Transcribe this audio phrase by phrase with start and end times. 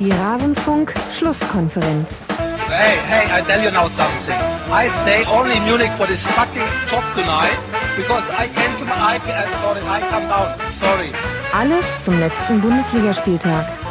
[0.00, 2.24] Die Rasenfunk-Schlusskonferenz.
[2.68, 4.34] Hey, hey, I tell you now something.
[4.72, 7.56] I stay only in Munich for this fucking job tonight
[7.96, 10.58] because I cancel my, I, sorry, I come down.
[10.80, 11.12] Sorry.
[11.52, 13.83] Alles zum letzten Bundesligaspieltag.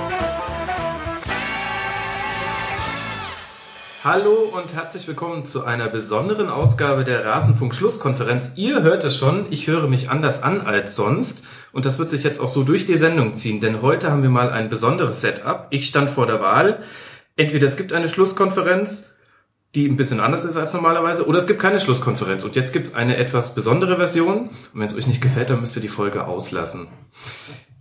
[4.04, 8.52] Hallo und herzlich willkommen zu einer besonderen Ausgabe der Rasenfunk-Schlusskonferenz.
[8.58, 12.22] Ihr hört es schon, ich höre mich anders an als sonst und das wird sich
[12.24, 15.68] jetzt auch so durch die Sendung ziehen, denn heute haben wir mal ein besonderes Setup.
[15.70, 16.84] Ich stand vor der Wahl.
[17.38, 19.14] Entweder es gibt eine Schlusskonferenz,
[19.74, 22.44] die ein bisschen anders ist als normalerweise, oder es gibt keine Schlusskonferenz.
[22.44, 24.50] Und jetzt gibt es eine etwas besondere Version.
[24.50, 26.90] Und wenn es euch nicht gefällt, dann müsst ihr die Folge auslassen.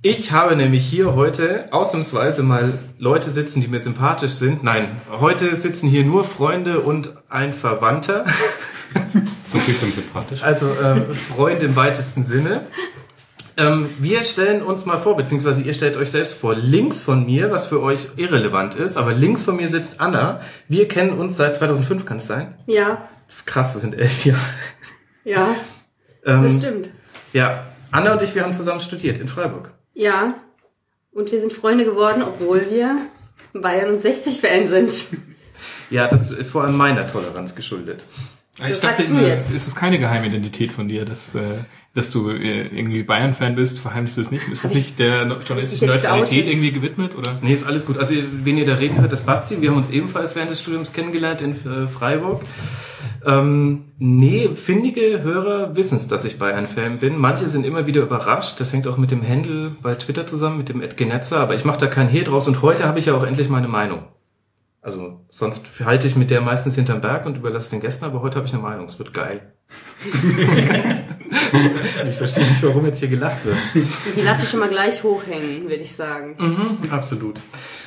[0.04, 4.64] Ich habe nämlich hier heute ausnahmsweise mal Leute sitzen, die mir sympathisch sind.
[4.64, 8.24] Nein, heute sitzen hier nur Freunde und ein Verwandter.
[9.44, 10.42] So viel zum sympathisch.
[10.42, 12.66] Also ähm, Freunde im weitesten Sinne.
[13.56, 17.50] Ähm, wir stellen uns mal vor, beziehungsweise ihr stellt euch selbst vor, links von mir,
[17.50, 20.40] was für euch irrelevant ist, aber links von mir sitzt Anna.
[20.68, 22.54] Wir kennen uns seit 2005, kann es sein?
[22.66, 24.40] Ja, Das ist krass, das sind elf Jahre.
[25.24, 25.48] ja,
[26.24, 26.90] Ähm, das stimmt.
[27.32, 29.72] Ja, Anna und ich, wir haben zusammen studiert in Freiburg.
[29.94, 30.34] Ja.
[31.12, 32.96] Und wir sind Freunde geworden, obwohl wir
[33.52, 34.92] Bayern und 60-Fan sind.
[35.90, 38.06] Ja, das ist vor allem meiner Toleranz geschuldet.
[38.56, 39.52] Ich sagst dachte du jetzt.
[39.52, 41.40] ist es keine Geheimidentität von dir, dass, äh,
[41.94, 43.78] dass du äh, irgendwie Bayern-Fan bist?
[43.78, 44.48] Verheimlichst du es nicht?
[44.48, 47.14] Ist es ich- nicht der ich journalistischen Neutralität irgendwie gewidmet?
[47.16, 47.38] Oder?
[47.42, 47.98] Nee, ist alles gut.
[47.98, 49.60] Also, wen ihr da reden hört, ist Basti.
[49.60, 52.42] Wir haben uns ebenfalls während des Studiums kennengelernt in äh, Freiburg.
[53.24, 57.16] Ähm, nee, findige Hörer wissen es, dass ich Bayern-Fan bin.
[57.16, 58.58] Manche sind immer wieder überrascht.
[58.60, 61.40] Das hängt auch mit dem Handle bei Twitter zusammen, mit dem Ed Genetzer.
[61.40, 62.48] Aber ich mache da kein Hehl draus.
[62.48, 64.04] Und heute habe ich ja auch endlich meine Meinung.
[64.84, 68.04] Also, sonst halte ich mit der meistens hinterm Berg und überlasse den Gästen.
[68.04, 68.86] Aber heute habe ich eine Meinung.
[68.86, 69.52] Es wird geil.
[72.08, 73.56] ich verstehe nicht, warum jetzt hier gelacht wird.
[74.16, 76.34] Die Latte schon mal gleich hochhängen, würde ich sagen.
[76.36, 77.38] Mhm, absolut.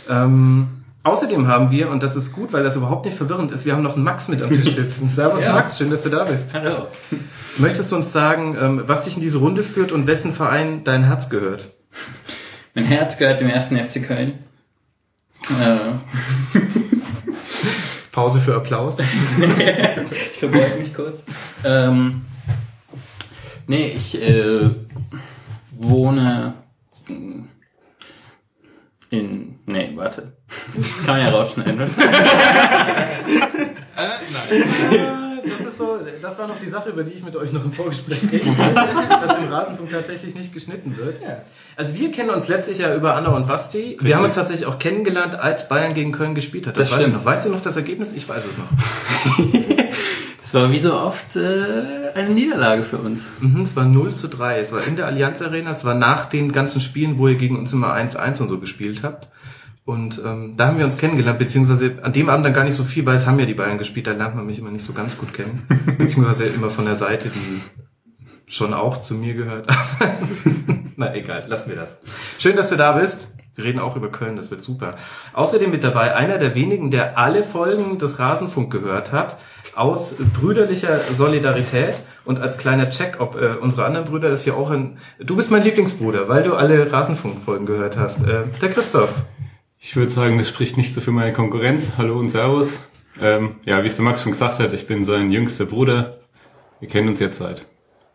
[0.09, 3.73] Ähm, außerdem haben wir, und das ist gut, weil das überhaupt nicht verwirrend ist, wir
[3.73, 5.07] haben noch einen Max mit am Tisch sitzen.
[5.07, 5.53] Servus Ja.
[5.53, 6.53] Max, schön, dass du da bist.
[6.53, 6.87] Hallo.
[7.57, 11.03] Möchtest du uns sagen, ähm, was dich in diese Runde führt und wessen Verein dein
[11.03, 11.69] Herz gehört?
[12.73, 14.39] Mein Herz gehört dem ersten FC Köln.
[15.49, 16.57] Äh,
[18.11, 18.97] Pause für Applaus.
[20.11, 21.23] ich verbeuge mich kurz.
[21.63, 22.23] Ähm,
[23.67, 24.71] nee, ich äh,
[25.77, 26.55] wohne
[29.09, 29.54] in.
[29.67, 30.33] Nee, warte.
[30.75, 31.75] Das kann man ja rausschneiden.
[31.77, 31.89] ne?
[35.47, 37.71] Das ist so, das war noch die Sache, über die ich mit euch noch im
[37.71, 38.75] Vorgespräch reden wollte,
[39.27, 41.19] dass im Rasenfunk tatsächlich nicht geschnitten wird.
[41.75, 43.97] Also wir kennen uns letztlich ja über Anna und Basti.
[44.01, 46.77] Wir haben uns tatsächlich auch kennengelernt, als Bayern gegen Köln gespielt hat.
[46.79, 47.17] Das, Das weiß ich stimmt.
[47.19, 47.25] noch.
[47.25, 48.13] Weißt du noch das Ergebnis?
[48.13, 48.65] Ich weiß es noch.
[50.47, 53.25] Es war wie so oft äh, eine Niederlage für uns.
[53.39, 54.59] Mhm, es war 0 zu 3.
[54.59, 55.71] Es war in der Allianz Arena.
[55.71, 59.01] Es war nach den ganzen Spielen, wo ihr gegen uns immer 1-1 und so gespielt
[59.01, 59.27] habt.
[59.85, 62.83] Und ähm, da haben wir uns kennengelernt, beziehungsweise an dem Abend dann gar nicht so
[62.83, 64.93] viel, weil es haben ja die Bayern gespielt, da lernt man mich immer nicht so
[64.93, 65.67] ganz gut kennen.
[65.97, 67.61] beziehungsweise immer von der Seite, die
[68.47, 69.67] schon auch zu mir gehört.
[70.95, 71.99] Na egal, lassen wir das.
[72.39, 73.27] Schön, dass du da bist.
[73.53, 74.95] Wir reden auch über Köln, das wird super.
[75.33, 79.37] Außerdem mit dabei einer der wenigen, der alle Folgen des Rasenfunk gehört hat,
[79.75, 84.71] aus brüderlicher Solidarität und als kleiner Check, ob äh, unsere anderen Brüder das hier auch
[84.71, 84.97] in...
[85.19, 88.23] Du bist mein Lieblingsbruder, weil du alle Rasenfunk-Folgen gehört hast.
[88.23, 89.13] Äh, der Christoph.
[89.87, 91.93] Ich würde sagen, das spricht nicht so für meine Konkurrenz.
[91.99, 92.83] Hallo und Servus.
[93.21, 96.21] Ähm, ja, wie es der Max schon gesagt hat, ich bin sein jüngster Bruder.
[96.79, 97.67] Wir kennen uns jetzt seit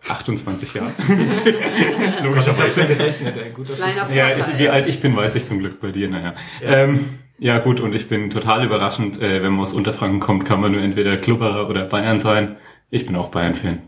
[0.08, 0.90] 28 Jahren.
[2.24, 2.86] Logischerweise.
[2.88, 3.50] gerechnet, ey.
[3.52, 6.10] Gut, dass Kleiner Ja, ich, wie alt ich bin, weiß ich zum Glück bei dir,
[6.10, 6.34] naja.
[6.60, 7.04] Ja, ähm,
[7.38, 10.72] ja gut, und ich bin total überraschend, äh, wenn man aus Unterfranken kommt, kann man
[10.72, 12.56] nur entweder Klubberer oder Bayern sein.
[12.90, 13.78] Ich bin auch Bayern-Fan.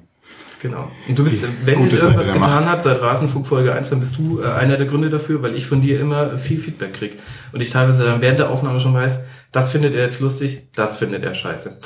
[0.62, 0.92] Genau.
[1.08, 3.90] Und du bist, Die wenn sich Seite irgendwas der getan hat seit Rasenfunk Folge 1,
[3.90, 6.94] dann bist du äh, einer der Gründe dafür, weil ich von dir immer viel Feedback
[6.94, 7.18] krieg.
[7.52, 10.98] Und ich teilweise dann während der Aufnahme schon weiß, das findet er jetzt lustig, das
[10.98, 11.80] findet er scheiße.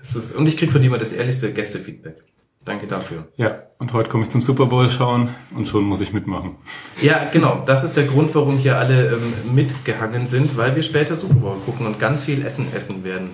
[0.00, 2.22] Ist, und ich krieg von dir immer das ehrlichste Gästefeedback.
[2.64, 3.26] Danke dafür.
[3.36, 6.56] Ja, und heute komme ich zum Super Bowl schauen und schon muss ich mitmachen.
[7.02, 7.64] Ja, genau.
[7.66, 11.56] Das ist der Grund, warum hier alle ähm, mitgehangen sind, weil wir später Super Bowl
[11.66, 13.30] gucken und ganz viel Essen essen werden.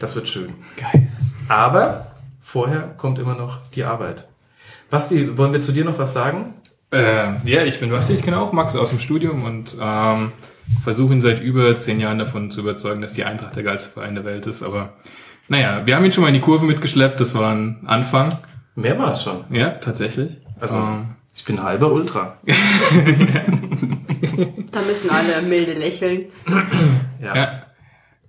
[0.00, 0.54] Das wird schön.
[0.76, 1.08] Geil.
[1.48, 2.15] Aber
[2.46, 4.28] vorher kommt immer noch die Arbeit.
[4.88, 6.54] Basti, wollen wir zu dir noch was sagen?
[6.92, 10.30] Äh, ja, ich bin Basti, ich kenne auch Max aus dem Studium und ähm,
[10.84, 14.14] versuche ihn seit über zehn Jahren davon zu überzeugen, dass die Eintracht der geilste Verein
[14.14, 14.62] der Welt ist.
[14.62, 14.92] Aber
[15.48, 18.32] naja, wir haben ihn schon mal in die Kurve mitgeschleppt, das war ein Anfang.
[18.76, 19.44] Mehrmals schon.
[19.50, 20.36] Ja, tatsächlich.
[20.60, 22.36] Also, Ähm, ich bin halber Ultra.
[24.70, 26.26] Da müssen alle milde lächeln.
[27.22, 27.34] Ja.
[27.34, 27.62] ja,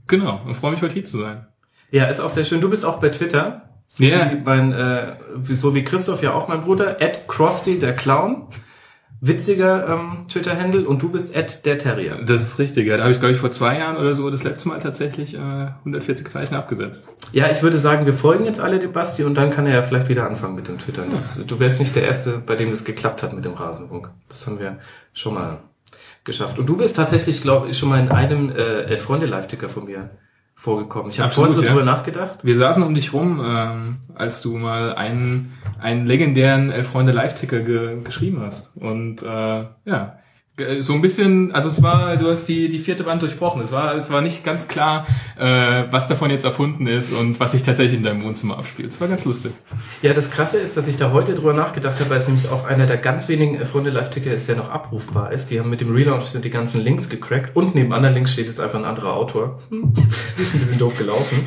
[0.08, 0.42] genau.
[0.46, 1.46] Und freue mich, heute hier zu sein.
[1.92, 2.62] ja, ist auch sehr schön.
[2.62, 3.67] Du bist auch bei Twitter.
[3.88, 4.32] So, Ja.
[4.32, 6.98] wie mein, äh, so wie Christoph ja auch mein Bruder.
[7.02, 8.48] At Krusty, der Clown.
[9.20, 12.22] witziger ähm, Twitter-Handle und du bist Ed der Terrier.
[12.24, 12.98] Das ist richtig, ja.
[12.98, 15.38] Da habe ich, glaube ich, vor zwei Jahren oder so das letzte Mal tatsächlich äh,
[15.40, 17.10] 140 Zeichen abgesetzt.
[17.32, 19.82] Ja, ich würde sagen, wir folgen jetzt alle dem Basti und dann kann er ja
[19.82, 21.04] vielleicht wieder anfangen mit dem Twitter.
[21.10, 24.12] Das, du wärst nicht der Erste, bei dem das geklappt hat mit dem Rasenfunk.
[24.30, 24.78] Das haben wir
[25.14, 25.62] schon mal
[26.24, 26.60] geschafft.
[26.60, 30.12] Und du bist tatsächlich, glaube ich, schon mal in einem äh, Elf-Freunde-Live-Ticker von mir
[30.58, 31.12] vorgekommen.
[31.12, 31.70] Ich habe vorhin so ja.
[31.70, 32.40] drüber nachgedacht.
[32.42, 37.60] Wir saßen um dich rum, ähm, als du mal einen, einen legendären Elf Freunde Live-Ticker
[37.60, 38.76] ge geschrieben hast.
[38.76, 40.18] Und äh, ja,
[40.80, 43.62] so ein bisschen, also es war, du hast die, die vierte Wand durchbrochen.
[43.62, 45.06] Es war, es war nicht ganz klar,
[45.38, 48.92] äh, was davon jetzt erfunden ist und was sich tatsächlich in deinem Wohnzimmer abspielt.
[48.92, 49.52] Es war ganz lustig.
[50.02, 52.66] Ja, das Krasse ist, dass ich da heute drüber nachgedacht habe, weil es nämlich auch
[52.66, 55.52] einer der ganz wenigen Freunde Live-Ticker ist, der noch abrufbar ist.
[55.52, 58.48] Die haben mit dem Relaunch sind die ganzen Links gecrackt und neben anderen Links steht
[58.48, 59.60] jetzt einfach ein anderer Autor.
[59.70, 59.94] Hm.
[59.94, 61.38] Ein bisschen doof gelaufen.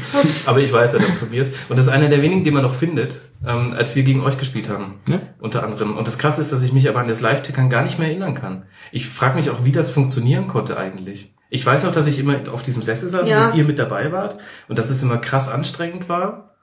[0.47, 1.53] Aber ich weiß ja, dass es von mir ist.
[1.69, 4.39] Und das ist einer der wenigen, die man noch findet, ähm, als wir gegen euch
[4.39, 5.01] gespielt haben.
[5.09, 5.21] Ja.
[5.41, 5.97] Unter anderem.
[5.97, 8.35] Und das Krasse ist, dass ich mich aber an das Live-Tickern gar nicht mehr erinnern
[8.35, 8.65] kann.
[8.93, 11.35] Ich frage mich auch, wie das funktionieren konnte eigentlich.
[11.49, 13.37] Ich weiß noch, dass ich immer auf diesem Sessel saß Ja.
[13.37, 14.37] und dass ihr mit dabei wart
[14.69, 16.55] und dass es immer krass anstrengend war.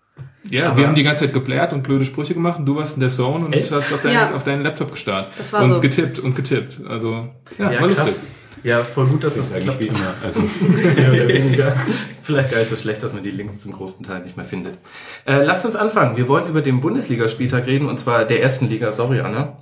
[0.50, 2.96] Ja, Aber- wir haben die ganze Zeit geblärt und blöde Sprüche gemacht und du warst
[2.96, 3.72] in der Zone und Echt?
[3.72, 4.34] hast auf, deinen, Ja.
[4.34, 5.28] auf deinen Laptop gestarrt.
[5.38, 5.82] Das war und so.
[5.82, 6.80] getippt und getippt.
[6.88, 7.28] Also,
[7.60, 8.08] ja, Ja, war krass.
[8.08, 8.24] lustig.
[8.64, 10.14] Ja, voll gut, dass das, Das ist eigentlich geklappt wie immer.
[10.24, 10.42] Also,
[11.02, 11.76] Mehr oder weniger.
[12.24, 14.78] Vielleicht gar nicht so schlecht, dass man die Links zum großen Teil nicht mehr findet.
[15.26, 16.18] Äh, lasst uns anfangen.
[16.18, 18.92] Wir wollen über den Bundesligaspieltag reden, und zwar der ersten Liga.
[18.92, 19.58] Sorry, Anna.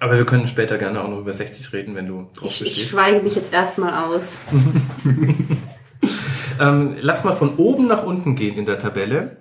[0.00, 2.88] Aber wir können später gerne auch noch über 60 reden, wenn du drauf Ich, ich
[2.88, 4.38] schweige mich jetzt erstmal aus.
[6.60, 9.36] Ähm, lass mal von oben nach unten gehen in der Tabelle.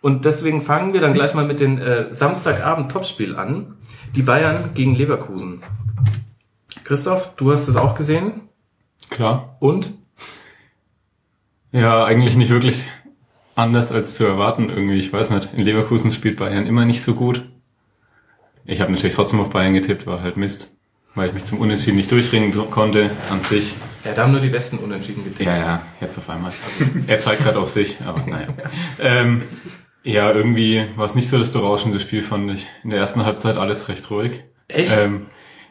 [0.00, 3.76] Und deswegen fangen wir dann gleich mal mit dem äh, Samstagabend-Topspiel an.
[4.14, 5.62] Die Bayern gegen Leverkusen.
[6.84, 8.48] Christoph, du hast es auch gesehen.
[9.10, 9.56] klar.
[9.60, 9.94] Und?
[11.72, 12.86] Ja, eigentlich nicht wirklich
[13.54, 14.98] anders als zu erwarten irgendwie.
[14.98, 15.50] Ich weiß nicht.
[15.54, 17.44] In Leverkusen spielt Bayern immer nicht so gut.
[18.68, 20.74] Ich habe natürlich trotzdem auf Bayern getippt, war halt Mist.
[21.14, 23.74] Weil ich mich zum Unentschieden nicht durchringen konnte an sich.
[24.04, 25.40] Ja, da haben nur die besten Unentschieden getippt.
[25.48, 26.52] Ja, ja, jetzt auf einmal.
[26.64, 28.48] Also, er zeigt gerade auf sich, aber naja.
[29.00, 29.42] Ähm,
[30.04, 32.68] ja, irgendwie war es nicht so das berauschende Spiel, fand ich.
[32.84, 34.44] In der ersten Halbzeit alles recht ruhig.
[34.68, 34.94] Echt?
[34.96, 35.26] Ähm,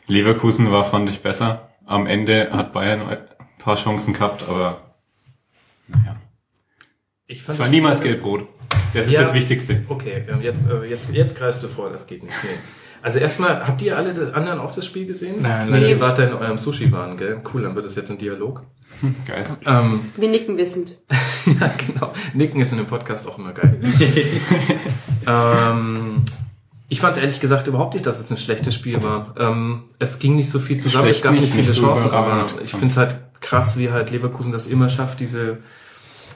[0.07, 1.69] Leverkusen war, fand ich, besser.
[1.85, 3.17] Am Ende hat Bayern ein
[3.59, 4.81] paar Chancen gehabt, aber
[5.87, 6.15] naja.
[7.27, 8.47] Ich fand Es war niemals Gelb-Rot.
[8.95, 9.21] Das ist Ja.
[9.21, 9.85] das Wichtigste.
[9.87, 12.35] Okay, ähm, jetzt, äh, jetzt, jetzt greifst du vor, das geht nicht.
[12.43, 12.49] Nee.
[13.01, 15.41] Also erstmal, habt ihr alle die anderen auch das Spiel gesehen?
[15.41, 17.41] Nein, nee, leider ihr wart da in eurem Sushi-Waren, gell?
[17.53, 18.63] Cool, dann wird das jetzt ein Dialog.
[19.25, 19.45] Geil.
[19.65, 20.97] Ähm, Wir nicken wissend.
[21.59, 22.11] ja, genau.
[22.33, 23.79] Nicken ist in dem Podcast auch immer geil.
[25.27, 26.23] ähm,
[26.89, 29.35] ich fand es ehrlich gesagt überhaupt nicht, dass es ein schlechtes Spiel war.
[29.37, 32.11] Ähm, es ging nicht so viel zusammen, Schlecht es gab nicht viele nicht so Chancen,
[32.11, 35.59] aber ich finde es halt krass, wie halt Leverkusen das immer schafft, diese,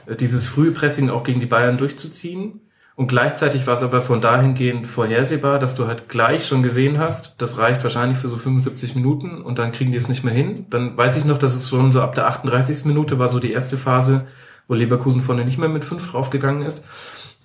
[0.06, 2.60] äh, dieses frühe Pressing auch gegen die Bayern durchzuziehen.
[2.94, 7.40] Und gleichzeitig war es aber von dahingehend vorhersehbar, dass du halt gleich schon gesehen hast,
[7.40, 10.66] das reicht wahrscheinlich für so 75 Minuten und dann kriegen die es nicht mehr hin.
[10.68, 12.84] Dann weiß ich noch, dass es schon so ab der 38.
[12.84, 14.26] Minute war so die erste Phase,
[14.68, 16.84] wo Leverkusen vorne nicht mehr mit fünf draufgegangen ist.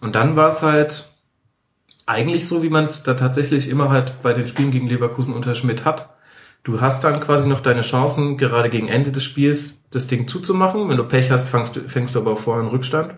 [0.01, 1.11] Und dann war es halt
[2.05, 5.55] eigentlich so, wie man es da tatsächlich immer halt bei den Spielen gegen Leverkusen unter
[5.55, 6.09] Schmidt hat.
[6.63, 10.89] Du hast dann quasi noch deine Chancen, gerade gegen Ende des Spiels das Ding zuzumachen.
[10.89, 13.15] Wenn du Pech hast, fängst du, fängst du aber auch vorher einen Rückstand.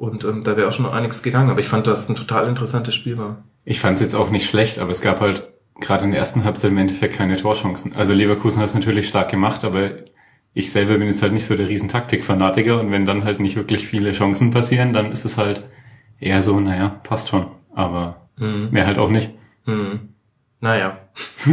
[0.00, 1.50] Und ähm, da wäre auch schon noch einiges gegangen.
[1.50, 3.44] Aber ich fand, dass es ein total interessantes Spiel war.
[3.66, 6.44] Ich fand es jetzt auch nicht schlecht, aber es gab halt gerade in der ersten
[6.44, 7.94] Halbzeit im Endeffekt keine Torchancen.
[7.94, 9.90] Also Leverkusen hat es natürlich stark gemacht, aber
[10.54, 13.56] ich selber bin jetzt halt nicht so der riesen Taktikfanatiker und wenn dann halt nicht
[13.56, 15.68] wirklich viele Chancen passieren, dann ist es halt
[16.18, 17.48] eher so, naja, passt schon.
[17.74, 19.34] Aber mehr halt auch nicht.
[19.66, 20.14] Hm.
[20.62, 20.98] Naja.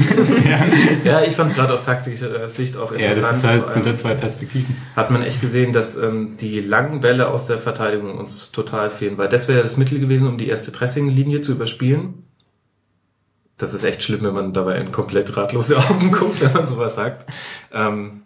[1.06, 1.22] ja.
[1.24, 3.32] ich fand es gerade aus taktischer äh, Sicht auch Ja, interessant.
[3.32, 4.76] das ist halt, sind da zwei Perspektiven.
[4.98, 9.18] hat man echt gesehen, dass ähm, die langen Bälle aus der Verteidigung uns total fehlen.
[9.18, 12.26] Weil das wäre ja das Mittel gewesen, um die erste Pressinglinie zu überspielen.
[13.58, 16.96] Das ist echt schlimm, wenn man dabei in komplett ratlose Augen guckt, wenn man sowas
[16.96, 17.32] sagt.
[17.74, 18.24] Ähm,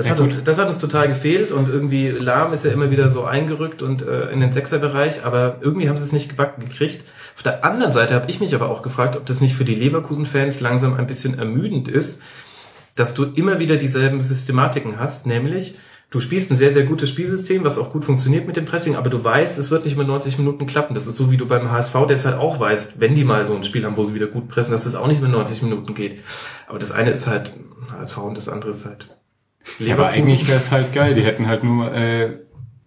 [0.00, 2.90] das, Ja, hat uns, das hat uns total gefehlt und irgendwie Lahm ist ja immer
[2.90, 6.62] wieder so eingerückt und äh, in den Sechserbereich, aber irgendwie haben sie es nicht gebacken
[6.66, 7.04] gekriegt.
[7.36, 9.74] Auf der anderen Seite habe ich mich aber auch gefragt, ob das nicht für die
[9.74, 12.22] Leverkusen-Fans langsam ein bisschen ermüdend ist,
[12.94, 15.74] dass du immer wieder dieselben Systematiken hast, nämlich
[16.08, 19.10] du spielst ein sehr, sehr gutes Spielsystem, was auch gut funktioniert mit dem Pressing, aber
[19.10, 20.94] du weißt, es wird nicht mehr 90 Minuten klappen.
[20.94, 23.64] Das ist so, wie du beim HSV derzeit auch weißt, wenn die mal so ein
[23.64, 26.20] Spiel haben, wo sie wieder gut pressen, dass es auch nicht mehr 90 Minuten geht.
[26.68, 27.52] Aber das eine ist halt
[27.92, 29.19] HSV und das andere ist halt
[29.78, 31.14] Ja, aber eigentlich wäre es halt geil.
[31.14, 32.38] Die hätten halt nur äh,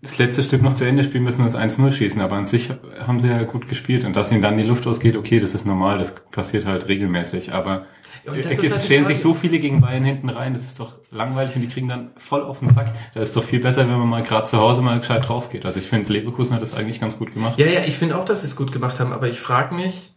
[0.02, 2.22] das letzte Stück noch zu Ende spielen müssen und das 1-0 schießen.
[2.22, 4.04] Aber an sich haben sie ja gut gespielt.
[4.06, 5.98] Und dass ihnen dann die Luft ausgeht, okay, das ist normal.
[5.98, 7.54] Das passiert halt regelmäßig.
[7.54, 7.86] Aber
[8.26, 10.54] Ja, das es halt stellen sich so viele gegen Bayern hinten rein.
[10.54, 12.92] Das ist doch langweilig und die kriegen dann voll auf den Sack.
[13.14, 15.64] Da ist doch viel besser, wenn man mal gerade zu Hause mal gescheit drauf geht.
[15.64, 17.58] Also ich finde, Leverkusen hat das eigentlich ganz gut gemacht.
[17.58, 20.12] Ja, ja, ich finde auch, dass sie es gut gemacht haben, aber ich frage mich,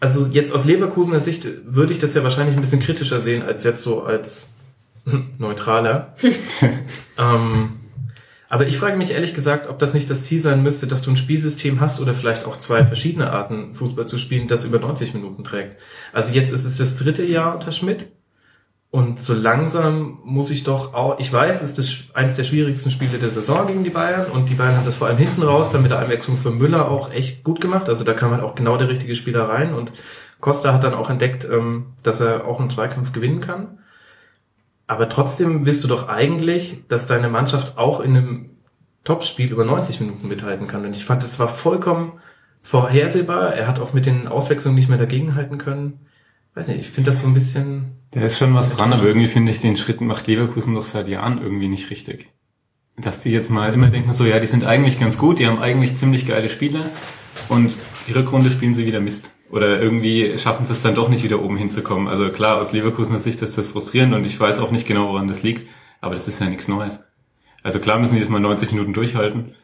[0.00, 3.62] also jetzt aus Leverkusener Sicht würde ich das ja wahrscheinlich ein bisschen kritischer sehen als
[3.64, 4.48] jetzt so als
[5.38, 6.14] neutraler.
[7.18, 7.80] ähm,
[8.48, 11.10] aber ich frage mich ehrlich gesagt, ob das nicht das Ziel sein müsste, dass du
[11.10, 15.14] ein Spielsystem hast oder vielleicht auch zwei verschiedene Arten Fußball zu spielen, das über 90
[15.14, 15.76] Minuten trägt.
[16.12, 18.08] Also jetzt ist es das dritte Jahr unter Schmidt
[18.92, 22.90] und so langsam muss ich doch auch, ich weiß, es ist das eins der schwierigsten
[22.90, 25.70] Spiele der Saison gegen die Bayern und die Bayern haben das vor allem hinten raus,
[25.70, 27.88] dann mit der Einwechslung für Müller auch echt gut gemacht.
[27.88, 29.92] Also da kam halt auch genau der richtige Spieler rein und
[30.40, 33.78] Costa hat dann auch entdeckt, ähm, dass er auch einen Zweikampf gewinnen kann.
[34.90, 38.50] Aber trotzdem willst du doch eigentlich, dass deine Mannschaft auch in einem
[39.04, 40.84] Topspiel über 90 Minuten mithalten kann.
[40.84, 42.14] Und ich fand, das war vollkommen
[42.60, 43.54] vorhersehbar.
[43.54, 46.00] Er hat auch mit den Auswechslungen nicht mehr dagegenhalten können.
[46.54, 47.98] Weiß nicht, ich finde das so ein bisschen.
[48.10, 51.06] Da ist schon was dran, aber irgendwie finde ich den Schritt macht Leverkusen doch seit
[51.06, 52.26] Jahren irgendwie nicht richtig.
[52.96, 55.60] Dass die jetzt mal immer denken so, ja, die sind eigentlich ganz gut, die haben
[55.60, 56.84] eigentlich ziemlich geile Spieler
[57.48, 57.76] und
[58.08, 59.30] die Rückrunde spielen sie wieder Mist.
[59.50, 62.06] Oder irgendwie schaffen sie es dann doch nicht wieder oben hinzukommen.
[62.08, 65.26] Also klar, aus Leverkusener Sicht ist das frustrierend und ich weiß auch nicht genau, woran
[65.26, 65.68] das liegt,
[66.00, 67.04] aber das ist ja nichts Neues.
[67.62, 69.54] Also klar müssen die jetzt mal 90 Minuten durchhalten.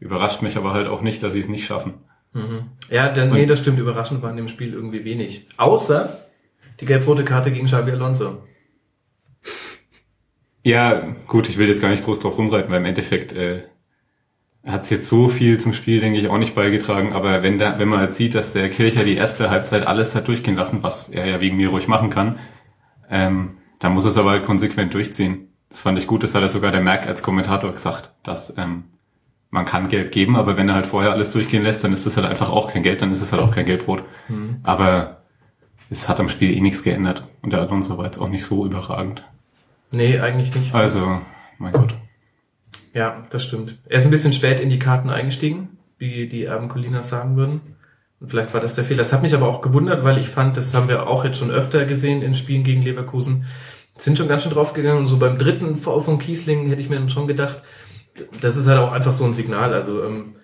[0.00, 1.94] Überrascht mich aber halt auch nicht, dass sie es nicht schaffen.
[2.32, 2.70] Mhm.
[2.90, 3.78] Ja, denn, nee, das stimmt.
[3.78, 5.46] Überraschend war in dem Spiel irgendwie wenig.
[5.56, 6.24] Außer
[6.80, 8.42] die gelb-rote Karte gegen Xabi Alonso.
[10.62, 13.64] Ja, gut, ich will jetzt gar nicht groß drauf rumreiten, weil im Endeffekt äh,
[14.66, 17.12] hat es jetzt so viel zum Spiel, denke ich, auch nicht beigetragen.
[17.12, 20.28] Aber wenn da, wenn man halt sieht, dass der Kircher die erste Halbzeit alles hat
[20.28, 22.38] durchgehen lassen, was er ja wegen mir ruhig machen kann,
[23.10, 25.48] ähm, dann muss es aber halt konsequent durchziehen.
[25.68, 28.84] Das fand ich gut, das hat er sogar der Merck als Kommentator gesagt, dass ähm,
[29.50, 32.16] man kann Gelb geben, aber wenn er halt vorher alles durchgehen lässt, dann ist das
[32.16, 34.02] halt einfach auch kein Gelb, dann ist es halt auch kein Gelbrot.
[34.28, 34.60] Mhm.
[34.62, 35.22] Aber
[35.90, 38.64] es hat am Spiel eh nichts geändert und der Alonso war jetzt auch nicht so
[38.64, 39.22] überragend.
[39.92, 40.74] Nee, eigentlich nicht.
[40.74, 41.20] Also,
[41.58, 41.94] mein Gott.
[42.94, 43.76] Ja, das stimmt.
[43.86, 47.60] Er ist ein bisschen spät in die Karten eingestiegen, wie die Erben Colinas sagen würden.
[48.20, 48.98] Und vielleicht war das der Fehler.
[48.98, 51.50] Das hat mich aber auch gewundert, weil ich fand, das haben wir auch jetzt schon
[51.50, 53.46] öfter gesehen in Spielen gegen Leverkusen,
[53.98, 55.00] sind schon ganz schön draufgegangen.
[55.00, 57.62] Und so beim dritten Foul von Kiesling hätte ich mir dann schon gedacht,
[58.40, 59.74] das ist halt auch einfach so ein Signal.
[59.74, 60.34] Also ähm,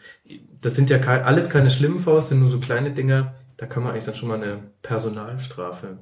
[0.61, 3.35] das sind ja alles keine schlimmen Fouls, sind nur so kleine Dinger.
[3.57, 5.99] Da kann man eigentlich dann schon mal eine Personalstrafe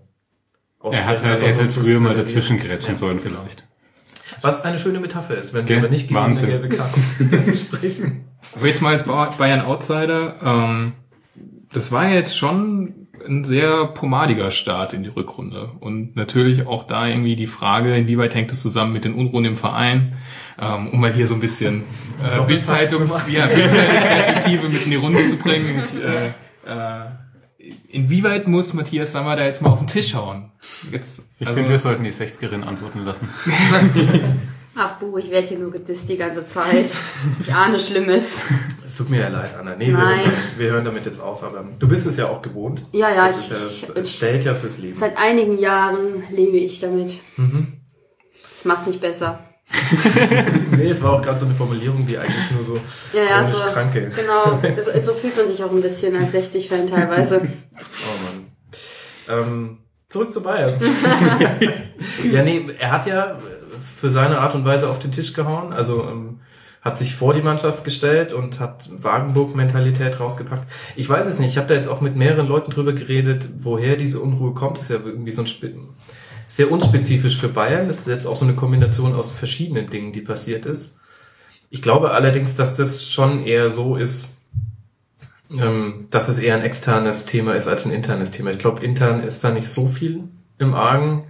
[0.78, 1.06] aussprechen.
[1.06, 3.64] Er hat halt, er hätte halt früher mal dazwischen grätschen sollen vielleicht.
[4.42, 7.00] Was eine schöne Metapher ist, wenn wir aber nicht gegen eine gelbe Karte
[7.56, 8.24] sprechen.
[8.54, 9.04] Aber jetzt mal als
[9.36, 10.92] Bayern Outsider, ähm,
[11.72, 15.70] das war jetzt schon ein sehr pomadiger Start in die Rückrunde.
[15.80, 19.56] Und natürlich auch da irgendwie die Frage, inwieweit hängt es zusammen mit den Unruhen im
[19.56, 20.16] Verein,
[20.58, 21.82] ähm, um mal hier so ein bisschen
[22.22, 25.78] äh, Bildzeitungs ja, Bildzeitungsperspektive mit in die Runde zu bringen.
[25.78, 26.28] Ich, äh,
[26.66, 27.06] äh,
[27.88, 30.50] inwieweit muss Matthias Sammer da jetzt mal auf den Tisch hauen?
[30.90, 33.28] Jetzt, ich also, finde, wir sollten die 60erin antworten lassen.
[34.80, 36.86] Ach Bu, ich werde hier nur gedisst die ganze Zeit.
[37.40, 38.38] Ich ahne Schlimmes.
[38.84, 39.74] Es tut mir ja leid, Anna.
[39.74, 40.30] Nee, Nein.
[40.56, 42.86] Wir, wir hören damit jetzt auf, aber du bist es ja auch gewohnt.
[42.92, 43.26] Ja, ja.
[43.26, 44.94] Das, ich, ist ja, das ich, stellt ja fürs Leben.
[44.94, 47.18] Seit einigen Jahren lebe ich damit.
[47.36, 47.72] Mhm.
[48.54, 49.47] Das macht's nicht besser.
[50.76, 52.80] nee, es war auch gerade so eine Formulierung, die eigentlich nur so
[53.12, 54.10] ja, ja, chronisch so, Kranke.
[54.14, 57.40] Genau, so, so, fühlt man sich auch ein bisschen als 60-Fan teilweise.
[57.76, 58.46] Oh Mann.
[59.28, 60.80] Ähm, zurück zu Bayern.
[62.32, 63.38] ja, nee, er hat ja
[63.96, 65.72] für seine Art und Weise auf den Tisch gehauen.
[65.72, 66.40] Also ähm,
[66.80, 70.66] hat sich vor die Mannschaft gestellt und hat Wagenburg-Mentalität rausgepackt.
[70.96, 71.50] Ich weiß es nicht.
[71.50, 74.78] Ich habe da jetzt auch mit mehreren Leuten drüber geredet, woher diese Unruhe kommt.
[74.78, 75.74] Das ist ja irgendwie so ein Sp
[76.48, 77.86] sehr unspezifisch für Bayern.
[77.86, 80.98] Das ist jetzt auch so eine Kombination aus verschiedenen Dingen, die passiert ist.
[81.70, 84.40] Ich glaube allerdings, dass das schon eher so ist,
[85.50, 88.50] ähm, dass es eher ein externes Thema ist als ein internes Thema.
[88.50, 90.24] Ich glaube, intern ist da nicht so viel
[90.58, 91.24] im Argen.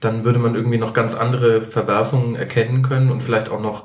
[0.00, 3.84] Dann würde man irgendwie noch ganz andere Verwerfungen erkennen können und vielleicht auch noch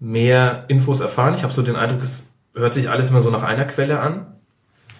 [0.00, 1.34] mehr Infos erfahren.
[1.34, 4.37] Ich habe so den Eindruck, es hört sich alles immer so nach einer Quelle an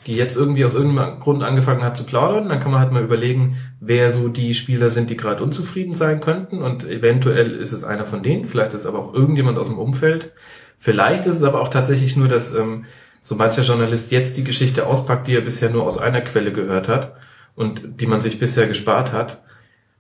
[0.09, 2.49] die jetzt irgendwie aus irgendeinem Grund angefangen hat zu plaudern.
[2.49, 6.21] Dann kann man halt mal überlegen, wer so die Spieler sind, die gerade unzufrieden sein
[6.21, 6.63] könnten.
[6.63, 9.79] Und eventuell ist es einer von denen, vielleicht ist es aber auch irgendjemand aus dem
[9.79, 10.33] Umfeld.
[10.79, 12.87] Vielleicht ist es aber auch tatsächlich nur, dass ähm,
[13.21, 16.89] so mancher Journalist jetzt die Geschichte auspackt, die er bisher nur aus einer Quelle gehört
[16.89, 17.13] hat
[17.55, 19.45] und die man sich bisher gespart hat,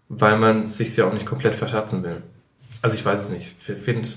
[0.09, 2.23] weil man sich ja auch nicht komplett verschatzen will.
[2.81, 3.55] Also ich weiß es nicht.
[3.61, 4.09] Ich finde,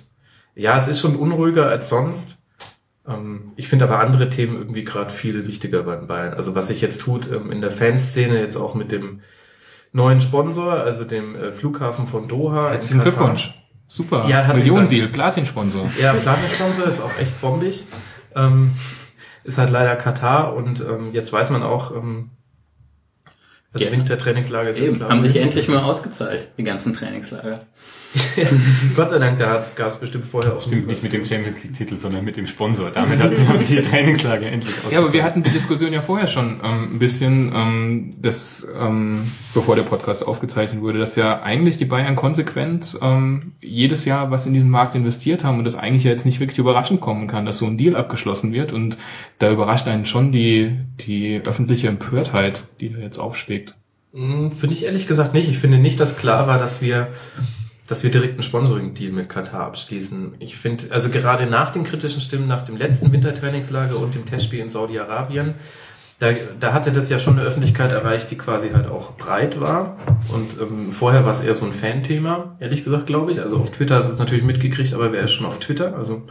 [0.55, 2.37] ja, es ist schon unruhiger als sonst
[3.55, 6.33] ich finde aber andere Themen irgendwie gerade viel wichtiger bei Bayern.
[6.33, 9.21] Also was sich jetzt tut ähm, in der Fanszene, jetzt auch mit dem
[9.93, 12.69] neuen Sponsor, also dem äh, Flughafen von Doha.
[12.71, 13.53] Herzlichen Glückwunsch.
[13.87, 14.25] Super.
[14.29, 15.89] Ja, Millionendeal, Platin-Sponsor.
[16.01, 17.85] Ja, Platin-Sponsor ist auch echt bombig.
[18.35, 18.71] Ähm,
[19.43, 22.29] ist halt leider Katar und ähm, jetzt weiß man auch, ähm,
[23.73, 23.91] Also Ja.
[23.91, 25.09] Wintertrainingslager ist jetzt Eben, klar.
[25.09, 27.59] haben sich endlich mal ausgezahlt, die ganzen Trainingslager.
[28.95, 31.75] Gott sei Dank, da gab es bestimmt vorher auch Stimmt nicht mit dem Champions League
[31.75, 32.91] Titel, sondern mit dem Sponsor.
[32.91, 36.27] Damit hat sie haben die Trainingslager endlich Ja, aber wir hatten die Diskussion ja vorher
[36.27, 41.77] schon ähm, ein bisschen, ähm, das, ähm, bevor der Podcast aufgezeichnet wurde, dass ja eigentlich
[41.77, 46.03] die Bayern konsequent ähm, jedes Jahr was in diesen Markt investiert haben und das eigentlich
[46.03, 48.97] ja jetzt nicht wirklich überraschend kommen kann, dass so ein Deal abgeschlossen wird und
[49.39, 53.75] da überrascht einen schon die, die öffentliche Empörtheit, die da jetzt aufschlägt.
[54.13, 55.49] Hm, Finde ich ehrlich gesagt nicht.
[55.49, 57.07] Ich finde nicht, dass klar war, dass wir,
[57.91, 60.35] dass wir direkt einen Sponsoring-Deal mit Katar abschließen.
[60.39, 64.61] Ich finde, also gerade nach den kritischen Stimmen, nach dem letzten Wintertrainingslager und dem Testspiel
[64.61, 65.55] in Saudi-Arabien,
[66.19, 69.97] da, da hatte das ja schon eine Öffentlichkeit erreicht, die quasi halt auch breit war.
[70.29, 73.41] Und ähm, vorher war es eher so ein Fan-Thema, ehrlich gesagt, glaube ich.
[73.41, 75.97] Also auf Twitter hast du es natürlich mitgekriegt, aber wer ist schon auf Twitter?
[75.97, 76.21] Also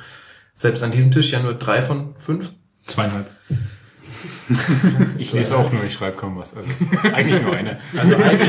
[0.55, 2.53] selbst an diesem Tisch ja nur drei von fünf.
[2.87, 3.27] Zweieinhalb.
[5.19, 6.57] Ich lese auch nur, ich schreibe kaum was.
[6.57, 6.69] Also,
[7.13, 7.79] eigentlich nur eine.
[7.97, 8.49] Also eigentlich,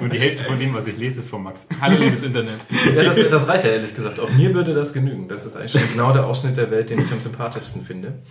[0.00, 1.66] Und die Hälfte von dem, was ich lese, ist von Max.
[1.80, 2.60] Hallo, liebes Internet.
[2.94, 4.20] Ja, das, das reicht ja ehrlich gesagt.
[4.20, 5.28] Auch mir würde das genügen.
[5.28, 8.22] Das ist eigentlich schon genau der Ausschnitt der Welt, den ich am sympathischsten finde.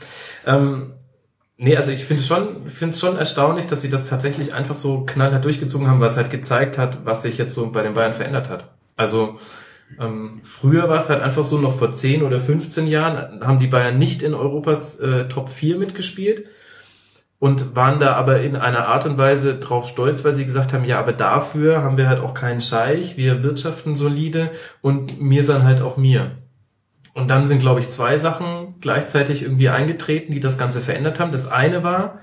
[0.45, 0.93] Ähm,
[1.57, 5.05] nee, also ich finde schon, finde es schon erstaunlich, dass sie das tatsächlich einfach so
[5.05, 8.13] knallhart durchgezogen haben, weil es halt gezeigt hat, was sich jetzt so bei den Bayern
[8.13, 8.69] verändert hat.
[8.97, 9.39] Also
[10.00, 13.67] ähm, früher war es halt einfach so, noch vor 10 oder 15 Jahren haben die
[13.67, 16.45] Bayern nicht in Europas äh, Top 4 mitgespielt
[17.39, 20.86] und waren da aber in einer Art und Weise drauf stolz, weil sie gesagt haben,
[20.86, 25.63] ja, aber dafür haben wir halt auch keinen Scheich, wir wirtschaften solide und mir sind
[25.63, 26.38] halt auch mir.
[27.13, 31.31] Und dann sind, glaube ich, zwei Sachen gleichzeitig irgendwie eingetreten, die das Ganze verändert haben.
[31.31, 32.19] Das eine war,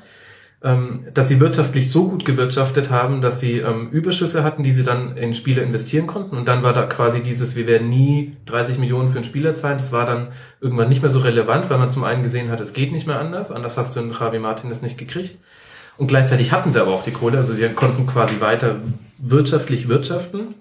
[0.60, 5.16] dass sie wirtschaftlich so gut gewirtschaftet haben, dass sie ähm, Überschüsse hatten, die sie dann
[5.16, 6.36] in Spieler investieren konnten.
[6.36, 9.78] Und dann war da quasi dieses, wir werden nie 30 Millionen für einen Spieler zahlen.
[9.78, 10.28] Das war dann
[10.60, 13.20] irgendwann nicht mehr so relevant, weil man zum einen gesehen hat, es geht nicht mehr
[13.20, 13.52] anders.
[13.52, 15.38] Anders hast du in Javi Martinez nicht gekriegt.
[15.96, 17.36] Und gleichzeitig hatten sie aber auch die Kohle.
[17.36, 18.76] Also sie konnten quasi weiter
[19.18, 20.54] wirtschaftlich wirtschaften.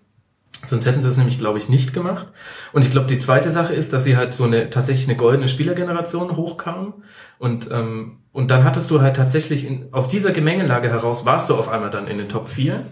[0.63, 2.27] Sonst hätten sie es nämlich, glaube ich, nicht gemacht.
[2.71, 5.47] Und ich glaube, die zweite Sache ist, dass sie halt so eine tatsächlich eine goldene
[5.47, 6.93] Spielergeneration hochkam.
[7.39, 11.55] Und, ähm, und dann hattest du halt tatsächlich in, aus dieser Gemengelage heraus warst du
[11.55, 12.83] auf einmal dann in den Top 4.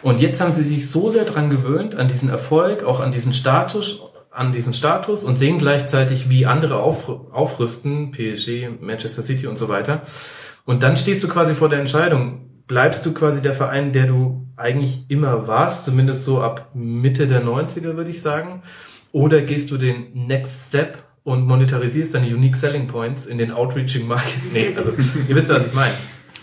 [0.00, 3.34] Und jetzt haben sie sich so sehr dran gewöhnt, an diesen Erfolg, auch an diesen
[3.34, 9.58] Status, an diesen Status und sehen gleichzeitig, wie andere auf, aufrüsten, PSG, Manchester City und
[9.58, 10.00] so weiter.
[10.64, 14.46] Und dann stehst du quasi vor der Entscheidung, bleibst du quasi der Verein, der du
[14.56, 18.62] eigentlich immer warst, zumindest so ab Mitte der 90er, würde ich sagen,
[19.12, 24.06] oder gehst du den Next Step und monetarisierst deine Unique Selling Points in den Outreaching
[24.06, 24.52] Market?
[24.52, 24.92] Nee, also
[25.28, 25.94] ihr wisst, was ich meine.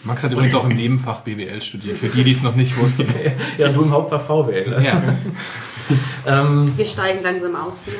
[0.04, 3.08] Max hat übrigens auch im Nebenfach BWL studiert, für die, die es noch nicht wussten.
[3.58, 4.74] Ja, und du im Hauptfach VWL.
[4.74, 4.88] Also.
[4.88, 5.04] Ja.
[6.26, 7.94] Ähm, Wir steigen langsam aus hier.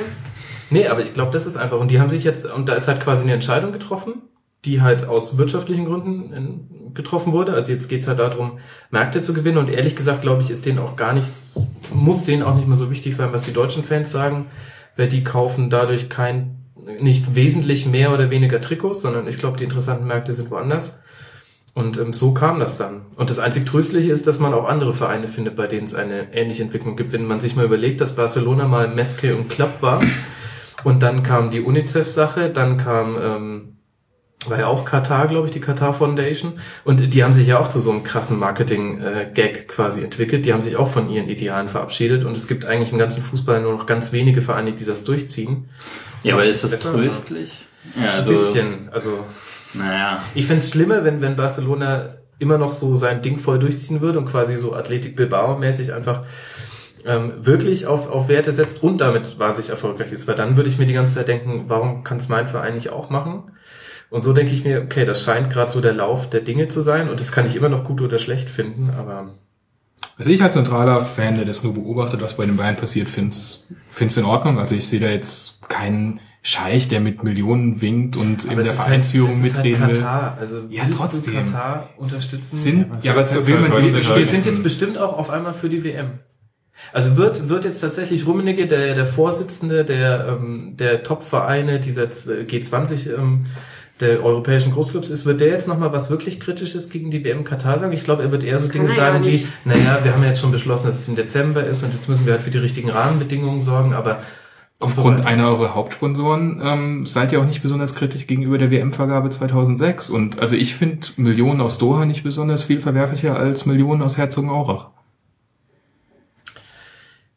[0.70, 1.80] Nee, aber ich glaube, das ist einfach.
[1.80, 4.22] Und die haben sich jetzt, und da ist halt quasi eine Entscheidung getroffen,
[4.66, 7.54] die halt aus wirtschaftlichen Gründen in, getroffen wurde.
[7.54, 8.60] Also jetzt geht's halt darum,
[8.92, 9.58] Märkte zu gewinnen.
[9.58, 12.78] Und ehrlich gesagt, glaube ich, ist denen auch gar nichts, muss denen auch nicht mehr
[12.78, 14.46] so wichtig sein, was die deutschen Fans sagen,
[14.96, 16.59] weil die kaufen dadurch kein,
[17.00, 21.00] nicht wesentlich mehr oder weniger Trikots, sondern ich glaube, die interessanten Märkte sind woanders.
[21.74, 23.06] Und ähm, so kam das dann.
[23.16, 26.34] Und das einzig Tröstliche ist, dass man auch andere Vereine findet, bei denen es eine
[26.34, 27.14] ähnliche Entwicklung gibt.
[27.14, 30.02] Wenn man sich mal überlegt, dass Barcelona mal Meske und Club war
[30.84, 33.79] und dann kam die UNICEF-Sache, dann kam, ähm,
[34.48, 36.54] war ja auch Katar, glaube ich, die Katar Foundation.
[36.86, 40.46] Und die haben sich ja auch zu so einem krassen Marketing-Gag quasi entwickelt.
[40.46, 42.24] Die haben sich auch von ihren Idealen verabschiedet.
[42.24, 45.68] Und es gibt eigentlich im ganzen Fußball nur noch ganz wenige Vereine, die das durchziehen.
[46.24, 47.66] Ja, aber ist das besser, tröstlich?
[47.96, 48.90] Ja, Ein also, bisschen.
[48.92, 49.26] Also
[49.74, 50.24] naja.
[50.36, 54.20] ich fände es schlimmer, wenn, wenn Barcelona immer noch so sein Ding voll durchziehen würde
[54.20, 56.24] und quasi so Athletik Bilbao-mäßig einfach
[57.06, 60.28] ähm, wirklich auf, auf Werte setzt und damit wahnsinnig erfolgreich ist.
[60.28, 62.90] Weil dann würde ich mir die ganze Zeit denken, warum kann es mein Verein nicht
[62.90, 63.44] auch machen?
[64.10, 66.82] Und so denke ich mir, okay, das scheint gerade so der Lauf der Dinge zu
[66.82, 69.36] sein und das kann ich immer noch gut oder schlecht finden, aber
[70.18, 73.68] Also ich als neutraler Fan, der das nur beobachtet, was bei den Bayern passiert, find's
[73.86, 74.58] find's in Ordnung.
[74.58, 78.72] Also ich sehe da jetzt keinen Scheich, der mit Millionen winkt und in aber der
[78.74, 80.02] es ist Vereinsführung halt, es mitreden halt will.
[80.04, 80.38] Katar.
[80.40, 81.34] Also Ja, trotzdem.
[81.34, 82.56] du Katar unterstützen?
[82.58, 85.18] Sind, ja, aber das ist will man halt sie heutzutage- Wir sind jetzt bestimmt auch
[85.18, 86.20] auf einmal für die WM.
[86.94, 93.14] Also wird, wird jetzt tatsächlich Rummenigge, der, der Vorsitzende der, ähm, der Top-Vereine dieser G20
[93.18, 93.48] ähm,
[94.00, 97.80] der europäischen Großclubs ist, wird der jetzt nochmal was wirklich Kritisches gegen die WM Katar
[97.80, 97.92] sagen?
[97.92, 100.42] Ich glaube, er wird eher so Dinge ja sagen wie, naja, wir haben ja jetzt
[100.42, 102.90] schon beschlossen, dass es im Dezember ist und jetzt müssen wir halt für die richtigen
[102.90, 104.20] Rahmenbedingungen sorgen, aber
[104.82, 105.30] und so Aufgrund weiter.
[105.30, 110.10] einer eurer Hauptsponsoren ähm, seid ihr auch nicht besonders kritisch gegenüber der WM-Vergabe 2006.
[110.10, 114.92] Und also ich finde Millionen aus Doha nicht besonders viel verwerflicher als Millionen aus Herzogenaurach.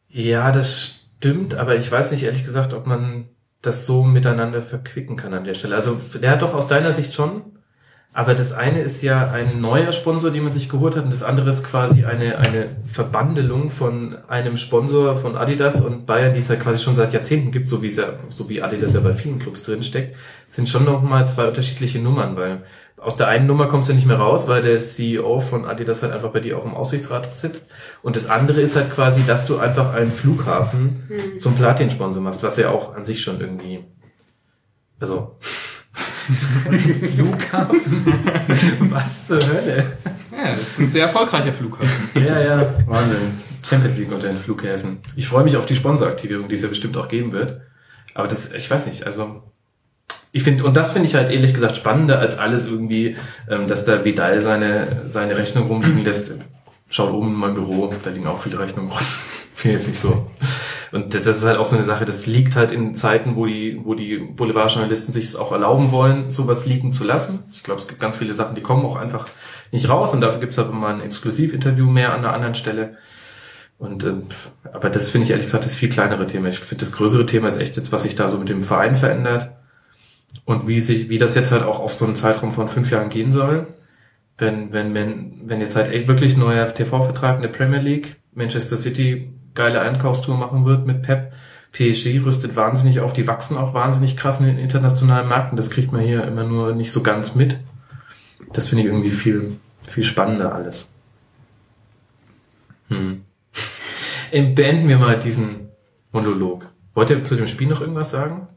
[0.08, 3.24] Ja, das stimmt, aber ich weiß nicht ehrlich gesagt, ob man
[3.62, 5.74] das so miteinander verquicken kann an der Stelle.
[5.76, 7.42] Also ja, doch aus deiner Sicht schon,
[8.14, 11.22] Aber das eine ist ja ein neuer Sponsor, den man sich geholt hat, und das
[11.22, 16.50] andere ist quasi eine, eine Verbandelung von einem Sponsor von Adidas und Bayern, die es
[16.50, 19.14] halt quasi schon seit Jahrzehnten gibt, so wie es ja, so wie Adidas ja bei
[19.14, 20.14] vielen Clubs drin steckt,
[20.46, 22.64] sind schon noch mal zwei unterschiedliche Nummern, weil
[23.02, 26.12] aus der einen Nummer kommst du nicht mehr raus, weil der CEO von Adidas halt
[26.12, 27.68] einfach bei dir auch im Aussichtsrat sitzt.
[28.02, 32.56] Und das andere ist halt quasi, dass du einfach einen Flughafen zum Platin-Sponsor machst, was
[32.56, 33.84] ja auch an sich schon irgendwie,
[35.00, 35.36] also,
[37.14, 37.80] Flughafen?
[38.90, 39.96] Was zur Hölle?
[40.30, 42.08] Ja, das ist ein sehr erfolgreicher Flughafen.
[42.14, 43.40] Ja, ja, Wahnsinn.
[43.64, 44.98] Champions League unter den Flughäfen.
[45.16, 47.60] Ich freue mich auf die Sponsoraktivierung, die es ja bestimmt auch geben wird.
[48.14, 49.42] Aber das, ich weiß nicht, also
[50.32, 53.16] ich finde, und das finde ich halt ehrlich gesagt spannender als alles irgendwie,
[53.48, 56.32] ähm, dass da Vidal seine, seine Rechnung rumliegen lässt.
[56.88, 59.00] Schaut oben in mein Büro, da liegen auch viele Rechnungen rum.
[59.54, 60.30] finde ich jetzt nicht so.
[60.90, 63.80] Und das ist halt auch so eine Sache, das liegt halt in Zeiten, wo die,
[63.84, 67.40] wo die Boulevardjournalisten sich es auch erlauben wollen, sowas liegen zu lassen.
[67.52, 69.26] Ich glaube, es gibt ganz viele Sachen, die kommen auch einfach
[69.70, 72.96] nicht raus und dafür gibt es aber mal ein Exklusivinterview mehr an einer anderen Stelle.
[73.78, 74.24] Und ähm,
[74.72, 76.48] aber das finde ich ehrlich gesagt das viel kleinere Thema.
[76.48, 78.94] Ich finde das größere Thema ist echt jetzt, was sich da so mit dem Verein
[78.94, 79.50] verändert
[80.44, 83.08] und wie sich, wie das jetzt halt auch auf so einen Zeitraum von fünf Jahren
[83.08, 83.66] gehen soll.
[84.38, 88.76] Wenn, wenn, wenn, wenn jetzt halt echt wirklich neuer TV-Vertrag in der Premier League, Manchester
[88.76, 91.32] City geile Einkaufstour machen wird mit Pep,
[91.72, 95.56] PSG rüstet wahnsinnig auf, die wachsen auch wahnsinnig krass in den internationalen Märkten.
[95.56, 97.58] Das kriegt man hier immer nur nicht so ganz mit.
[98.52, 100.92] Das finde ich irgendwie viel, viel spannender alles.
[102.88, 103.22] Hm.
[104.32, 105.68] Ähm, Beenden wir mal diesen
[106.12, 106.68] Monolog.
[106.94, 108.48] Wollt ihr zu dem Spiel noch irgendwas sagen?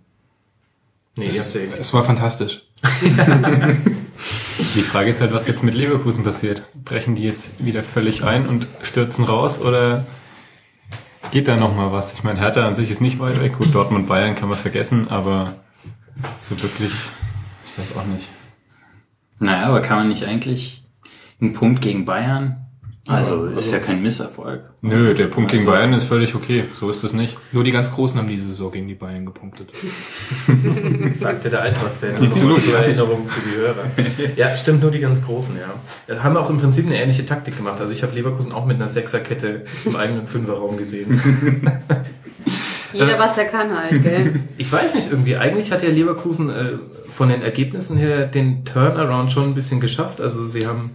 [1.15, 2.63] Nee, ihr habt ja eh Es war fantastisch.
[4.75, 6.63] Die Frage ist halt, was jetzt mit Leverkusen passiert.
[6.84, 10.06] Brechen die jetzt wieder völlig ein und stürzen raus oder
[11.32, 12.13] geht da noch mal was?
[12.13, 13.58] Ich meine, Hertha an sich ist nicht weit weg.
[13.58, 15.54] Gut, Dortmund, Bayern kann man vergessen, aber
[16.39, 16.93] so wirklich,
[17.65, 18.30] ich weiß auch nicht.
[19.39, 20.84] Naja, aber kann man nicht eigentlich
[21.41, 22.64] einen Punkt gegen Bayern?
[23.08, 24.72] Also ist ja kein Misserfolg.
[24.82, 26.63] Nö, der Punkt gegen Bayern ist völlig okay.
[26.80, 27.38] So ist es nicht.
[27.52, 29.72] Nur die ganz Großen haben diese Saison gegen die Bayern gepunktet.
[31.13, 32.26] sagte der Eintracht-Fan.
[32.26, 33.86] Absolut zur Erinnerung für die Hörer.
[34.36, 36.24] Ja, stimmt, nur die ganz Großen, ja.
[36.24, 37.80] Haben auch im Prinzip eine ähnliche Taktik gemacht.
[37.80, 41.20] Also ich habe Leverkusen auch mit einer Sechserkette im eigenen Fünferraum gesehen.
[42.91, 44.39] Jeder, was er kann halt, gell?
[44.58, 46.72] Ich weiß nicht, irgendwie, eigentlich hat ja Leverkusen äh,
[47.08, 50.22] von den Ergebnissen her den Turnaround schon ein bisschen geschafft.
[50.22, 50.91] Also sie haben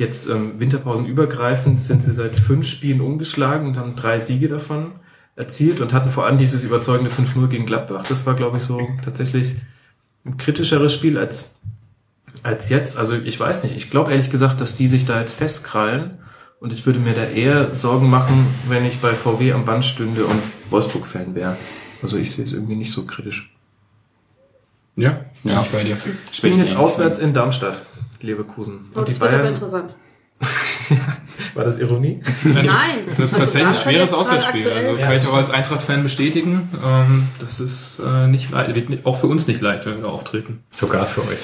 [0.00, 4.92] jetzt ähm, Winterpausen übergreifend, sind sie seit fünf Spielen umgeschlagen und haben drei Siege davon
[5.36, 8.04] erzielt und hatten vor allem dieses überzeugende 5-0 gegen Gladbach.
[8.08, 9.56] Das war, glaube ich, so tatsächlich
[10.24, 11.60] ein kritischeres Spiel als,
[12.42, 12.98] als jetzt.
[12.98, 16.18] Also ich weiß nicht, ich glaube ehrlich gesagt, dass die sich da jetzt festkrallen
[16.60, 20.24] und ich würde mir da eher Sorgen machen, wenn ich bei VW am Band stünde
[20.24, 21.56] und Wolfsburg-Fan wäre.
[22.02, 23.50] Also ich sehe es irgendwie nicht so kritisch.
[24.96, 25.62] Ja, ja.
[25.62, 25.96] Ich bei dir.
[26.30, 27.82] Spielen jetzt auswärts in Darmstadt,
[28.22, 28.86] Leverkusen.
[28.94, 29.94] Oh, Und die das Bayern, interessant.
[31.54, 32.20] war das Ironie?
[32.44, 32.64] Nein.
[33.16, 34.70] Das ist Also tatsächlich ein schweres Auswärtsspiel.
[34.70, 36.70] Also kann ich auch als Eintracht-Fan bestätigen.
[36.82, 40.64] Ähm, das ist äh, nicht leicht, auch für uns nicht leicht, wenn wir da auftreten.
[40.70, 41.40] Sogar für euch.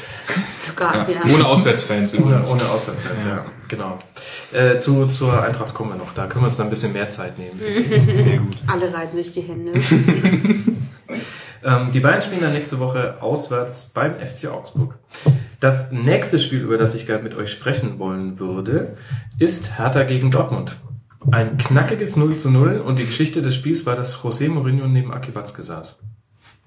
[0.67, 1.21] Sogar, ja.
[1.35, 2.51] Ohne Auswärtsfans Ohne, übrigens.
[2.51, 3.45] ohne Auswärtsfans, ja.
[3.69, 3.99] Genau.
[4.53, 6.15] Äh, zu, zur Eintracht kommen wir noch.
[6.15, 7.53] Da können wir uns dann ein bisschen mehr Zeit nehmen.
[8.13, 8.57] Sehr gut.
[8.67, 9.73] Alle reiben sich die Hände.
[11.67, 15.01] Ähm, die Bayern spielen dann nächste Woche auswärts beim FC Augsburg.
[15.59, 18.97] Das nächste Spiel, über das ich gerne mit euch sprechen wollen würde,
[19.41, 20.77] ist Hertha gegen Dortmund.
[21.33, 25.13] Ein knackiges 0 zu 0 und die Geschichte des Spiels war, dass José Mourinho neben
[25.13, 25.99] Aki Watzke saß.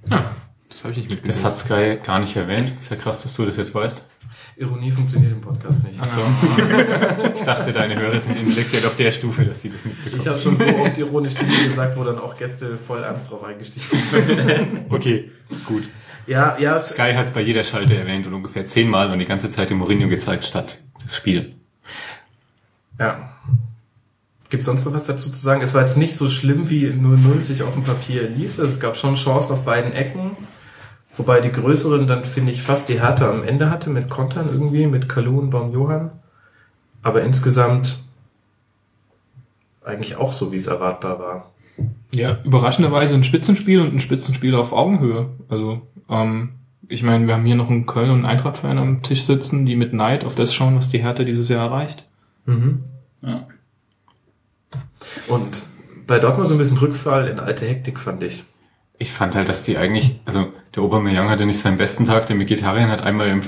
[0.09, 0.25] Ja,
[0.69, 1.29] das habe ich nicht mitbekommen.
[1.29, 2.73] Das hat Sky gar nicht erwähnt.
[2.77, 4.03] Ist ja krass, dass du das jetzt weißt.
[4.59, 5.97] Ironie funktioniert im Podcast nicht.
[6.03, 6.19] So.
[7.35, 10.21] Ich dachte, deine Hörer sind intellektuell auf der Stufe, dass die das mitbekommen.
[10.21, 13.43] Ich habe schon so oft ironisch Dinge gesagt, wo dann auch Gäste voll ernst drauf
[13.43, 14.89] eingestiegen sind.
[14.89, 15.31] Okay,
[15.65, 15.83] gut.
[16.27, 19.49] Ja, ja, Sky hat es bei jeder Schalte erwähnt und ungefähr zehnmal und die ganze
[19.49, 21.53] Zeit im Mourinho gezeigt statt das Spiel.
[22.99, 23.31] Ja.
[24.49, 25.61] Gibt sonst noch was dazu zu sagen?
[25.61, 28.59] Es war jetzt nicht so schlimm, wie 0-0 sich auf dem Papier liest.
[28.59, 30.31] Also es gab schon Chancen auf beiden Ecken.
[31.19, 34.87] Wobei die größeren dann, finde ich, fast die Härte am Ende hatte mit Kontern irgendwie,
[34.87, 36.11] mit Kalu und Baum Johann.
[37.03, 37.99] Aber insgesamt
[39.83, 41.51] eigentlich auch so, wie es erwartbar war.
[42.13, 45.29] Ja, überraschenderweise ein Spitzenspiel und ein Spitzenspiel auf Augenhöhe.
[45.49, 46.51] Also, ähm,
[46.87, 49.75] ich meine, wir haben hier noch einen Köln- und einen Eintracht-Fan am Tisch sitzen, die
[49.75, 52.07] mit Neid auf das schauen, was die Hertha dieses Jahr erreicht.
[52.45, 52.85] Mhm.
[53.21, 53.45] Ja.
[55.27, 55.63] Und
[56.07, 58.45] bei Dortmund so ein bisschen Rückfall in alte Hektik, fand ich.
[58.99, 62.35] Ich fand halt, dass die eigentlich, also der Aubameyang hatte nicht seinen besten Tag, der
[62.35, 63.41] Mkhitaryan hat einmal im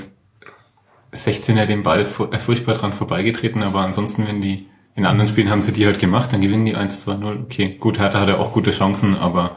[1.14, 5.60] 16er den Ball äh, furchtbar dran vorbeigetreten, aber ansonsten, wenn die, in anderen Spielen haben
[5.62, 7.42] sie die halt gemacht, dann gewinnen die 1-2-0.
[7.42, 9.56] Okay, gut, Hertha hatte auch gute Chancen, aber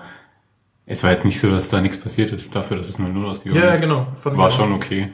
[0.85, 3.63] es war jetzt nicht so, dass da nichts passiert ist, dafür, dass es 0-0 ausgegangen
[3.63, 3.81] Ja, ist.
[3.81, 4.07] genau.
[4.13, 5.13] Fand ich War schon okay.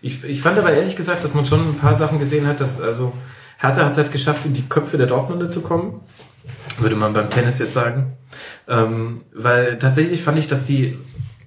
[0.00, 2.80] Ich, ich fand aber ehrlich gesagt, dass man schon ein paar Sachen gesehen hat, dass
[2.80, 3.12] also
[3.58, 6.00] Hertha hat es halt geschafft, in die Köpfe der Dortmunder zu kommen.
[6.78, 8.16] Würde man beim Tennis jetzt sagen.
[8.68, 10.98] Ähm, weil tatsächlich fand ich, dass die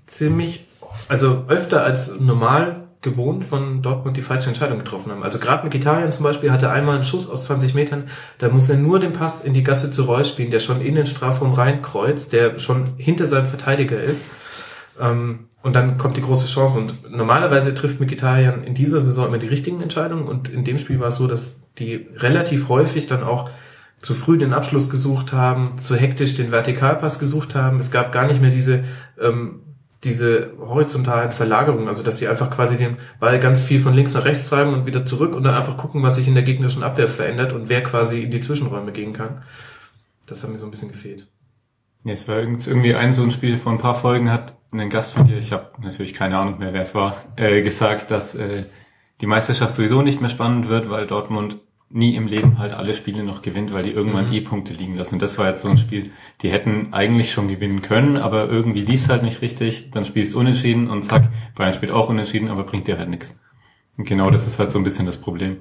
[0.06, 0.66] ziemlich,
[1.08, 5.24] also öfter als normal gewohnt von Dortmund die falsche Entscheidung getroffen haben.
[5.24, 8.04] Also gerade Mkhitaryan zum Beispiel hatte einmal einen Schuss aus 20 Metern,
[8.38, 10.96] da muss er nur den Pass in die Gasse zu Reus spielen, der schon in
[10.96, 14.26] den Strafraum reinkreuzt, der schon hinter seinem Verteidiger ist.
[15.00, 16.78] Ähm, und dann kommt die große Chance.
[16.78, 20.24] Und normalerweise trifft Mkhitaryan in dieser Saison immer die richtigen Entscheidungen.
[20.24, 23.50] Und in dem Spiel war es so, dass die relativ häufig dann auch
[24.02, 27.80] zu früh den Abschluss gesucht haben, zu hektisch den Vertikalpass gesucht haben.
[27.80, 28.84] Es gab gar nicht mehr diese
[29.20, 29.62] ähm,
[30.04, 34.26] diese horizontalen Verlagerungen, also dass sie einfach quasi den Ball ganz viel von links nach
[34.26, 37.08] rechts treiben und wieder zurück und dann einfach gucken, was sich in der gegnerischen Abwehr
[37.08, 39.44] verändert und wer quasi in die Zwischenräume gehen kann.
[40.26, 41.28] Das hat mir so ein bisschen gefehlt.
[42.04, 45.28] Jetzt war irgendwie ein so ein Spiel vor ein paar Folgen hat ein Gast von
[45.28, 48.64] dir, ich habe natürlich keine Ahnung mehr, wer es war, äh, gesagt, dass äh,
[49.20, 51.58] die Meisterschaft sowieso nicht mehr spannend wird, weil Dortmund
[51.94, 54.34] nie im Leben halt alle Spiele noch gewinnt, weil die irgendwann mhm.
[54.34, 55.20] eh Punkte liegen lassen.
[55.20, 56.04] Das war jetzt so ein Spiel,
[56.42, 60.40] die hätten eigentlich schon gewinnen können, aber irgendwie liest halt nicht richtig, dann spielst du
[60.40, 63.40] unentschieden und zack, Bayern spielt auch unentschieden, aber bringt dir halt nichts.
[63.98, 65.58] Und genau das ist halt so ein bisschen das Problem.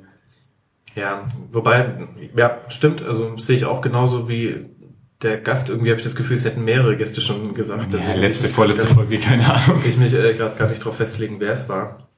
[0.94, 4.66] Ja, wobei, ja, stimmt, also sehe ich auch genauso wie
[5.22, 7.92] der Gast, irgendwie habe ich das Gefühl, es hätten mehrere Gäste schon gesagt.
[7.92, 9.82] Ja, letzte, vorletzte Folge, keine Ahnung.
[9.86, 12.08] Ich mich äh, gerade gar nicht drauf festlegen, wer es war.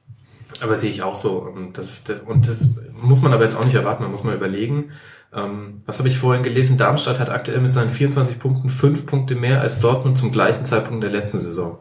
[0.61, 1.39] Aber sehe ich auch so.
[1.39, 4.35] Und das, das, und das muss man aber jetzt auch nicht erwarten, man muss mal
[4.35, 4.91] überlegen.
[5.33, 6.77] Ähm, was habe ich vorhin gelesen?
[6.77, 11.03] Darmstadt hat aktuell mit seinen 24 Punkten fünf Punkte mehr als Dortmund zum gleichen Zeitpunkt
[11.03, 11.79] der letzten Saison.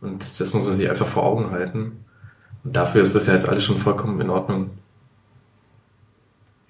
[0.00, 2.04] Und das muss man sich einfach vor Augen halten.
[2.64, 4.70] Und dafür ist das ja jetzt alles schon vollkommen in Ordnung.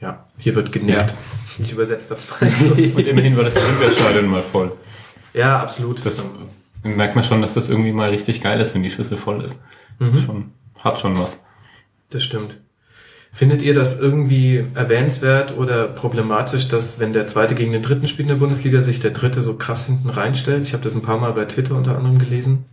[0.01, 1.11] Ja, hier wird genickt.
[1.11, 1.17] Ja.
[1.59, 2.51] Ich übersetze das mal.
[2.71, 4.73] Und immerhin war das Olympiastadion mal voll.
[5.35, 6.05] Ja, absolut.
[6.05, 6.25] Das
[6.83, 9.61] merkt man schon, dass das irgendwie mal richtig geil ist, wenn die Schüssel voll ist.
[9.99, 10.19] Mhm.
[10.19, 10.51] Schon
[10.83, 11.45] hat schon was.
[12.11, 12.57] Das stimmt.
[13.35, 18.29] Findet ihr das irgendwie erwähnenswert oder problematisch, dass wenn der zweite gegen den dritten spielt
[18.29, 20.65] in der Bundesliga, sich der dritte so krass hinten reinstellt?
[20.65, 22.67] Ich habe das ein paar Mal bei Twitter unter anderem gelesen.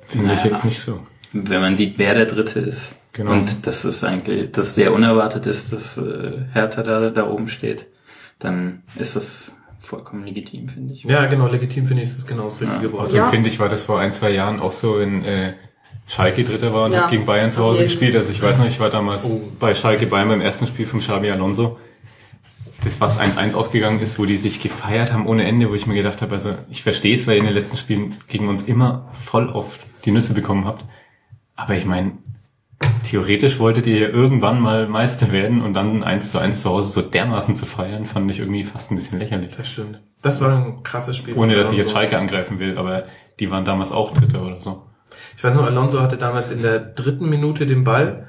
[0.00, 1.04] Finde naja, ich jetzt nicht so.
[1.32, 2.94] Wenn man sieht, wer der dritte ist.
[3.12, 3.32] Genau.
[3.32, 7.86] Und das ist eigentlich, das sehr unerwartet ist, dass äh, Hertha da, da oben steht,
[8.38, 11.02] dann ist das vollkommen legitim, finde ich.
[11.02, 12.92] Ja, genau, legitim finde ich, ist das genau das richtige ja.
[12.92, 13.02] Wort.
[13.02, 13.28] Also ja.
[13.28, 15.54] finde ich, war das vor ein, zwei Jahren auch so in äh,
[16.06, 18.14] Schalke Dritter war und ja, hat gegen Bayern zu Hause gespielt.
[18.14, 19.40] Also ich weiß noch, ich war damals oh.
[19.58, 21.78] bei Schalke Bayern beim ersten Spiel von Xabi Alonso.
[22.82, 25.94] Das, was 1-1 ausgegangen ist, wo die sich gefeiert haben ohne Ende, wo ich mir
[25.94, 29.08] gedacht habe, also ich verstehe es, weil ihr in den letzten Spielen gegen uns immer
[29.12, 30.84] voll auf die Nüsse bekommen habt.
[31.56, 32.12] Aber ich meine,
[33.04, 36.88] theoretisch wolltet ihr ja irgendwann mal Meister werden und dann 1 zu 1 zu Hause
[36.90, 39.56] so dermaßen zu feiern, fand ich irgendwie fast ein bisschen lächerlich.
[39.56, 40.02] Das stimmt.
[40.20, 41.34] Das war ein krasses Spiel.
[41.34, 43.04] Ohne, dass ich jetzt Schalke angreifen will, aber
[43.40, 44.82] die waren damals auch Dritter oder so.
[45.36, 48.26] Ich weiß noch, Alonso hatte damals in der dritten Minute den Ball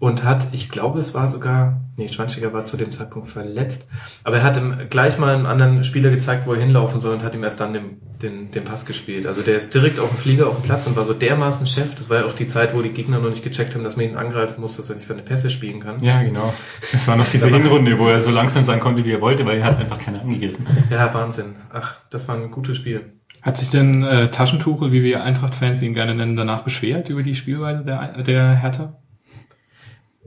[0.00, 3.86] und hat, ich glaube, es war sogar, nee, Schweinsteiger war zu dem Zeitpunkt verletzt,
[4.22, 7.24] aber er hat ihm gleich mal einem anderen Spieler gezeigt, wo er hinlaufen soll und
[7.24, 9.26] hat ihm erst dann den, den, den Pass gespielt.
[9.26, 11.96] Also der ist direkt auf dem Flieger auf dem Platz und war so dermaßen Chef.
[11.96, 14.06] Das war ja auch die Zeit, wo die Gegner noch nicht gecheckt haben, dass man
[14.06, 16.00] ihn angreifen muss, dass er nicht seine Pässe spielen kann.
[16.02, 16.54] Ja, genau.
[16.92, 19.58] Das war noch diese Hinrunde, wo er so langsam sein konnte, wie er wollte, weil
[19.58, 20.64] er hat einfach keiner angegriffen.
[20.90, 21.56] Ja, Wahnsinn.
[21.72, 23.17] Ach, das war ein gutes Spiel.
[23.42, 27.34] Hat sich denn äh, Taschentuchel, wie wir Eintracht-Fans ihn gerne nennen, danach beschwert über die
[27.34, 28.96] Spielweise der, der Hertha?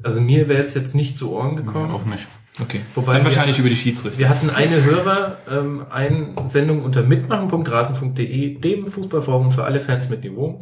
[0.03, 1.89] Also mir wäre es jetzt nicht zu Ohren gekommen.
[1.89, 2.27] Ja, auch nicht.
[2.59, 2.81] Okay.
[2.95, 4.19] Wobei Dann wahrscheinlich wir, über die Schiedsrichter.
[4.19, 10.23] Wir hatten eine Hörer, ähm, eine Sendung unter mitmachen.rasen.de, dem Fußballforum für alle Fans mit
[10.23, 10.59] Niveau.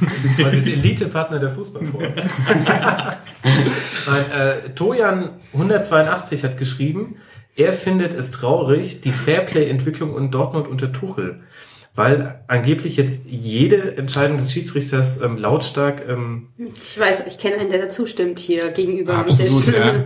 [0.00, 2.12] Das ist quasi das Elite-Partner der Fußballforum.
[3.42, 7.16] Nein, äh, Tojan 182 hat geschrieben,
[7.56, 11.42] er findet es traurig, die Fairplay-Entwicklung in Dortmund unter Tuchel
[11.94, 16.08] weil angeblich jetzt jede Entscheidung des Schiedsrichters ähm, lautstark.
[16.08, 20.04] Ähm, ich weiß, ich kenne einen, der dazu stimmt hier gegenüber Absolut, ja.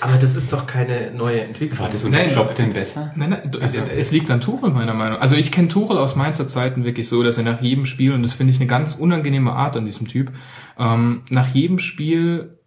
[0.00, 1.78] Aber das ist doch keine neue Entwicklung.
[1.78, 3.12] War das nein, klopft denn besser?
[3.14, 5.18] Nein, nein, also, es liegt an Tuchel meiner Meinung.
[5.18, 8.22] Also ich kenne Tuchel aus Mainzer Zeiten wirklich so, dass er nach jedem Spiel und
[8.22, 10.32] das finde ich eine ganz unangenehme Art an diesem Typ
[10.78, 12.57] ähm, nach jedem Spiel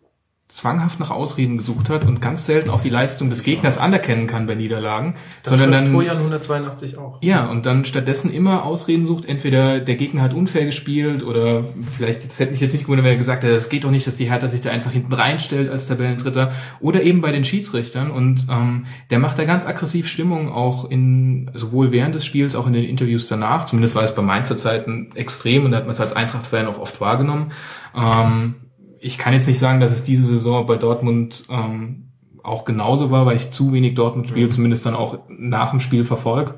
[0.52, 4.48] zwanghaft nach Ausreden gesucht hat und ganz selten auch die Leistung des Gegners anerkennen kann
[4.48, 7.20] bei Niederlagen, das sondern dann Tojan 182 auch.
[7.22, 11.64] Ja, und dann stattdessen immer Ausreden sucht, entweder der Gegner hat unfair gespielt oder
[11.96, 14.06] vielleicht das hätte mich jetzt nicht gewundert, wenn er gesagt hätte, es geht doch nicht,
[14.06, 18.12] dass die Hertha sich da einfach hinten reinstellt als Tabellentritter oder eben bei den Schiedsrichtern
[18.12, 22.68] und ähm, der macht da ganz aggressiv Stimmung auch in sowohl während des Spiels auch
[22.68, 25.94] in den Interviews danach, zumindest war es bei Mainzer Zeiten extrem und da hat man
[25.94, 27.54] es als Eintracht-Fan auch oft wahrgenommen.
[27.96, 28.56] Ähm,
[29.02, 32.06] ich kann jetzt nicht sagen, dass es diese Saison bei Dortmund ähm,
[32.44, 34.52] auch genauso war, weil ich zu wenig Dortmund spiele, mhm.
[34.52, 36.56] zumindest dann auch nach dem Spiel verfolg.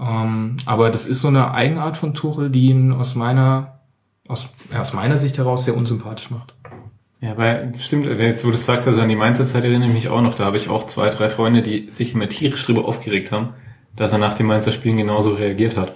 [0.00, 3.78] Ähm, aber das ist so eine Eigenart von Tuchel, die ihn aus meiner
[4.26, 6.54] aus, ja, aus meiner Sicht heraus sehr unsympathisch macht.
[7.20, 10.08] Ja, aber stimmt, jetzt wo du sagst, also an die Mainzer Zeit erinnere ich mich
[10.08, 13.32] auch noch, da habe ich auch zwei, drei Freunde, die sich immer tierisch drüber aufgeregt
[13.32, 13.50] haben,
[13.96, 15.94] dass er nach dem Mainzer Spielen genauso reagiert hat.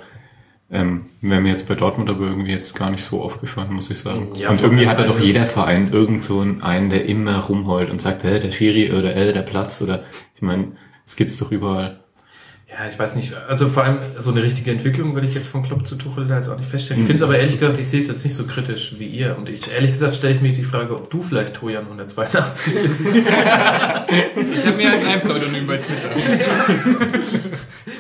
[0.71, 3.99] Ähm, Wäre mir jetzt bei Dortmund aber irgendwie jetzt gar nicht so aufgefallen, muss ich
[3.99, 4.29] sagen.
[4.37, 8.03] Ja, und irgendwie hat er doch jeder Verein irgend so einen, der immer rumheult und
[8.03, 10.05] sagt, hey, der Schiri oder äh, der Platz oder
[10.35, 10.73] ich meine,
[11.07, 12.01] es gibt's doch überall.
[12.71, 13.33] Ja, ich weiß nicht.
[13.49, 16.37] Also vor allem so eine richtige Entwicklung würde ich jetzt von Klopp zu Tuchel da
[16.37, 17.01] jetzt auch nicht feststellen.
[17.03, 19.39] Ich finde es aber ehrlich gesagt, ich sehe es jetzt nicht so kritisch wie ihr.
[19.39, 23.01] Und ich ehrlich gesagt stelle ich mir die Frage, ob du vielleicht Tojan 182 bist.
[24.11, 26.11] Ich habe mehr als ein Pseudonym bei Twitter.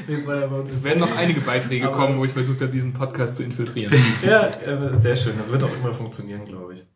[0.09, 3.94] Es werden noch einige Beiträge Aber- kommen, wo ich versucht habe, diesen Podcast zu infiltrieren.
[4.25, 4.51] Ja,
[4.94, 5.35] sehr schön.
[5.38, 6.87] Das wird auch immer funktionieren, glaube ich.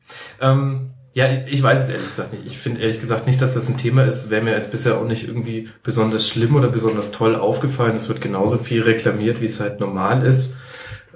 [0.40, 2.46] Ähm, ja, ich weiß es ehrlich gesagt nicht.
[2.46, 4.30] Ich finde ehrlich gesagt nicht, dass das ein Thema ist.
[4.30, 7.94] Wäre mir als bisher auch nicht irgendwie besonders schlimm oder besonders toll aufgefallen.
[7.96, 10.56] Es wird genauso viel reklamiert, wie es halt normal ist.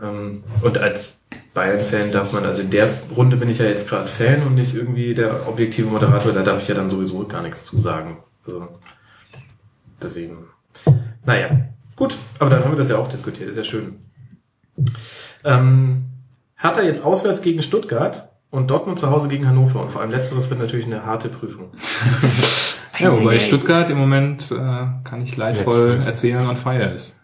[0.03, 1.17] Ähm, und als
[1.55, 4.75] Bayern-Fan darf man, also in der Runde bin ich ja jetzt gerade Fan und nicht
[4.75, 8.19] irgendwie der objektive Moderator, da darf ich ja dann sowieso gar nichts zu sagen.
[8.45, 8.69] Also
[10.03, 10.47] deswegen.
[11.25, 13.97] Naja, gut, aber dann haben wir das ja auch diskutiert, ist ja schön.
[15.45, 16.05] Ähm,
[16.57, 19.81] Hertha jetzt auswärts gegen Stuttgart und Dortmund zu Hause gegen Hannover.
[19.83, 21.71] Und vor allem letzteres wird natürlich eine harte Prüfung.
[22.99, 24.55] Ja, wobei Stuttgart im Moment, äh,
[25.05, 27.21] kann ich leidvoll Jetzt- erzählen, on fire ist.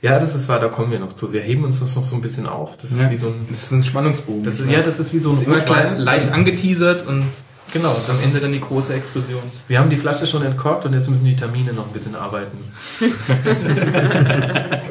[0.00, 1.32] Ja, das ist wahr, da kommen wir noch zu.
[1.32, 2.76] Wir heben uns das noch so ein bisschen auf.
[2.76, 3.08] Das ist Ja.
[3.12, 4.42] wie so ein, Das ist ein Spannungsbogen.
[4.42, 7.24] das, ist- ja, das ist wie so ein ist immer klein, leicht angeteasert und
[7.72, 9.42] Genau, am Ende dann die große Explosion.
[9.66, 12.58] Wir haben die Flasche schon entkorkt und jetzt müssen die Termine noch ein bisschen arbeiten.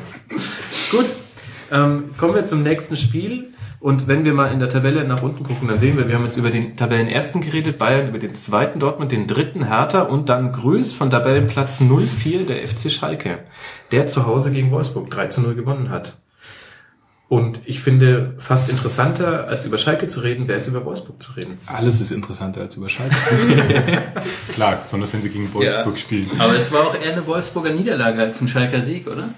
[0.92, 1.06] Gut,
[1.72, 3.54] ähm, kommen wir zum nächsten Spiel.
[3.80, 6.24] Und wenn wir mal in der Tabelle nach unten gucken, dann sehen wir, wir haben
[6.24, 10.52] jetzt über den Tabellenersten geredet, Bayern über den zweiten Dortmund, den dritten Hertha und dann
[10.52, 13.40] grüßt von Tabellenplatz 04 der FC Schalke,
[13.92, 16.21] der zu Hause gegen Wolfsburg 3 zu 0 gewonnen hat.
[17.32, 21.32] Und ich finde, fast interessanter, als über Schalke zu reden, wäre es über Wolfsburg zu
[21.32, 21.58] reden.
[21.66, 23.16] Alles ist interessanter als über Schalke.
[24.54, 26.30] Klar, besonders wenn sie gegen Wolfsburg spielen.
[26.40, 29.30] Aber es war auch eher eine Wolfsburger Niederlage als ein Schalker Sieg, oder?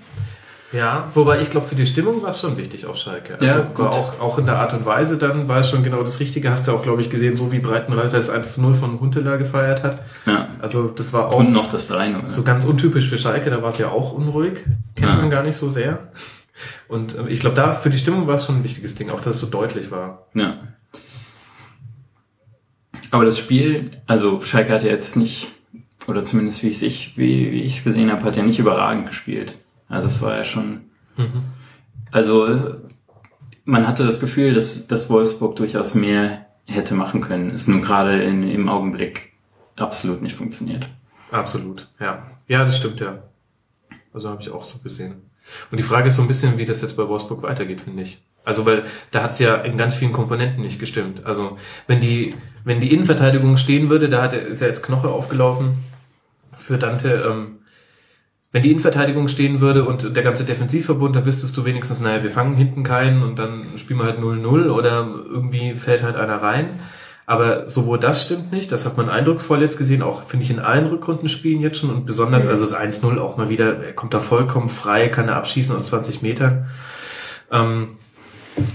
[0.71, 3.35] Ja, wobei ich glaube, für die Stimmung war es schon wichtig auf Schalke.
[3.35, 3.85] Also Ja, war gut.
[3.85, 6.49] auch, auch in der Art und Weise dann war es schon genau das Richtige.
[6.49, 9.37] Hast du auch, glaube ich, gesehen, so wie Breitenreiter das 1 zu 0 von Huntelaar
[9.37, 10.01] gefeiert hat.
[10.25, 10.47] Ja.
[10.59, 12.27] Also das war auch Und noch das 3-0.
[12.27, 14.53] so ganz untypisch für Schalke, da war es ja auch unruhig.
[14.95, 15.15] Kennt Ja.
[15.17, 15.99] man gar nicht so sehr.
[16.87, 19.21] Und ähm, ich glaube, da für die Stimmung war es schon ein wichtiges Ding, auch
[19.21, 20.27] dass es so deutlich war.
[20.33, 20.59] Ja.
[23.11, 25.51] Aber das Spiel, also Schalke hat ja jetzt nicht,
[26.07, 29.07] oder zumindest wie ich ich, wie, wie ich es gesehen habe, hat ja nicht überragend
[29.07, 29.53] gespielt.
[29.87, 30.81] Also es war ja schon,
[32.11, 32.77] also
[33.65, 37.51] man hatte das Gefühl, dass, dass Wolfsburg durchaus mehr hätte machen können.
[37.51, 39.33] Ist nun gerade in, im Augenblick
[39.75, 40.87] absolut nicht funktioniert.
[41.31, 42.23] Absolut, ja.
[42.47, 43.23] Ja, das stimmt, ja.
[44.13, 45.21] Also habe ich auch so gesehen.
[45.71, 48.21] Und die Frage ist so ein bisschen, wie das jetzt bei Wolfsburg weitergeht, finde ich.
[48.45, 51.25] Also, weil da hat es ja in ganz vielen Komponenten nicht gestimmt.
[51.25, 55.09] Also, wenn die, wenn die Innenverteidigung stehen würde, da hat er, ist ja jetzt Knoche
[55.09, 55.77] aufgelaufen
[56.57, 57.59] für Dante, ähm,
[58.53, 62.29] wenn die Innenverteidigung stehen würde und der ganze Defensivverbund, da wüsstest du wenigstens, naja, wir
[62.29, 66.67] fangen hinten keinen und dann spielen wir halt 0-0 oder irgendwie fällt halt einer rein.
[67.25, 70.59] Aber sowohl das stimmt nicht, das hat man eindrucksvoll jetzt gesehen, auch finde ich in
[70.59, 74.19] allen Rückrundenspielen jetzt schon und besonders, also das 1-0 auch mal wieder, er kommt da
[74.19, 76.67] vollkommen frei, kann er abschießen aus 20 Metern.
[77.49, 77.97] Ähm,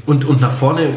[0.06, 0.88] und, und nach vorne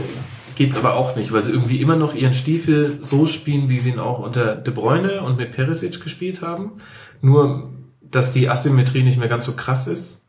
[0.55, 3.89] geht's aber auch nicht, weil sie irgendwie immer noch ihren Stiefel so spielen, wie sie
[3.89, 6.73] ihn auch unter De Bruyne und mit Perisic gespielt haben.
[7.21, 7.69] Nur,
[8.01, 10.20] dass die Asymmetrie nicht mehr ganz so krass ist.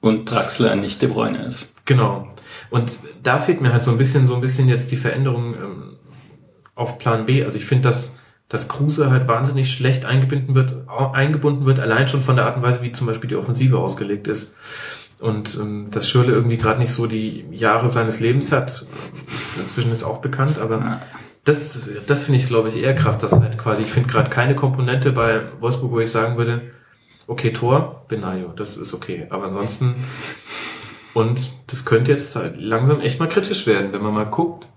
[0.00, 1.72] Und Draxler nicht De Bruyne ist.
[1.84, 2.28] Genau.
[2.70, 5.96] Und da fehlt mir halt so ein bisschen, so ein bisschen jetzt die Veränderung ähm,
[6.74, 7.42] auf Plan B.
[7.44, 8.16] Also ich finde, dass,
[8.48, 12.62] dass Kruse halt wahnsinnig schlecht eingebunden wird, eingebunden wird, allein schon von der Art und
[12.62, 14.54] Weise, wie zum Beispiel die Offensive ausgelegt ist.
[15.20, 18.86] Und ähm, dass Schürle irgendwie gerade nicht so die Jahre seines Lebens hat,
[19.34, 21.02] ist inzwischen jetzt auch bekannt, aber Ja.
[21.44, 24.54] das, das finde ich, glaube ich, eher krass, dass halt quasi, ich finde gerade keine
[24.54, 26.62] Komponente bei Wolfsburg, wo ich sagen würde,
[27.30, 29.26] okay, Tor, Benayo, das ist okay.
[29.30, 29.94] Aber ansonsten,
[31.14, 34.68] und das könnte jetzt halt langsam echt mal kritisch werden, wenn man mal guckt,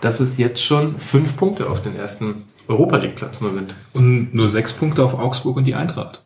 [0.00, 3.74] dass es jetzt schon fünf Punkte auf den ersten Europa League Platz nur sind.
[3.92, 6.24] Und nur sechs Punkte auf Augsburg und die Eintracht.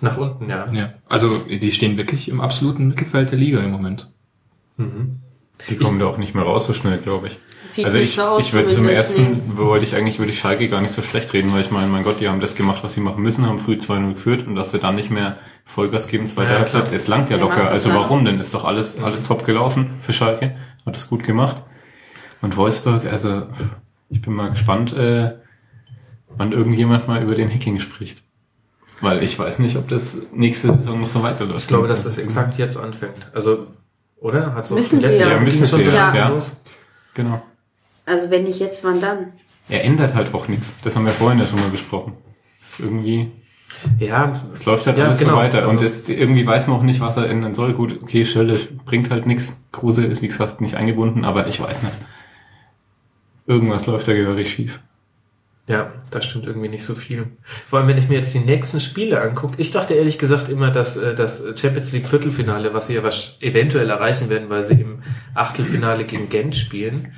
[0.00, 0.66] Nach unten, ja.
[0.72, 0.94] Ja.
[1.08, 4.12] Also die stehen wirklich im absoluten Mittelfeld der Liga im Moment.
[5.68, 7.38] Die kommen da auch nicht mehr raus so schnell, glaube ich.
[7.70, 10.68] Sieht also ich, so aus ich würde zum ersten, wollte ich eigentlich über die Schalke
[10.68, 12.92] gar nicht so schlecht reden, weil ich meine, mein Gott, die haben das gemacht, was
[12.92, 16.26] sie machen müssen, haben früh 2-0 geführt und dass sie dann nicht mehr Vollgas geben,
[16.26, 17.68] zweite Ja, Halbzeit, es langt ja Ja, locker.
[17.68, 17.96] Also ja.
[17.96, 18.38] warum denn?
[18.38, 21.56] Ist doch alles, alles top gelaufen für Schalke, hat es gut gemacht.
[22.42, 23.48] Und Wolfsburg, also
[24.08, 25.32] ich bin mal gespannt, äh,
[26.36, 28.22] wann irgendjemand mal über den Hacking spricht.
[29.00, 31.62] Weil ich weiß nicht, ob das nächste Saison noch so weiterläuft.
[31.62, 33.30] Ich glaube, dass das exakt jetzt anfängt.
[33.34, 33.66] Also
[34.24, 34.54] Oder?
[34.54, 35.28] Hat so Müssen sie ja.
[35.28, 36.14] Jahr müssen schon sie so ja.
[36.14, 36.28] ja.
[36.28, 36.56] los.
[37.12, 37.42] Genau.
[38.06, 39.34] Also wenn nicht jetzt, wann dann?
[39.68, 40.74] Er ändert halt auch nichts.
[40.82, 42.14] Das haben wir vorhin ja schon mal besprochen.
[42.58, 43.30] Das ist irgendwie,
[43.98, 45.32] Ja, es läuft halt Ja, alles genau.
[45.32, 45.62] so weiter.
[45.62, 47.74] Also- und es, irgendwie weiß man auch nicht, was er ändern soll.
[47.74, 49.62] Gut, okay, Schölle bringt halt nichts.
[49.72, 51.94] Kruse ist, wie gesagt, nicht eingebunden, aber ich weiß nicht.
[53.46, 54.80] Irgendwas läuft da gehörig schief.
[55.66, 57.26] Ja, da stimmt irgendwie nicht so viel.
[57.66, 59.54] Vor allem, wenn ich mir jetzt die nächsten Spiele angucke.
[59.56, 63.36] Ich dachte ehrlich gesagt immer, dass äh, das Champions League Viertelfinale, was sie ja was
[63.40, 65.02] eventuell erreichen werden, weil sie im
[65.34, 67.12] Achtelfinale gegen Gent spielen,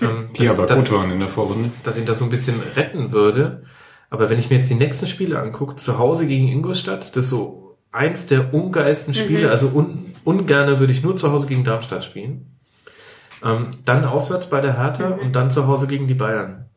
[0.00, 1.70] ähm, Die dass, aber dass, gut waren in der Vorrunde.
[1.82, 3.64] dass ihn das so ein bisschen retten würde.
[4.08, 7.30] Aber wenn ich mir jetzt die nächsten Spiele angucke, zu Hause gegen Ingolstadt, das ist
[7.30, 9.50] so eins der ungeilsten Spiele.
[9.50, 12.58] Also un, ungerne würde ich nur zu Hause gegen Darmstadt spielen.
[13.44, 16.70] Ähm, dann auswärts bei der Hertha und dann zu Hause gegen die Bayern.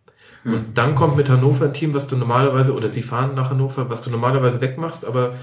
[0.46, 3.90] Und dann kommt mit Hannover ein Team, was du normalerweise, oder sie fahren nach Hannover,
[3.90, 5.34] was du normalerweise wegmachst, aber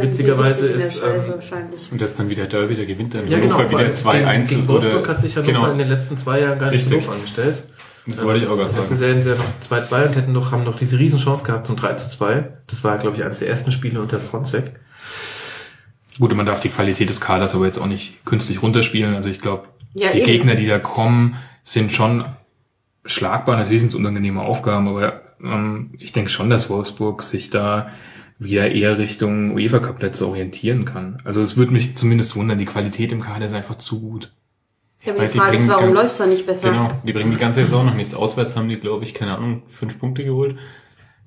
[0.00, 1.90] witzigerweise in ist, ähm, wahrscheinlich.
[1.90, 3.94] Und das ist dann wieder Derby, der gewinnt dann ja genau, Hannover vor wieder allem
[3.94, 5.72] 2 gegen, 1 gegen Wolfsburg hat sich Hannover genau.
[5.72, 7.64] in den letzten zwei Jahren gar nicht so doof angestellt.
[8.06, 8.94] Das wollte ich auch gerade Letzte sagen.
[8.94, 9.44] Serien sie ja noch
[9.80, 12.44] 2-2 und hätten noch, haben noch diese Riesenchance gehabt zum 3-2.
[12.66, 14.72] Das war, glaube ich, eines der ersten Spiele unter Fronzek.
[16.18, 19.14] Gut, und man darf die Qualität des Kaders aber jetzt auch nicht künstlich runterspielen.
[19.14, 20.26] Also ich glaube, Ja, die eben.
[20.26, 22.24] Gegner, die da kommen, sind schon
[23.04, 23.56] schlagbar.
[23.56, 27.88] Natürlich sind es unangenehme Aufgaben, aber ähm, ich denke schon, dass Wolfsburg sich da
[28.38, 31.18] wieder eher Richtung UEFA Cup Plätze orientieren kann.
[31.24, 34.32] Also es würde mich zumindest wundern, die Qualität im Kader ist einfach zu gut.
[35.04, 36.70] Ja, aber die die Frage ist, warum läuft's da nicht besser?
[36.70, 38.14] Genau, die bringen die ganze Saison noch nichts.
[38.14, 40.56] Auswärts haben die, glaube ich, keine Ahnung, fünf Punkte geholt.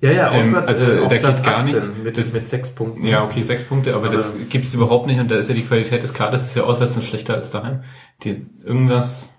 [0.00, 1.92] Ja, ja, Ähm, auswärts also, äh, auf da geht's gar 18 nichts.
[2.02, 3.06] Mit, Das- mit sechs Punkten.
[3.06, 5.62] Ja, okay, sechs Punkte, aber, das Aber- gibt's überhaupt nicht und da ist ja die
[5.62, 7.82] Qualität des Kaders ist ja auswärts noch schlechter als daheim.
[8.22, 9.35] Die, irgendwas,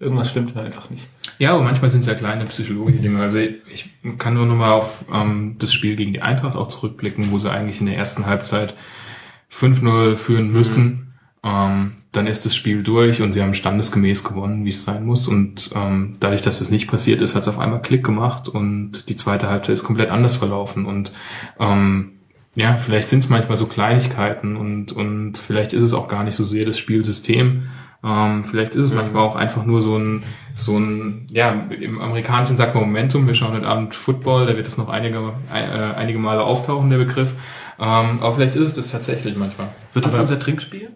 [0.00, 1.06] irgendwas stimmt da einfach nicht.
[1.38, 3.20] Ja, aber manchmal sind es ja kleine psychologische Dinge.
[3.20, 7.30] Also ich kann nur noch mal auf ähm, das Spiel gegen die Eintracht auch zurückblicken,
[7.30, 8.74] wo sie eigentlich in der ersten Halbzeit
[9.52, 11.14] 5-0 führen müssen.
[11.42, 15.28] Ähm, dann ist das Spiel durch und sie haben standesgemäß gewonnen, wie es sein muss.
[15.28, 19.08] Und ähm, dadurch, dass das nicht passiert ist, hat es auf einmal Klick gemacht und
[19.08, 20.86] die zweite Halbzeit ist komplett anders verlaufen.
[20.86, 21.12] Und
[21.58, 22.12] ähm,
[22.54, 26.34] ja, vielleicht sind es manchmal so Kleinigkeiten und, und vielleicht ist es auch gar nicht
[26.34, 27.68] so sehr das Spielsystem.
[28.02, 30.22] Ähm, vielleicht ist es manchmal auch einfach nur so ein,
[30.54, 33.26] so ein, ja, im Amerikanischen sagt man Momentum.
[33.26, 35.18] Wir schauen heute Abend Football, da wird es noch einige,
[35.52, 37.34] äh, einige Male auftauchen, der Begriff.
[37.78, 39.68] Ähm, aber vielleicht ist es das tatsächlich manchmal.
[39.92, 40.90] Wird das Aber- unser Trinkspiel?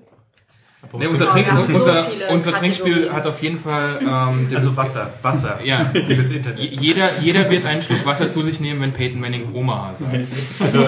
[0.93, 5.59] Nee, unser, Trink, so unser, unser Trinkspiel hat auf jeden Fall, ähm, Also Wasser, Wasser.
[5.65, 6.59] ja, Liebes Internet.
[6.61, 10.15] Je- jeder, jeder wird einen Schluck Wasser zu sich nehmen, wenn Peyton Manning Omaha sagt.
[10.61, 10.87] Also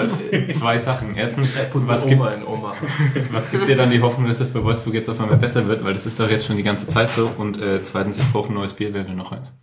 [0.53, 1.15] zwei Sachen.
[1.15, 2.73] Erstens, was Was gibt, Oma in Oma.
[3.31, 5.83] was gibt dir dann die Hoffnung, dass das bei Wolfsburg jetzt auf einmal besser wird?
[5.83, 7.31] Weil das ist doch jetzt schon die ganze Zeit so.
[7.37, 9.53] Und äh, zweitens, ich brauche ein neues Bier, wäre noch eins.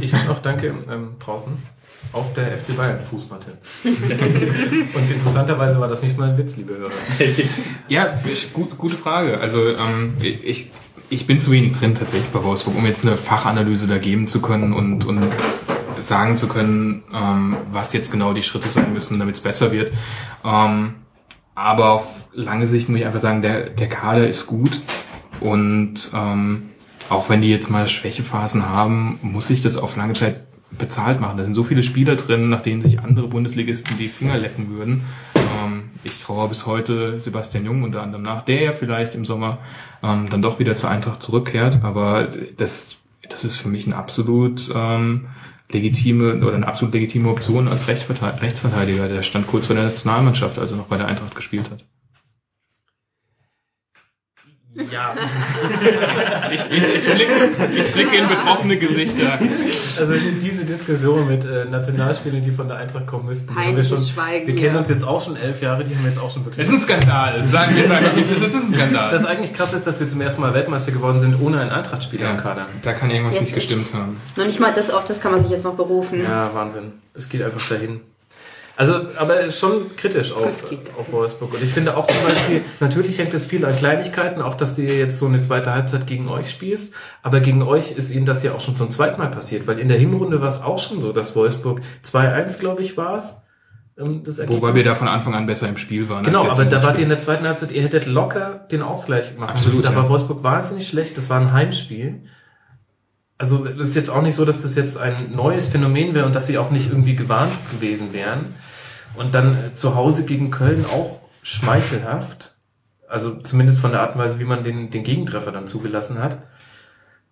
[0.00, 1.52] Ich habe noch Danke ähm, draußen
[2.12, 3.58] auf der FC Bayern Fußmatte.
[3.84, 6.90] Und interessanterweise war das nicht mal ein Witz, liebe Hörer.
[7.88, 9.40] Ja, ich, gut, gute Frage.
[9.40, 10.70] Also ähm, ich,
[11.10, 14.42] ich bin zu wenig drin tatsächlich bei Wolfsburg, um jetzt eine Fachanalyse da geben zu
[14.42, 15.22] können und, und
[16.00, 19.92] sagen zu können, ähm, was jetzt genau die Schritte sein müssen, damit es besser wird.
[20.44, 20.94] Ähm,
[21.54, 24.80] aber auf lange Sicht muss ich einfach sagen, der, der Kader ist gut
[25.40, 26.70] und ähm,
[27.10, 31.38] auch wenn die jetzt mal Schwächephasen haben, muss sich das auf lange Zeit bezahlt machen.
[31.38, 35.02] Da sind so viele Spieler drin, nach denen sich andere Bundesligisten die Finger lecken würden.
[35.34, 39.58] Ähm, ich traue bis heute Sebastian Jung unter anderem nach, der ja vielleicht im Sommer
[40.02, 41.80] ähm, dann doch wieder zur Eintracht zurückkehrt.
[41.82, 42.96] Aber das,
[43.28, 45.26] das ist für mich eine absolut ähm,
[45.70, 49.08] legitime oder eine absolut legitime Option als Rechtsverteidiger.
[49.08, 51.84] Der stand kurz vor der Nationalmannschaft, als er noch bei der Eintracht gespielt hat.
[54.92, 55.14] Ja.
[56.50, 56.64] Ich
[57.04, 57.32] blicke,
[57.74, 59.38] ich blicke in betroffene Gesichter.
[59.98, 63.98] Also diese Diskussion mit äh, Nationalspielern, die von der Eintracht kommen müssten, haben wir schon.
[63.98, 66.44] Schweigen wir kennen uns jetzt auch schon elf Jahre, die haben wir jetzt auch schon
[66.44, 66.66] wirklich.
[66.66, 67.44] Es ist ein Skandal.
[67.44, 68.40] Sagen wir, sagen wir, es ist.
[68.40, 69.10] Es ein Skandal.
[69.10, 72.30] Das eigentlich krass ist, dass wir zum ersten Mal Weltmeister geworden sind, ohne einen Eintracht-Spieler
[72.30, 72.66] im Kader.
[72.82, 74.16] Da kann irgendwas Jetzt nicht gestimmt haben.
[74.36, 76.22] Noch nicht mal das, auf das kann man sich jetzt noch berufen.
[76.22, 76.92] Ja, Wahnsinn.
[77.14, 78.00] Das geht einfach dahin.
[78.78, 80.46] Also, aber schon kritisch auf,
[80.96, 81.52] auf Wolfsburg.
[81.52, 84.82] Und ich finde auch zum Beispiel, natürlich hängt es viel an Kleinigkeiten, auch dass du
[84.82, 86.94] jetzt so eine zweite Halbzeit gegen euch spielst.
[87.24, 89.88] Aber gegen euch ist ihnen das ja auch schon zum zweiten Mal passiert, weil in
[89.88, 93.42] der Hinrunde war es auch schon so, dass Wolfsburg 2-1, glaube ich, war es.
[93.98, 96.22] ähm, Das Wobei wir da von Anfang an besser im Spiel waren.
[96.22, 98.82] Genau, als jetzt aber da wart ihr in der zweiten Halbzeit, ihr hättet locker den
[98.82, 99.82] Ausgleich machen Absolut, müssen.
[99.82, 99.96] Da ja.
[99.96, 102.22] war Wolfsburg wahnsinnig schlecht, das war ein Heimspiel.
[103.38, 106.36] Also es ist jetzt auch nicht so, dass das jetzt ein neues Phänomen wäre und
[106.36, 108.54] dass sie auch nicht irgendwie gewarnt gewesen wären.
[109.18, 112.54] Und dann äh, zu Hause gegen Köln auch schmeichelhaft.
[113.08, 116.38] Also zumindest von der Art und Weise, wie man den, den Gegentreffer dann zugelassen hat.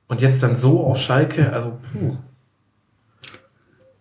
[0.08, 2.16] Und jetzt dann so auf Schalke, also puh.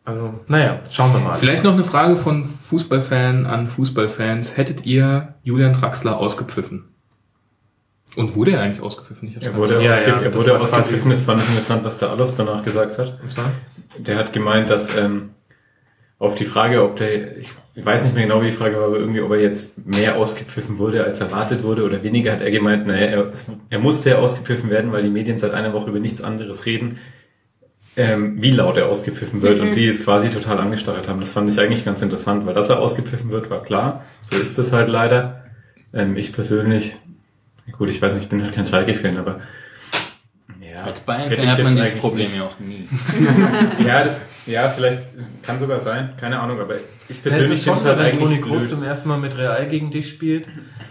[0.03, 1.33] Also, naja, schauen wir mal.
[1.33, 4.55] Vielleicht noch eine Frage von Fußballfan an Fußballfans.
[4.55, 6.85] Hättet ihr Julian Draxler ausgepfiffen?
[8.15, 9.29] Und wurde er eigentlich ausgepfiffen?
[9.29, 11.49] Ich hab's Er wurde, nicht- Ja, ausge ja, er wurde war ausgepfiffen, das fand ich
[11.49, 13.19] interessant, was der Alofs danach gesagt hat.
[13.19, 13.51] Und zwar?
[13.97, 15.31] Der hat gemeint, dass ähm,
[16.17, 18.97] auf die Frage, ob der, ich weiß nicht mehr genau, wie die Frage war, aber
[18.97, 22.87] irgendwie, ob er jetzt mehr ausgepfiffen wurde, als erwartet wurde oder weniger, hat er gemeint,
[22.87, 23.31] naja, er,
[23.69, 26.99] er musste ja ausgepfiffen werden, weil die Medien seit einer Woche über nichts anderes reden,
[27.97, 31.19] ähm, wie laut er ausgepfiffen wird und die es quasi total angesteuert haben.
[31.19, 34.05] Das fand ich eigentlich ganz interessant, weil dass er ausgepfiffen wird, war klar.
[34.21, 35.45] So ist es halt leider.
[35.93, 36.95] Ähm, ich persönlich,
[37.71, 39.39] gut, ich weiß nicht, ich bin halt kein Schalke-Fan, aber
[40.75, 42.87] ja, Als hätte Bayern-Fan ich hat man dieses eigentlich Problem ja auch nie.
[43.85, 44.99] Ja, das, ja, vielleicht
[45.41, 48.13] kann sogar sein, keine Ahnung, aber ich Es persönlich ist schon finde es so, halt
[48.13, 50.47] wenn Toni eigentlich Kroos zum ersten Mal mit Real gegen dich spielt.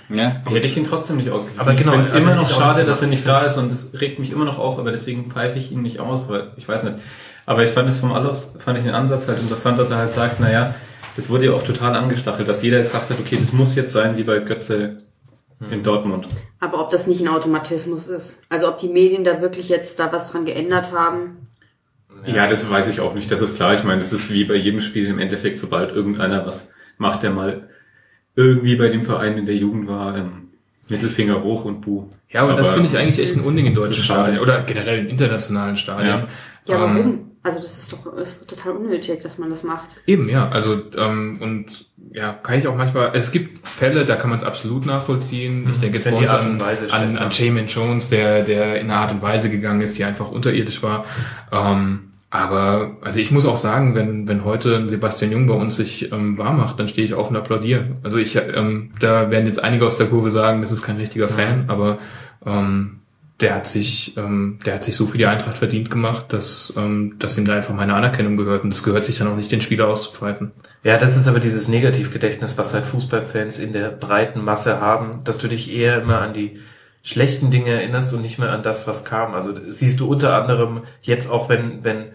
[0.08, 1.60] Ja, Hätte ich ihn trotzdem nicht ausgepfiffen.
[1.68, 4.18] Aber genau, es also immer noch schade, dass er nicht da ist und das regt
[4.18, 6.94] mich immer noch auf, aber deswegen pfeife ich ihn nicht aus, weil ich weiß nicht.
[7.46, 10.12] Aber ich fand es vom Alofs, fand ich den Ansatz halt interessant, dass er halt
[10.12, 10.74] sagt, naja,
[11.16, 14.16] das wurde ja auch total angestachelt, dass jeder gesagt hat, okay, das muss jetzt sein,
[14.16, 14.98] wie bei Götze
[15.70, 16.26] in Dortmund.
[16.60, 18.40] Aber ob das nicht ein Automatismus ist.
[18.48, 21.48] Also ob die Medien da wirklich jetzt da was dran geändert haben.
[22.26, 22.46] Ja.
[22.46, 23.74] das weiß ich auch nicht, das ist klar.
[23.74, 27.30] Ich meine, das ist wie bei jedem Spiel im Endeffekt, sobald irgendeiner was macht, der
[27.30, 27.68] mal
[28.36, 30.50] irgendwie bei dem Verein in der Jugend war, ähm,
[30.88, 32.08] Mittelfinger hoch und buh.
[32.28, 34.02] Ja, aber, das Aber finde ich eigentlich echt ein Unding in das deutschen.
[34.04, 36.26] Stadien oder generell in internationalen Stadien.
[36.66, 37.30] Ja, Ähm, warum?
[37.42, 39.90] Also das ist doch ist total unnötig, dass man das macht.
[40.06, 40.48] Eben, ja.
[40.48, 44.44] Also, ähm, und ja, kann ich auch manchmal, es gibt Fälle, da kann man es
[44.44, 45.68] absolut nachvollziehen.
[45.70, 47.46] Ich denke jetzt bei uns an, an, an ja.
[47.46, 51.04] Jamin Jones, der, der in einer Art und Weise gegangen ist, die einfach unterirdisch war.
[51.50, 56.10] Ähm, aber, also ich muss auch sagen, wenn, wenn heute Sebastian Jung bei uns sich
[56.10, 57.96] ähm, warm macht, dann stehe ich auf und applaudiere.
[58.02, 61.28] Also ich, ähm, da werden jetzt einige aus der Kurve sagen, das ist kein richtiger
[61.28, 61.98] Fan, aber
[62.44, 63.02] ähm,
[63.40, 67.16] der hat sich, ähm, der hat sich so für die Eintracht verdient gemacht, dass, ähm,
[67.18, 68.62] dass ihm da einfach meine Anerkennung gehört.
[68.62, 70.52] Und das gehört sich dann auch nicht, den Spieler auszupfeifen.
[70.84, 75.38] Ja, das ist aber dieses Negativgedächtnis, was halt Fußballfans in der breiten Masse haben, dass
[75.38, 76.60] du dich eher immer an die
[77.02, 79.34] schlechten Dinge erinnerst und nicht mehr an das, was kam.
[79.34, 82.12] Also siehst du unter anderem jetzt auch, wenn, wenn,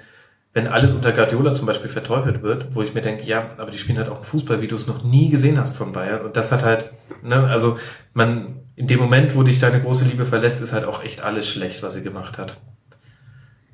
[0.54, 3.78] wenn alles unter Guardiola zum Beispiel verteufelt wird, wo ich mir denke, ja, aber die
[3.78, 6.22] spielen halt auch Fußball, wie du es noch nie gesehen hast von Bayern.
[6.22, 6.92] Und das hat halt,
[7.22, 7.78] ne, also
[8.14, 11.50] man, in dem Moment, wo dich deine große Liebe verlässt, ist halt auch echt alles
[11.50, 12.58] schlecht, was sie gemacht hat.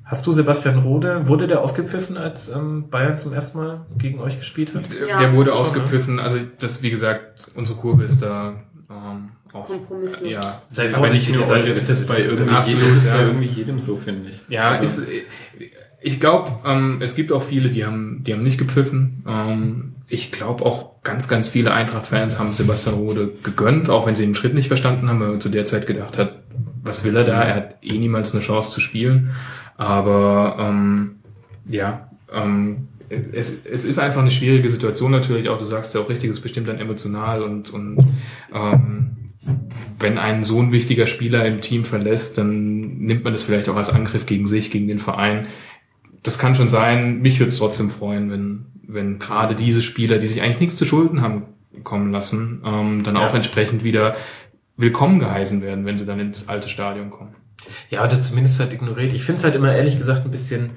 [0.04, 4.38] Hast du Sebastian Rode, wurde der ausgepfiffen, als ähm, Bayern zum ersten Mal gegen euch
[4.38, 4.82] gespielt hat?
[5.08, 6.18] Ja, der wurde schon, ausgepfiffen.
[6.20, 10.28] Also das, wie gesagt, unsere Kurve ist da ähm, auch Kompromisslos.
[10.30, 12.94] Ja, Sei Aber nicht vorsichtig, nur ihr seid- heute, das ist bei irgendwie, Absolut, jedem,
[12.94, 13.16] das ist ja.
[13.16, 14.40] bei irgendwie jedem so, finde ich.
[14.48, 15.02] Ja, Also- ist,
[16.02, 19.24] ich glaube, ähm, es gibt auch viele, die haben, die haben nicht gepfiffen.
[19.26, 24.24] Ähm, ich glaube auch ganz, ganz viele Eintracht-Fans haben Sebastian Rode gegönnt, auch wenn sie
[24.24, 26.42] den Schritt nicht verstanden haben, weil man zu der Zeit gedacht hat,
[26.82, 27.42] was will er da?
[27.42, 29.30] Er hat eh niemals eine Chance zu spielen.
[29.76, 31.16] Aber ähm,
[31.66, 32.88] ja, ähm,
[33.32, 35.58] es, es ist einfach eine schwierige Situation natürlich auch.
[35.58, 37.98] Du sagst ja auch richtig, es bestimmt dann emotional und, und
[38.54, 39.16] ähm,
[39.98, 43.76] wenn ein so ein wichtiger Spieler im Team verlässt, dann nimmt man das vielleicht auch
[43.76, 45.46] als Angriff gegen sich, gegen den Verein.
[46.22, 47.20] Das kann schon sein.
[47.20, 50.84] Mich würde es trotzdem freuen, wenn, wenn gerade diese Spieler, die sich eigentlich nichts zu
[50.84, 51.44] Schulden haben
[51.82, 53.26] kommen lassen, ähm, dann Ja.
[53.26, 54.16] auch entsprechend wieder
[54.76, 57.34] willkommen geheißen werden, wenn sie dann ins alte Stadion kommen.
[57.90, 59.12] Ja, oder zumindest halt ignoriert.
[59.12, 60.70] Ich finde es halt immer ehrlich gesagt ein bisschen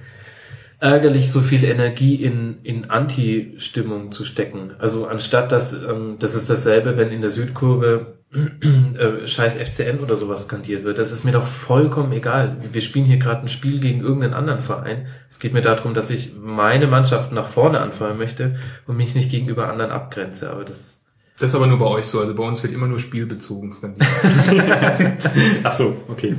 [0.79, 4.71] ärgerlich, so viel Energie in, in Anti-Stimmung zu stecken.
[4.79, 10.15] Also anstatt dass, ähm, das ist dasselbe, wenn in der Südkurve äh, scheiß FCN oder
[10.15, 10.99] sowas skandiert wird.
[10.99, 12.57] Das ist mir doch vollkommen egal.
[12.71, 15.07] Wir spielen hier gerade ein Spiel gegen irgendeinen anderen Verein.
[15.29, 18.55] Es geht mir darum, dass ich meine Mannschaft nach vorne anfeuern möchte
[18.85, 20.51] und mich nicht gegenüber anderen abgrenze.
[20.51, 21.05] Aber das
[21.39, 22.19] Das ist aber nur bei euch so.
[22.19, 24.07] Also bei uns wird immer nur spielbezogen skandiert.
[25.63, 26.35] Ach so, okay.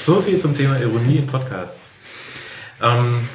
[0.00, 1.90] So viel zum Thema Ironie in Podcasts.
[2.82, 3.28] Ähm,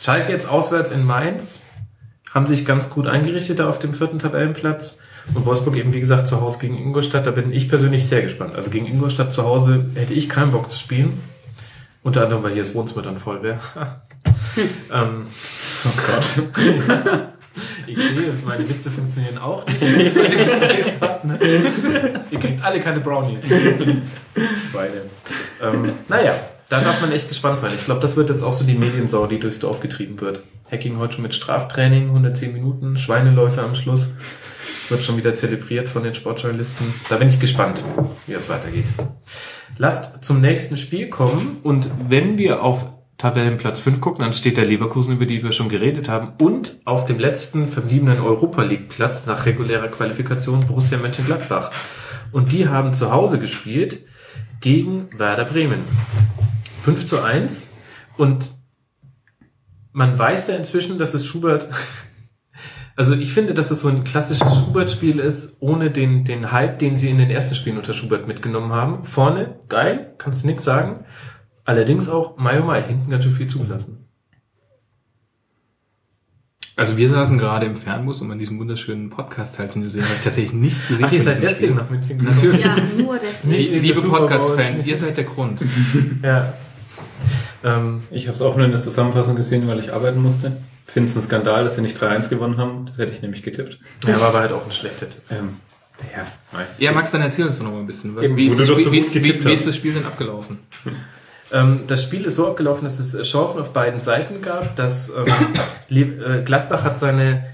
[0.00, 1.62] Schalke jetzt auswärts in Mainz,
[2.34, 4.98] haben sich ganz gut eingerichtet da auf dem vierten Tabellenplatz.
[5.34, 7.26] Und Wolfsburg eben, wie gesagt, zu Hause gegen Ingolstadt.
[7.26, 8.54] Da bin ich persönlich sehr gespannt.
[8.54, 11.20] Also gegen Ingolstadt zu Hause hätte ich keinen Bock zu spielen.
[12.02, 13.58] Unter anderem, weil hier das Wohnzimmer dann voll wäre.
[14.92, 15.26] ähm,
[15.86, 16.42] Oh Gott.
[17.86, 19.82] ich sehe, meine Witze funktionieren auch nicht.
[19.82, 21.42] Ich meine Gesprächspartner.
[21.42, 23.42] Ihr kriegt alle keine Brownies.
[23.42, 25.02] Schweine.
[25.62, 26.34] Ähm, naja,
[26.68, 27.72] da darf man echt gespannt sein.
[27.74, 30.42] Ich glaube, das wird jetzt auch so die Mediensau, die durchs Dorf getrieben wird.
[30.70, 34.10] Hacking heute schon mit Straftraining, 110 Minuten, Schweineläufe am Schluss.
[34.74, 36.86] Das wird schon wieder zelebriert von den Sportjournalisten.
[37.08, 37.82] Da bin ich gespannt,
[38.26, 38.86] wie es weitergeht.
[39.78, 42.86] Lasst zum nächsten Spiel kommen und wenn wir auf
[43.18, 47.06] Tabellenplatz 5 gucken, dann steht der Leverkusen, über die wir schon geredet haben, und auf
[47.06, 51.70] dem letzten verbliebenen Europa League Platz nach regulärer Qualifikation Borussia Mönchengladbach.
[52.32, 54.00] Und die haben zu Hause gespielt
[54.60, 55.80] gegen Werder Bremen.
[56.82, 57.72] 5 zu 1
[58.16, 58.50] und
[59.92, 61.68] man weiß ja inzwischen, dass es Schubert
[62.96, 66.96] Also ich finde, dass es so ein klassisches Schubert-Spiel ist, ohne den, den Hype, den
[66.96, 69.04] sie in den ersten Spielen unter Schubert mitgenommen haben.
[69.04, 71.04] Vorne, geil, kannst du nichts sagen.
[71.66, 74.06] Allerdings auch Mai oh Mai, hinten ganz schön viel zugelassen.
[76.74, 79.92] Also wir saßen gerade im Fernbus, um an diesem wunderschönen Podcast teilzunehmen.
[79.92, 81.06] Habe ich tatsächlich nichts gesehen.
[81.06, 81.82] Ach, ihr seid deswegen Spiel.
[81.82, 82.36] nach München gekommen?
[82.36, 82.64] Natürlich.
[82.64, 83.54] Ja, nur deswegen.
[83.54, 84.00] Nicht Liebe.
[84.02, 85.62] Podcast-Fans, ihr seid der Grund.
[86.22, 86.52] Ja.
[87.64, 90.56] Ähm, Ich habe es auch nur in der Zusammenfassung gesehen, weil ich arbeiten musste.
[90.86, 92.86] Finde es ein Skandal, dass sie nicht 3-1 gewonnen haben.
[92.86, 93.78] Das hätte ich nämlich getippt.
[94.06, 95.20] ja, war aber halt auch ein schlechter Tipp.
[95.30, 95.56] Ähm,
[96.14, 96.66] ja, nein.
[96.78, 98.20] Ja, Max, dann erzähl uns doch noch mal ein bisschen.
[98.22, 100.06] Eben, wie, ist du das Spiel, so wie, ist, wie, wie ist das Spiel denn
[100.06, 100.58] abgelaufen?
[101.52, 104.74] Ähm, das Spiel ist so abgelaufen, dass es äh, Chancen auf beiden Seiten gab.
[104.74, 105.54] Dass ähm,
[106.20, 107.46] äh, Gladbach hat seine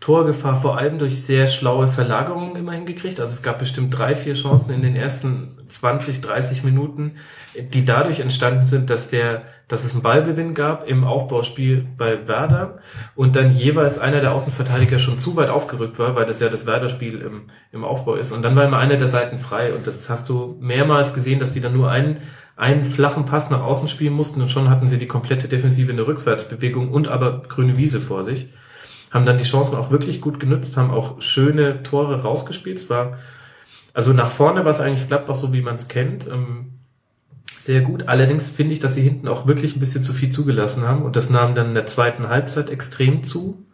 [0.00, 3.18] Torgefahr vor allem durch sehr schlaue Verlagerungen immer hingekriegt.
[3.18, 7.16] Also es gab bestimmt drei, vier Chancen in den ersten 20, 30 Minuten,
[7.72, 12.78] die dadurch entstanden sind, dass der, dass es einen Ballgewinn gab im Aufbauspiel bei Werder
[13.14, 16.66] und dann jeweils einer der Außenverteidiger schon zu weit aufgerückt war, weil das ja das
[16.66, 18.32] Werder-Spiel im, im Aufbau ist.
[18.32, 21.52] Und dann war immer einer der Seiten frei und das hast du mehrmals gesehen, dass
[21.52, 22.18] die dann nur einen
[22.56, 25.98] einen flachen Pass nach außen spielen mussten und schon hatten sie die komplette Defensive in
[25.98, 28.48] der Rückwärtsbewegung und aber grüne Wiese vor sich.
[29.16, 32.76] Haben dann die Chancen auch wirklich gut genutzt, haben auch schöne Tore rausgespielt.
[32.76, 33.18] Es war,
[33.94, 36.26] also nach vorne war es eigentlich Gladbach so, wie man es kennt.
[36.26, 36.72] Ähm,
[37.56, 38.08] sehr gut.
[38.08, 41.16] Allerdings finde ich, dass sie hinten auch wirklich ein bisschen zu viel zugelassen haben und
[41.16, 43.64] das nahm dann in der zweiten Halbzeit extrem zu.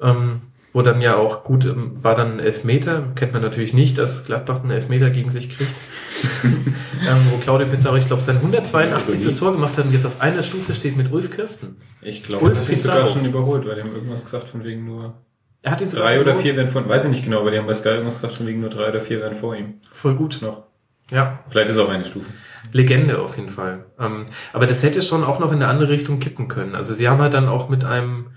[0.00, 0.40] Ähm,
[0.74, 3.04] wo dann ja auch gut ähm, war dann ein Elfmeter.
[3.14, 5.70] Kennt man natürlich nicht, dass Gladbach einen Elfmeter gegen sich kriegt.
[6.44, 9.36] ähm, wo Claudio Pizarro, ich glaube, sein 182.
[9.36, 11.76] Tor gemacht hat und jetzt auf einer Stufe steht mit Ulf Kirsten.
[12.02, 14.64] Ich glaube, Ulf das hat sich sogar schon überholt, weil die haben irgendwas gesagt von
[14.64, 15.14] wegen nur
[15.62, 17.58] Er hat ihn sogar drei oder vier werden vor Weiß ich nicht genau, aber die
[17.58, 19.74] haben bei Sky irgendwas gesagt von wegen nur drei oder vier werden vor ihm.
[19.92, 20.40] Voll gut.
[20.42, 20.64] Noch.
[21.10, 22.26] Ja, Vielleicht ist auch eine Stufe.
[22.72, 23.84] Legende auf jeden Fall.
[24.00, 26.74] Ähm, aber das hätte schon auch noch in eine andere Richtung kippen können.
[26.74, 28.30] Also sie haben halt dann auch mit einem,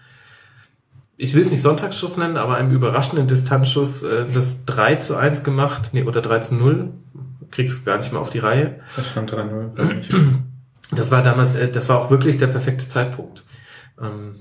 [1.17, 5.43] ich will es nicht Sonntagsschuss nennen, aber einem überraschenden Distanzschuss äh, das 3 zu 1
[5.43, 6.93] gemacht, nee, oder 3 zu 0.
[7.49, 8.81] Kriegst du gar nicht mehr auf die Reihe.
[8.95, 10.09] Das stand 3-0, glaube ich.
[10.89, 13.43] Das war damals, äh, das war auch wirklich der perfekte Zeitpunkt.
[14.01, 14.35] Ähm,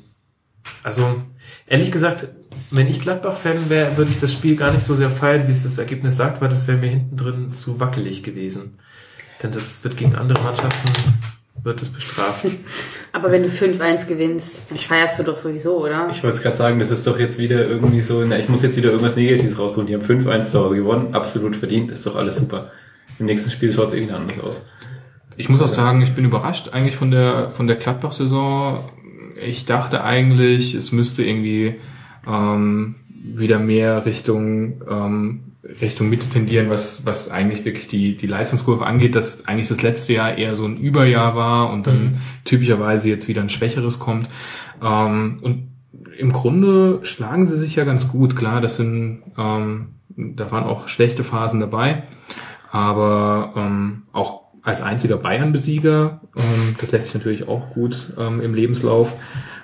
[0.84, 1.20] also,
[1.66, 2.28] ehrlich gesagt,
[2.70, 5.64] wenn ich Gladbach-Fan wäre, würde ich das Spiel gar nicht so sehr feiern, wie es
[5.64, 8.78] das Ergebnis sagt, weil das wäre mir hinten drin zu wackelig gewesen.
[9.42, 10.92] Denn das wird gegen andere Mannschaften,
[11.66, 12.46] wird es bestraft.
[13.12, 16.08] Aber wenn du 5-1 gewinnst, dann feierst du doch sowieso, oder?
[16.10, 18.62] Ich wollte es gerade sagen, das ist doch jetzt wieder irgendwie so, na, ich muss
[18.62, 19.86] jetzt wieder irgendwas Negatives rausholen.
[19.86, 22.70] Die haben 5-1 zu Hause gewonnen, absolut verdient, ist doch alles super.
[23.18, 24.64] Im nächsten Spiel schaut es eh wieder anders aus.
[25.36, 28.78] Ich muss auch sagen, ich bin überrascht eigentlich von der von der Gladbach-Saison.
[29.44, 31.74] Ich dachte eigentlich, es müsste irgendwie
[32.26, 35.40] ähm, wieder mehr Richtung ähm,
[35.80, 40.12] Richtung Mitte tendieren, was was eigentlich wirklich die die Leistungskurve angeht, dass eigentlich das letzte
[40.12, 44.28] Jahr eher so ein Überjahr war und dann typischerweise jetzt wieder ein schwächeres kommt.
[44.82, 45.68] Ähm, und
[46.18, 48.36] im Grunde schlagen sie sich ja ganz gut.
[48.36, 52.04] Klar, das sind ähm, da waren auch schlechte Phasen dabei,
[52.70, 58.54] aber ähm, auch als einziger Bayern-Besieger, ähm, das lässt sich natürlich auch gut ähm, im
[58.54, 59.14] Lebenslauf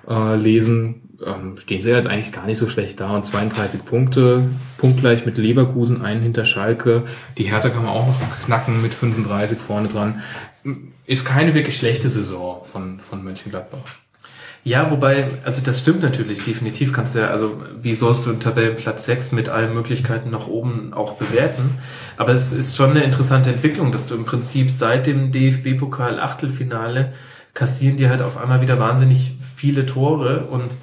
[0.08, 4.44] äh, lesen, ähm, stehen sie jetzt eigentlich gar nicht so schlecht da und 32 Punkte,
[4.78, 7.04] punktgleich mit Leverkusen, einen hinter Schalke.
[7.38, 10.22] Die Hertha kann man auch noch knacken mit 35 vorne dran.
[11.06, 13.80] Ist keine wirklich schlechte Saison von, von Mönchengladbach.
[14.64, 18.38] Ja, wobei, also das stimmt natürlich, definitiv kannst du ja, also wie sollst du einen
[18.38, 21.78] Tabellenplatz 6 mit allen Möglichkeiten nach oben auch bewerten?
[22.16, 27.12] Aber es ist schon eine interessante Entwicklung, dass du im Prinzip seit dem DFB-Pokal Achtelfinale
[27.54, 30.74] kassieren die halt auf einmal wieder wahnsinnig viele Tore und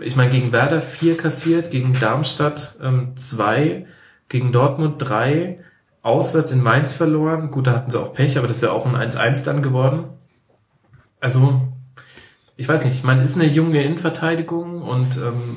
[0.00, 3.86] ich meine, gegen Werder vier kassiert, gegen Darmstadt ähm, zwei,
[4.28, 5.60] gegen Dortmund drei,
[6.02, 7.50] auswärts in Mainz verloren.
[7.50, 10.04] Gut, da hatten sie auch Pech, aber das wäre auch ein 1-1 dann geworden.
[11.20, 11.60] Also,
[12.56, 15.56] ich weiß nicht, ich meine, ist eine junge Innenverteidigung und ähm,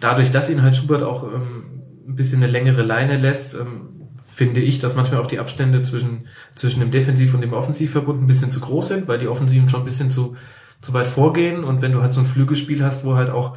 [0.00, 1.64] dadurch, dass ihn halt Schubert auch ähm,
[2.06, 3.94] ein bisschen eine längere Leine lässt, ähm,
[4.26, 8.26] finde ich, dass manchmal auch die Abstände zwischen, zwischen dem Defensiv- und dem Offensivverbund ein
[8.26, 10.36] bisschen zu groß sind, weil die Offensiven schon ein bisschen zu,
[10.84, 13.56] zu weit vorgehen und wenn du halt so ein Flügelspiel hast, wo halt auch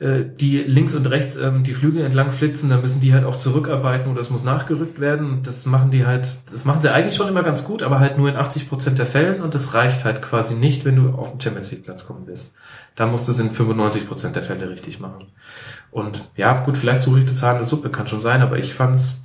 [0.00, 3.34] äh, die links und rechts ähm, die Flügel entlang flitzen, dann müssen die halt auch
[3.34, 5.40] zurückarbeiten oder es muss nachgerückt werden.
[5.42, 8.28] Das machen die halt, das machen sie eigentlich schon immer ganz gut, aber halt nur
[8.28, 11.40] in 80 Prozent der Fällen und das reicht halt quasi nicht, wenn du auf den
[11.40, 12.54] Champions League Platz kommen willst.
[12.94, 15.26] Da musst du es in 95 Prozent der Fälle richtig machen.
[15.90, 18.58] Und ja, gut, vielleicht suche ich das Haar in der Suppe, kann schon sein, aber
[18.58, 19.22] ich fand's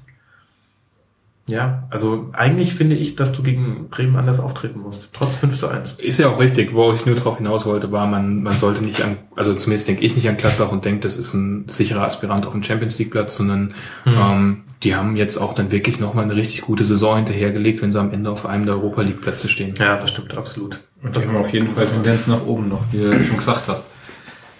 [1.50, 5.10] ja, also eigentlich finde ich, dass du gegen Bremen anders auftreten musst.
[5.12, 5.94] Trotz 5 zu 1.
[5.94, 6.74] Ist ja auch richtig.
[6.74, 10.04] Wo ich nur drauf hinaus wollte, war, man, man sollte nicht an, also zumindest denke
[10.04, 13.12] ich nicht an Gladbach und denke, das ist ein sicherer Aspirant auf den Champions League
[13.12, 13.74] Platz, sondern
[14.06, 18.00] ähm, die haben jetzt auch dann wirklich nochmal eine richtig gute Saison hinterhergelegt, wenn sie
[18.00, 19.76] am Ende auf einem der Europa League Plätze stehen.
[19.78, 20.80] Ja, das stimmt absolut.
[21.02, 23.86] Und das haben auf jeden Fall Tendenz nach oben noch, wie du schon gesagt hast.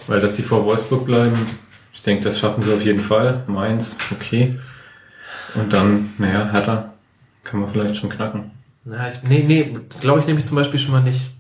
[0.08, 1.38] Weil dass die vor Wolfsburg bleiben,
[1.94, 3.46] ich denke, das schaffen sie auf jeden Fall.
[3.48, 4.60] Mainz, okay.
[5.56, 6.94] Und dann, naja, Hertha
[7.44, 8.52] kann man vielleicht schon knacken.
[8.86, 11.32] Na, ich, nee, nee, glaube ich nämlich zum Beispiel schon mal nicht.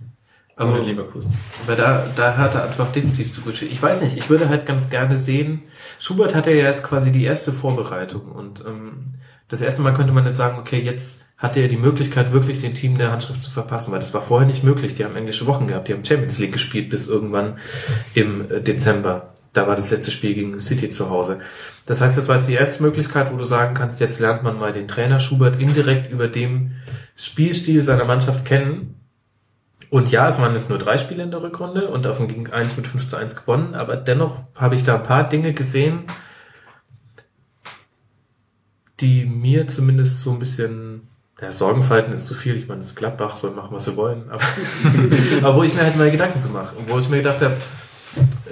[0.55, 1.34] Also Also, Leverkusen.
[1.66, 3.59] weil da, da hat er einfach defensiv zu gut.
[3.64, 5.64] Ich weiß nicht, ich würde halt ganz gerne sehen,
[5.97, 9.14] Schubert hat ja jetzt quasi die erste Vorbereitung und ähm,
[9.47, 12.76] das erste Mal könnte man jetzt sagen, okay, jetzt hat er die Möglichkeit, wirklich den
[12.76, 14.93] Team der Handschrift zu verpassen, weil das war vorher nicht möglich.
[14.95, 17.57] Die haben englische Wochen gehabt, die haben Champions League gespielt bis irgendwann
[18.14, 19.33] im äh, Dezember.
[19.54, 21.39] Da war das letzte Spiel gegen City zu Hause.
[21.86, 24.58] Das heißt, das war jetzt die erste Möglichkeit, wo du sagen kannst, jetzt lernt man
[24.58, 26.72] mal den Trainer Schubert indirekt über dem
[27.16, 28.99] Spielstil seiner Mannschaft kennen.
[29.91, 32.78] Und ja, es waren jetzt nur drei Spiele in der Rückrunde und davon ging eins
[32.78, 36.06] mit 5 zu 1 gewonnen, aber dennoch habe ich da ein paar Dinge gesehen,
[38.99, 41.08] die mir zumindest so ein bisschen,
[41.39, 44.41] ja, Sorgenfalten ist zu viel, ich meine, das Gladbach, soll machen, was sie wollen, aber,
[45.43, 47.56] aber wo ich mir halt mal Gedanken zu machen wo ich mir gedacht habe,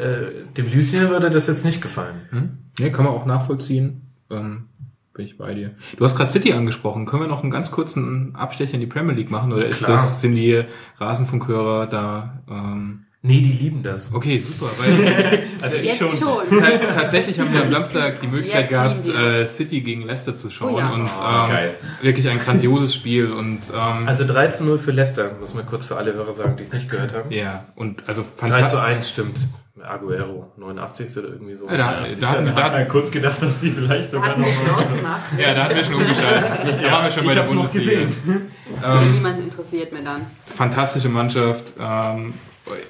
[0.02, 2.22] äh, dem Lucien würde das jetzt nicht gefallen.
[2.32, 2.50] Hm?
[2.80, 4.02] Nee, kann man auch nachvollziehen.
[4.30, 4.66] Ähm,
[5.14, 5.72] bin ich bei dir.
[5.98, 7.06] Du hast gerade City angesprochen.
[7.06, 9.52] Können wir noch einen ganz kurzen Abstecher in die Premier League machen?
[9.52, 9.98] Oder ist Klar.
[9.98, 10.64] das, sind die
[11.00, 12.42] Rasenfunkhörer da?
[12.50, 14.12] Ähm, Nee, die lieben das.
[14.16, 14.66] okay, super.
[14.80, 16.50] Weil, Also ich schon.
[16.60, 20.50] ta- tatsächlich haben wir am Samstag die Möglichkeit Jetzt gehabt, äh, City gegen Leicester zu
[20.50, 20.74] schauen.
[20.74, 20.90] Oh ja.
[20.92, 21.74] Und Ah, ähm, geil.
[22.02, 23.32] wirklich ein grandioses Spiel.
[23.32, 26.56] Und ähm, Also 3 zu 0 für Leicester, muss man kurz für alle Hörer sagen,
[26.58, 27.30] die es nicht gehört haben.
[27.32, 28.80] ja, und also 3 zu fantastisch.
[28.80, 29.40] 1 stimmt.
[29.84, 31.18] Aguero, 89.
[31.18, 31.68] oder irgendwie so.
[31.68, 31.76] Da,
[32.20, 35.22] da, hatten wir- da, kurz gedacht, dass die vielleicht Da hatten wir schon ausgemacht.
[35.38, 36.82] ja, da hatten wir schon umgeschaltet.
[36.84, 38.02] Da waren wir schon bei der Bundesliga.
[38.02, 40.22] Ähm, Niemand interessiert mehr dann.
[40.46, 42.34] fantastische Mannschaft, ähm,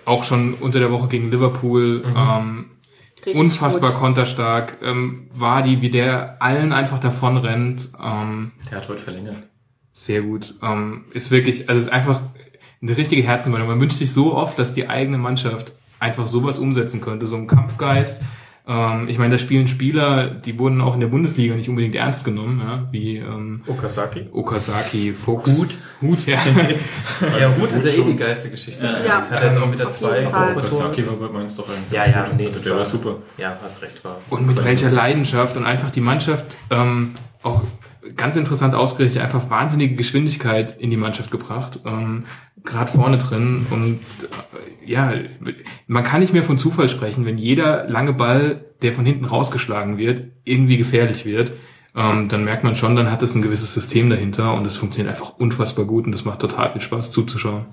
[0.05, 2.65] auch schon unter der Woche gegen Liverpool, ähm,
[3.25, 3.99] Richtig unfassbar gut.
[3.99, 9.37] konterstark, ähm, war die, wie der allen einfach davon rennt, ähm, Der hat heute verlängert.
[9.93, 12.21] sehr gut, ähm, ist wirklich, also ist einfach
[12.81, 13.69] eine richtige Herzenbildung.
[13.69, 17.47] Man wünscht sich so oft, dass die eigene Mannschaft einfach sowas umsetzen könnte, so ein
[17.47, 18.21] Kampfgeist.
[18.67, 22.25] Ähm, ich meine, da spielen Spieler, die wurden auch in der Bundesliga nicht unbedingt ernst
[22.25, 24.27] genommen, ja, wie ähm, Okazaki.
[24.31, 25.57] Okazaki, Fuchs.
[25.59, 25.69] Hut.
[26.01, 26.37] Hut, ja.
[27.39, 28.85] Ja, Hut ist ja eh die geilste Geschichte.
[28.85, 29.21] Ja.
[29.29, 30.53] Hat jetzt auch wieder zwei jeden Fall.
[30.53, 30.81] Kopfballtore.
[30.89, 31.91] Saki war bei Mainz doch eigentlich.
[31.91, 32.35] Ja, ja, gut.
[32.37, 33.15] nee, das das der war war- super.
[33.37, 34.17] Ja, hast recht, war.
[34.29, 37.11] Und mit welcher Leidenschaft und einfach die Mannschaft ähm,
[37.43, 37.63] auch
[38.15, 42.25] ganz interessant ausgerichtet, einfach wahnsinnige Geschwindigkeit in die Mannschaft gebracht, ähm,
[42.63, 45.13] gerade vorne drin und äh, ja,
[45.87, 49.97] man kann nicht mehr von Zufall sprechen, wenn jeder lange Ball, der von hinten rausgeschlagen
[49.97, 51.51] wird, irgendwie gefährlich wird,
[51.93, 55.13] ähm, dann merkt man schon, dann hat es ein gewisses System dahinter und es funktioniert
[55.13, 57.65] einfach unfassbar gut und das macht total viel Spaß zuzuschauen.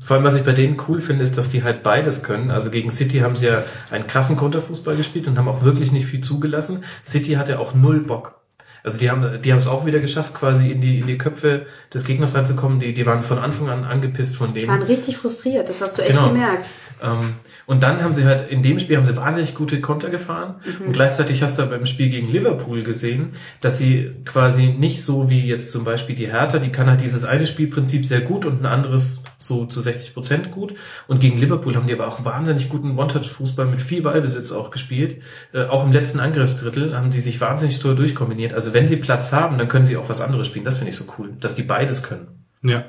[0.00, 2.50] Vor allem, was ich bei denen cool finde, ist, dass die halt beides können.
[2.50, 6.06] Also gegen City haben sie ja einen krassen Konterfußball gespielt und haben auch wirklich nicht
[6.06, 6.82] viel zugelassen.
[7.04, 8.41] City hatte auch null Bock.
[8.84, 11.66] Also die haben, die haben es auch wieder geschafft, quasi in die, in die Köpfe
[11.94, 12.80] des Gegners reinzukommen.
[12.80, 14.86] Die, die waren von Anfang an angepisst von Die waren denen.
[14.90, 16.28] richtig frustriert, das hast du echt Genau.
[16.28, 16.66] gemerkt.
[17.02, 17.34] Ähm,
[17.66, 20.56] und dann haben sie halt, in dem Spiel haben sie wahnsinnig gute Konter gefahren.
[20.84, 23.30] Und gleichzeitig hast du beim Spiel gegen Liverpool gesehen,
[23.60, 27.24] dass sie quasi nicht so wie jetzt zum Beispiel die Hertha, die kann halt dieses
[27.24, 30.74] eine Spielprinzip sehr gut und ein anderes so zu 60 Prozent gut.
[31.08, 35.22] Und gegen Liverpool haben die aber auch wahnsinnig guten One-Touch-Fußball mit viel Ballbesitz auch gespielt.
[35.52, 38.52] Äh, auch im letzten Angriffsdrittel haben die sich wahnsinnig toll durchkombiniert.
[38.54, 40.64] Also wenn sie Platz haben, dann können sie auch was anderes spielen.
[40.64, 42.28] Das finde ich so cool, dass die beides können.
[42.62, 42.84] Ja.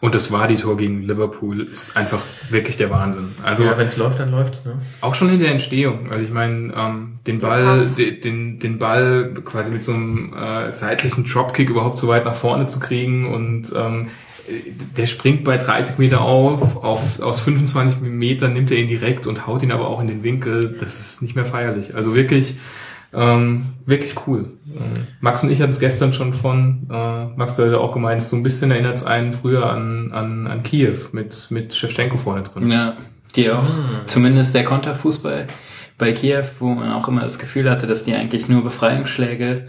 [0.00, 2.20] Und das war die Tor gegen Liverpool, ist einfach
[2.50, 3.28] wirklich der Wahnsinn.
[3.42, 4.64] Also ja, wenn es läuft, dann läuft's.
[4.64, 4.76] Ne?
[5.00, 6.10] Auch schon in der Entstehung.
[6.10, 11.24] Also ich meine, ähm, den Ball, den, den Ball quasi mit so einem äh, seitlichen
[11.24, 14.08] Dropkick überhaupt so weit nach vorne zu kriegen und ähm,
[14.96, 19.46] der springt bei 30 Meter auf, auf aus 25 Metern nimmt er ihn direkt und
[19.46, 20.76] haut ihn aber auch in den Winkel.
[20.78, 21.94] Das ist nicht mehr feierlich.
[21.94, 22.56] Also wirklich,
[23.16, 24.50] ähm, wirklich cool.
[24.66, 28.22] Ähm, Max und ich hatten es gestern schon von, äh, Max hat ja auch gemeint,
[28.22, 32.42] so ein bisschen erinnert es einen früher an, an, an Kiew mit, mit Shevchenko vorne
[32.42, 32.70] drin.
[32.70, 32.94] Ja,
[33.36, 33.66] die auch.
[34.06, 35.46] Zumindest der Konterfußball
[35.98, 39.68] bei Kiew, wo man auch immer das Gefühl hatte, dass die eigentlich nur Befreiungsschläge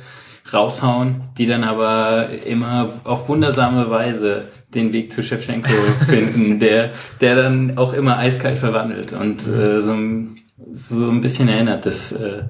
[0.54, 5.70] raushauen, die dann aber immer auf wundersame Weise den Weg zu Shevchenko
[6.08, 6.92] finden, der,
[7.22, 10.38] der dann auch immer eiskalt verwandelt und äh, so, ein-
[10.72, 12.44] so ein bisschen erinnert das, äh,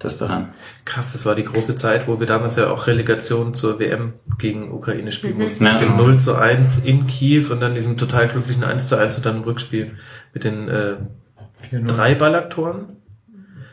[0.00, 0.48] das daran.
[0.84, 4.72] Krass, das war die große Zeit, wo wir damals ja auch Relegation zur WM gegen
[4.72, 5.64] Ukraine spielen mussten.
[5.64, 5.74] Ja.
[5.74, 9.18] Mit dem 0 zu 1 in Kiew und dann diesem total glücklichen 1 zu 1
[9.18, 9.96] und dann im Rückspiel
[10.32, 10.96] mit den äh,
[11.70, 12.96] drei Ballack-Toren.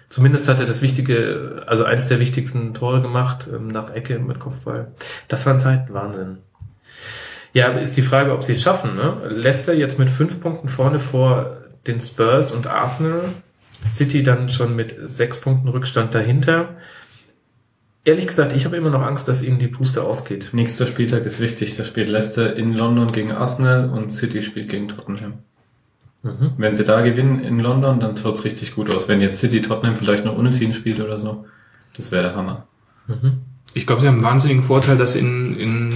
[0.09, 4.39] Zumindest hat er das wichtige, also eins der wichtigsten Tore gemacht, ähm, nach Ecke mit
[4.39, 4.93] Kopfball.
[5.27, 6.37] Das waren Zeiten, Wahnsinn.
[7.53, 8.95] Ja, ist die Frage, ob sie es schaffen.
[8.95, 9.17] Ne?
[9.29, 11.57] Leicester jetzt mit fünf Punkten vorne vor
[11.87, 13.21] den Spurs und Arsenal.
[13.85, 16.77] City dann schon mit sechs Punkten Rückstand dahinter.
[18.03, 20.49] Ehrlich gesagt, ich habe immer noch Angst, dass ihnen die Puste ausgeht.
[20.53, 21.75] Nächster Spieltag ist wichtig.
[21.75, 25.39] Da spielt Leicester in London gegen Arsenal und City spielt gegen Tottenham.
[26.57, 29.07] Wenn sie da gewinnen in London, dann schaut's richtig gut aus.
[29.07, 31.45] Wenn jetzt City Tottenham vielleicht noch unentschieden spielt oder so,
[31.95, 32.67] das wäre der Hammer.
[33.77, 35.89] Ich glaube, sie haben einen wahnsinnigen Vorteil, dass in, in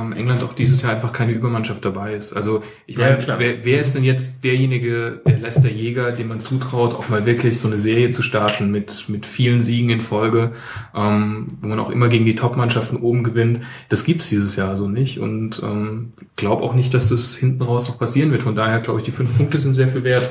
[0.00, 2.32] ähm, England auch dieses Jahr einfach keine Übermannschaft dabei ist.
[2.32, 3.38] Also ich Ja, meine, klar.
[3.38, 7.58] wer, wer ist denn jetzt derjenige, der Leicester Jäger, dem man zutraut, auch mal wirklich
[7.58, 10.52] so eine Serie zu starten mit, mit vielen Siegen in Folge,
[10.94, 13.60] ähm, wo man auch immer gegen die Top-Mannschaften oben gewinnt.
[13.90, 17.88] Das gibt's dieses Jahr so nicht und ähm, glaube auch nicht, dass das hinten raus
[17.88, 18.42] noch passieren wird.
[18.42, 20.30] Von daher glaube ich, die fünf Punkte sind sehr viel wert.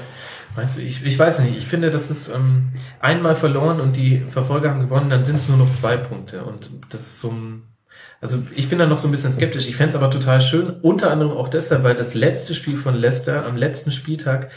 [0.57, 4.17] Meinst du, ich, ich weiß nicht, ich finde, das ist ähm, einmal verloren und die
[4.17, 6.43] Verfolger haben gewonnen, dann sind es nur noch zwei Punkte.
[6.45, 7.61] Und das ist so ein,
[8.21, 9.67] also ich bin da noch so ein bisschen skeptisch.
[9.67, 13.45] Ich fänd's aber total schön, unter anderem auch deshalb, weil das letzte Spiel von Leicester
[13.45, 14.49] am letzten Spieltag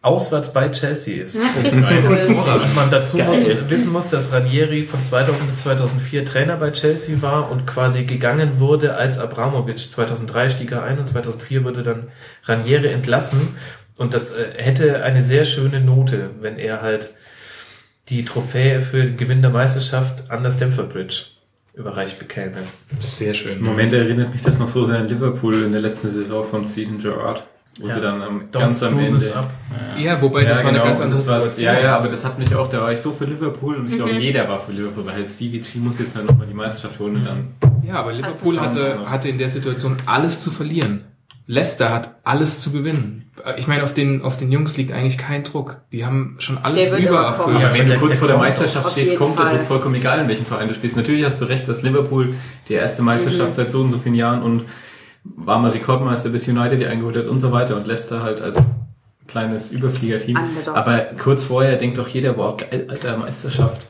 [0.00, 1.40] auswärts bei Chelsea ist.
[1.64, 7.20] Und man dazu muss, wissen muss, dass Ranieri von 2000 bis 2004 Trainer bei Chelsea
[7.20, 12.08] war und quasi gegangen wurde, als Abramovic 2003 stieg er ein und 2004 wurde dann
[12.44, 13.56] Ranieri entlassen.
[13.98, 17.12] Und das äh, hätte eine sehr schöne Note, wenn er halt
[18.08, 21.24] die Trophäe für den Gewinn der Meisterschaft an der Stamford Bridge
[21.74, 22.56] überreicht bekäme.
[23.00, 23.58] Sehr schön.
[23.58, 26.66] Im Moment erinnert mich das noch so sehr an Liverpool in der letzten Saison von
[26.66, 27.44] Steven Gerrard,
[27.78, 27.94] wo Ja.
[27.94, 29.34] sie dann am, ganz am Ende...
[29.36, 29.50] up.
[29.96, 31.64] Ja, wobei das war eine ganz und andere das Situation.
[31.66, 33.96] Ja, ja, aber das hat mich auch, da war ich so für Liverpool und ich
[33.96, 36.98] glaube, jeder war für Liverpool, weil halt Stevie G muss jetzt halt nochmal die Meisterschaft
[36.98, 37.48] holen und dann
[37.86, 41.04] Ja, aber Liverpool das hatte, hatte in der Situation alles zu verlieren.
[41.50, 43.30] Leicester hat alles zu gewinnen.
[43.56, 45.80] Ich meine, auf den, auf den Jungs liegt eigentlich kein Druck.
[45.92, 47.58] Die haben schon alles Der übererfüllt.
[47.60, 49.54] Ja, wenn du der- kurz der vor der Meisterschaft stehst, kommt das Fall.
[49.56, 50.96] wird vollkommen egal, in welchem Verein du spielst.
[50.96, 52.34] Natürlich hast du recht, dass Liverpool
[52.68, 54.64] die erste Meisterschaft seit so und so vielen Jahren und
[55.24, 58.66] war mal Rekordmeister bis United die eingeholt hat und so weiter und Leicester halt als
[59.26, 60.36] kleines Überfliegerteam.
[60.38, 60.76] Underdog.
[60.76, 63.88] Aber kurz vorher denkt doch jeder, wow, geil, alter Meisterschaft.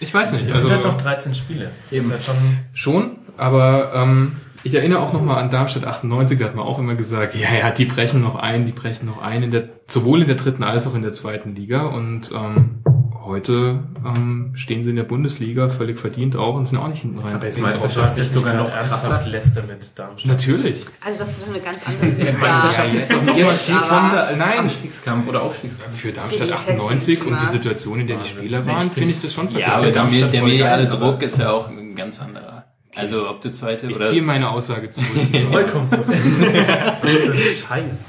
[0.00, 0.44] Ich weiß nicht.
[0.44, 1.70] Es Also, sind halt noch 13 Spiele.
[1.90, 2.34] Das ist halt schon
[2.72, 4.32] Schon, aber ähm,
[4.66, 7.70] ich erinnere auch nochmal an Darmstadt 98, da hat man auch immer gesagt, ja, ja,
[7.70, 10.86] die brechen noch ein, die brechen noch ein, in der, sowohl in der dritten als
[10.86, 11.82] auch in der zweiten Liga.
[11.86, 12.82] Und ähm,
[13.24, 17.18] heute ähm, stehen sie in der Bundesliga völlig verdient auch und sind auch nicht hinten
[17.18, 17.34] rein.
[17.34, 19.26] Aber jetzt Meisterschaft Meisterschaft ist ist sogar sogar noch ernsthaft.
[19.26, 20.30] Leicester mit Darmstadt.
[20.32, 20.80] Natürlich.
[21.04, 22.38] Also das ist schon eine ganz andere Liga.
[22.38, 24.58] Meisterschaft ist doch noch mal viel Aber- krasser als Nein.
[24.58, 25.96] Abstiegskampf oder Aufstiegskampf.
[25.96, 29.32] Für Darmstadt die 98 und die Situation, in der die Spieler waren, finde ich das
[29.32, 32.55] schon Ja, aber der, mediale Druck ist ja auch ein ganz anderer.
[32.96, 35.08] Also ob du zweite Ich oder ziehe meine Aussage zurück.
[35.52, 38.06] Vollkommen zu Was für ein Scheiß.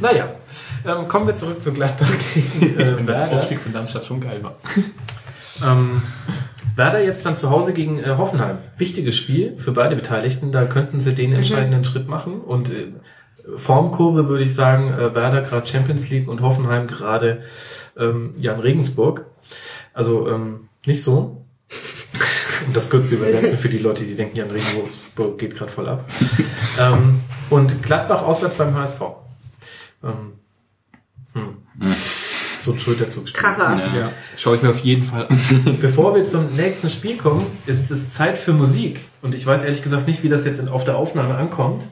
[0.00, 0.28] Naja,
[0.84, 3.36] ähm, kommen wir zurück zu Gladbach gegen äh, Wenn der Werder.
[3.36, 4.56] Aufstieg von Darmstadt schon geil war.
[5.64, 6.02] Ähm,
[6.76, 8.58] Werder jetzt dann zu Hause gegen äh, Hoffenheim.
[8.76, 10.50] Wichtiges Spiel für beide Beteiligten.
[10.50, 12.40] Da könnten sie den entscheidenden Schritt machen.
[12.40, 12.88] Und äh,
[13.56, 17.42] Formkurve würde ich sagen, äh, Werder gerade Champions League und Hoffenheim gerade
[17.96, 19.26] ähm, Jan Regensburg.
[19.92, 21.43] Also ähm, nicht so.
[22.66, 25.88] Um das kurz zu übersetzen für die Leute, die denken, Jan Regensburg geht gerade voll
[25.88, 26.08] ab.
[26.78, 29.00] ähm, und Gladbach auswärts beim HSV.
[30.02, 30.32] Ähm,
[31.32, 31.56] hm.
[32.60, 33.42] So ein Schulterzugspiel.
[33.42, 33.78] Kracher.
[33.78, 33.94] Ja.
[33.94, 35.78] Ja, schaue ich mir auf jeden Fall an.
[35.80, 39.00] Bevor wir zum nächsten Spiel kommen, ist es Zeit für Musik.
[39.20, 41.86] Und ich weiß ehrlich gesagt nicht, wie das jetzt auf der Aufnahme ankommt.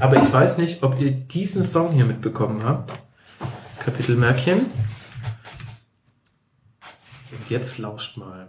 [0.00, 2.98] Aber ich weiß nicht, ob ihr diesen Song hier mitbekommen habt.
[3.84, 4.66] Kapitelmärkchen.
[7.30, 8.45] Und jetzt lauscht mal.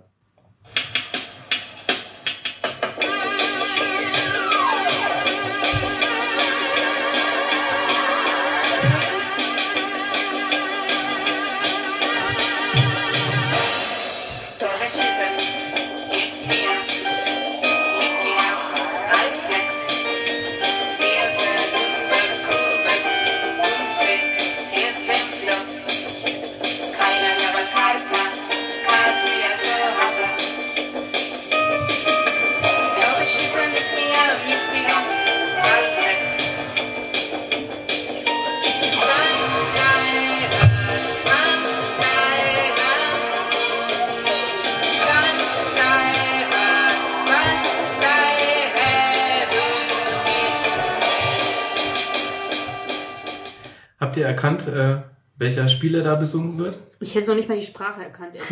[54.38, 54.98] Erkannt, äh,
[55.38, 56.78] welcher Spieler da besungen wird?
[57.00, 58.36] Ich hätte noch nicht mal die Sprache erkannt.
[58.36, 58.42] ey.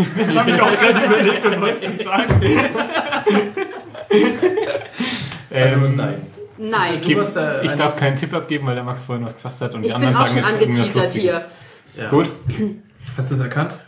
[5.52, 6.22] Also nein.
[6.58, 7.02] Nein.
[7.02, 9.76] Du hast da Ich darf keinen Tipp abgeben, weil der Max vorhin was gesagt hat
[9.76, 11.42] und die Ich bin anderen auch sagen schon jetzt irgendwas angeteasert Lustiges.
[11.96, 12.04] hier.
[12.04, 12.10] ja.
[12.10, 12.30] Gut.
[13.18, 13.80] Hast du es erkannt?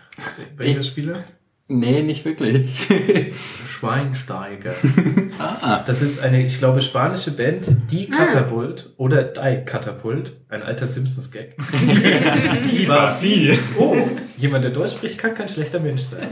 [0.56, 1.24] Welcher Spieler?
[1.70, 2.88] Nee, nicht wirklich.
[3.68, 4.72] Schweinsteiger.
[5.40, 10.86] ah, Das ist eine, ich glaube, spanische Band, Die Katapult oder Die Katapult, ein alter
[10.88, 11.58] Simpsons-Gag.
[12.72, 13.58] die war die.
[13.78, 13.98] Oh,
[14.38, 16.28] jemand, der Deutsch spricht, kann kein schlechter Mensch sein.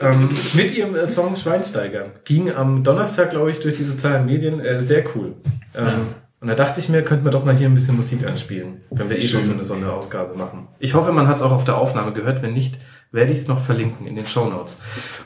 [0.00, 2.06] ähm, mit ihrem äh, Song Schweinsteiger.
[2.24, 5.34] Ging am Donnerstag, glaube ich, durch die sozialen Medien äh, sehr cool.
[5.76, 5.84] Ähm,
[6.40, 9.10] Und da dachte ich mir, könnten wir doch mal hier ein bisschen Musik anspielen, wenn
[9.10, 10.68] wir eh schon so eine Sonderausgabe machen.
[10.78, 12.42] Ich hoffe, man hat es auch auf der Aufnahme gehört.
[12.42, 12.78] Wenn nicht,
[13.10, 14.78] werde ich es noch verlinken in den Shownotes.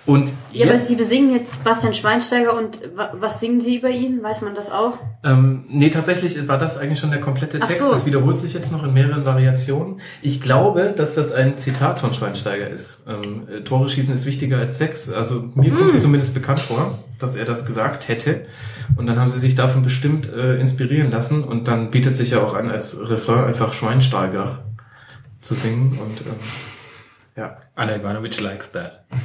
[0.06, 3.90] Und Ja, aber jetzt, Sie besingen jetzt Bastian Schweinsteiger und wa- was singen Sie über
[3.90, 4.22] ihn?
[4.22, 4.98] Weiß man das auch?
[5.24, 7.78] ähm, nee, tatsächlich war das eigentlich schon der komplette Text.
[7.80, 7.90] so.
[7.90, 10.00] Das wiederholt sich jetzt noch in mehreren Variationen.
[10.22, 13.02] Ich glaube, dass das ein Zitat von Schweinsteiger ist.
[13.08, 15.10] Ähm, äh, Tore schießen ist wichtiger als Sex.
[15.12, 18.46] Also mir kommt es zumindest bekannt vor, dass er das gesagt hätte.
[18.96, 21.42] Und dann haben sie sich davon bestimmt äh, inspirieren lassen.
[21.42, 24.60] Und dann bietet sich ja auch an, als Refrain einfach Schweinsteiger
[25.40, 25.98] zu singen.
[26.00, 26.36] Und ähm,
[27.36, 27.56] ja.
[27.74, 29.04] Anna Ivanovic likes that.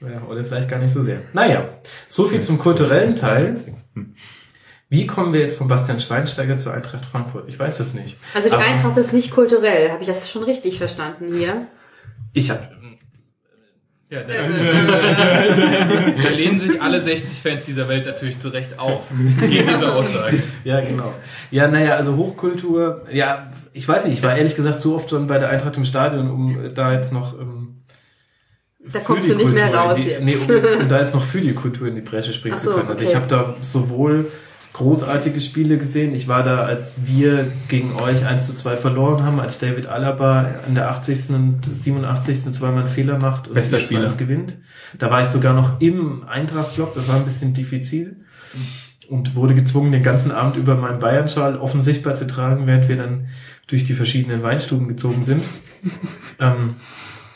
[0.00, 1.22] ja, oder vielleicht gar nicht so sehr.
[1.32, 1.68] Naja,
[2.08, 3.54] so viel zum kulturellen Teil.
[4.88, 7.48] Wie kommen wir jetzt von Bastian Schweinsteiger zur Eintracht Frankfurt?
[7.48, 8.18] Ich weiß es nicht.
[8.34, 9.90] Also die Aber Eintracht ist nicht kulturell.
[9.90, 11.66] Habe ich das schon richtig verstanden hier?
[12.34, 12.68] Ich habe
[14.10, 14.34] Ja, da,
[16.22, 19.04] da lehnen sich alle 60 Fans dieser Welt natürlich zu Recht auf
[19.40, 20.42] gegen diese Aussage.
[20.64, 21.14] Ja, genau.
[21.50, 25.26] Ja, naja, also Hochkultur, ja, ich weiß nicht, ich war ehrlich gesagt so oft schon
[25.26, 27.82] bei der Eintracht im Stadion, um da jetzt noch ähm,
[28.92, 30.24] Da kommst du nicht mehr Kultur raus in die, jetzt.
[30.24, 32.60] Nee, um, jetzt, um da jetzt noch für die Kultur in die Bresche springen Ach
[32.60, 32.88] zu so, können.
[32.88, 33.10] Also okay.
[33.10, 34.30] ich habe da sowohl
[34.72, 36.14] großartige Spiele gesehen.
[36.14, 40.48] Ich war da, als wir gegen euch 1 zu 2 verloren haben, als David Alaba
[40.66, 41.30] in der 80.
[41.30, 42.52] und 87.
[42.52, 44.08] zweimal einen Fehler macht und Bester 4-2 Spieler.
[44.08, 44.58] gewinnt.
[44.98, 48.24] Da war ich sogar noch im Eintracht-Block, das war ein bisschen diffizil
[49.12, 52.96] und wurde gezwungen, den ganzen Abend über meinen Bayern-Schal offen sichtbar zu tragen, während wir
[52.96, 53.26] dann
[53.66, 55.44] durch die verschiedenen Weinstuben gezogen sind.
[56.40, 56.76] ähm,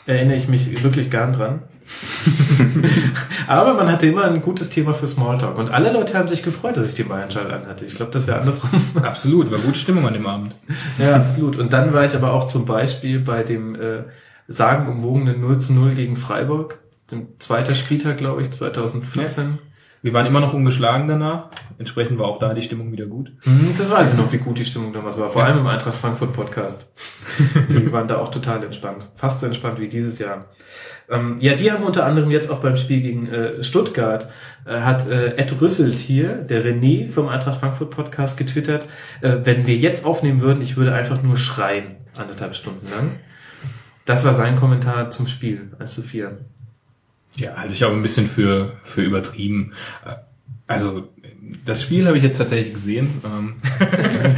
[0.07, 1.61] erinnere ich mich wirklich gern dran.
[3.47, 6.75] Aber man hatte immer ein gutes Thema für Smalltalk und alle Leute haben sich gefreut,
[6.77, 7.85] dass ich den Bayern-Schal anhatte.
[7.85, 8.71] Ich glaube, das wäre andersrum.
[9.03, 10.55] Absolut, war gute Stimmung an dem Abend.
[10.97, 11.57] Ja, absolut.
[11.57, 14.05] Und dann war ich aber auch zum Beispiel bei dem äh,
[14.47, 16.79] sagenumwogenen 0 zu 0 gegen Freiburg,
[17.11, 19.59] dem zweiten Spieltag, glaube ich, 2014.
[20.07, 21.49] Wir waren immer noch ungeschlagen danach.
[21.77, 23.33] Entsprechend war auch da die Stimmung wieder gut.
[23.41, 25.27] Hm, Das weiß ich noch, wie gut die Stimmung damals war.
[25.27, 26.87] Vor allem im Eintracht Frankfurt Podcast.
[27.71, 29.09] Die waren da auch total entspannt.
[29.15, 30.45] Fast so entspannt wie dieses Jahr.
[31.09, 34.29] Ähm, ja, die haben unter anderem jetzt auch beim Spiel gegen äh, Stuttgart,
[34.65, 38.85] äh, hat äh, Ed Rüsseltier, der René vom Eintracht Frankfurt Podcast, getwittert,
[39.19, 43.11] äh, wenn wir jetzt aufnehmen würden, ich würde einfach nur schreien, anderthalb Stunden lang.
[44.05, 46.45] Das war sein Kommentar zum Spiel, als zu vier.
[47.35, 49.73] Ja, halte ich auch ein bisschen für, für übertrieben.
[50.65, 51.07] Also,
[51.65, 53.21] das Spiel habe ich jetzt tatsächlich gesehen.
[53.25, 53.55] Ähm,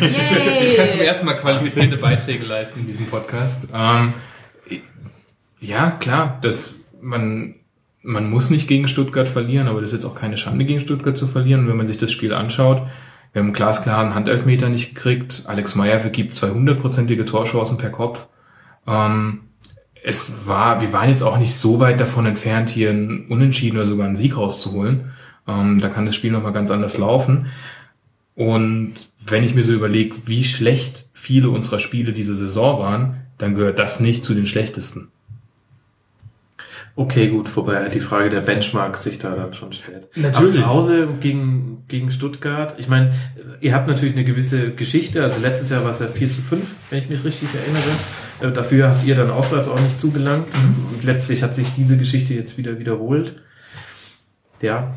[0.01, 3.69] Ich kann zum ersten Mal qualifizierte Beiträge leisten in diesem Podcast.
[3.73, 4.13] Ähm,
[5.59, 7.55] ja, klar, das, man,
[8.01, 11.17] man muss nicht gegen Stuttgart verlieren, aber das ist jetzt auch keine Schande, gegen Stuttgart
[11.17, 11.61] zu verlieren.
[11.61, 12.87] Und wenn man sich das Spiel anschaut,
[13.31, 15.43] wir haben einen glasklaren Handelfmeter nicht gekriegt.
[15.47, 18.27] Alex Meyer vergibt zwei hundertprozentige Torchancen per Kopf.
[18.87, 19.41] Ähm,
[20.03, 23.85] es war, wir waren jetzt auch nicht so weit davon entfernt, hier einen Unentschieden oder
[23.85, 25.11] sogar einen Sieg rauszuholen.
[25.47, 27.47] Ähm, da kann das Spiel nochmal ganz anders laufen.
[28.35, 33.55] Und wenn ich mir so überlege, wie schlecht viele unserer Spiele diese Saison waren, dann
[33.55, 35.09] gehört das nicht zu den schlechtesten.
[36.99, 40.09] Okay, gut, wobei halt die Frage der Benchmarks sich da dann schon stellt.
[40.17, 40.35] Natürlich.
[40.35, 43.11] Aber zu Hause gegen, gegen Stuttgart, ich meine,
[43.61, 46.75] ihr habt natürlich eine gewisse Geschichte, also letztes Jahr war es ja 4 zu 5,
[46.89, 48.51] wenn ich mich richtig erinnere.
[48.51, 50.45] Äh, Dafür habt ihr dann auswärts auch nicht zugelangt
[50.91, 53.41] und letztlich hat sich diese Geschichte jetzt wieder wiederholt.
[54.61, 54.93] Ja,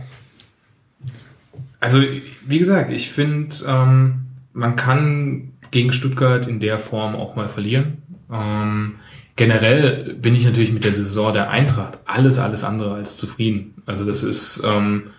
[1.78, 2.02] Also,
[2.44, 8.02] wie gesagt, ich finde, ähm, man kann gegen Stuttgart in der Form auch mal verlieren.
[8.28, 8.96] Ähm,
[9.36, 13.82] generell bin ich natürlich mit der Saison der Eintracht alles, alles andere als zufrieden.
[13.86, 15.10] Also das ist, ähm,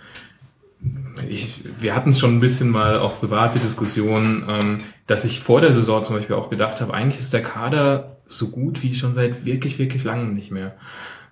[1.29, 5.61] ich, wir hatten es schon ein bisschen mal auch private Diskussionen, ähm, dass ich vor
[5.61, 9.13] der Saison zum Beispiel auch gedacht habe, eigentlich ist der Kader so gut wie schon
[9.13, 10.75] seit wirklich, wirklich langem nicht mehr.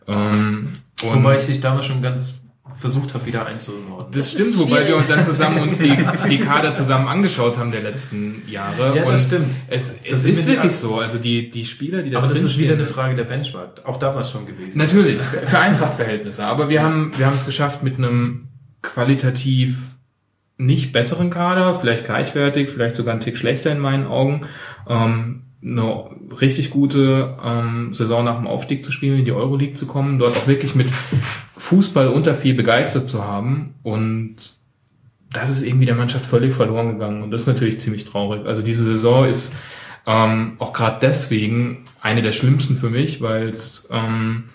[0.07, 0.69] Ähm,
[1.03, 2.40] und wobei ich dich damals schon ganz
[2.75, 4.11] versucht habe, wieder einzuordnen.
[4.11, 5.97] das stimmt, ist wobei wir uns dann zusammen uns die,
[6.29, 8.95] die Kader zusammen angeschaut haben der letzten Jahre.
[8.95, 9.53] Ja, und das stimmt.
[9.67, 10.99] Es, Das es sind ist wirklich so.
[10.99, 13.97] Also die, die Spieler, die da Aber das ist wieder eine Frage der Benchmark, auch
[13.97, 14.77] damals schon gewesen.
[14.77, 16.45] Natürlich, für Eintracht-Verhältnisse.
[16.45, 18.47] Aber wir haben, wir haben es geschafft mit einem
[18.81, 19.95] qualitativ
[20.57, 24.41] nicht besseren Kader, vielleicht gleichwertig, vielleicht sogar einen Tick schlechter in meinen Augen,
[24.87, 26.05] ähm, eine
[26.39, 30.35] richtig gute ähm, Saison nach dem Aufstieg zu spielen, in die Euroleague zu kommen, dort
[30.35, 30.89] auch wirklich mit
[31.57, 34.35] Fußball unter viel begeistert zu haben und
[35.31, 38.45] das ist irgendwie der Mannschaft völlig verloren gegangen und das ist natürlich ziemlich traurig.
[38.45, 39.55] Also diese Saison ist
[40.05, 44.45] ähm, auch gerade deswegen eine der schlimmsten für mich, weil es ähm,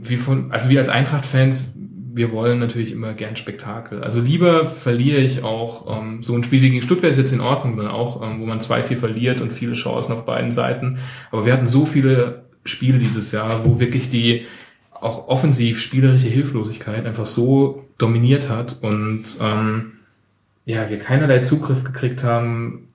[0.00, 1.72] wie von, also wir als Eintracht-Fans,
[2.14, 4.02] wir wollen natürlich immer gern Spektakel.
[4.02, 7.40] Also lieber verliere ich auch ähm, so ein Spiel wie gegen Stuttgart ist jetzt in
[7.40, 10.98] Ordnung, dann auch, ähm, wo man 2-4 verliert und viele Chancen auf beiden Seiten.
[11.30, 14.46] Aber wir hatten so viele Spiele dieses Jahr, wo wirklich die
[14.92, 19.92] auch offensiv spielerische Hilflosigkeit einfach so dominiert hat und ähm,
[20.64, 22.88] ja, wir keinerlei Zugriff gekriegt haben.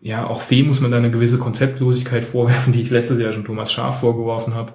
[0.00, 3.44] Ja, auch Fee muss man da eine gewisse Konzeptlosigkeit vorwerfen, die ich letztes Jahr schon
[3.44, 4.72] Thomas Schaaf vorgeworfen habe.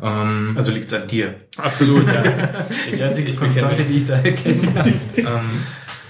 [0.00, 1.34] Ähm, Also liegt's an dir.
[1.58, 2.22] absolut, ja.
[2.96, 4.92] Die einzige Konstante, die ich da erkennen kann.
[5.16, 5.60] ähm,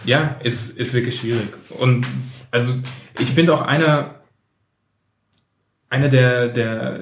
[0.04, 1.48] ja, ist, ist wirklich schwierig.
[1.78, 2.06] Und
[2.50, 2.74] also
[3.18, 4.16] ich finde auch einer,
[5.88, 7.00] einer der, der,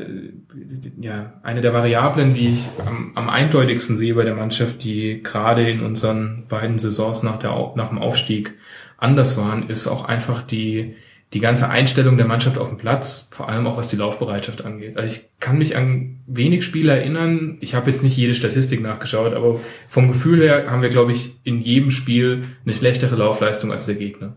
[1.00, 5.68] ja, eine der Variablen, die ich am, am eindeutigsten sehe bei der Mannschaft, die gerade
[5.70, 8.54] in unseren beiden Saisons nach, der, nach dem Aufstieg
[8.98, 10.96] anders waren, ist auch einfach die,
[11.32, 14.96] die ganze Einstellung der Mannschaft auf dem Platz, vor allem auch was die Laufbereitschaft angeht.
[14.96, 19.34] Also ich kann mich an wenig Spiele erinnern, ich habe jetzt nicht jede Statistik nachgeschaut,
[19.34, 23.86] aber vom Gefühl her haben wir, glaube ich, in jedem Spiel eine schlechtere Laufleistung als
[23.86, 24.36] der Gegner.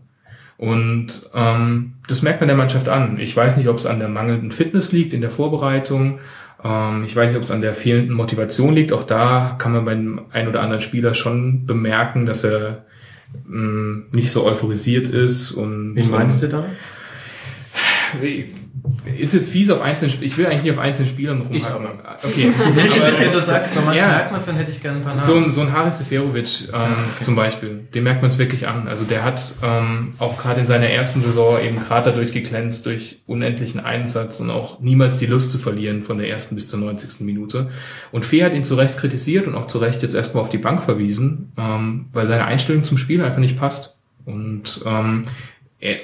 [0.56, 3.18] Und ähm, das merkt man der Mannschaft an.
[3.18, 6.20] Ich weiß nicht, ob es an der mangelnden Fitness liegt in der Vorbereitung.
[6.62, 8.92] Ähm, ich weiß nicht, ob es an der fehlenden Motivation liegt.
[8.92, 12.84] Auch da kann man beim ein oder anderen Spieler schon bemerken, dass er
[13.46, 15.52] mh, nicht so euphorisiert ist.
[15.52, 16.64] Und Wen meinst du da?
[19.18, 21.86] Ist jetzt fies auf einzelnen Sp Ich will eigentlich nicht auf einzelnen Spielern rumhacken.
[22.22, 22.52] Okay.
[23.00, 24.08] Aber wenn du sagst, bei manchen Ja.
[24.08, 25.26] merkt man es, dann hätte ich gerne ein paar Namen.
[25.26, 28.86] So ein, so ein Haris Seferovic ähm, zum Beispiel, dem merkt man es wirklich an.
[28.86, 33.22] Also der hat ähm, auch gerade in seiner ersten Saison eben gerade dadurch geglänzt, durch
[33.26, 37.20] unendlichen Einsatz und auch niemals die Lust zu verlieren von der ersten bis zur 90.
[37.20, 37.70] Minute.
[38.12, 40.58] Und Fee hat ihn zu Recht kritisiert und auch zu Recht jetzt erstmal auf die
[40.58, 43.96] Bank verwiesen, ähm, weil seine Einstellung zum Spiel einfach nicht passt.
[44.26, 45.24] Und ähm,
[45.84, 45.98] er,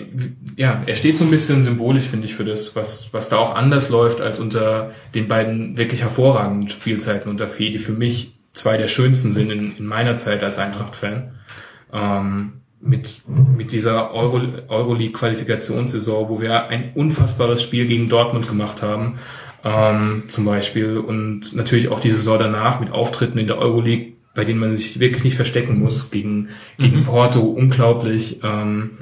[0.56, 3.54] ja, er steht so ein bisschen symbolisch, finde ich, für das, was, was da auch
[3.54, 8.76] anders läuft als unter den beiden wirklich hervorragenden Spielzeiten unter Fee, die für mich zwei
[8.76, 11.32] der schönsten sind in, in meiner Zeit als Eintracht-Fan.
[11.94, 12.52] Ähm,
[12.82, 19.18] mit, mit dieser Euro, Euroleague-Qualifikationssaison, wo wir ein unfassbares Spiel gegen Dortmund gemacht haben,
[19.64, 20.98] ähm, zum Beispiel.
[20.98, 25.00] Und natürlich auch die Saison danach mit Auftritten in der Euroleague, bei denen man sich
[25.00, 28.40] wirklich nicht verstecken muss, gegen, gegen Porto, unglaublich.
[28.42, 28.98] Ähm,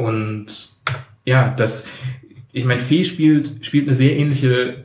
[0.00, 0.46] und
[1.24, 1.88] ja, das,
[2.52, 4.84] ich meine, Fee spielt, spielt eine sehr ähnliche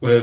[0.00, 0.22] oder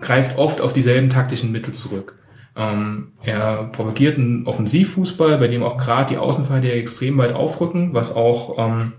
[0.00, 2.18] greift oft auf dieselben taktischen Mittel zurück.
[2.56, 8.14] Ähm, er propagiert einen Offensivfußball, bei dem auch gerade die Außenverteidiger extrem weit aufrücken, was
[8.14, 8.92] auch ähm,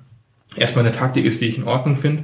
[0.56, 2.24] erstmal eine Taktik ist, die ich in Ordnung finde.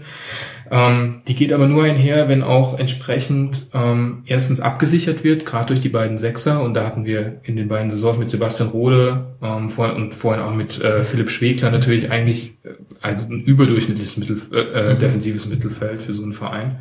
[0.72, 5.82] Ähm, die geht aber nur einher, wenn auch entsprechend ähm, erstens abgesichert wird, gerade durch
[5.82, 6.62] die beiden Sechser.
[6.62, 10.44] Und da hatten wir in den beiden Saisons mit Sebastian Rode ähm, vor, und vorhin
[10.44, 12.70] auch mit äh, Philipp Schwegler natürlich eigentlich äh,
[13.02, 16.78] also ein überdurchschnittliches Mittel, äh, äh, defensives Mittelfeld für so einen Verein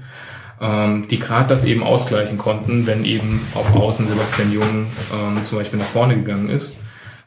[0.60, 5.58] ähm, die gerade das eben ausgleichen konnten, wenn eben auf Außen Sebastian Jung ähm, zum
[5.58, 6.76] Beispiel nach vorne gegangen ist.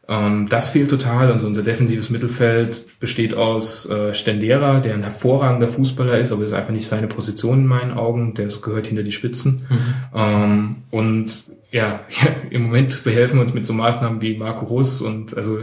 [0.10, 1.32] Ähm, das fehlt total.
[1.32, 6.52] Also unser defensives Mittelfeld besteht aus äh, Stendera, der ein hervorragender Fußballer ist, aber das
[6.52, 8.34] ist einfach nicht seine Position in meinen Augen.
[8.34, 9.68] Der gehört hinter die Spitzen.
[10.14, 11.32] Ähm, und
[11.72, 12.00] ja,
[12.50, 15.60] im Moment behelfen wir uns mit so Maßnahmen wie Marco Russ und also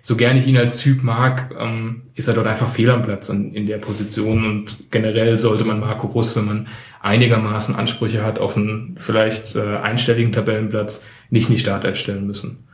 [0.00, 3.30] so gerne ich ihn als Typ mag, ähm, ist er dort einfach fehl am Platz
[3.30, 6.68] in, in der Position und generell sollte man Marco Russ, wenn man
[7.00, 12.68] einigermaßen Ansprüche hat auf einen vielleicht äh, einstelligen Tabellenplatz, nicht in die Startelf stellen müssen.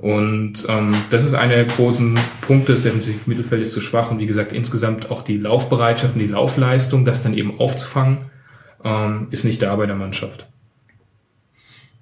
[0.00, 4.26] Und ähm, das ist einer der großen Punkte des defensiven Mittelfeldes zu schwach und wie
[4.26, 8.30] gesagt insgesamt auch die Laufbereitschaft und die Laufleistung, das dann eben aufzufangen,
[8.82, 10.48] ähm, ist nicht da bei der Mannschaft.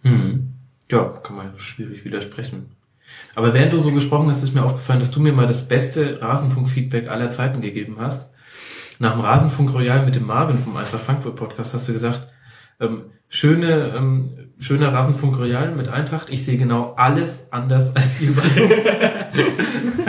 [0.03, 0.55] Hm.
[0.89, 2.71] Ja, kann man schwierig widersprechen.
[3.35, 6.23] Aber während du so gesprochen hast, ist mir aufgefallen, dass du mir mal das beste
[6.23, 8.31] Rasenfunk-Feedback aller Zeiten gegeben hast.
[9.01, 12.29] Nach dem Rasenfunk Royal mit dem Marvin vom Eintracht Frankfurt Podcast hast du gesagt,
[12.79, 16.31] ähm, schöne, ähm, schöner Rasenfunk Royal mit Eintracht.
[16.31, 18.75] Ich sehe genau alles anders als ihr beide.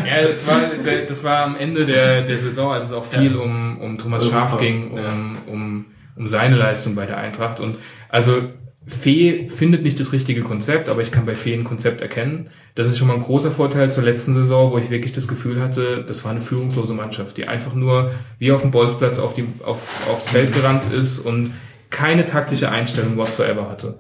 [0.08, 0.62] Ja, das war,
[1.08, 3.40] das war am Ende der, der Saison, als es auch viel Ja.
[3.40, 5.14] um, um Thomas Europa, Schaaf ging, um, ja.
[5.48, 7.60] um, um seine Leistung bei der Eintracht.
[7.60, 7.78] Und
[8.10, 8.42] also
[8.88, 12.50] Fee findet nicht das richtige Konzept, aber ich kann bei Fee ein Konzept erkennen.
[12.76, 15.62] Das ist schon mal ein großer Vorteil zur letzten Saison, wo ich wirklich das Gefühl
[15.62, 19.46] hatte, das war eine führungslose Mannschaft, die einfach nur wie auf dem Bolzplatz auf die,
[19.64, 21.54] auf, aufs Feld gerannt ist und
[21.92, 24.00] keine taktische Einstellung whatsoever hatte.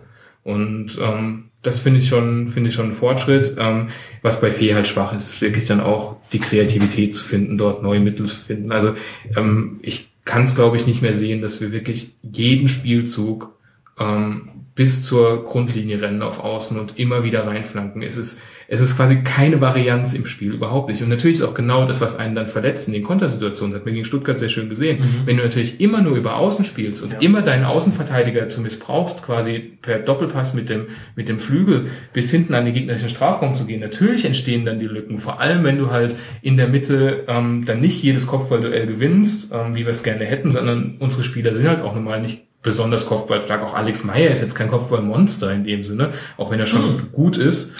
[0.49, 3.55] Und ähm, das finde ich schon, finde ich schon ein Fortschritt.
[3.57, 3.89] Ähm,
[4.21, 7.83] was bei Fee halt schwach ist, ist wirklich dann auch die Kreativität zu finden, dort
[7.83, 8.71] neue Mittel zu finden.
[8.71, 8.93] Also
[9.35, 13.57] ähm, ich kann es, glaube ich, nicht mehr sehen, dass wir wirklich jeden Spielzug
[13.99, 18.01] ähm, bis zur Grundlinie rennen auf Außen und immer wieder reinflanken.
[18.01, 18.39] Es ist,
[18.71, 21.01] es ist quasi keine Varianz im Spiel, überhaupt nicht.
[21.01, 23.85] Und natürlich ist auch genau das, was einen dann verletzt in den Kontersituationen, das hat
[23.85, 25.03] man gegen Stuttgart sehr schön gesehen.
[25.25, 29.59] Wenn du natürlich immer nur über Außen spielst und immer deinen Außenverteidiger zu missbrauchst, quasi
[29.81, 30.85] per Doppelpass mit dem,
[31.15, 34.85] mit dem Flügel bis hinten an den gegnerischen Strafraum zu gehen, natürlich entstehen dann die
[34.85, 35.17] Lücken.
[35.17, 39.75] Vor allem, wenn du halt in der Mitte ähm, dann nicht jedes Kopfballduell gewinnst, ähm,
[39.75, 43.63] wie wir es gerne hätten, sondern unsere Spieler sind halt auch normal nicht besonders kopfballstark.
[43.63, 47.37] Auch Alex Meyer ist jetzt kein Kopfballmonster in dem Sinne, auch wenn er schon gut
[47.37, 47.73] ist.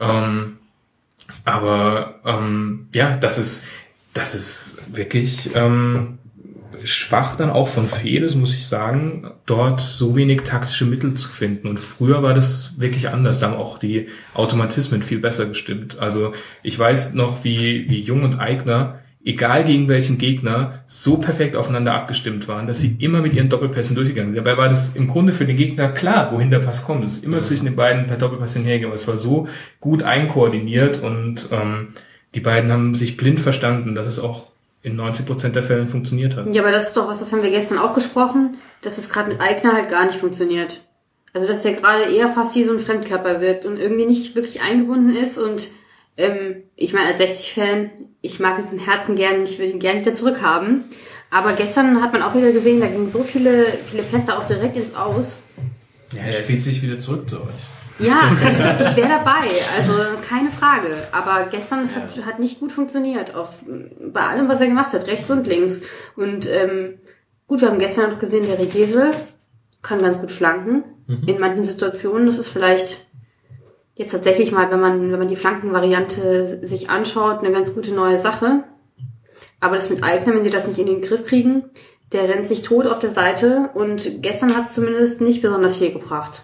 [0.00, 0.58] Ähm,
[1.44, 3.66] aber ähm, ja, das ist
[4.16, 6.18] das ist wirklich ähm,
[6.84, 11.68] schwach dann auch von Fedes, muss ich sagen, dort so wenig taktische Mittel zu finden.
[11.68, 13.40] Und früher war das wirklich anders.
[13.40, 15.98] Da haben auch die Automatismen viel besser gestimmt.
[15.98, 16.32] Also
[16.62, 21.94] ich weiß noch, wie, wie Jung und Eigner, egal gegen welchen Gegner, so perfekt aufeinander
[21.94, 24.46] abgestimmt waren, dass sie immer mit ihren Doppelpässen durchgegangen sind.
[24.46, 27.04] Dabei war das im Grunde für den Gegner klar, wohin der Pass kommt.
[27.04, 28.94] Es ist immer zwischen den beiden per Doppelpass hinhergegangen.
[28.94, 29.48] Es war so
[29.80, 31.88] gut einkoordiniert und ähm,
[32.36, 34.52] die beiden haben sich blind verstanden, dass es auch
[34.84, 36.54] in 90 Prozent der Fällen funktioniert hat.
[36.54, 39.30] Ja, aber das ist doch was, das haben wir gestern auch gesprochen, dass es gerade
[39.30, 40.82] mit Eigner halt gar nicht funktioniert.
[41.32, 44.62] Also dass der gerade eher fast wie so ein Fremdkörper wirkt und irgendwie nicht wirklich
[44.62, 45.66] eingebunden ist und
[46.16, 47.90] ähm, ich meine als 60-Fan,
[48.22, 50.84] ich mag ihn von Herzen gern, ich will ihn gerne wieder zurückhaben.
[51.30, 54.76] Aber gestern hat man auch wieder gesehen, da gingen so viele, viele Pässe auch direkt
[54.76, 55.40] ins Aus.
[56.12, 57.54] Ja, er spielt sich wieder zurück zu euch.
[57.98, 58.30] Ja,
[58.80, 60.88] ich wäre dabei, also keine Frage.
[61.12, 63.50] Aber gestern, das hat, hat nicht gut funktioniert, auf,
[64.12, 65.82] bei allem, was er gemacht hat, rechts und links.
[66.14, 66.98] Und ähm,
[67.46, 69.12] gut, wir haben gestern noch gesehen, der Regesel
[69.82, 70.84] kann ganz gut flanken.
[71.26, 73.05] In manchen Situationen, das ist vielleicht
[73.96, 78.18] jetzt tatsächlich mal, wenn man, wenn man die Flankenvariante sich anschaut, eine ganz gute neue
[78.18, 78.62] Sache.
[79.58, 81.64] Aber das mit Eigner, wenn sie das nicht in den Griff kriegen,
[82.12, 85.92] der rennt sich tot auf der Seite und gestern hat es zumindest nicht besonders viel
[85.92, 86.42] gebracht.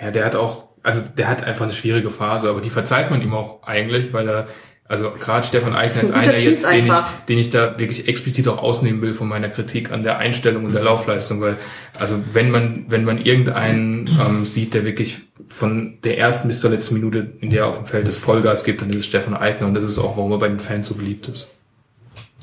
[0.00, 3.22] Ja, der hat auch, also der hat einfach eine schwierige Phase, aber die verzeiht man
[3.22, 4.48] ihm auch eigentlich, weil er,
[4.92, 6.92] also gerade Stefan Eichner Ist ist ein guter einer Typ jetzt, den ich,
[7.26, 10.74] den ich da wirklich explizit auch ausnehmen will von meiner Kritik an der Einstellung und
[10.74, 11.56] der Laufleistung, weil,
[11.98, 16.70] also wenn man, wenn man irgendeinen ähm, sieht, der wirklich von der ersten bis zur
[16.70, 19.34] letzten Minute, in der er auf dem Feld ist, Vollgas gibt, dann ist es Stefan
[19.34, 21.48] Eichner und das ist auch, warum er bei den Fans so beliebt ist.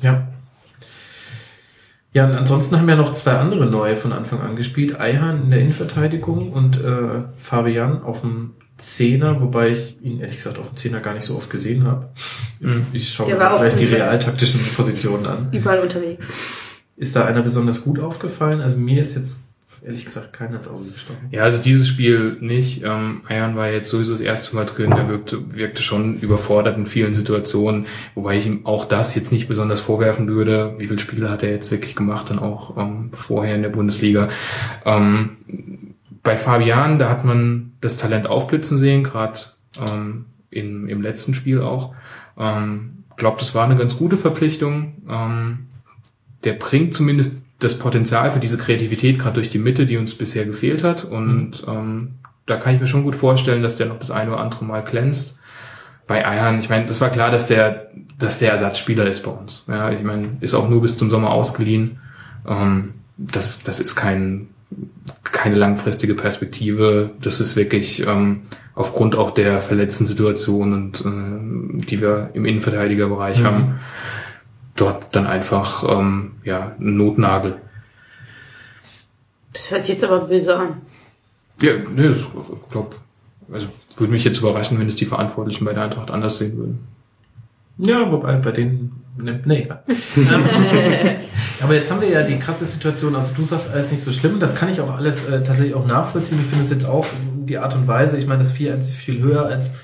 [0.02, 0.26] Ja.
[2.12, 4.98] Ja, und ansonsten haben ja noch zwei andere neue von Anfang an gespielt.
[4.98, 10.58] Eihan in der Innenverteidigung und äh, Fabian auf dem Zehner, wobei ich ihn ehrlich gesagt
[10.58, 12.08] auf dem Zehner gar nicht so oft gesehen habe.
[12.92, 15.48] Ich schaue mir gleich die realtaktischen Positionen an.
[15.52, 16.36] Überall unterwegs.
[16.96, 18.60] Ist da einer besonders gut aufgefallen?
[18.60, 19.44] Also mir ist jetzt
[19.82, 21.28] ehrlich gesagt keiner ins Auge gestochen.
[21.30, 22.82] Ja, also dieses Spiel nicht.
[22.84, 24.92] Ähm, Ayan war jetzt sowieso das erste Mal drin.
[24.92, 29.48] Er wirkte, wirkte schon überfordert in vielen Situationen, wobei ich ihm auch das jetzt nicht
[29.48, 30.74] besonders vorwerfen würde.
[30.78, 34.28] Wie viele Spiele hat er jetzt wirklich gemacht, dann auch ähm, vorher in der Bundesliga.
[34.84, 39.40] Ähm, bei Fabian, da hat man das Talent aufblitzen sehen, gerade
[39.88, 41.94] ähm, in, im letzten Spiel auch.
[42.38, 44.94] Ähm, glaube, das war eine ganz gute Verpflichtung.
[45.08, 45.68] Ähm,
[46.42, 50.44] der bringt zumindest das Potenzial für diese Kreativität gerade durch die Mitte, die uns bisher
[50.46, 51.04] gefehlt hat.
[51.04, 52.16] Und ähm,
[52.46, 54.82] da kann ich mir schon gut vorstellen, dass der noch das eine oder andere Mal
[54.82, 55.38] glänzt.
[56.06, 59.64] Bei Eiern, ich meine, das war klar, dass der, dass der Ersatzspieler ist bei uns.
[59.68, 62.00] Ja, ich meine, ist auch nur bis zum Sommer ausgeliehen.
[62.48, 64.48] Ähm, das, das ist kein,
[65.24, 67.10] keine langfristige Perspektive.
[67.20, 68.42] Das ist wirklich ähm,
[68.74, 73.80] aufgrund auch der verletzten Situation und äh, die wir im Innenverteidigerbereich haben,
[74.76, 77.56] dort dann einfach ähm, ja ein Notnagel.
[79.52, 80.82] Das hört sich jetzt aber böse an.
[81.60, 82.26] Ja, nee, das
[82.70, 82.96] glaub,
[83.52, 86.78] also würde mich jetzt überraschen, wenn es die Verantwortlichen bei der Eintracht anders sehen würden.
[87.78, 89.82] Ja, wobei bei denen, ne, nee, egal.
[90.16, 90.44] Ähm,
[91.62, 94.40] Aber jetzt haben wir ja die krasse Situation, also du sagst alles nicht so schlimm,
[94.40, 96.38] das kann ich auch alles äh, tatsächlich auch nachvollziehen.
[96.40, 97.06] Ich finde es jetzt auch
[97.44, 99.74] die Art und Weise, ich meine, das 4-1 ist viel höher als,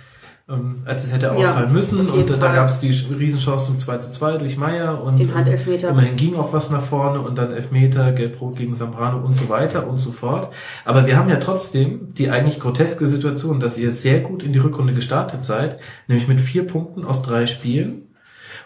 [0.48, 2.00] ähm, als es hätte ausfallen müssen.
[2.00, 2.54] auf jeden Und äh, da Fall.
[2.54, 5.88] gab es die Riesenchance zum 2 zu 2 durch Meier und Den Handelfmeter.
[5.88, 9.48] ähm, immerhin ging auch was nach vorne und dann Elfmeter, Gelb-Rot gegen Zambrano und so
[9.50, 10.48] weiter und so fort.
[10.86, 14.60] Aber wir haben ja trotzdem die eigentlich groteske Situation, dass ihr sehr gut in die
[14.60, 18.02] Rückrunde gestartet seid, nämlich mit vier Punkten aus drei Spielen.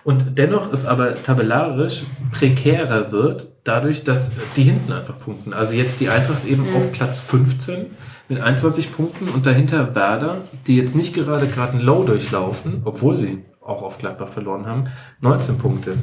[0.03, 5.53] Und dennoch es aber tabellarisch prekärer wird, dadurch, dass die hinten einfach punkten.
[5.53, 7.87] Also jetzt die Eintracht eben auf Platz 15
[8.29, 13.17] mit 21 Punkten und dahinter Werder, die jetzt nicht gerade gerade ein Low durchlaufen, obwohl
[13.17, 14.89] sie auch auf Gladbach verloren haben,
[15.21, 15.97] 19 Punkte.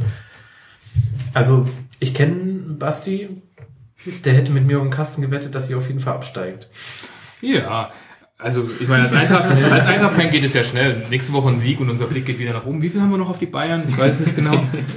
[1.33, 1.67] Also
[1.99, 3.41] ich kenne Basti,
[4.23, 6.67] der hätte mit mir um den Kasten gewettet, dass ihr auf jeden Fall absteigt.
[7.41, 7.91] Ja,
[8.37, 11.03] also ich meine, als Eintracht- als Eintracht-Fan geht es ja schnell.
[11.09, 12.81] Nächste Woche ein Sieg und unser Blick geht wieder nach oben.
[12.81, 13.83] Wie viel haben wir noch auf die Bayern?
[13.87, 14.53] Ich weiß nicht genau.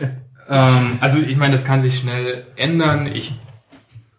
[0.48, 3.08] ähm, also ich meine, das kann sich schnell ändern.
[3.12, 3.34] Ich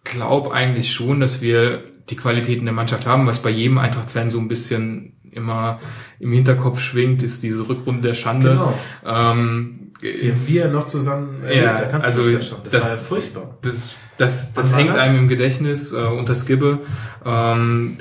[0.04, 4.38] glaube eigentlich schon, dass wir die Qualitäten der Mannschaft haben, was bei jedem Eintracht-Fan so
[4.38, 5.80] ein bisschen immer
[6.18, 8.50] im Hinterkopf schwingt, ist diese Rückrunde der Schande.
[8.50, 8.78] Genau.
[9.06, 12.58] Ähm, Die haben wir noch zusammen erlebt, ja, da also uns ja schon.
[12.64, 13.58] Das, das, war ja furchtbar.
[13.62, 14.98] Das, das, das war hängt das?
[14.98, 16.80] einem im Gedächtnis äh, unter Skibbe.
[17.24, 17.96] Ähm,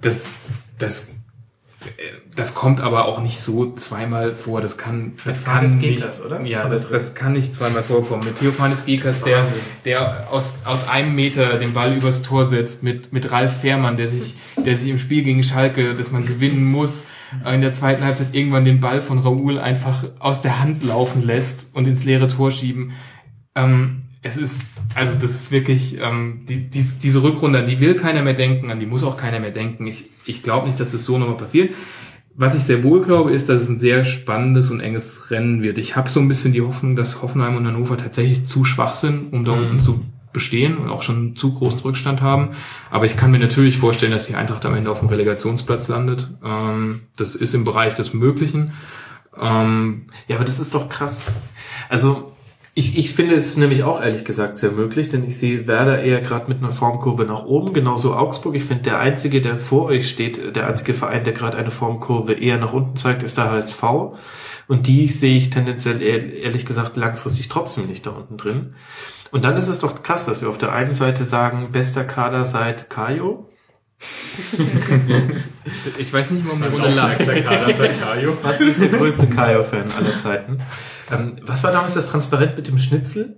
[0.00, 0.26] das,
[0.78, 1.14] das
[2.36, 4.60] das kommt aber auch nicht so zweimal vor.
[4.60, 6.40] Das kann, das kann nicht, Gekas, oder?
[6.42, 8.24] ja, das, das kann nicht zweimal vorkommen.
[8.24, 9.46] Mit Theophanes Gekas, der,
[9.84, 14.08] der aus, aus einem Meter den Ball übers Tor setzt, mit, mit Ralf Fährmann, der
[14.08, 17.06] sich, der sich im Spiel gegen Schalke, dass man gewinnen muss,
[17.44, 21.24] äh, in der zweiten Halbzeit irgendwann den Ball von Raoul einfach aus der Hand laufen
[21.24, 22.92] lässt und ins leere Tor schieben.
[23.54, 24.62] Ähm, es ist,
[24.94, 28.70] also das ist wirklich, ähm, die, die, diese Rückrunde, an die will keiner mehr denken,
[28.70, 29.86] an die muss auch keiner mehr denken.
[29.86, 31.74] Ich, ich glaube nicht, dass es so nochmal passiert.
[32.34, 35.78] Was ich sehr wohl glaube, ist, dass es ein sehr spannendes und enges Rennen wird.
[35.78, 39.32] Ich habe so ein bisschen die Hoffnung, dass Hoffenheim und Hannover tatsächlich zu schwach sind,
[39.32, 42.50] um da unten zu bestehen und auch schon einen zu großen Rückstand haben.
[42.90, 46.28] Aber ich kann mir natürlich vorstellen, dass die Eintracht am Ende auf dem Relegationsplatz landet.
[46.44, 48.72] Ähm, das ist im Bereich des Möglichen.
[49.38, 51.22] Ähm, Ja, aber das ist doch krass.
[51.88, 52.29] Also,
[52.80, 56.22] ich, ich finde es nämlich auch ehrlich gesagt sehr möglich, denn ich sehe Werder eher
[56.22, 58.54] gerade mit einer Formkurve nach oben, genauso Augsburg.
[58.54, 62.32] Ich finde, der einzige, der vor euch steht, der einzige Verein, der gerade eine Formkurve
[62.32, 63.82] eher nach unten zeigt, ist der HSV.
[64.66, 68.74] Und die sehe ich tendenziell ehr- ehrlich gesagt langfristig trotzdem nicht da unten drin.
[69.30, 72.46] Und dann ist es doch krass, dass wir auf der einen Seite sagen, bester Kader
[72.46, 73.46] seit Kajo.
[75.98, 77.10] ich weiß nicht, warum die Runde lag.
[78.42, 80.60] Was ist der größte Kajo-Fan aller Zeiten?
[81.12, 83.36] Ähm, was war damals das Transparent mit dem Schnitzel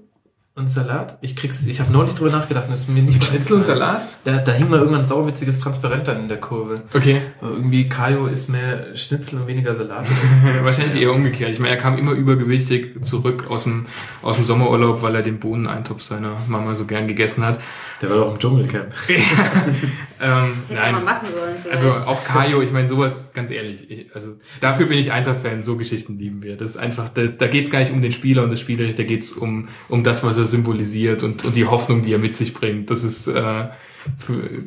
[0.54, 1.18] und Salat?
[1.22, 4.02] Ich krieg's, ich habe neulich drüber nachgedacht es ist mir nicht Schnitzel und Salat?
[4.24, 6.82] Da, da hing mal irgendwann ein sauwitziges Transparent dann in der Kurve.
[6.92, 7.22] Okay.
[7.40, 10.06] Aber irgendwie Kajo ist mehr Schnitzel und weniger Salat.
[10.62, 11.50] Wahrscheinlich eher umgekehrt.
[11.52, 13.86] Ich meine, er kam immer übergewichtig zurück aus dem,
[14.20, 17.58] aus dem Sommerurlaub, weil er den Bohneneintopf seiner Mama so gern gegessen hat.
[18.02, 18.92] Der war doch im Dschungelcamp.
[20.22, 20.94] Ähm, Hätte nein.
[20.94, 21.56] man machen sollen.
[21.72, 22.08] Also vielleicht.
[22.08, 26.16] auch Kajo, ich meine sowas, ganz ehrlich, ich, also dafür bin ich Eintracht-Fan, so Geschichten
[26.16, 26.56] lieben wir.
[26.56, 28.94] Das ist einfach, da, da geht es gar nicht um den Spieler und das Spielerisch,
[28.94, 32.20] da geht es um, um das, was er symbolisiert und, und die Hoffnung, die er
[32.20, 32.90] mit sich bringt.
[32.90, 33.64] Das ist, äh,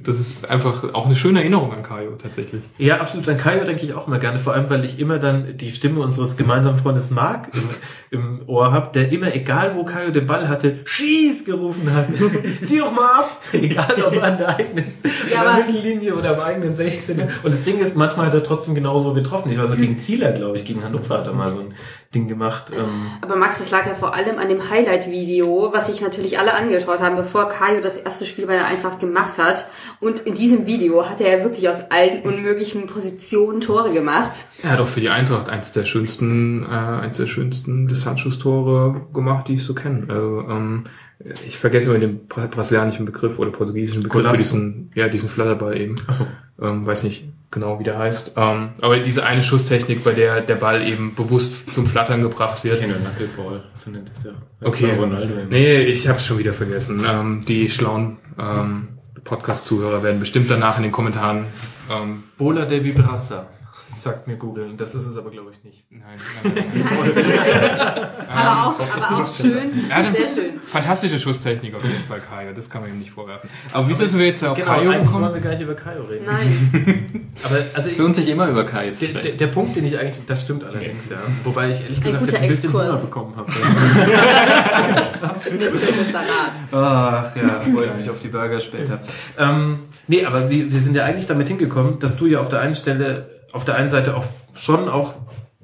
[0.03, 2.61] das ist einfach auch eine schöne Erinnerung an Kajo tatsächlich.
[2.77, 3.27] Ja, absolut.
[3.29, 5.99] An Kajo denke ich auch immer gerne, vor allem, weil ich immer dann die Stimme
[6.01, 7.49] unseres gemeinsamen Freundes Marc
[8.11, 12.07] im, im Ohr habe, der immer, egal wo Kajo den Ball hatte, schieß gerufen hat.
[12.63, 13.41] Zieh doch mal ab!
[13.51, 14.85] Egal ob an der eigenen
[15.31, 17.19] Ja, an der aber- Mittellinie oder am eigenen 16.
[17.21, 19.51] Und das Ding ist, manchmal hat er trotzdem genauso getroffen.
[19.51, 21.73] Ich war so gegen Zieler, glaube ich, gegen Hannover hat er mal so ein
[22.15, 22.71] Ding gemacht.
[22.75, 26.53] Ähm, Aber Max, das lag ja vor allem an dem Highlight-Video, was sich natürlich alle
[26.55, 29.67] angeschaut haben, bevor Kajo das erste Spiel bei der Eintracht gemacht hat.
[29.99, 34.31] Und in diesem Video hat er ja wirklich aus allen unmöglichen Positionen Tore gemacht.
[34.63, 39.47] Er hat auch für die Eintracht eins der schönsten, äh, eins der schönsten Distanzschusstore gemacht,
[39.49, 40.05] die ich so kenne.
[40.09, 40.85] Also, ähm,
[41.47, 44.35] ich vergesse immer den bra- brasilianischen Begriff oder portugiesischen Begriff Golasso.
[44.35, 45.95] für diesen, ja, diesen Flatterball eben.
[46.07, 46.27] ach so.
[46.61, 47.25] Ähm, weiß nicht
[47.55, 48.33] genau, wie der heißt.
[48.35, 52.79] Ähm, aber diese eine Schusstechnik, bei der der Ball eben bewusst zum Flattern gebracht wird.
[52.79, 54.31] Kenner Knuckleball, so nennt es ja.
[54.59, 54.91] Das Okay.
[54.95, 55.33] Ronaldo.
[55.49, 57.03] Nee, ich habe schon wieder vergessen.
[57.09, 58.89] Ähm, die schlauen ähm,
[59.23, 61.45] Podcast-Zuhörer werden bestimmt danach in den Kommentaren.
[61.89, 63.47] Ähm, Bola de Vibrassa,
[63.99, 64.73] sagt mir Google.
[64.77, 65.85] Das ist es aber, glaube ich, nicht.
[65.89, 66.01] nein,
[66.43, 66.55] nein.
[68.35, 70.59] Aber auch, aber auch schön, Ja, sehr schön.
[70.65, 72.51] Fantastische Schusstechnik auf jeden Fall, Kajo.
[72.53, 73.49] Das kann man ihm nicht vorwerfen.
[73.71, 75.33] Aber wieso sind wir jetzt auf Genau, eigentlich wollen gekommen?
[75.33, 76.25] wir gar nicht über Kajo reden.
[76.25, 77.27] Nein.
[77.43, 79.21] Aber also ich, Es lohnt sich immer über Kai zu der, sprechen.
[79.23, 81.17] der, der Punkt, den ich eigentlich, das stimmt allerdings, ja.
[81.43, 82.87] Wobei ich ehrlich gesagt guter jetzt ein bisschen Exkurs.
[82.89, 83.51] Hunger bekommen habe.
[85.41, 86.53] Schnitzel mit Salat.
[86.71, 88.99] Ach ja, freue ich mich auf die Burger später.
[89.37, 92.59] Ähm, nee, aber wir, wir sind ja eigentlich damit hingekommen, dass du ja auf der
[92.61, 95.13] einen Stelle, auf der einen Seite auch schon auch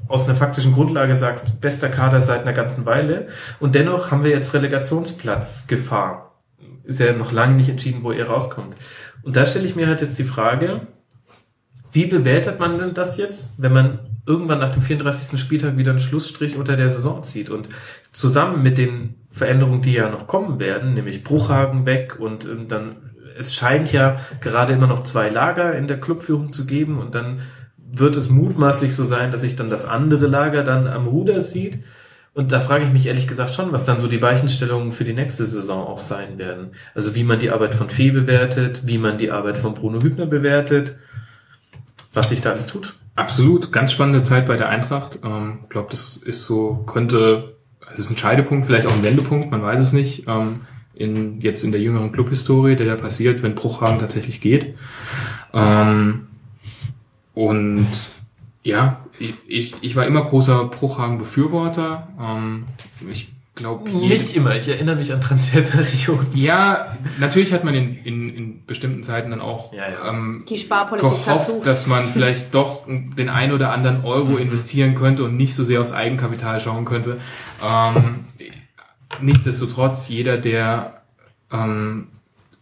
[0.07, 3.27] aus einer faktischen Grundlage sagst, bester Kader seit einer ganzen Weile.
[3.59, 6.39] Und dennoch haben wir jetzt Relegationsplatzgefahr.
[6.83, 8.75] Ist ja noch lange nicht entschieden, wo ihr rauskommt.
[9.23, 10.87] Und da stelle ich mir halt jetzt die Frage,
[11.91, 15.39] wie bewertet man denn das jetzt, wenn man irgendwann nach dem 34.
[15.39, 17.67] Spieltag wieder einen Schlussstrich unter der Saison zieht und
[18.13, 23.11] zusammen mit den Veränderungen, die ja noch kommen werden, nämlich Bruchhagen weg und ähm, dann,
[23.37, 27.41] es scheint ja gerade immer noch zwei Lager in der Clubführung zu geben und dann
[27.91, 31.79] wird es mutmaßlich so sein, dass sich dann das andere Lager dann am Ruder sieht.
[32.33, 35.13] Und da frage ich mich ehrlich gesagt schon, was dann so die Weichenstellungen für die
[35.13, 36.71] nächste Saison auch sein werden.
[36.95, 40.25] Also wie man die Arbeit von Fee bewertet, wie man die Arbeit von Bruno Hübner
[40.25, 40.95] bewertet,
[42.13, 42.95] was sich da alles tut.
[43.15, 45.19] Absolut, ganz spannende Zeit bei der Eintracht.
[45.21, 47.57] Ich ähm, glaube, das ist so, könnte,
[47.91, 50.25] es ist ein Scheidepunkt, vielleicht auch ein Wendepunkt, man weiß es nicht.
[50.27, 50.61] Ähm,
[50.93, 54.75] in, jetzt in der jüngeren Clubhistorie, der da passiert, wenn Bruchhagen tatsächlich geht.
[55.53, 56.27] Ähm,
[57.33, 57.87] und
[58.63, 59.05] ja,
[59.47, 62.07] ich, ich war immer großer Bruchhagen-Befürworter.
[62.19, 62.65] Ähm,
[63.09, 66.27] ich glaube, Nicht immer, ich erinnere mich an Transferperioden.
[66.35, 70.09] Ja, natürlich hat man in, in, in bestimmten Zeiten dann auch Ja, ja.
[70.09, 71.67] Ähm, Die Sparpolitik gehofft, verflucht.
[71.67, 75.81] dass man vielleicht doch den ein oder anderen Euro investieren könnte und nicht so sehr
[75.81, 77.17] aufs Eigenkapital schauen könnte.
[77.63, 78.25] Ähm,
[79.21, 81.01] nichtsdestotrotz, jeder, der,
[81.51, 82.07] ähm,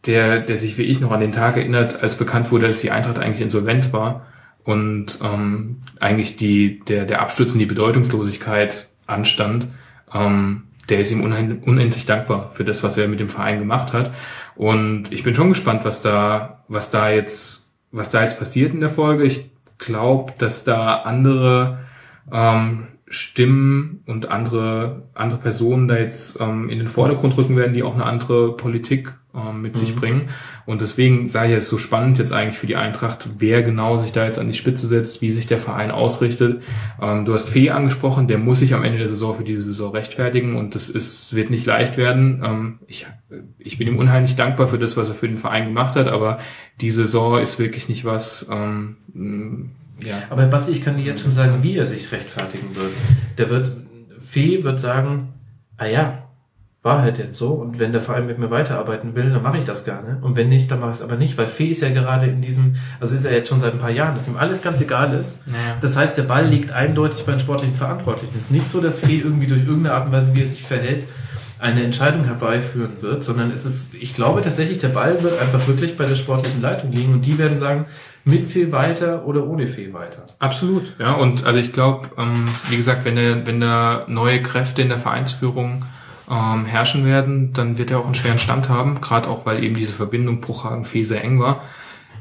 [0.06, 2.92] der, der sich wie ich noch an den Tag erinnert, als bekannt wurde, dass die
[2.92, 4.26] Eintracht eigentlich insolvent war,
[4.64, 9.68] und ähm, eigentlich die, der, der Absturz in die Bedeutungslosigkeit anstand,
[10.14, 14.12] ähm, der ist ihm unendlich dankbar für das, was er mit dem Verein gemacht hat.
[14.56, 18.80] Und ich bin schon gespannt, was da, was da jetzt, was da jetzt passiert in
[18.80, 19.24] der Folge.
[19.24, 21.80] Ich glaube, dass da andere
[22.32, 27.84] ähm, Stimmen und andere, andere Personen da jetzt ähm, in den Vordergrund rücken werden, die
[27.84, 29.12] auch eine andere Politik
[29.48, 30.30] ähm, mit sich bringen.
[30.66, 34.26] Und deswegen ich jetzt so spannend jetzt eigentlich für die Eintracht, wer genau sich da
[34.26, 36.62] jetzt an die Spitze setzt, wie sich der Verein ausrichtet.
[37.02, 39.92] Ähm, du hast Fee angesprochen, der muss sich am Ende der Saison für diese Saison
[39.92, 42.42] rechtfertigen und das ist, wird nicht leicht werden.
[42.44, 43.08] Ähm, ich,
[43.58, 46.40] ich bin ihm unheimlich dankbar für das, was er für den Verein gemacht hat, aber
[46.82, 49.70] die Saison ist wirklich nicht was, ähm, mh,
[50.04, 50.24] ja.
[50.30, 52.92] Aber Basti, ich kann dir jetzt schon sagen, wie er sich rechtfertigen wird.
[53.38, 53.72] Der wird,
[54.20, 55.34] Fee wird sagen,
[55.78, 56.29] ah ja,
[56.82, 59.66] war halt jetzt so und wenn der Verein mit mir weiterarbeiten will, dann mache ich
[59.66, 60.18] das gerne.
[60.22, 62.40] Und wenn nicht, dann mache ich es aber nicht, weil Fee ist ja gerade in
[62.42, 65.14] diesem, also ist er jetzt schon seit ein paar Jahren, dass ihm alles ganz egal
[65.14, 65.40] ist.
[65.82, 68.32] Das heißt, der Ball liegt eindeutig bei den sportlichen Verantwortlichen.
[68.34, 70.64] Es ist nicht so, dass Fee irgendwie durch irgendeine Art und Weise, wie er sich
[70.64, 71.04] verhält,
[71.60, 75.98] eine Entscheidung herbeiführen wird, sondern es ist, ich glaube tatsächlich, der Ball wird einfach wirklich
[75.98, 77.88] bei der sportlichen Leitung liegen und die werden sagen,
[78.24, 80.26] mit Fee weiter oder ohne Fee weiter.
[80.40, 81.14] Absolut, ja.
[81.14, 85.00] Und also ich glaube, ähm, wie gesagt, wenn da, wenn da neue Kräfte in der
[85.00, 85.84] Vereinsführung
[86.30, 89.76] ähm, herrschen werden, dann wird er auch einen schweren Stand haben, gerade auch weil eben
[89.76, 91.64] diese Verbindung Bruchhagen-Fee sehr eng war.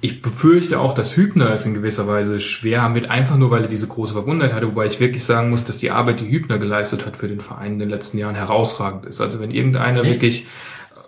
[0.01, 3.63] Ich befürchte auch, dass Hübner es in gewisser Weise schwer haben wird, einfach nur weil
[3.63, 6.59] er diese große Verbundenheit hatte, wobei ich wirklich sagen muss, dass die Arbeit, die Hübner
[6.59, 9.21] geleistet hat für den Verein in den letzten Jahren herausragend ist.
[9.21, 10.15] Also wenn irgendeiner Echt?
[10.15, 10.47] wirklich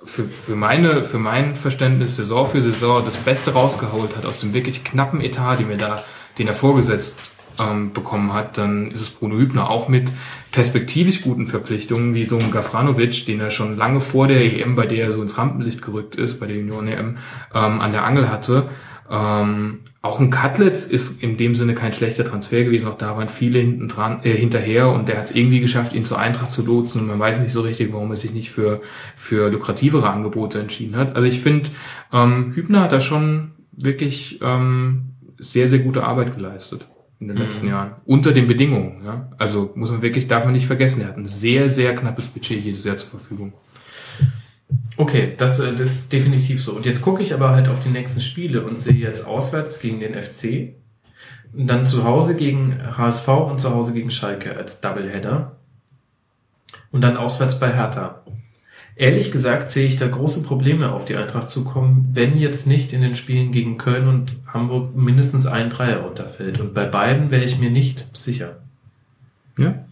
[0.05, 4.55] für, für meine, für mein Verständnis Saison für Saison das Beste rausgeholt hat aus dem
[4.55, 6.03] wirklich knappen Etat, den wir da,
[6.39, 10.13] den er vorgesetzt ähm, bekommen hat, dann ist es Bruno Hübner auch mit
[10.53, 14.87] perspektivisch guten Verpflichtungen, wie so ein Gafranovic, den er schon lange vor der EM, bei
[14.87, 17.19] der er so ins Rampenlicht gerückt ist, bei der Union EM,
[17.55, 18.69] ähm, an der Angel hatte.
[19.09, 22.89] Ähm, auch ein Cutlets ist in dem Sinne kein schlechter Transfer gewesen.
[22.89, 26.05] Auch da waren viele hinten dran, äh, hinterher und der hat es irgendwie geschafft, ihn
[26.05, 27.03] zur Eintracht zu lotsen.
[27.03, 28.81] Und man weiß nicht so richtig, warum er sich nicht für,
[29.15, 31.17] für lukrativere Angebote entschieden hat.
[31.17, 31.71] Also ich finde,
[32.13, 36.87] ähm, Hübner hat da schon wirklich ähm, sehr, sehr gute Arbeit geleistet
[37.21, 37.93] in den letzten Jahren.
[38.07, 39.05] Unter den Bedingungen.
[39.05, 39.31] Ja?
[39.39, 42.65] Also muss man wirklich, darf man nicht vergessen, er hat ein sehr, sehr knappes Budget
[42.65, 43.53] jedes Jahr zur Verfügung.
[44.97, 46.73] Okay, das, äh, das ist definitiv so.
[46.73, 50.01] Und jetzt gucke ich aber halt auf die nächsten Spiele und sehe jetzt auswärts gegen
[50.01, 50.75] den FC,
[51.53, 55.57] und dann zu Hause gegen HSV und zu Hause gegen Schalke als Doubleheader
[56.91, 58.23] und dann auswärts bei Hertha.
[58.97, 63.01] Ehrlich gesagt sehe ich da große Probleme auf die Eintracht zukommen, wenn jetzt nicht in
[63.01, 66.61] den Spielen gegen Köln und Hamburg mindestens ein Dreier runterfällt.
[66.61, 68.59] Und bei beiden wäre ich mir nicht sicher.
[69.59, 69.85] Ja.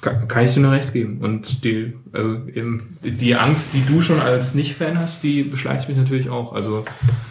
[0.00, 1.18] Kann, kann ich dir nur recht geben.
[1.20, 5.96] Und die, also eben, die Angst, die du schon als Nicht-Fan hast, die beschleicht mich
[5.96, 6.52] natürlich auch.
[6.52, 6.84] Also,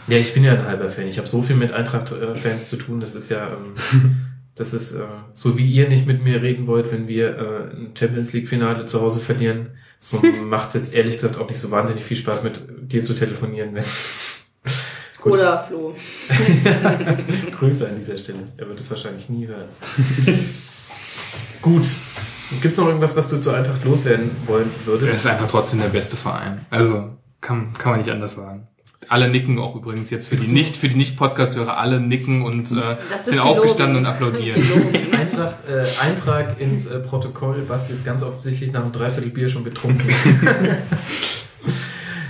[0.07, 1.07] Ja, ich bin ja ein halber Fan.
[1.07, 3.01] Ich habe so viel mit Eintracht-Fans zu tun.
[3.01, 4.17] Das ist ja, ähm,
[4.55, 5.03] das ist äh,
[5.33, 9.01] so wie ihr nicht mit mir reden wollt, wenn wir äh, ein Champions League-Finale zu
[9.01, 9.71] Hause verlieren.
[10.03, 12.59] So macht's jetzt ehrlich gesagt auch nicht so wahnsinnig viel Spaß, mit
[12.91, 13.75] dir zu telefonieren.
[13.75, 13.83] Wenn
[15.21, 15.33] Gut.
[15.33, 15.93] Oder Flo.
[17.51, 18.39] Grüße an dieser Stelle.
[18.57, 19.69] Er wird es wahrscheinlich nie hören.
[21.61, 21.85] Gut.
[22.61, 25.15] Gibt's noch irgendwas, was du zur Eintracht loswerden wollen es würdest?
[25.15, 26.65] ist einfach trotzdem der beste Verein.
[26.71, 28.67] Also, kann, kann man nicht anders sagen.
[29.07, 32.97] Alle nicken auch übrigens jetzt für die nicht, für die Nicht-Podcast-Hörer, alle nicken und äh,
[33.23, 34.61] sind aufgestanden und applaudieren.
[35.11, 37.61] Eintracht, äh, Eintrag ins äh, Protokoll.
[37.67, 40.07] Basti ist ganz offensichtlich nach einem Dreiviertel Bier schon betrunken.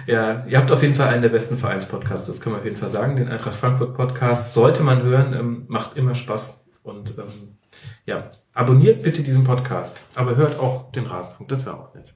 [0.08, 2.78] ja, ihr habt auf jeden Fall einen der besten Vereinspodcasts, das können wir auf jeden
[2.78, 3.16] Fall sagen.
[3.16, 6.66] Den Eintracht Frankfurt Podcast sollte man hören, ähm, macht immer Spaß.
[6.84, 7.58] Und ähm,
[8.06, 12.14] ja, abonniert bitte diesen Podcast, aber hört auch den Rasenfunk, das wäre auch nett.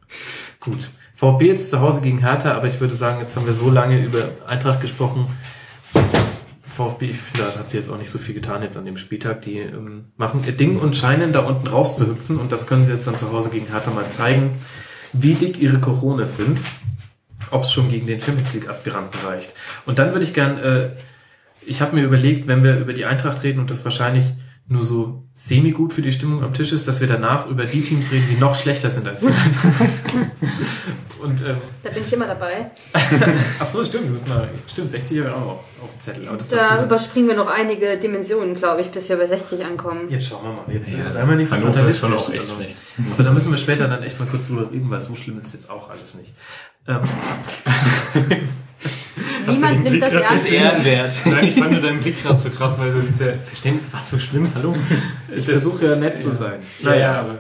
[0.60, 0.90] Gut.
[1.16, 4.04] VfB jetzt zu Hause gegen Hertha, aber ich würde sagen, jetzt haben wir so lange
[4.04, 5.28] über Eintracht gesprochen.
[6.68, 9.42] VfB, ich finde, hat sie jetzt auch nicht so viel getan jetzt an dem Spieltag.
[9.44, 13.08] Die ähm, machen ihr Ding und scheinen da unten rauszuhüpfen und das können sie jetzt
[13.08, 14.60] dann zu Hause gegen Hertha mal zeigen,
[15.14, 16.60] wie dick ihre Coronas sind,
[17.50, 19.54] ob es schon gegen den Champions League Aspiranten reicht.
[19.86, 20.90] Und dann würde ich gern, äh,
[21.66, 24.34] ich habe mir überlegt, wenn wir über die Eintracht reden und das wahrscheinlich
[24.68, 27.82] nur so semi gut für die Stimmung am Tisch ist, dass wir danach über die
[27.82, 29.90] Teams reden, die noch schlechter sind als die Eintracht.
[31.22, 32.72] und ähm, Da bin ich immer dabei.
[33.60, 36.28] ach so, stimmt, du bist mal, stimmt, 60 Jahre auch auf dem Zettel.
[36.30, 40.10] Aber das, Da überspringen wir noch einige Dimensionen, glaube ich, bis wir bei 60 ankommen.
[40.10, 40.74] Jetzt schauen wir mal.
[40.74, 42.00] Jetzt ja, sei mal nicht so Hannover ist fatalistisch.
[42.00, 42.56] schon auch echt also.
[42.56, 42.78] schlecht.
[43.14, 45.54] Aber da müssen wir später dann echt mal kurz drüber reden, weil so schlimm ist
[45.54, 46.32] jetzt auch alles nicht.
[46.88, 47.02] Ähm,
[49.70, 50.52] Niemand nimmt das ernst.
[50.52, 51.14] ehrenwert.
[51.26, 54.18] Nein, ich fand nur deinen Blick gerade so krass, weil du dieser Verständnis war so
[54.18, 54.48] schlimm.
[54.56, 54.76] Hallo.
[55.36, 56.60] ich versuche ja nett zu sein.
[56.82, 57.36] Naja, aber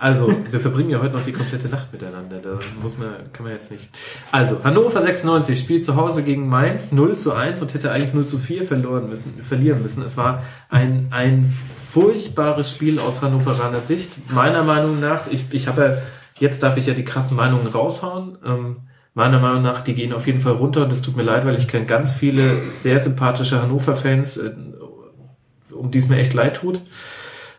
[0.00, 2.38] Also, wir verbringen ja heute noch die komplette Nacht miteinander.
[2.42, 3.88] Da muss man, kann man jetzt nicht.
[4.32, 8.26] Also, Hannover 96 spielt zu Hause gegen Mainz 0 zu 1 und hätte eigentlich 0
[8.26, 10.02] zu 4 verloren müssen, verlieren müssen.
[10.02, 11.50] Es war ein, ein
[11.86, 14.30] furchtbares Spiel aus Hannoveraner Sicht.
[14.32, 15.96] Meiner Meinung nach, ich, ich habe ja,
[16.40, 18.36] jetzt darf ich ja die krassen Meinungen raushauen.
[18.44, 18.76] Ähm,
[19.14, 21.56] meiner Meinung nach, die gehen auf jeden Fall runter und es tut mir leid, weil
[21.56, 24.54] ich kenne ganz viele sehr sympathische Hannover-Fans, äh,
[25.72, 26.82] um die es mir echt leid tut.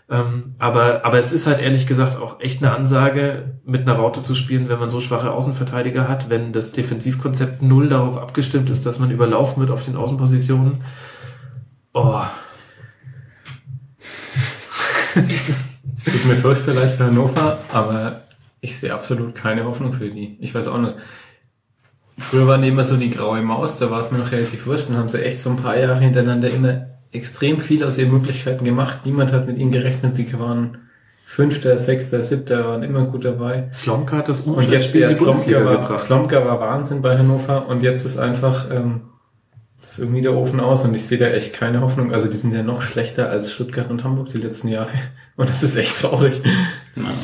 [0.07, 4.22] Ähm, aber, aber es ist halt ehrlich gesagt auch echt eine Ansage, mit einer Raute
[4.22, 8.86] zu spielen, wenn man so schwache Außenverteidiger hat, wenn das Defensivkonzept null darauf abgestimmt ist,
[8.86, 10.84] dass man überlaufen wird auf den Außenpositionen.
[11.94, 12.22] Oh.
[15.98, 18.23] Es tut mir furchtbar leid für Hannover, aber
[18.60, 20.38] ich sehe absolut keine Hoffnung für die.
[20.41, 20.95] Ich weiß auch nicht.
[22.18, 24.90] Früher waren die immer so die graue Maus, da war es mir noch relativ wurscht.
[24.90, 28.64] Dann haben sie echt so ein paar Jahre hintereinander immer extrem viel aus ihren Möglichkeiten
[28.64, 29.00] gemacht.
[29.06, 30.18] Niemand hat mit ihnen gerechnet.
[30.18, 30.78] Die waren
[31.36, 33.70] Fünfter, Sechster, Siebter, waren immer gut dabei.
[33.74, 36.00] Slomka hat das Und jetzt Bundesliga Slomka war, gebracht.
[36.00, 39.02] Slomka war Wahnsinn bei Hannover und jetzt ist einfach, ähm,
[39.76, 42.14] jetzt ist irgendwie der Ofen aus und ich sehe da echt keine Hoffnung.
[42.14, 44.94] Also die sind ja noch schlechter als Stuttgart und Hamburg die letzten Jahre
[45.36, 46.42] und das ist echt traurig.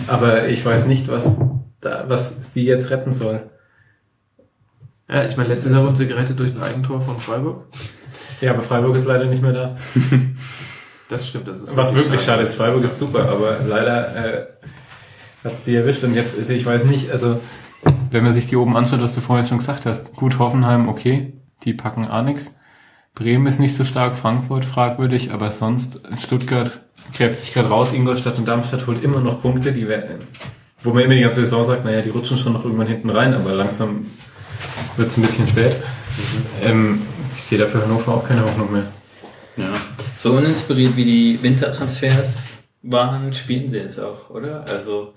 [0.08, 1.32] Aber ich weiß nicht, was
[1.80, 3.50] da, was sie jetzt retten soll.
[5.12, 7.66] Ja, ich meine, letztes Jahr wurden sie gerettet durch ein Eigentor von Freiburg.
[8.40, 9.76] Ja, aber Freiburg ist leider nicht mehr da.
[11.10, 14.46] Das stimmt, das ist Was wirklich schade ist, Freiburg ist super, aber leider äh,
[15.44, 17.38] hat sie erwischt und jetzt ist ich weiß nicht, also
[18.12, 21.34] wenn man sich die oben anschaut, was du vorhin schon gesagt hast, gut Hoffenheim, okay,
[21.64, 22.56] die packen auch nix.
[23.14, 26.80] Bremen ist nicht so stark, Frankfurt fragwürdig, aber sonst Stuttgart
[27.14, 30.22] gräbt sich gerade raus, Ingolstadt und Darmstadt holt immer noch Punkte, die werden,
[30.82, 33.34] wo man immer die ganze Saison sagt, naja, die rutschen schon noch irgendwann hinten rein,
[33.34, 34.06] aber langsam
[34.98, 35.76] wird es ein bisschen spät.
[36.64, 37.02] Ähm,
[37.36, 38.88] ich sehe dafür Hannover auch keine Hoffnung mehr.
[39.58, 39.74] Ja.
[40.16, 44.66] So uninspiriert wie die Wintertransfers waren, spielen sie jetzt auch, oder?
[44.68, 45.14] Also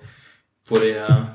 [0.67, 1.35] wurde ja.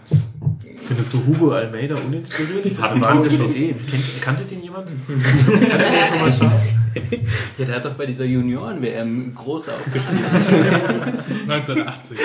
[0.81, 2.65] Findest du Hugo Almeida uninspiriert?
[2.65, 3.01] Das hat ein.
[3.01, 4.91] Kennt, kanntet ihn jemand?
[5.07, 6.61] Kanntet ihr Thomas Schaaf?
[7.57, 10.23] Ja, der hat doch bei dieser Junioren-WM groß aufgespielt.
[11.49, 12.17] 1980.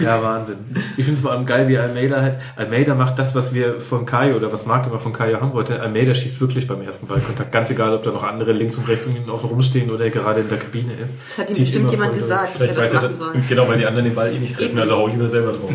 [0.00, 0.56] Ja, Wahnsinn.
[0.96, 2.38] Ich finde es vor allem geil, wie Almeida halt.
[2.54, 5.80] Almeida macht das, was wir von Kaio oder was Marc immer von Kaio haben wollte.
[5.80, 7.50] Almeida schießt wirklich beim ersten Ballkontakt.
[7.52, 10.10] Ganz egal, ob da noch andere links und rechts um ihn außen rumstehen oder er
[10.10, 11.16] gerade in der Kabine ist.
[11.28, 13.34] Das hat ihm bestimmt jemand gesagt, dass er Vielleicht das weiß er machen soll.
[13.48, 14.78] genau, weil die anderen den Ball eh nicht treffen, Eben.
[14.80, 15.72] also hau lieber selber drauf.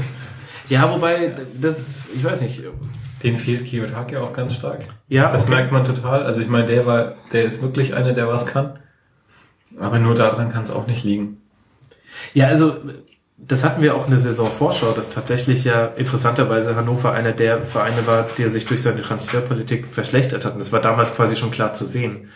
[0.69, 2.61] Ja, wobei, das, ich weiß nicht.
[3.23, 4.85] Den fehlt Kiyotake auch ganz stark.
[5.07, 5.51] Ja, Das okay.
[5.55, 6.23] merkt man total.
[6.23, 8.79] Also ich meine, der war, der ist wirklich einer, der was kann.
[9.79, 11.41] Aber nur daran kann es auch nicht liegen.
[12.33, 12.75] Ja, also
[13.37, 18.05] das hatten wir auch in der Saisonvorschau, dass tatsächlich ja interessanterweise Hannover einer der Vereine
[18.05, 20.53] war, der sich durch seine Transferpolitik verschlechtert hat.
[20.53, 22.29] Und das war damals quasi schon klar zu sehen.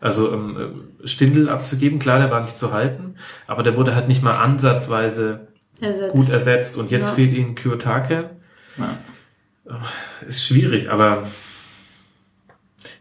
[0.00, 4.22] Also ähm, Stindel abzugeben, klar, der war nicht zu halten, aber der wurde halt nicht
[4.22, 5.48] mal ansatzweise
[5.80, 6.12] Ersetzt.
[6.12, 6.76] gut ersetzt.
[6.76, 7.14] Und jetzt Ja.
[7.14, 8.30] fehlt ihnen Kiyotake.
[8.78, 8.96] Ja.
[10.26, 11.26] Ist schwierig, aber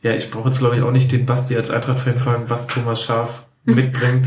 [0.01, 3.03] ja, ich brauche jetzt glaube ich auch nicht den Basti als Eintracht-Fan fragen, was Thomas
[3.03, 4.25] Schaf mitbringt,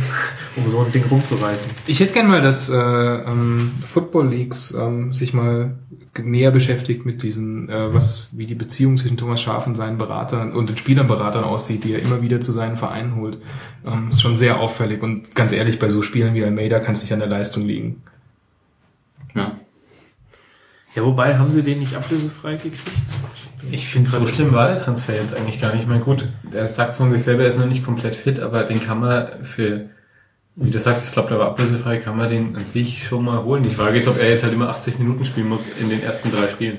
[0.57, 1.71] um so ein Ding rumzureißen.
[1.87, 5.79] Ich hätte gern mal, dass äh, ähm, Football Leagues ähm, sich mal
[6.23, 10.53] näher beschäftigt mit diesen, äh, was wie die Beziehung zwischen Thomas Schaaf und seinen Beratern
[10.53, 13.39] und den Spielerberatern aussieht, die er immer wieder zu seinen Vereinen holt.
[13.87, 17.03] Ähm, ist schon sehr auffällig und ganz ehrlich, bei so Spielen wie Almeida kann es
[17.03, 18.03] nicht an der Leistung liegen.
[19.35, 19.57] ja.
[20.95, 22.81] Ja, wobei, haben sie den nicht ablösefrei gekriegt?
[23.71, 25.83] Ich finde, so schlimm war der Transfer jetzt eigentlich gar nicht.
[25.83, 28.65] Ich meine, gut, er sagt von sich selber, er ist noch nicht komplett fit, aber
[28.65, 29.91] den kann man für,
[30.57, 33.45] wie du sagst, ich glaube, der war ablösefrei, kann man den an sich schon mal
[33.45, 33.62] holen.
[33.62, 36.33] Die Frage ist, ob er jetzt halt immer 80 Minuten spielen muss in den ersten
[36.33, 36.79] drei Spielen.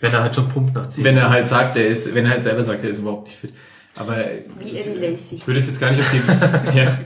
[0.00, 1.04] Wenn er halt schon pumpt nach Ziel.
[1.04, 3.36] Wenn er halt sagt, er ist, wenn er halt selber sagt, er ist überhaupt nicht
[3.36, 3.52] fit.
[3.96, 4.16] Aber
[4.60, 5.34] Wie Eddie Lacy.
[5.34, 6.98] ich würde es jetzt gar nicht auf die, ja,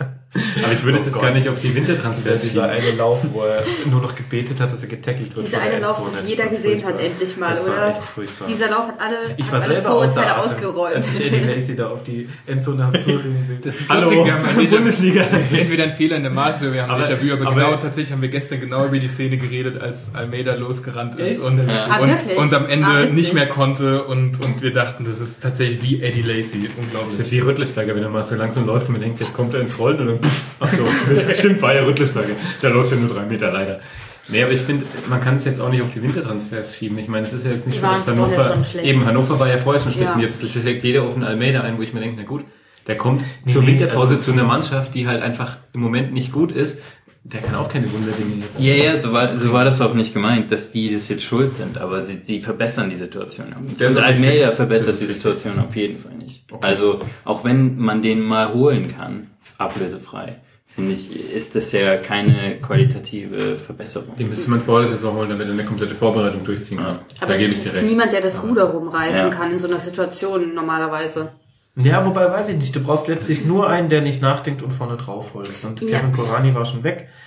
[0.62, 1.23] aber ich würde es Oh jetzt Gott.
[1.23, 4.82] gar nicht auf die Wintertransfers dieser eine Lauf, wo er nur noch gebetet hat, dass
[4.82, 5.47] er getackelt wird.
[5.47, 6.06] Dieser eine Lauf, Endzone.
[6.12, 7.05] was Das jeder gesehen hat, furchtbar.
[7.05, 7.89] endlich mal, das war oder?
[7.90, 8.47] echt furchtbar.
[8.48, 10.97] Dieser Lauf hat alle, ich hat war alle selber Vorurteile ausgeräumt.
[10.97, 13.59] als ich Eddie Lacy da auf die Endzone habe zureden sehen.
[13.62, 15.23] Das ist Hallo, lustig, wir haben entweder, Bundesliga.
[15.52, 18.23] entweder ein Fehler in der Marke, wir haben Aber- Déjà-vu, aber, aber- genau, tatsächlich haben
[18.23, 22.39] wir gestern genau über die Szene geredet, als Almeida losgerannt ist und, Ah, und, wirklich?
[22.39, 26.02] und am Ende Ah, nicht mehr konnte und, und wir dachten, das ist tatsächlich wie
[26.02, 26.69] Eddie Lacy.
[26.69, 27.19] Das Unglaublich.
[27.19, 29.61] ist wie Rüttlisberger, wenn er mal so langsam läuft und man denkt, jetzt kommt er
[29.61, 32.34] ins Rollen und dann pff, ach so, das stimmt, war ja Rüttlisberger.
[32.62, 33.80] Der läuft ja nur drei Meter leider.
[34.28, 36.98] Nee, aber ich finde, man kann es jetzt auch nicht auf die Wintertransfers schieben.
[36.98, 39.59] Ich meine, es ist ja jetzt nicht Die so, dass Hannover, eben Hannover war ja
[39.59, 40.14] vorher schon schlecht Ja.
[40.14, 42.44] und jetzt schlägt jeder auf einen Almeida ein, wo ich mir denke, na gut,
[42.86, 46.14] der kommt Nee, zur nee, Winterpause also- zu einer Mannschaft, die halt einfach im Moment
[46.14, 46.80] nicht gut ist.
[47.26, 48.60] Der kann auch keine Wunderdinge jetzt.
[48.60, 51.56] Ja, ja, so war, so war das auch nicht gemeint, dass die das jetzt schuld
[51.56, 53.46] sind, aber sie, sie verbessern die Situation.
[53.78, 53.96] Das.
[53.96, 55.16] Almeida verbessert die richtig.
[55.22, 56.44] Situation auf jeden Fall nicht.
[56.52, 56.66] Okay.
[56.66, 59.28] Also, auch wenn man den mal holen kann,
[59.65, 60.36] ablösefrei,
[60.66, 64.16] finde ich, ist das ja keine qualitative Verbesserung.
[64.16, 66.99] Den müsste man vor der Saison holen, damit er eine komplette Vorbereitung durchziehen kann.
[67.20, 67.86] Aber da gebe ich dir ist recht.
[67.86, 69.31] niemand, der das Ruder rumreißen Ja.
[69.31, 71.32] kann in so einer Situation normalerweise.
[71.77, 72.74] Ja, wobei weiß ich nicht.
[72.77, 75.65] Du brauchst letztlich nur einen, der nicht nachdenkt und vorne drauf holst.
[75.65, 75.99] Und Ja.
[75.99, 77.09] Kevin Korani war schon weg.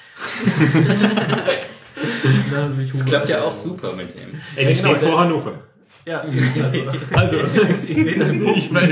[2.51, 4.39] Das klappt ja auch super mit dem.
[4.55, 5.53] Ey, die genau, steht vor Hannover.
[6.07, 6.23] Ja,
[6.63, 6.79] also,
[7.13, 8.57] Also, ich, ich sehe deinen Punkt.
[8.59, 8.91] ich weiß,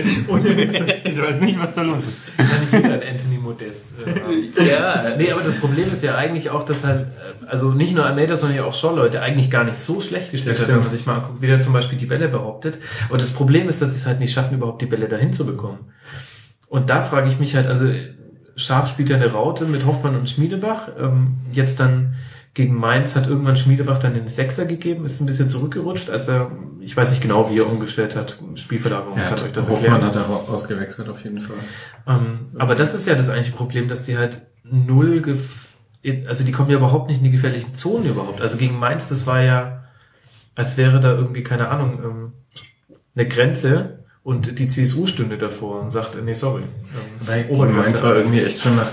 [1.05, 2.21] ich weiß nicht, was da los ist.
[2.37, 3.93] Ich wieder einen Anthony Modest.
[4.05, 7.95] Äh, Ja, nee, aber das Problem ist ja eigentlich auch, dass halt, äh, also nicht
[7.95, 10.79] nur Almeida, sondern ja auch Shaw Leute eigentlich gar nicht so schlecht gespielt hat, wenn
[10.79, 12.79] man sich mal anguckt, wie der zum Beispiel die Bälle behauptet.
[13.07, 15.45] Aber das Problem ist, dass sie es halt nicht schaffen, überhaupt die Bälle dahin zu
[15.45, 15.91] bekommen.
[16.67, 17.87] Und da frage ich mich halt, also
[18.57, 20.89] Scharf spielt ja eine Raute mit Hoffmann und Schmiedebach.
[20.99, 22.15] Ähm, jetzt dann
[22.55, 26.51] gegen Mainz hat irgendwann Schmiedebach dann den Sechser gegeben, ist ein bisschen zurückgerutscht, als er,
[26.79, 30.29] ich weiß nicht genau, wie er umgestellt hat, Spielverlagerung, Ja, kann euch das Hoffmann erklären.
[30.29, 31.57] hat er ausgewechselt auf jeden Fall.
[32.07, 35.75] Ähm, aber das ist ja das eigentliche Problem, dass die halt null, gef
[36.27, 38.39] also die kommen ja überhaupt nicht in die gefährlichen Zonen überhaupt.
[38.39, 39.83] Also gegen Mainz, das war ja,
[40.53, 42.33] als wäre da irgendwie, keine Ahnung, ähm,
[43.15, 46.61] eine Grenze und die CSU stünde davor und sagt, äh, nee, sorry.
[46.61, 47.67] Ähm, Weil.
[47.73, 48.91] Mainz war irgendwie echt schon nach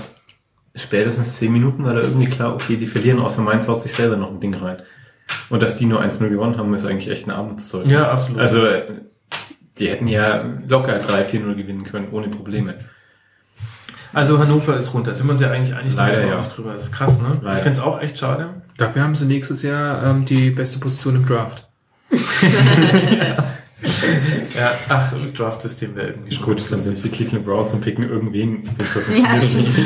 [0.75, 4.17] spätestens zehn Minuten war da irgendwie klar, okay, die verlieren, außer Mainz haut sich selber
[4.17, 4.81] noch ein Ding rein.
[5.49, 7.93] Und dass die nur 1-0 gewonnen haben, ist eigentlich echt ein Armutszeugnis.
[7.93, 8.39] Ja, absolut.
[8.39, 9.01] Also, äh,
[9.79, 12.75] die hätten ja locker 3-4-0 gewinnen können, ohne Probleme.
[14.13, 15.15] Also Hannover ist runter.
[15.15, 16.47] Sind wir uns ja eigentlich einig, da Leider, müssen wir ja.
[16.47, 16.73] drüber.
[16.73, 17.31] Das ist krass, ne?
[17.41, 17.57] Leider.
[17.57, 18.61] Ich finde es auch echt schade.
[18.77, 21.67] Dafür haben sie nächstes Jahr ähm, die beste Position im Draft.
[22.11, 22.17] Ja,
[24.89, 28.69] ach, Draft-System wäre irgendwie schon Gut, dann sind die Cleveland Browns und picken irgendwen.
[29.15, 29.79] Ja, stimmt.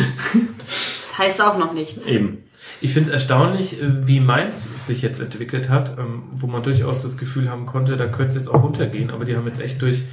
[0.68, 2.06] Das heißt auch noch nichts.
[2.08, 2.44] Eben.
[2.80, 7.02] Ich finde es erstaunlich, äh, wie Mainz sich jetzt entwickelt hat, ähm, wo man durchaus
[7.02, 9.82] das Gefühl haben konnte, da könnte es jetzt auch runtergehen, aber die haben jetzt echt
[9.82, 10.04] durch,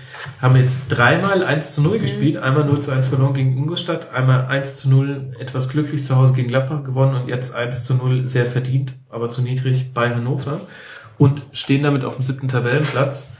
[0.40, 4.46] haben jetzt dreimal 1 zu 0 gespielt, einmal 0 zu 1 verloren gegen Ingolstadt, einmal
[4.46, 8.26] 1 zu 0 etwas glücklich zu Hause gegen Gladbach gewonnen und jetzt 1 zu 0
[8.26, 10.62] sehr verdient, aber zu niedrig bei Hannover
[11.18, 13.34] und stehen damit auf dem siebten Tabellenplatz.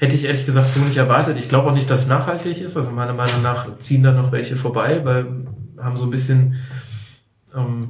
[0.00, 1.36] Hätte ich ehrlich gesagt so nicht erwartet.
[1.38, 2.76] Ich glaube auch nicht, dass es nachhaltig ist.
[2.76, 5.46] Also meiner Meinung nach ziehen da noch welche vorbei, weil
[5.76, 6.54] haben so ein bisschen
[7.54, 7.80] ähm,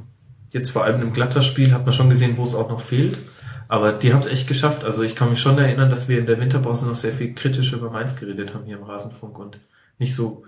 [0.49, 3.19] jetzt vor allem im Glatterspiel hat man schon gesehen, wo es auch noch fehlt.
[3.67, 4.83] Aber die haben es echt geschafft.
[4.83, 7.73] Also ich kann mich schon erinnern, dass wir in der Winterpause noch sehr viel kritisch
[7.73, 9.59] über Mainz geredet haben hier im Rasenfunk und
[9.99, 10.43] nicht so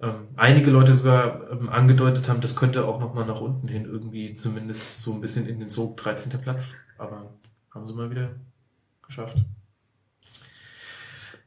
[0.00, 3.84] ähm, einige Leute sogar ähm, angedeutet haben, das könnte auch noch mal nach unten hin
[3.84, 6.40] irgendwie zumindest so ein bisschen in den Sog 13.
[6.40, 6.76] Platz.
[6.98, 7.34] Aber
[7.70, 8.30] haben sie mal wieder
[9.04, 9.38] geschafft.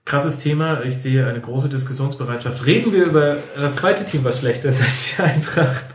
[0.09, 0.83] Krasses Thema.
[0.83, 2.65] Ich sehe eine große Diskussionsbereitschaft.
[2.65, 5.85] Reden wir über das zweite Team, was schlecht ist als die Eintracht.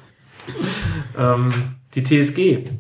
[1.19, 1.51] ähm,
[1.95, 2.71] die TSG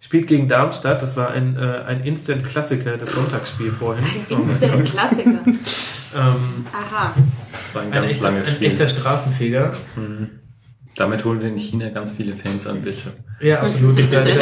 [0.00, 1.02] spielt gegen Darmstadt.
[1.02, 4.04] Das war ein, äh, ein Instant-Klassiker, das Sonntagsspiel vorhin.
[4.28, 5.40] Instant-Klassiker.
[5.44, 5.56] ähm,
[6.72, 7.12] Aha.
[7.50, 8.68] Das war ein ein, ganz echter, langes ein Spiel.
[8.68, 9.72] echter Straßenfeger.
[10.94, 13.12] Damit holen wir in China ganz viele Fans an, bitte.
[13.40, 13.98] Ja, absolut.
[14.12, 14.32] Da, da,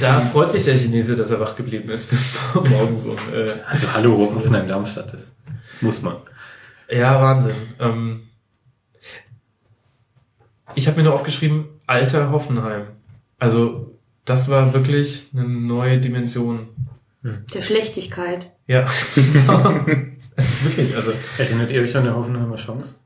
[0.00, 3.04] da freut sich der Chinese, dass er wach geblieben ist bis morgens.
[3.04, 5.34] Und, äh, Also hallo, Hoffenheim Darmstadt ist.
[5.80, 6.16] Muss man.
[6.90, 7.56] Ja, Wahnsinn.
[7.80, 8.28] Ähm,
[10.74, 12.86] ich habe mir nur aufgeschrieben, alter Hoffenheim.
[13.38, 16.68] Also das war wirklich eine neue Dimension.
[17.22, 18.52] Der Schlechtigkeit.
[18.66, 18.80] Ja,
[20.36, 20.94] also wirklich.
[20.94, 22.96] Also Erinnert ihr euch an der Hoffenheimer Chance?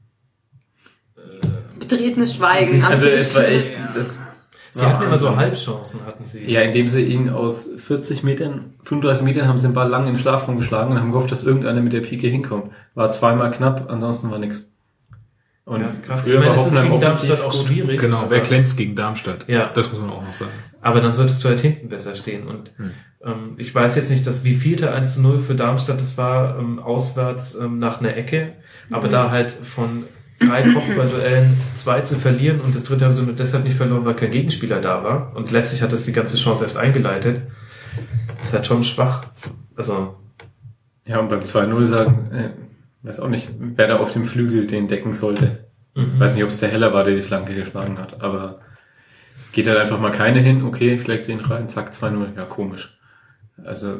[1.79, 2.83] Betretenes Schweigen.
[2.85, 4.19] Also es war echt, das
[4.73, 6.45] sie hatten immer so Halbchancen, hatten sie.
[6.51, 10.17] Ja, indem sie ihn aus 40 Metern, 35 Metern haben sie den Ball lang im
[10.17, 12.71] Schlafraum geschlagen und haben gehofft, dass irgendeiner mit der Pike hinkommt.
[12.95, 14.67] War zweimal knapp, ansonsten war nix.
[15.65, 16.23] Und Ja, das ist krass.
[16.23, 17.67] früher ich meine, war es ist Hoffenheim gegen Darmstadt auch gut.
[17.67, 18.01] schwierig.
[18.01, 19.45] Genau, aber, wer glänzt gegen Darmstadt?
[19.47, 19.71] Ja.
[19.73, 20.51] Das muss man auch noch sagen.
[20.83, 22.49] aber dann solltest du halt hinten besser stehen.
[22.49, 22.73] Und
[23.25, 26.59] ähm, ich weiß jetzt nicht, dass wie vielte 1 zu 0 für Darmstadt das war,
[26.59, 28.55] ähm, auswärts ähm, nach einer Ecke.
[28.91, 30.05] Aber da halt von
[30.41, 34.15] drei Kopfballduellen zwei zu verlieren und das dritte haben sie nur deshalb nicht verloren, weil
[34.17, 35.37] kein Gegenspieler da war.
[35.37, 37.43] Und letztlich hat das die ganze Chance erst eingeleitet.
[38.39, 39.25] Das ist halt schon schwach.
[39.77, 40.17] Also,
[41.05, 42.51] Ja, und beim 2-0 sagen, äh,
[43.03, 45.67] weiß auch nicht, wer da auf dem Flügel den decken sollte.
[45.95, 48.61] Weiß nicht, ob es der Heller war, der die Flanke geschlagen hat, aber
[49.53, 52.97] geht halt einfach mal keine hin, okay, schlägt den rein, zack, 2-0, ja, komisch.
[53.65, 53.99] Also,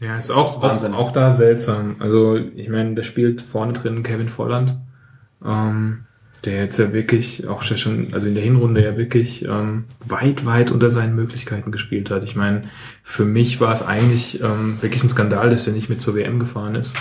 [0.00, 0.92] Ja, ist auch, auch, Wahnsinn.
[0.94, 1.96] auch da seltsam.
[2.00, 4.76] Also, ich meine, da spielt vorne drin Kevin Volland,
[5.44, 6.04] ähm,
[6.44, 10.70] der jetzt ja wirklich auch schon, also in der Hinrunde ja wirklich ähm, weit, weit
[10.70, 12.24] unter seinen Möglichkeiten gespielt hat.
[12.24, 12.64] Ich meine,
[13.02, 16.38] für mich war es eigentlich ähm, wirklich ein Skandal, dass er nicht mit zur WM
[16.38, 16.94] gefahren ist.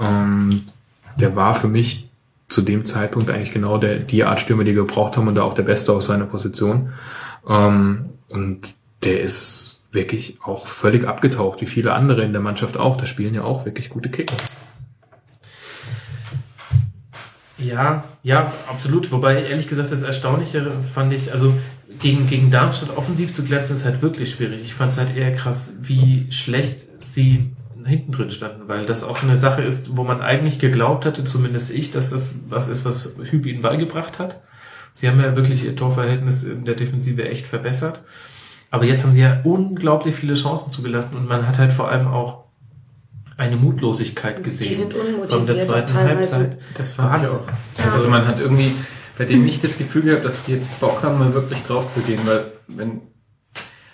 [0.00, 0.62] Ähm,
[1.20, 2.10] der war für mich
[2.48, 5.42] zu dem Zeitpunkt eigentlich genau der, die Art Stürmer, die wir gebraucht haben und da
[5.42, 6.92] auch der Beste aus seiner Position.
[7.48, 8.74] Ähm, und
[9.04, 12.96] der ist wirklich auch völlig abgetaucht, wie viele andere in der Mannschaft auch.
[12.96, 14.36] Da spielen ja auch wirklich gute Kicker.
[17.64, 19.12] Ja, ja, absolut.
[19.12, 21.54] Wobei, ehrlich gesagt, das Erstaunliche fand ich, also
[22.00, 24.62] gegen, gegen Darmstadt offensiv zu glänzen, ist halt wirklich schwierig.
[24.64, 29.22] Ich fand es halt eher krass, wie schlecht sie hinten drin standen, weil das auch
[29.22, 33.16] eine Sache ist, wo man eigentlich geglaubt hatte, zumindest ich, dass das was ist, was
[33.22, 34.40] Hüb ihnen beigebracht hat.
[34.94, 38.02] Sie haben ja wirklich ihr Torverhältnis in der Defensive echt verbessert.
[38.70, 42.06] Aber jetzt haben sie ja unglaublich viele Chancen zugelassen und man hat halt vor allem
[42.06, 42.44] auch
[43.42, 44.68] eine Mutlosigkeit gesehen.
[44.68, 46.36] Die sind unmotiviert Von der zweiten teilweise.
[46.36, 46.58] Halbzeit.
[46.74, 47.40] Das fand ich auch.
[47.84, 48.72] Also man hat irgendwie
[49.18, 52.00] bei denen nicht das Gefühl gehabt, dass die jetzt Bock haben, mal wirklich drauf zu
[52.00, 53.02] gehen, weil wenn,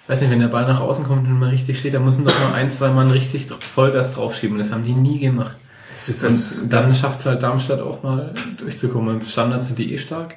[0.06, 2.38] weiß nicht, wenn der Ball nach außen kommt und man richtig steht, dann müssen doch
[2.40, 4.58] mal ein, zwei Mann richtig Vollgas draufschieben.
[4.58, 5.56] Das haben die nie gemacht.
[5.98, 9.20] Es ist das, Und dann schafft es halt Darmstadt auch mal durchzukommen.
[9.20, 10.36] Im Standard sind die eh stark.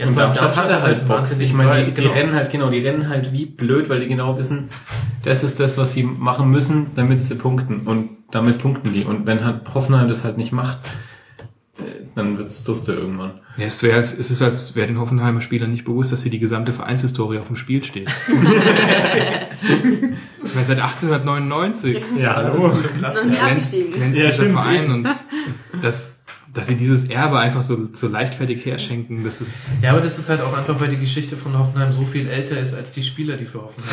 [0.00, 1.24] Ja, und allem Darmstadt, hatte halt Bock.
[1.38, 2.14] Ich meine, die, die genau.
[2.14, 4.70] rennen halt, genau, die rennen halt wie blöd, weil die genau wissen,
[5.24, 7.80] das ist das, was sie machen müssen, damit sie punkten.
[7.80, 9.04] Und damit punkten die.
[9.04, 10.78] Und wenn halt Hoffenheim das halt nicht macht,
[11.78, 11.82] äh,
[12.14, 13.40] dann wird's duster irgendwann.
[13.58, 16.38] Ja, es, wär, es ist, als wäre den Hoffenheimer Spielern nicht bewusst, dass hier die
[16.38, 18.08] gesamte Vereinshistorie auf dem Spiel steht.
[18.28, 18.38] ich
[20.54, 23.16] meine, seit 1899 Ja, Das ist schon krass.
[23.16, 23.92] Noch nie glänzt, abgestiegen.
[23.92, 24.48] glänzt Ja.
[24.48, 25.08] Verein und
[25.82, 26.19] das,
[26.52, 30.28] dass sie dieses Erbe einfach so, so leichtfertig herschenken, das ist, Ja, aber das ist
[30.28, 33.36] halt auch einfach, weil die Geschichte von Hoffenheim so viel älter ist als die Spieler,
[33.36, 33.92] die für Hoffenheim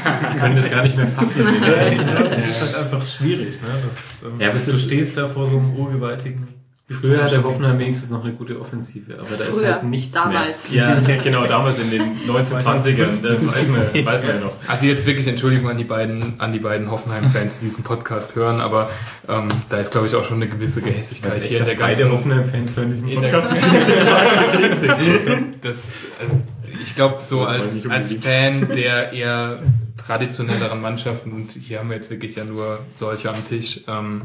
[0.00, 0.32] spielen.
[0.34, 1.44] Die können das gar nicht mehr fassen.
[1.60, 3.68] Das ist halt einfach schwierig, ne?
[3.86, 6.48] Das ist, ähm, Ja, du ist- stehst da vor so einem urgewaltigen.
[6.88, 10.70] Früher hatte Hoffenheim wenigstens noch eine gute Offensive, aber da ist Früher, halt nichts damals.
[10.70, 11.02] mehr.
[11.04, 14.52] Ja, genau, damals in den 1920ern, da weiß man, weiß man ja noch.
[14.68, 18.60] also jetzt wirklich Entschuldigung an die beiden, an die beiden Hoffenheim-Fans, die diesen Podcast hören,
[18.60, 18.88] aber
[19.28, 22.76] ähm, da ist glaube ich auch schon eine gewisse Gehässigkeit hier in der ganzen, Hoffenheim-Fans
[22.76, 23.62] hören diesen in der Podcast.
[25.62, 25.88] das,
[26.20, 26.40] also
[26.84, 28.12] ich glaube, so als, als.
[28.12, 29.58] Fan der eher
[29.96, 34.22] traditionelleren Mannschaften, und hier haben wir jetzt wirklich ja nur solche am Tisch, ähm,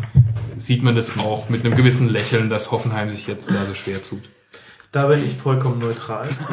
[0.58, 4.04] sieht man das auch mit einem gewissen Lächeln, dass Hoffenheim sich jetzt da so schwer
[4.04, 4.24] tut.
[4.92, 6.28] Da bin ich vollkommen neutral.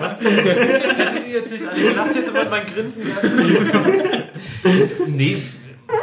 [0.00, 0.20] Was?
[0.20, 3.26] Hättet ihr jetzt nicht alle gelacht, hätte man mein Grinsen gehabt.
[5.06, 5.36] nee,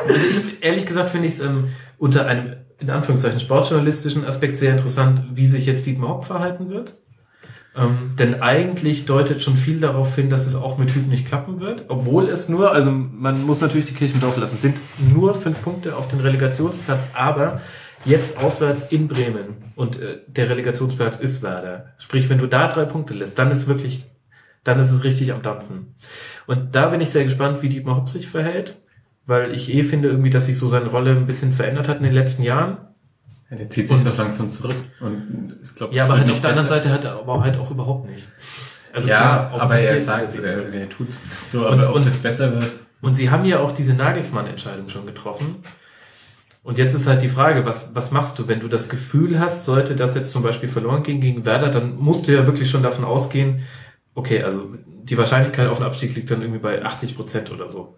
[0.08, 4.72] also ich, ehrlich gesagt finde ich es ähm, unter einem, in Anführungszeichen, sportjournalistischen Aspekt sehr
[4.72, 6.98] interessant, wie sich jetzt Dietmar Hopp verhalten wird.
[7.76, 11.60] Ähm, denn eigentlich deutet schon viel darauf hin, dass es auch mit Hüb nicht klappen
[11.60, 14.78] wird, obwohl es nur, also man muss natürlich die Kirche im Dorf lassen, es sind
[15.14, 17.62] nur fünf Punkte auf den Relegationsplatz, aber
[18.06, 21.94] jetzt auswärts in Bremen und äh, der Relegationsplatz ist Werder.
[21.98, 24.06] Sprich, wenn du da drei Punkte lässt, dann ist wirklich,
[24.64, 25.96] dann ist es richtig am Dampfen.
[26.48, 28.78] Und da bin ich sehr gespannt, wie Dietmar Hopp sich verhält,
[29.28, 32.04] weil ich eh finde irgendwie, dass sich so seine Rolle ein bisschen verändert hat in
[32.04, 32.78] den letzten Jahren.
[33.50, 34.76] Ja, der zieht sich doch langsam zurück.
[35.00, 37.72] Und ich glaube, Ja, aber halt auf der anderen Seite hat er aber halt auch
[37.72, 38.28] überhaupt nicht.
[38.94, 41.08] Also ja, klar, aber er sagt, er, er tut
[41.48, 42.72] so, Und- aber ob und- das besser wird.
[43.02, 45.64] Und sie haben ja auch diese Nagelsmann-Entscheidung schon getroffen.
[46.64, 49.64] Und jetzt ist halt die Frage, was, was machst du, wenn du das Gefühl hast,
[49.66, 52.84] sollte das jetzt zum Beispiel verloren gehen gegen Werder, dann musst du ja wirklich schon
[52.84, 53.62] davon ausgehen,
[54.14, 57.96] okay, also die Wahrscheinlichkeit auf den Abstieg liegt dann irgendwie bei 80 Prozent oder so.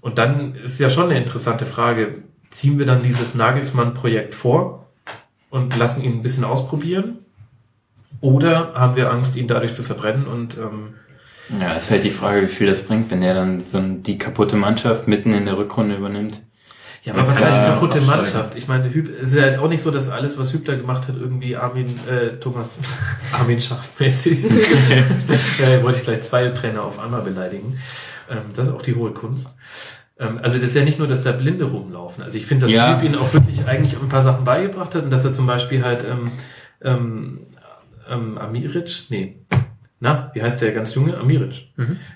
[0.00, 4.79] Und dann ist ja schon eine interessante Frage, ziehen wir dann dieses Nagelsmann-Projekt vor
[5.50, 7.18] und lassen ihn ein bisschen ausprobieren?
[8.20, 10.94] Oder haben wir Angst, ihn dadurch zu verbrennen und ähm,
[11.60, 14.56] Ja, ist halt die Frage, wie viel das bringt, wenn er dann so die kaputte
[14.56, 16.40] Mannschaft mitten in der Rückrunde übernimmt.
[17.02, 18.02] Ja, aber was Ja, heißt ja, kaputte.
[18.02, 18.54] Mannschaft?
[18.56, 21.08] Ich meine, Hüb, es ist ja jetzt auch nicht so, dass alles, was Hübler gemacht
[21.08, 22.78] hat, irgendwie Armin, äh, Thomas,
[23.32, 24.50] Armin Schaff-mäßig.
[24.50, 25.02] äh,
[25.82, 27.78] wollte ich gleich zwei Trainer auf einmal beleidigen.
[28.30, 29.48] Ähm, das ist auch die hohe Kunst.
[30.20, 32.22] Ähm, also das ist ja nicht nur, dass da Blinde rumlaufen.
[32.22, 32.94] Also ich finde, dass Ja.
[32.96, 35.84] Hüb ihnen auch wirklich eigentlich ein paar Sachen beigebracht hat und dass er zum Beispiel
[35.84, 36.30] halt ähm,
[36.82, 37.40] ähm,
[38.08, 39.38] ähm, Amiric, nee,
[40.02, 41.18] na, wie heißt der ganz junge?
[41.18, 41.68] Amiric.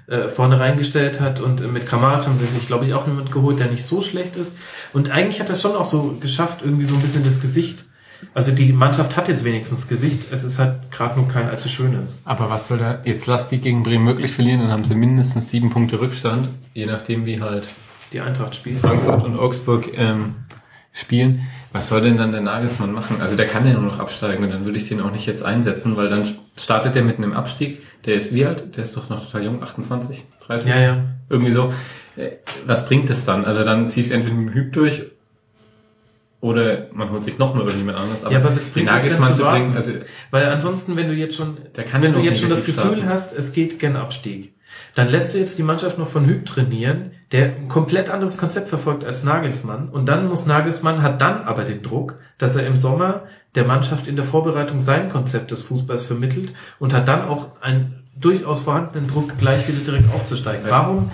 [0.06, 3.30] Äh, vorne reingestellt hat und äh, mit Kramaric haben sie sich, glaube ich, auch jemand
[3.30, 4.56] geholt, der nicht so schlecht ist.
[4.94, 7.84] Und eigentlich hat das schon auch so geschafft, irgendwie so ein bisschen das Gesicht.
[8.32, 10.28] Also die Mannschaft hat jetzt wenigstens Gesicht.
[10.30, 12.22] Es ist halt gerade nur kein allzu schönes.
[12.24, 15.50] Aber was soll da, jetzt lass die gegen Bremen wirklich verlieren, dann haben sie mindestens
[15.50, 17.64] sieben Punkte Rückstand, je nachdem wie halt
[18.14, 18.78] Die Eintracht spielt.
[18.78, 20.36] Frankfurt und Augsburg ähm,
[20.92, 21.48] spielen.
[21.72, 23.20] Was soll denn dann der Nagelsmann machen?
[23.20, 25.44] Also der kann ja nur noch absteigen und dann würde ich den auch nicht jetzt
[25.44, 26.24] einsetzen, weil dann
[26.56, 27.82] startet der mit einem Abstieg.
[28.06, 28.76] Der ist wie alt?
[28.76, 30.70] Der ist doch noch total jung, 28, 30?
[30.70, 31.04] Ja, ja.
[31.28, 31.74] Irgendwie so.
[32.16, 32.36] Äh,
[32.66, 33.44] Was bringt es dann?
[33.44, 35.02] Also dann ziehst du entweder mit dem Hüb durch
[36.40, 38.22] oder man holt sich nochmal irgendjemand anderes.
[38.30, 39.74] Ja, aber was bringt es denn Nagelsmann zu zu bringen?
[39.74, 39.90] Also
[40.30, 43.36] Weil ansonsten, wenn du jetzt schon, Der kann wenn du jetzt schon das Gefühl hast,
[43.36, 44.53] es geht gern Abstieg,
[44.94, 48.68] dann lässt du jetzt die Mannschaft noch von Hüb trainieren, der ein komplett anderes Konzept
[48.68, 49.88] verfolgt als Nagelsmann.
[49.88, 53.24] Und dann muss Nagelsmann, hat dann aber den Druck, dass er im Sommer
[53.54, 58.04] der Mannschaft in der Vorbereitung sein Konzept des Fußballs vermittelt und hat dann auch einen
[58.18, 60.64] durchaus vorhandenen Druck, gleich wieder direkt aufzusteigen.
[60.68, 61.10] Warum,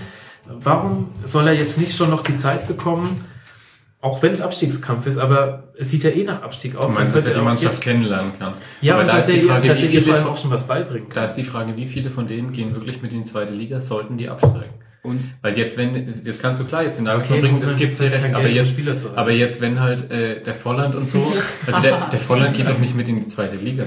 [0.47, 3.24] warum soll er jetzt nicht schon noch die Zeit bekommen,
[4.03, 6.91] Auch wenn es Abstiegskampf ist, aber es sieht ja eh nach Abstieg aus.
[6.91, 8.55] Du meinst, dann dass er die Mannschaft jetzt- kennenlernen kann.
[8.81, 10.27] Ja, Aber und da dass ist die er, Frage, dass wie er ihr vor viele
[10.29, 11.25] auch schon was beibringen Da kann.
[11.27, 14.17] ist die Frage, wie viele von denen gehen wirklich mit in die zweite Liga, sollten
[14.17, 14.73] die absteigen?
[15.03, 17.73] Und Weil jetzt, wenn, jetzt kannst du klar jetzt in der Okay, bringen, nur das
[17.73, 19.19] wenn gibt kein recht, aber jetzt, Spieler zu halten.
[19.19, 21.19] aber jetzt, wenn halt äh, der Volland und so,
[21.67, 23.85] also der, der Volland geht doch nicht mit in die zweite Liga.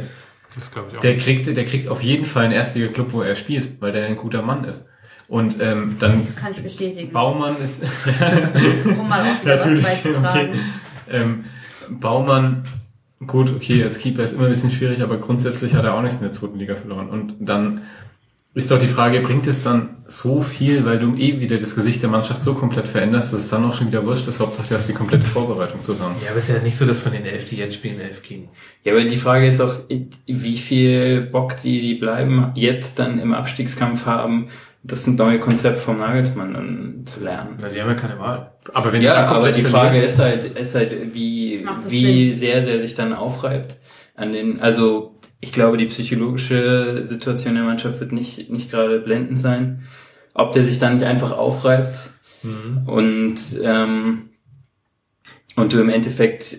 [0.55, 1.01] Das glaube ich auch.
[1.01, 4.17] Der kriegt, der kriegt auf jeden Fall einen Erstliga-Club, wo er spielt, weil der ein
[4.17, 4.89] guter Mann ist.
[5.27, 7.11] Und ähm, dann Das kann ich bestätigen.
[7.11, 7.83] Baumann ist
[8.99, 10.49] Um mal auch wieder was natürlich beizutragen.
[10.49, 10.59] okay.
[11.09, 11.45] Ähm,
[11.89, 12.63] Baumann,
[13.25, 16.17] gut, okay, als Keeper ist immer ein bisschen schwierig, aber grundsätzlich hat er auch nichts
[16.17, 17.09] in der zweiten Liga verloren.
[17.09, 17.81] Und dann
[18.55, 22.03] ist doch die Frage, bringt es dann so viel, weil du eh wieder das Gesicht
[22.03, 24.39] der Mannschaft so komplett veränderst, dass es dann auch schon wieder wurscht ist.
[24.39, 26.15] Hauptsache, du hast die komplette Vorbereitung zusammen.
[26.23, 28.21] Ja, aber es ist ja nicht so, dass von den elf, die jetzt spielen, elf
[28.21, 28.49] gehen.
[28.83, 29.75] Ja, aber die Frage ist auch,
[30.27, 34.49] wie viel Bock die, die bleiben, jetzt dann im Abstiegskampf haben,
[34.83, 37.57] das neue Konzept vom Nagelsmann dann zu lernen.
[37.59, 38.53] Na, sie haben ja keine Wahl.
[38.73, 42.93] Aber wenn Ja, aber die Frage ist halt, ist halt, wie, wie sehr der sich
[42.93, 43.77] dann aufreibt
[44.15, 49.39] an den, also ich glaube, die psychologische Situation der Mannschaft wird nicht, nicht gerade blendend
[49.39, 49.87] sein.
[50.33, 52.09] Ob der sich dann nicht einfach aufreibt
[52.85, 54.29] und, ähm,
[55.55, 56.57] und du im Endeffekt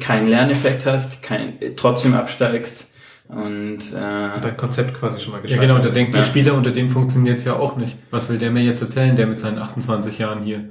[0.00, 2.87] keinen Lerneffekt hast, kein, trotzdem absteigst
[3.28, 6.20] und, äh, Dein Konzept quasi schon mal Ja gescheitert genau, da denkt Ja.
[6.20, 7.96] der Spieler, unter dem funktioniert's ja auch nicht.
[8.10, 10.64] Was will der mir jetzt erzählen, der mit seinen 28 Jahren hier?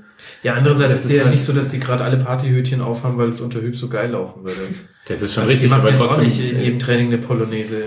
[0.43, 3.17] Ja, andererseits Das ist es ja halt- nicht so, dass die gerade alle Partyhütchen aufhaben,
[3.17, 4.59] weil es unter Hüb so geil laufen würde.
[5.07, 7.07] Das ist schon Also die richtig, machen aber jetzt trotzdem auch nicht in jedem Training
[7.07, 7.83] eine Polonaise,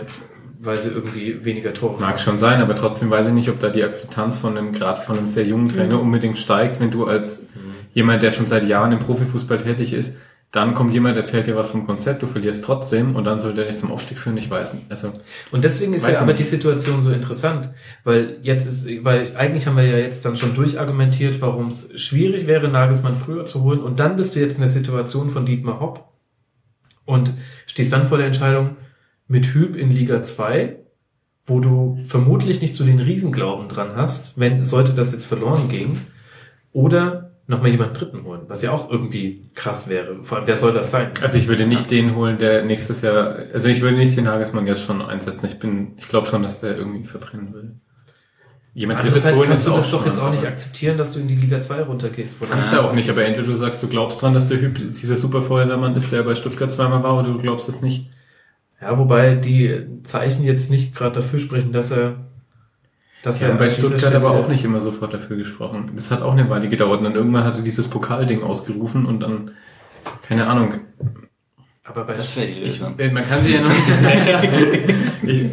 [0.61, 3.71] weil sie irgendwie weniger Tore Mag schon sein, aber trotzdem weiß ich nicht, ob da
[3.71, 7.47] die Akzeptanz von einem, gerade von einem sehr jungen Trainer unbedingt steigt, wenn du als
[7.93, 10.17] jemand, der schon seit Jahren im Profifußball tätig ist,
[10.53, 13.67] dann kommt jemand, erzählt dir was vom Konzept, du verlierst trotzdem und dann soll der
[13.67, 14.91] dich zum Aufstieg führen, ich weiß nicht.
[14.91, 15.13] Also,
[15.53, 16.41] Und deswegen ist ja aber nicht.
[16.41, 17.71] die Situation so interessant,
[18.03, 22.49] weil jetzt ist, weil eigentlich haben wir ja jetzt dann schon durchargumentiert, warum es schwierig
[22.49, 25.79] wäre, Nagelsmann früher zu holen und dann bist du jetzt in der Situation von Dietmar
[25.79, 26.09] Hopp
[27.05, 27.33] und
[27.67, 28.77] stehst dann vor der Entscheidung
[29.29, 30.81] mit Hüb in Liga 2,
[31.45, 36.01] wo du vermutlich nicht so den Riesenglauben dran hast, wenn sollte das jetzt verloren gehen,
[36.73, 40.23] oder nochmal jemanden Dritten holen, was ja auch irgendwie krass wäre.
[40.23, 41.11] Vor allem, wer soll das sein?
[41.21, 44.67] also ich würde nicht den holen, der nächstes Jahr, also ich würde nicht den Nagelsmann
[44.67, 45.47] jetzt schon einsetzen.
[45.47, 47.75] Ich bin, ich glaube schon, dass der irgendwie verbrennen würde.
[48.73, 51.35] Jemand drittes holen kannst du das doch jetzt auch nicht akzeptieren, dass du in die
[51.35, 52.37] Liga 2 runtergehst.
[52.49, 54.77] Kannst du ja auch nicht, aber entweder du sagst, du glaubst dran, dass der Hüb
[54.77, 58.11] dieser Superfeuerwehrmann ist, der bei Stuttgart zweimal war, oder du glaubst es nicht.
[58.81, 62.30] Ja, wobei die Zeichen jetzt nicht gerade dafür sprechen, dass er,
[63.23, 65.91] dass Ja, er bei Stuttgart Stelle aber auch nicht immer sofort dafür gesprochen.
[65.95, 66.99] Das hat auch eine Weile gedauert.
[66.99, 69.53] Und dann irgendwann hatte dieses Pokalding ausgerufen und dann,
[70.23, 70.75] keine Ahnung.
[71.85, 72.99] Aber bei das wäre die Ich, Lösung.
[72.99, 74.95] äh, man kann sie ja noch nicht.
[75.25, 75.45] ich,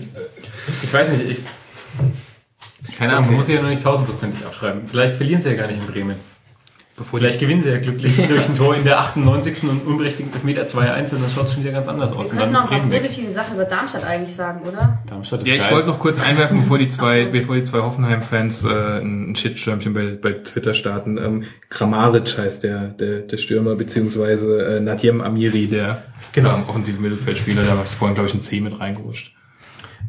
[0.83, 2.95] ich weiß nicht, ich.
[2.97, 4.81] Keine Ahnung, man muss sie ja noch nicht tausendprozentig abschreiben.
[4.87, 6.15] Vielleicht verlieren sie ja gar nicht in Bremen.
[6.97, 9.63] Bevor Vielleicht gewinnen sie ja glücklich durch ein Tor in der 98.
[9.69, 12.33] und unberechtigten Elfmeter 2-1 und dann schaut es schon wieder ganz anders aus.
[12.33, 13.03] Wir könnten Bremen weg.
[13.03, 14.97] positive Sachen über Darmstadt eigentlich sagen, oder?
[15.05, 15.73] Darmstadt ist Ja, ich geil.
[15.73, 17.31] wollte noch kurz einwerfen, bevor die zwei, so.
[17.31, 21.19] bevor die zwei Hoffenheim-Fans äh, ein Shitstürmchen bei, bei Twitter starten.
[21.19, 26.55] Ähm, Kramaric heißt der, der, der Stürmer, beziehungsweise äh, Nadjem Amiri, der Genau.
[26.55, 29.33] ähm, offensive Mittelfeldspieler, da war es vorhin, glaube ich, ein C mit reingerutscht.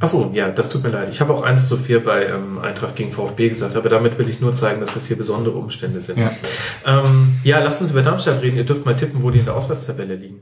[0.00, 1.08] Ach so, ja, das tut mir leid.
[1.10, 4.28] Ich habe auch 1 zu 4 bei ähm, Eintracht gegen VfB gesagt, aber damit will
[4.28, 6.18] ich nur zeigen, dass das hier besondere Umstände sind.
[6.18, 6.30] Ja.
[6.86, 8.56] Ähm, ja, lasst uns über Darmstadt reden.
[8.56, 10.40] Ihr dürft mal tippen, wo die in der Auswärtstabelle liegen.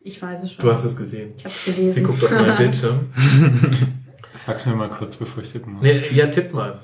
[0.00, 0.64] Ich weiß es schon.
[0.64, 1.32] Du hast es gesehen.
[1.36, 1.92] ich hab's gelesen.
[1.92, 3.12] Sie guckt auf meinen Bildschirm.
[4.34, 5.82] Sag's mir mal kurz, bevor ich tippen muss.
[5.82, 6.80] Nee, ja, tipp mal.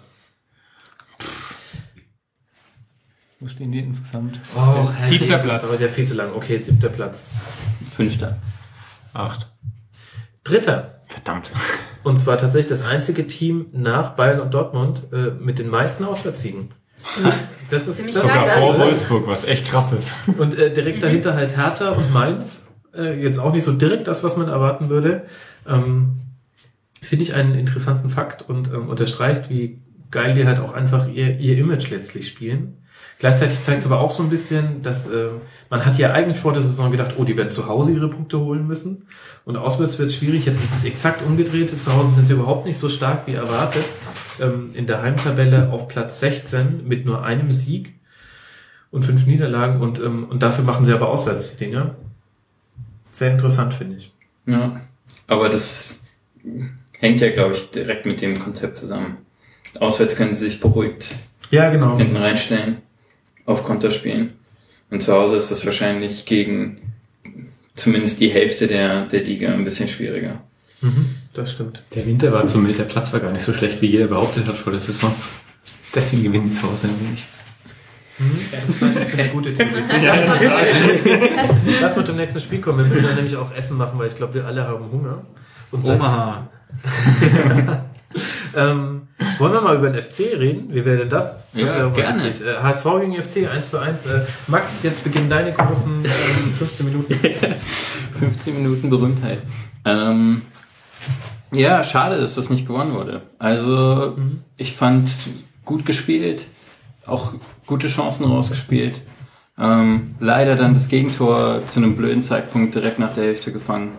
[3.41, 4.39] Wo stehen die insgesamt?
[4.55, 5.63] Oh, Siebter Das Platz.
[5.63, 6.31] dauert ja viel zu lang.
[6.35, 7.25] Okay, siebter Platz.
[7.97, 8.37] Fünfter.
[9.15, 9.51] Acht.
[10.45, 11.03] Dritter.
[11.09, 11.51] Verdammt.
[12.03, 16.71] Und zwar tatsächlich das einzige Team nach Bayern und Dortmund äh, mit den meisten Auswärtssiegen.
[17.71, 18.79] Das ist das Sogar vor?
[18.79, 20.15] Wolfsburg, was echt krass ist.
[20.39, 22.67] Und äh, direkt dahinter halt Hertha und Mainz.
[22.95, 25.27] Äh, jetzt auch nicht so direkt das, was man erwarten würde.
[25.69, 26.21] Ähm,
[27.01, 29.81] Finde ich einen interessanten Fakt und ähm, unterstreicht, wie
[30.11, 32.79] geil die halt auch einfach ihr, ihr Image letztlich spielen.
[33.21, 35.29] Gleichzeitig zeigt es aber auch so ein bisschen, dass äh,
[35.69, 38.41] man hat ja eigentlich vor der Saison gedacht, oh, die werden zu Hause ihre Punkte
[38.41, 39.05] holen müssen.
[39.45, 40.47] Und auswärts wird es schwierig.
[40.47, 41.83] Jetzt ist es exakt umgedreht.
[41.83, 43.85] Zu Hause sind sie überhaupt nicht so stark wie erwartet.
[44.41, 47.95] Ähm, in der Heimtabelle auf Platz 16 mit nur einem Sieg
[48.91, 51.97] und fünf Niederlagen und, ähm, und dafür machen sie aber auswärts die Dinge.
[53.11, 54.13] Sehr interessant, finde ich.
[54.47, 54.81] Ja.
[55.27, 56.05] Aber das
[56.93, 59.19] hängt ja, glaube ich, direkt mit dem Konzept zusammen.
[59.79, 61.17] Auswärts können sie sich beruhigt
[61.51, 61.99] Ja, genau.
[61.99, 62.79] hinten reinstellen,
[63.51, 64.35] auf Konter spielen.
[64.91, 66.81] Und zu Hause ist das wahrscheinlich gegen
[67.75, 70.41] zumindest die Hälfte der, der Liga ein bisschen schwieriger.
[70.81, 71.83] Mhm, das stimmt.
[71.95, 74.57] Der Winter war zum der Platz war gar nicht so schlecht, wie jeder behauptet hat
[74.57, 75.15] vor der Saison.
[75.95, 77.25] Deswegen gewinnen die zu Hause ein wenig.
[78.53, 79.83] Das ist natürlich eine gute Theorie.
[80.03, 82.79] Lass mal, zum nächsten, lass mal zum nächsten Spiel kommen.
[82.81, 85.23] Wir müssen dann nämlich auch Essen machen, weil ich glaube, wir alle haben Hunger.
[85.71, 86.49] Und Omaha.
[88.57, 89.09] ähm,
[89.39, 90.69] wollen wir mal über den FC reden?
[90.75, 91.43] Wie wäre denn das?
[91.53, 92.23] das Ja, wäre gerne.
[92.25, 92.47] witzig.
[92.47, 94.07] Äh, HSV gegen FC 1 zu 1.
[94.07, 97.15] Äh, Max, jetzt beginnen deine großen ähm, 15 Minuten.
[98.19, 99.39] 15 Minuten Berühmtheit.
[99.85, 100.43] Ähm,
[101.53, 103.23] ja, schade, dass das nicht gewonnen wurde.
[103.39, 104.17] Also,
[104.57, 105.11] ich fand
[105.65, 106.47] gut gespielt,
[107.07, 107.35] auch
[107.67, 109.03] gute Chancen rausgespielt.
[109.59, 113.93] Ähm, leider dann das Gegentor zu einem blöden Zeitpunkt direkt nach der Hälfte gefangen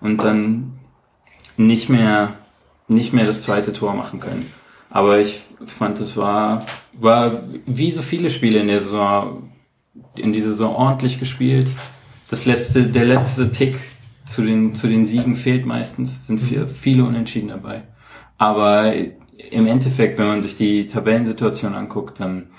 [0.00, 0.78] und dann
[1.56, 2.32] nicht mehr,
[2.88, 4.50] nicht mehr das zweite Tor machen können.
[4.90, 6.60] Aber ich fand, es war,
[6.92, 9.52] war wie so viele Spiele in der Saison,
[10.14, 11.68] in dieser Saison ordentlich gespielt.
[12.30, 13.78] Das letzte, der letzte Tick
[14.24, 17.82] zu den, zu den Siegen fehlt meistens, sind viel, viele Unentschieden dabei.
[18.38, 22.50] Aber im Endeffekt, wenn man sich die Tabellensituation anguckt, dann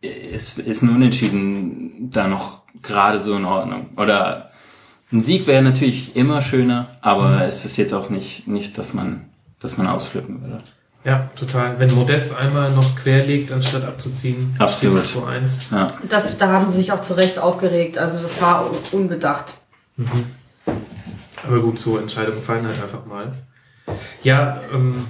[0.00, 3.90] ist, ist ein Unentschieden da noch gerade so in Ordnung.
[3.96, 4.50] Oder
[5.14, 9.26] ein Sieg wäre natürlich immer schöner, aber es ist jetzt auch nicht, nicht, dass man,
[9.60, 10.58] dass man ausflippen würde.
[11.04, 11.78] Ja, total.
[11.78, 14.98] Wenn Modest einmal noch querlegt, anstatt abzuziehen, Absolut.
[14.98, 15.58] steht's 2-1.
[15.70, 15.86] Ja.
[16.08, 17.96] Das, da haben sie sich auch zu Recht aufgeregt.
[17.96, 19.54] Also das war unbedacht.
[21.46, 23.32] Aber gut, so Entscheidungen fallen halt einfach mal.
[24.22, 25.06] Ja, ähm,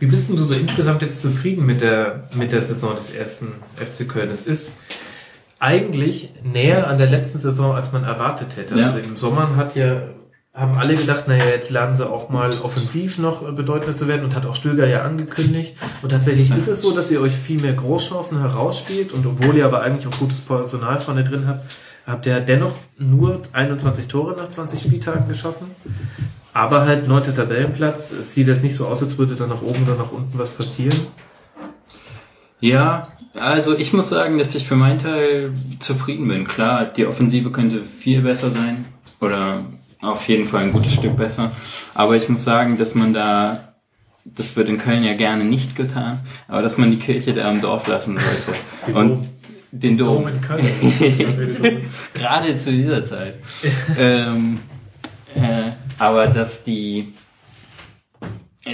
[0.00, 3.52] wie bist denn du so insgesamt jetzt zufrieden mit der, mit der Saison des ersten
[3.76, 4.30] FC Köln?
[4.30, 4.78] Es ist
[5.60, 8.76] eigentlich näher an der letzten Saison, als man erwartet hätte.
[8.76, 8.84] Ja.
[8.84, 10.02] Also im Sommer hat ja,
[10.54, 14.24] haben alle gedacht, naja, jetzt lernen sie auch mal offensiv noch äh, bedeutender zu werden
[14.24, 15.76] und hat auch Stöger ja angekündigt.
[16.02, 19.66] Und tatsächlich ist es so, dass ihr euch viel mehr Großchancen herausspielt und obwohl ihr
[19.66, 21.70] aber eigentlich auch gutes Personal vorne drin habt,
[22.06, 25.70] habt ihr dennoch nur 21 Tore nach 20 Spieltagen geschossen.
[26.54, 28.12] Aber halt neunter Tabellenplatz.
[28.12, 30.50] Es sieht jetzt nicht so aus, als würde da nach oben oder nach unten was
[30.50, 30.98] passieren.
[32.60, 36.46] Ja, also ich muss sagen, dass ich für meinen Teil zufrieden bin.
[36.46, 38.86] Klar, die Offensive könnte viel besser sein
[39.20, 39.64] oder
[40.00, 41.52] auf jeden Fall ein gutes Stück besser.
[41.94, 43.74] Aber ich muss sagen, dass man da,
[44.24, 47.60] das wird in Köln ja gerne nicht getan, aber dass man die Kirche da im
[47.60, 48.98] Dorf lassen sollte.
[48.98, 49.28] Und
[49.72, 50.24] den Dom.
[50.24, 50.66] Dom in Köln.
[51.26, 51.42] Also.
[52.14, 53.34] Gerade zu dieser Zeit.
[53.96, 54.58] ähm,
[55.34, 57.12] äh, aber dass die,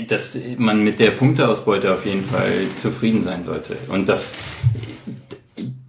[0.06, 4.35] dass man mit der Punkteausbeute auf jeden Fall zufrieden sein sollte und dass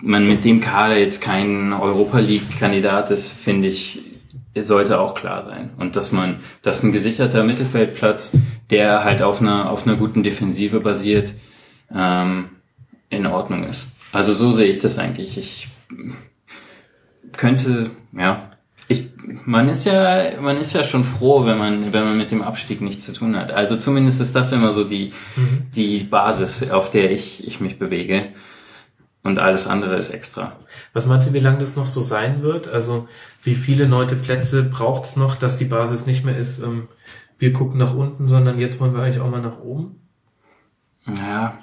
[0.02, 4.02] man mit dem Kader jetzt kein Europa League Kandidat ist, finde ich,
[4.64, 5.72] sollte auch klar sein.
[5.78, 8.38] Und dass man, dass ein gesicherter Mittelfeldplatz,
[8.70, 11.34] der halt auf einer, auf einer guten Defensive basiert,
[11.94, 12.50] ähm,
[13.10, 13.86] in Ordnung ist.
[14.12, 15.38] Also so sehe ich das eigentlich.
[15.38, 15.68] Ich
[17.36, 18.47] könnte, ja,
[18.88, 19.10] ich,
[19.46, 22.82] man ist ja, man ist ja schon froh, wenn man, wenn man mit dem Abstieg
[22.82, 23.52] nichts zu tun hat.
[23.52, 25.14] Also zumindest ist das immer so die,
[25.76, 28.30] die Basis, auf der ich, ich mich bewege.
[29.24, 30.56] Und alles andere ist extra.
[30.94, 32.70] Was meinst du, wie lange das noch so sein wird?
[32.70, 33.10] Also
[33.44, 36.88] wie viele neunte Plätze braucht es noch, dass die Basis nicht mehr ist, ähm,
[37.40, 40.00] wir gucken nach unten, sondern jetzt wollen wir eigentlich auch mal nach oben?
[41.06, 41.58] Ja,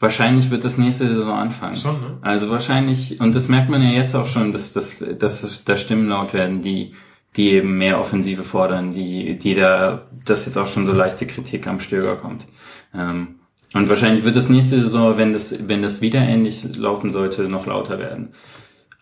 [0.00, 1.74] wahrscheinlich wird das nächste Saison anfangen.
[1.74, 2.18] Schon, ne?
[2.20, 6.08] Also wahrscheinlich, und das merkt man ja jetzt auch schon, dass, dass, dass da Stimmen
[6.08, 6.92] laut werden, die,
[7.36, 11.66] die eben mehr Offensive fordern, die, die da, dass jetzt auch schon so leichte Kritik
[11.66, 12.46] am Stöger kommt.
[12.94, 13.36] Ähm,
[13.74, 17.66] und wahrscheinlich wird das nächste Saison, wenn das, wenn das wieder ähnlich laufen sollte, noch
[17.66, 18.32] lauter werden.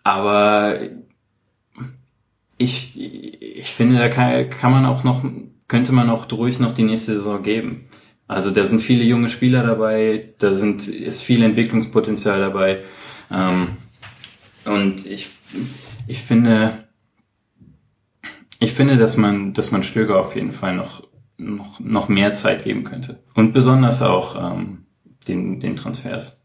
[0.03, 0.79] Aber
[2.57, 5.23] ich, ich finde, da kann, kann man auch noch,
[5.67, 7.86] könnte man auch ruhig noch die nächste Saison geben.
[8.27, 12.83] Also da sind viele junge Spieler dabei, da sind, ist viel Entwicklungspotenzial dabei.
[13.31, 13.69] Ähm,
[14.65, 15.29] und ich,
[16.07, 16.73] ich finde,
[18.59, 22.65] ich finde, dass man, dass man Stöger auf jeden Fall noch, noch, noch mehr Zeit
[22.65, 23.23] geben könnte.
[23.33, 24.85] Und besonders auch ähm,
[25.27, 26.43] den, den Transfers.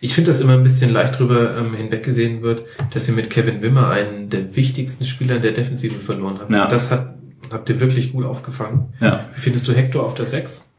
[0.00, 3.62] Ich finde, dass immer ein bisschen leicht drüber ähm, hinweggesehen wird, dass ihr mit Kevin
[3.62, 6.50] Wimmer einen der wichtigsten Spieler in der Defensive verloren habt.
[6.50, 6.66] Ja.
[6.66, 7.14] Das hat,
[7.52, 8.92] habt ihr wirklich gut aufgefangen.
[9.00, 9.26] Ja.
[9.34, 10.70] Wie findest du Hector auf der 6?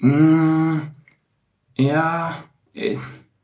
[0.00, 0.78] Mm,
[1.76, 2.36] ja,
[2.74, 2.96] äh,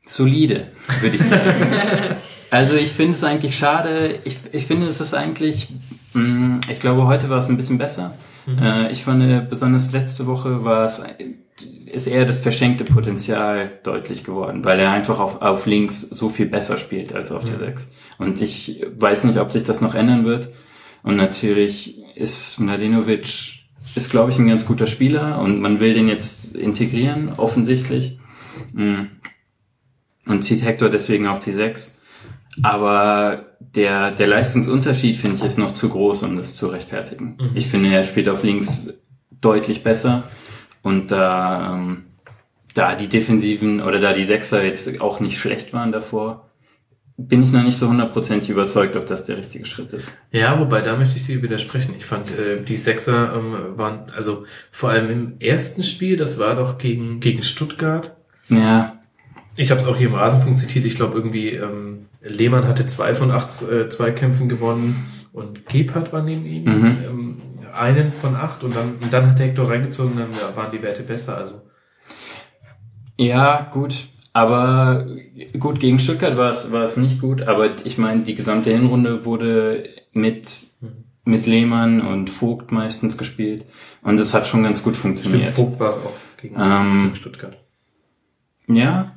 [0.05, 0.67] solide,
[1.01, 1.41] würde ich sagen.
[2.51, 4.19] also ich finde es eigentlich schade.
[4.25, 5.69] Ich, ich finde es ist eigentlich,
[6.13, 8.13] mm, ich glaube heute war es ein bisschen besser.
[8.47, 11.13] Äh, ich fand äh, besonders letzte Woche war es äh,
[11.91, 16.47] ist eher das verschenkte Potenzial deutlich geworden, weil er einfach auf, auf links so viel
[16.47, 17.91] besser spielt als auf der 6.
[18.17, 20.49] Und ich weiß nicht, ob sich das noch ändern wird.
[21.03, 23.59] Und natürlich ist Mladenovic,
[23.95, 28.17] ist glaube ich ein ganz guter Spieler und man will den jetzt integrieren, offensichtlich.
[28.71, 29.03] Mm.
[30.25, 32.01] Und zieht Hector deswegen auf die 6.
[32.61, 37.37] Aber der, der Leistungsunterschied, finde ich, ist noch zu groß, um das zu rechtfertigen.
[37.55, 38.93] Ich finde, er spielt auf links
[39.41, 40.23] deutlich besser.
[40.81, 42.05] Und da, ähm,
[42.73, 46.49] da die Defensiven oder da die Sechser jetzt auch nicht schlecht waren davor,
[47.17, 50.11] bin ich noch nicht so hundertprozentig überzeugt, ob das der richtige Schritt ist.
[50.31, 51.93] Ja, wobei, da möchte ich dir widersprechen.
[51.95, 56.55] Ich fand, äh, die Sechser ähm, waren, also vor allem im ersten Spiel, das war
[56.55, 58.15] doch gegen, gegen Stuttgart.
[58.49, 58.99] Ja,
[59.55, 60.85] Ich habe es auch hier im Rasenfunk zitiert.
[60.85, 66.23] Ich glaube irgendwie, ähm, Lehmann hatte zwei von acht äh, Zweikämpfen gewonnen und Gebhardt war
[66.23, 66.63] neben ihm.
[66.63, 66.97] Mhm.
[67.07, 67.37] Ähm,
[67.73, 71.03] einen von acht und dann, und dann hat der Hector reingezogen, dann waren die Werte
[71.03, 71.37] besser.
[71.37, 71.61] Also
[73.17, 74.07] Ja, gut.
[74.33, 75.05] Aber
[75.59, 79.25] gut, gegen Stuttgart war es, war es nicht gut, aber ich meine, die gesamte Hinrunde
[79.25, 80.49] wurde mit,
[81.23, 83.65] mit Lehmann und Vogt meistens gespielt.
[84.01, 85.51] Und das hat schon ganz gut stimmt, funktioniert.
[85.51, 87.57] Vogt war es auch gegen, Ähm, gegen Stuttgart.
[88.67, 89.15] Ja,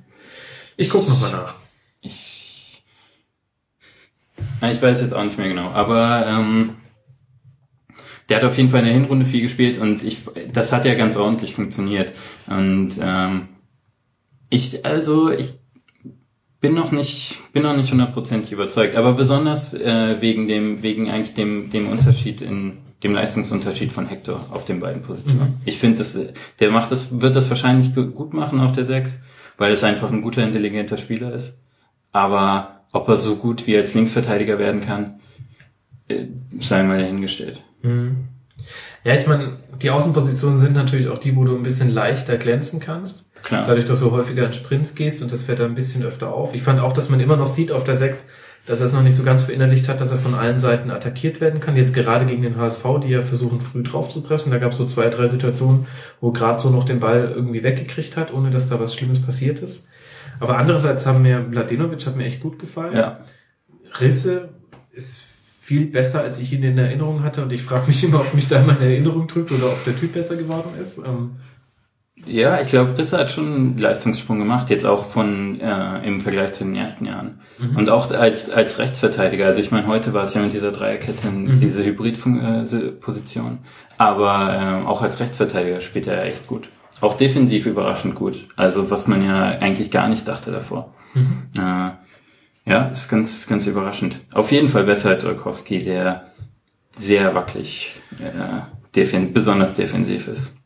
[0.76, 1.54] Ich gucke nochmal nach.
[4.60, 6.74] Ja, Ich weiß jetzt auch nicht mehr genau, aber ähm,
[8.28, 10.18] der hat auf jeden Fall in der Hinrunde viel gespielt und ich,
[10.52, 12.12] das hat ja ganz ordentlich funktioniert.
[12.48, 13.48] Und ähm,
[14.50, 15.54] ich, also ich
[16.60, 21.34] bin noch nicht, bin noch nicht hundertprozentig überzeugt, aber besonders äh, wegen dem, wegen eigentlich
[21.34, 25.60] dem, dem Unterschied in dem Leistungsunterschied von Hector auf den beiden Positionen.
[25.66, 26.18] Ich finde, das,
[26.60, 29.22] der macht das, wird das wahrscheinlich gu- gut machen auf der 6,
[29.58, 31.60] weil es einfach ein guter, intelligenter Spieler ist.
[32.12, 35.20] Aber ob er so gut wie als Linksverteidiger werden kann,
[36.08, 36.24] äh,
[36.58, 37.62] sei mal dahingestellt.
[39.04, 42.80] Ja, ich meine, die Außenpositionen sind natürlich auch die, wo du ein bisschen leichter glänzen
[42.80, 43.25] kannst.
[43.42, 43.64] Klar.
[43.66, 46.54] Dadurch, dass du häufiger in Sprints gehst und das fällt da ein bisschen öfter auf.
[46.54, 48.24] Ich fand auch, dass man immer noch sieht auf der 6,
[48.66, 51.40] dass er es noch nicht so ganz verinnerlicht hat, dass er von allen Seiten attackiert
[51.40, 51.76] werden kann.
[51.76, 54.50] Jetzt gerade gegen den HSV, die ja versuchen, früh drauf zu pressen.
[54.50, 55.86] Da gab es so zwei, drei Situationen,
[56.20, 59.60] wo gerade so noch den Ball irgendwie weggekriegt hat, ohne dass da was Schlimmes passiert
[59.60, 59.86] ist.
[60.40, 62.96] Aber andererseits haben mir Mladenovic hat mir echt gut gefallen.
[62.96, 63.20] Ja.
[64.00, 64.50] Risse
[64.90, 65.24] ist
[65.60, 67.42] viel besser, als ich ihn in Erinnerung hatte.
[67.42, 70.12] Und ich frage mich immer, ob mich da meine Erinnerung trügt oder ob der Typ
[70.12, 70.98] besser geworden ist.
[70.98, 71.36] Ähm,
[72.26, 76.52] Ja, ich glaube, Risse hat schon einen Leistungssprung gemacht, jetzt auch von äh, im Vergleich
[76.52, 77.40] zu den ersten Jahren.
[77.76, 79.46] Und auch als als Rechtsverteidiger.
[79.46, 81.28] Also ich meine, heute war es ja mit dieser Dreierkette
[81.60, 83.58] diese Hybrid-Position.
[83.98, 86.68] Aber ähm, auch als Rechtsverteidiger spielt er echt gut.
[87.00, 88.48] Auch defensiv überraschend gut.
[88.56, 90.94] Also was man ja eigentlich gar nicht dachte davor.
[91.56, 94.20] Äh, ja, ist ganz ganz überraschend.
[94.34, 96.32] Auf jeden Fall besser als Olkowski, der
[96.90, 98.62] sehr wackelig, äh,
[98.96, 100.56] defen besonders defensiv ist.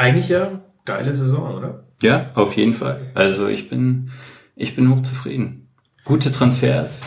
[0.00, 1.84] Eigentlich ja geile Saison, oder?
[2.02, 3.12] Ja, auf jeden Fall.
[3.14, 4.10] Also ich bin,
[4.56, 5.68] ich bin hochzufrieden.
[6.04, 7.02] Gute Transfers.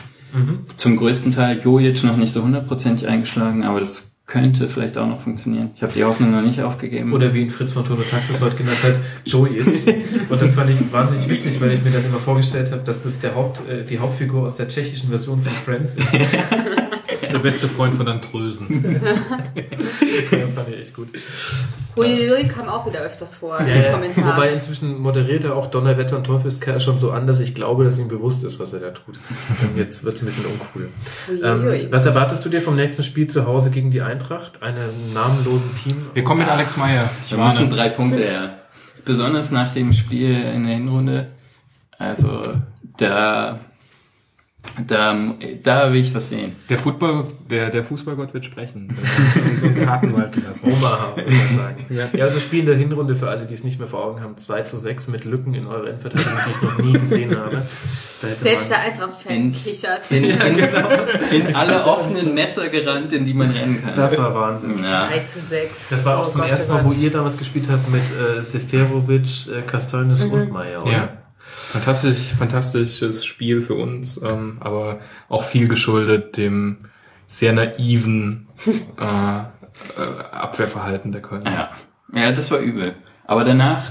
[0.78, 5.22] Zum größten Teil Jojic noch nicht so hundertprozentig eingeschlagen, aber das könnte vielleicht auch noch
[5.22, 5.72] funktionieren.
[5.76, 7.14] Ich habe die Hoffnung noch nicht aufgegeben.
[7.14, 8.96] Oder wie ihn Fritz von Tono Taxis heute genannt hat,
[9.26, 9.60] Joey.
[10.30, 13.20] Und das fand ich wahnsinnig witzig, weil ich mir dann immer vorgestellt habe, dass das
[13.20, 16.08] der Haupt, äh, die Hauptfigur aus der tschechischen Version von Friends ist.
[17.34, 19.02] Der beste Freund von Antrösen.
[20.32, 21.10] Das fand ich echt gut.
[21.96, 23.92] Huiuiui kam auch wieder öfters vor Ja, im ja.
[23.92, 24.36] Kommentar.
[24.36, 28.00] Wobei inzwischen moderiert er auch Donnerwetter und Teufelskerl schon so an, dass ich glaube, dass
[28.00, 29.20] ihm bewusst ist, was er da tut.
[29.62, 30.90] Und jetzt wird's ein bisschen uncool.
[31.44, 34.62] Ähm, was erwartest du dir vom nächsten Spiel zu Hause gegen die Eintracht?
[34.62, 36.08] Einem namenlosen Team?
[36.14, 37.10] Wir kommen mit Alex Meyer.
[37.24, 38.58] Ich da müssen drei Punkte her.
[39.06, 41.28] Besonders nach dem Spiel in der Hinrunde.
[41.98, 42.56] Also
[42.98, 43.60] da,
[44.88, 46.56] da, da will ich was sehen.
[46.70, 48.90] Der Fußball, der, der Fußballgott wird sprechen.
[49.00, 50.72] Das ist so ein Tatenwald gelassen.
[50.72, 51.86] Omaha, würde man sagen.
[51.90, 52.10] Ja.
[52.14, 54.36] Ja, also Spiel in der Hinrunde für alle, die es nicht mehr vor Augen haben.
[54.38, 57.62] 2 zu 6 mit Lücken in eurer Endverteidigung, die ich noch nie gesehen habe.
[58.42, 60.10] Selbst der Eintracht-Fan In- kichert.
[60.10, 60.38] In, in,
[61.48, 63.96] in alle offenen Messer gerannt, in die man rennen kann.
[63.96, 64.76] das war Wahnsinn.
[64.82, 65.08] ja.
[65.08, 65.74] 3 zu 6.
[65.90, 68.02] Das war auch Oh zum Gott, ersten oh Mal, wo ihr damals gespielt habt mit
[68.02, 70.92] äh, Seferovic, äh, Castoinis und Meyer, oder?
[70.92, 71.10] Ja.
[71.74, 76.86] Fantastisch, fantastisches Spiel für uns, ähm, aber auch viel geschuldet dem
[77.26, 78.48] sehr naiven
[79.00, 79.44] äh, äh,
[80.32, 81.52] Abwehrverhalten der Kölner.
[81.52, 81.72] Ja.
[82.14, 82.94] ja, das war übel.
[83.26, 83.90] Aber danach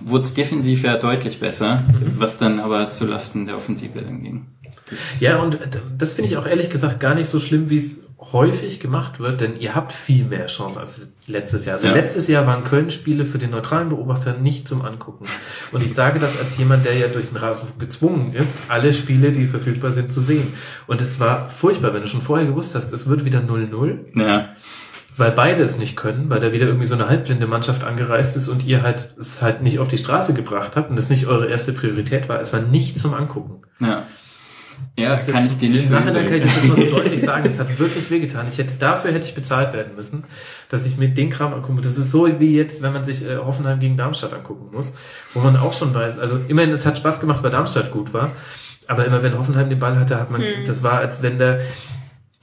[0.00, 4.46] wurde es defensiv ja deutlich besser, was dann aber zu Lasten der Offensive dann ging.
[5.20, 5.58] Ja, und
[5.96, 9.40] das finde ich auch ehrlich gesagt gar nicht so schlimm, wie es häufig gemacht wird,
[9.40, 11.74] denn ihr habt viel mehr Chancen als letztes Jahr.
[11.74, 11.94] Also Ja.
[11.94, 15.26] letztes Jahr waren Köln-Spiele für den neutralen Beobachter nicht zum Angucken.
[15.72, 19.32] Und ich sage das als jemand, der ja durch den Rasenfunk gezwungen ist, alle Spiele,
[19.32, 20.54] die verfügbar sind, zu sehen.
[20.86, 23.98] Und es war furchtbar, wenn du schon vorher gewusst hast, es wird wieder 0-0.
[24.18, 24.48] Ja,
[25.16, 28.48] weil beide es nicht können, weil da wieder irgendwie so eine halbblinde Mannschaft angereist ist
[28.48, 31.46] und ihr halt es halt nicht auf die Straße gebracht habt und es nicht eure
[31.46, 32.40] erste Priorität war.
[32.40, 33.62] Es war nicht zum Angucken.
[33.80, 34.04] ja.
[34.96, 37.20] Ja, Das kann ich dir nicht Im Nachhinein kann ich das jetzt mal so deutlich
[37.20, 37.48] sagen.
[37.50, 38.46] Es hat wirklich wehgetan.
[38.48, 40.24] Ich hätte, dafür hätte ich bezahlt werden müssen,
[40.68, 41.80] dass ich mir den Kram angucke.
[41.80, 44.94] Das ist so wie jetzt, wenn man sich äh, Hoffenheim gegen Darmstadt angucken muss,
[45.32, 48.32] wo man auch schon weiß, also immerhin, es hat Spaß gemacht, weil Darmstadt gut war,
[48.86, 51.60] aber immer wenn Hoffenheim den Ball hatte, hat man, das war, als wenn der,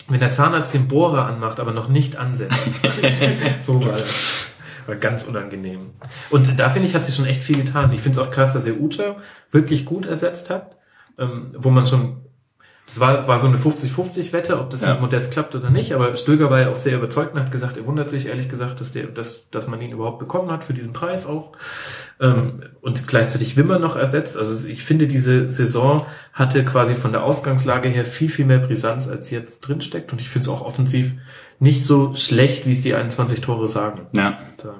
[0.10, 2.70] wenn der Zahnarzt den Bohrer anmacht, aber noch nicht ansetzt.
[3.60, 4.48] so war das.
[4.88, 5.92] War ganz unangenehm.
[6.32, 7.92] Und da finde ich, hat sie schon echt viel getan.
[7.92, 9.18] Ich finde es auch krass, dass er Uta
[9.52, 10.76] wirklich gut ersetzt hat,
[11.22, 12.18] ähm, wo man schon,
[12.88, 14.92] das war, war so eine 50-50-Wette, ob das Ja.
[14.94, 17.78] mit Modest klappt oder nicht, aber Stöger war ja auch sehr überzeugt und hat gesagt,
[17.78, 20.74] er wundert sich ehrlich gesagt, dass der, dass, dass man ihn überhaupt bekommen hat für
[20.74, 21.54] diesen Preis auch.
[22.20, 24.38] Ähm, und gleichzeitig Wimmer noch ersetzt.
[24.38, 29.08] Also ich finde, diese Saison hatte quasi von der Ausgangslage her viel, viel mehr Brisanz,
[29.08, 30.12] als sie jetzt drinsteckt.
[30.12, 31.16] Und ich finde es auch offensiv
[31.60, 34.08] nicht so schlecht, wie es die 21 Tore sagen.
[34.12, 34.40] Ja.
[34.40, 34.74] Und, äh,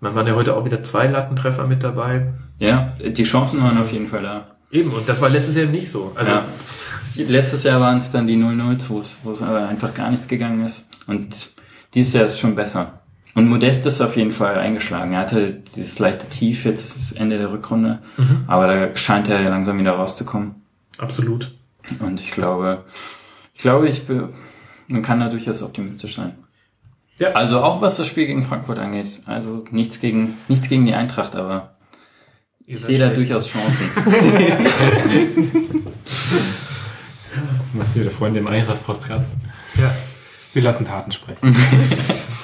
[0.00, 2.34] man waren ja heute auch wieder zwei Lattentreffer mit dabei.
[2.58, 4.55] Ja, die Chancen waren auf jeden Fall da.
[4.70, 6.12] Eben, und das war letztes Jahr nicht so.
[6.14, 6.46] Also, ja.
[7.16, 10.28] Letztes Jahr waren es dann die 0-0, wo es wo es aber einfach gar nichts
[10.28, 10.90] gegangen ist.
[11.06, 11.52] Und
[11.94, 13.00] dieses Jahr ist schon besser.
[13.34, 15.12] Und Modest ist auf jeden Fall eingeschlagen.
[15.12, 18.00] Er hatte dieses leichte Tief jetzt das Ende der Rückrunde,
[18.46, 20.54] aber da scheint er langsam wieder rauszukommen.
[20.98, 21.54] absolut.
[22.00, 22.84] Und ich glaube,
[23.54, 24.30] ich glaube, ich be
[24.88, 26.34] man kann da durchaus optimistisch sein.
[27.18, 27.32] Ja.
[27.32, 29.20] Also auch was das Spiel gegen Frankfurt angeht.
[29.26, 31.75] Also nichts gegen nichts gegen die Eintracht, aber
[32.66, 33.88] ich sehe da durchaus Chancen.
[37.74, 39.34] Was hier der Freund im Eintracht-Podcast.
[39.76, 39.94] Ja,
[40.52, 41.54] Wir lassen Taten sprechen.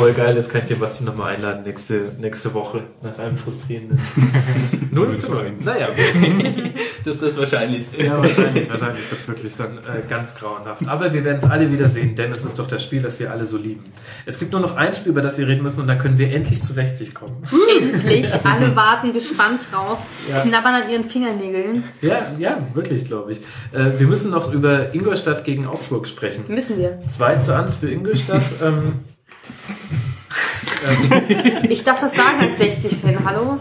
[0.00, 0.36] voll geil.
[0.36, 4.00] Jetzt kann ich den Basti nochmal einladen nächste, nächste Woche nach einem frustrierenden
[4.90, 5.64] 0 zu 1.
[5.64, 5.88] Naja,
[7.04, 8.02] das ist das Wahrscheinlichste.
[8.02, 10.86] Ja, wahrscheinlich, wahrscheinlich wird's wirklich dann äh, ganz grauenhaft.
[10.86, 13.30] Aber wir werden es alle wieder sehen, denn es ist doch das Spiel, das wir
[13.30, 13.84] alle so lieben.
[14.24, 16.32] Es gibt nur noch ein Spiel, über das wir reden müssen und dann können wir
[16.32, 17.36] endlich zu 60 kommen.
[17.80, 18.26] Endlich.
[18.44, 19.98] Alle warten gespannt drauf,
[20.30, 20.42] Ja.
[20.42, 21.84] knabbern an ihren Fingernägeln.
[22.00, 23.38] Ja, ja, wirklich, glaube ich.
[23.72, 26.44] Äh, wir müssen noch über Ingolstadt gegen Augsburg sprechen.
[26.48, 26.98] Müssen wir.
[27.06, 28.42] 2 zu 1 für Ingolstadt.
[28.64, 29.00] ähm,
[31.68, 33.24] Ich darf das sagen als 60-Fan.
[33.24, 33.58] Hallo?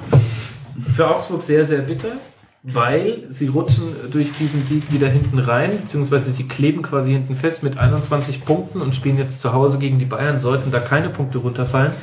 [1.00, 2.18] für Augsburg sehr, sehr bitter,
[2.64, 7.64] weil sie rutschen durch diesen Sieg wieder hinten rein, beziehungsweise sie kleben quasi hinten fest
[7.64, 10.40] mit 21 Punkten und spielen jetzt zu Hause gegen die Bayern.
[10.40, 11.94] Sollten da keine Punkte runterfallen,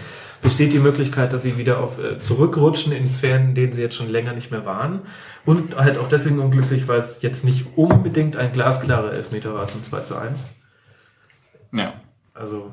[0.40, 3.96] besteht die Möglichkeit, dass sie wieder auf äh, zurückrutschen in Sphären, in denen sie jetzt
[3.96, 5.00] schon länger nicht mehr waren.
[5.44, 9.82] Und halt auch deswegen unglücklich, weil es jetzt nicht unbedingt ein glasklarer Elfmeter war zum
[9.82, 10.42] 2 zu 1.
[11.72, 11.92] Ja.
[12.32, 12.70] Also,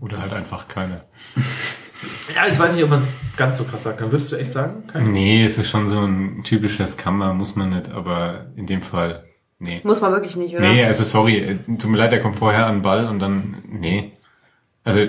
[0.00, 1.02] Oder halt einfach keine.
[2.34, 4.12] ja, ich weiß nicht, ob man es ganz so krass sagen kann.
[4.12, 4.86] Würdest du echt sagen?
[4.86, 5.12] Kein?
[5.12, 9.24] Nee, es ist schon so ein typisches Kammer, muss man nicht, aber in dem Fall,
[9.58, 9.80] nee.
[9.84, 10.68] Muss man wirklich nicht, oder?
[10.68, 13.62] Nee, also sorry, äh, tut mir leid, der kommt vorher an den Ball und dann,
[13.66, 14.12] nee.
[14.84, 15.00] Also,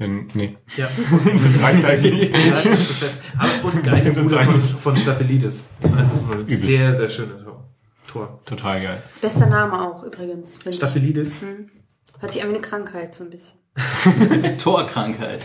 [0.00, 0.56] ähm, nee.
[0.76, 0.88] Ja.
[1.24, 2.30] Das reicht eigentlich.
[2.32, 3.18] Ja, das.
[3.36, 5.68] Aber und geile uns Bude von, von Staphylides.
[5.80, 6.40] Das ist 1 zu 0.
[6.42, 6.64] Übelst.
[6.64, 7.64] Sehr, sehr schönes Tor.
[8.06, 8.40] Tor.
[8.44, 9.02] Total geil.
[9.20, 10.56] Bester Name auch übrigens.
[10.56, 11.77] finde ich.
[12.20, 13.58] Hat sich eine Krankheit so ein bisschen.
[14.58, 15.42] Torkrankheit.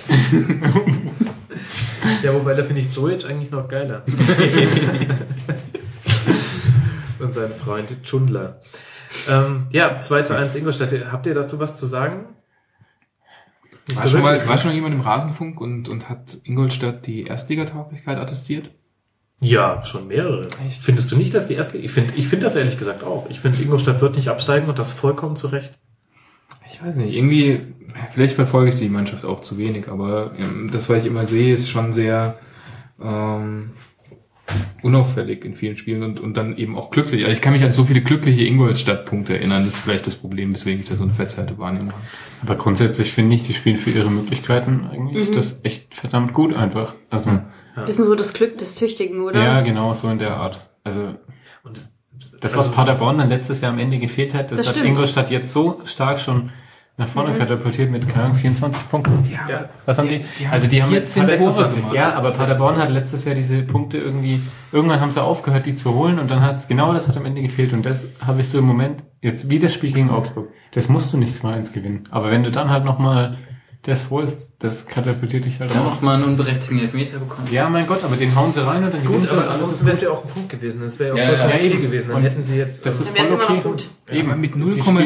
[2.23, 4.03] Ja, wobei da finde ich Jojic eigentlich noch geiler.
[7.19, 8.61] und sein Freund Schundler.
[9.29, 10.91] Ähm, ja, 2 zu 1 Ingolstadt.
[11.11, 12.25] Habt ihr dazu was zu sagen?
[13.93, 18.71] War schon, mal, war schon jemand im Rasenfunk und, und hat Ingolstadt die Erstligatauglichkeit attestiert?
[19.43, 20.47] Ja, schon mehrere.
[20.81, 21.77] Findest du nicht, dass die erste...
[21.77, 23.29] Ich finde ich find das ehrlich gesagt auch.
[23.29, 25.73] Ich finde, Ingolstadt wird nicht absteigen und das vollkommen zu Recht.
[26.73, 27.61] Ich weiß nicht, irgendwie,
[28.11, 31.53] vielleicht verfolge ich die Mannschaft auch zu wenig, aber ähm, das, was ich immer sehe,
[31.53, 32.39] ist schon sehr
[33.01, 33.71] ähm,
[34.81, 37.21] unauffällig in vielen Spielen und, und dann eben auch glücklich.
[37.23, 40.53] Also ich kann mich an so viele glückliche Ingolstadt-Punkte erinnern, das ist vielleicht das Problem,
[40.53, 42.01] weswegen ich da so eine verzerrte Wahrnehmung habe.
[42.41, 46.95] Aber grundsätzlich finde ich, die spielen für ihre Möglichkeiten eigentlich das echt verdammt gut einfach.
[47.09, 47.39] Also,
[47.85, 49.41] Bisschen so das Glück des Tüchtigen, oder?
[49.43, 50.67] ja, genau so in der Art.
[50.83, 51.13] Also,
[51.63, 51.87] Und
[52.41, 54.89] das, Also- was Paderborn dann letztes Jahr am Ende gefehlt hat, das, Das hat stimmt.
[54.89, 56.49] Ingolstadt jetzt so stark schon
[56.95, 59.27] nach vorne katapultiert mit Ahnung, 24 Punkten.
[59.31, 59.69] Ja.
[59.85, 60.23] Was haben die?
[60.39, 61.95] die haben also die haben 14 Pader- Tore 26, gemacht.
[61.95, 64.41] Ja, aber Paderborn hat letztes Jahr diese Punkte irgendwie,
[64.71, 67.41] irgendwann haben sie aufgehört, die zu holen und dann hat genau das hat am Ende
[67.41, 70.87] gefehlt und das habe ich so im Moment, jetzt wie das Spiel gegen Augsburg, das
[70.87, 72.03] musst du nicht 2-1 gewinnen.
[72.11, 73.37] Aber wenn du dann halt nochmal
[73.85, 75.95] das holst, das katapultiert dich halt Da raus.
[75.95, 77.47] noch mal einen unberechtigten Elfmeter bekommen.
[77.51, 79.51] Ja, mein Gott, aber den hauen sie rein und dann gewinnen Gut, sie aber und
[79.51, 80.07] ansonsten ist wäre es gut.
[80.09, 80.81] ja auch ein Punkt gewesen.
[80.85, 81.81] Das wäre ja auch Ja, vollkommen ja, okay eben.
[81.81, 82.07] gewesen.
[82.07, 82.85] Dann Und hätten sie jetzt...
[82.85, 83.53] Das also- ist voll immer okay.
[83.55, 83.89] noch gut.
[84.09, 84.41] Eben, Eben.
[84.41, 84.97] mit Die spielen-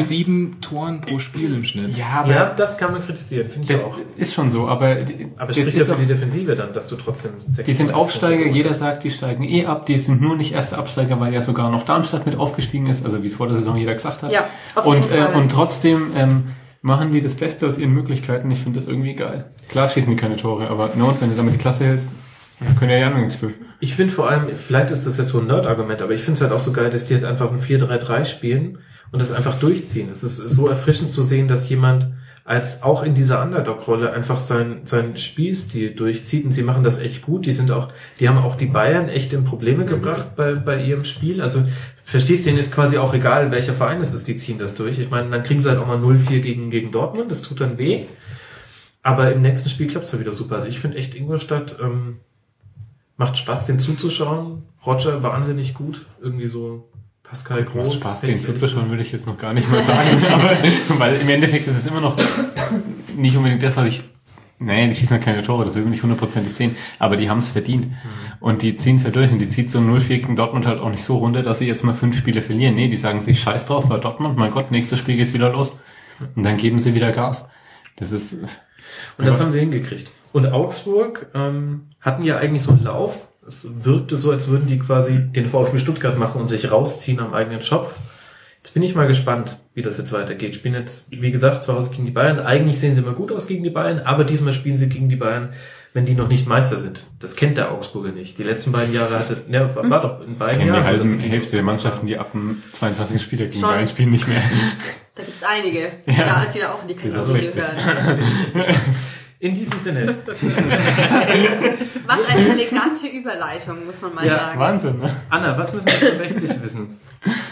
[0.54, 1.96] 0,7 Toren pro Spiel im Schnitt.
[1.96, 3.96] Ja, aber ja, das kann man kritisieren, finde ich das auch.
[4.16, 6.72] ist schon so, aber, die- Aber das spricht ja ist für auch, die Defensive dann,
[6.72, 7.32] dass du trotzdem...
[7.38, 10.52] die sind 26 Aufsteiger, Punkte jeder sagt, die steigen eh ab, die sind nur nicht
[10.52, 13.56] erste Absteiger, weil ja sogar noch Darmstadt mit aufgestiegen ist, also wie es vor der
[13.56, 14.30] Saison jeder gesagt hat.
[14.32, 14.46] Ja,
[14.76, 15.32] auf und, jeden Fall.
[15.32, 16.44] Äh, und trotzdem ähm,
[16.80, 18.50] machen die das Beste aus ihren Möglichkeiten.
[18.50, 19.50] Ich finde das irgendwie geil.
[19.68, 22.08] Klar schießen die keine Tore, aber no, und wenn du damit die Klasse hältst,
[22.60, 23.52] dann können ja ja nichts für.
[23.80, 26.40] Ich finde vor allem, vielleicht ist das jetzt so ein Nerd-Argument, aber ich finde es
[26.40, 28.78] halt auch so geil, dass die halt einfach ein 4-3-3 spielen
[29.12, 30.10] und das einfach durchziehen.
[30.10, 32.08] Es ist so erfrischend zu sehen, dass jemand
[32.48, 37.20] als auch in dieser Underdog-Rolle einfach sein, sein Spielstil durchzieht und sie machen das echt
[37.20, 37.44] gut.
[37.44, 37.88] Die sind auch,
[38.20, 41.42] die haben auch die Bayern echt in Probleme gebracht bei, bei ihrem Spiel.
[41.42, 41.62] Also
[42.02, 44.98] verstehst du, denen ist quasi auch egal, welcher Verein es ist, die ziehen das durch.
[44.98, 47.76] Ich meine, dann kriegen sie halt auch mal 0-4 gegen, gegen Dortmund, das tut dann
[47.76, 48.04] weh.
[49.02, 50.54] Aber im nächsten Spiel klappt's ja wieder super.
[50.54, 52.20] Also ich finde echt Ingolstadt ähm,
[53.18, 54.62] macht Spaß, den zuzuschauen.
[54.86, 56.06] Roger wahnsinnig gut.
[56.22, 56.88] Irgendwie so
[57.28, 57.96] Pascal Groß.
[57.96, 60.24] Spaß, den zuzuschauen, würde ich jetzt noch gar nicht mal sagen.
[60.32, 60.56] aber,
[60.98, 62.16] weil im Endeffekt ist es immer noch
[63.16, 64.02] nicht unbedingt das, was ich.
[64.60, 66.74] Nee, die schießen ja keine Tore, das will man nicht hundertprozentig sehen.
[66.98, 67.92] Aber die haben es verdient.
[68.40, 69.30] Und die ziehen es ja durch.
[69.30, 71.66] Und die zieht so ein 0-4 gegen Dortmund halt auch nicht so runter, dass sie
[71.68, 72.74] jetzt mal fünf Spiele verlieren.
[72.74, 75.78] Nee, die sagen sich scheiß drauf, weil Dortmund, mein Gott, nächstes Spiel geht's wieder los.
[76.34, 77.48] Und dann geben sie wieder Gas.
[77.96, 78.32] Das ist.
[79.16, 80.10] Und das haben sie hingekriegt.
[80.32, 83.28] Und Augsburg ähm, hatten ja eigentlich so einen Lauf.
[83.48, 87.32] Es wirkte so, als würden die quasi den VfB Stuttgart machen und sich rausziehen am
[87.34, 87.96] eigenen Schopf.
[88.58, 90.54] Jetzt bin ich mal gespannt, wie das jetzt weitergeht.
[90.54, 92.38] Spielen jetzt, wie gesagt, zu Hause gegen die Bayern.
[92.40, 95.16] Eigentlich sehen sie immer gut aus gegen die Bayern, aber diesmal spielen sie gegen die
[95.16, 95.54] Bayern,
[95.94, 97.04] wenn die noch nicht Meister sind.
[97.20, 98.36] Das kennt der Augsburger nicht.
[98.36, 100.90] Die letzten beiden Jahre hatte, ne, war, war doch in beiden die Jahren so, dass
[100.98, 103.22] halben sie gegen- Hälfte der Mannschaften, die ab dem 22.
[103.22, 103.70] Spieltag gegen Schon.
[103.70, 104.42] Bayern spielen, nicht mehr.
[105.14, 107.54] Da gibt's einige, die, da, die da auch in die Kategorie 60.
[107.54, 108.18] gehören.
[109.40, 110.16] In diesem Sinne.
[112.06, 114.58] Was eine elegante Überleitung, muss man mal Ja, sagen.
[114.60, 115.14] Wahnsinn, ne?
[115.30, 116.98] Anna, was müssen wir zu 60 wissen?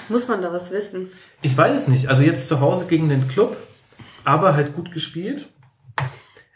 [0.09, 1.11] Muss man da was wissen?
[1.43, 2.09] Ich weiß es nicht.
[2.09, 3.57] Also jetzt zu Hause gegen den Club,
[4.25, 5.49] aber halt gut gespielt.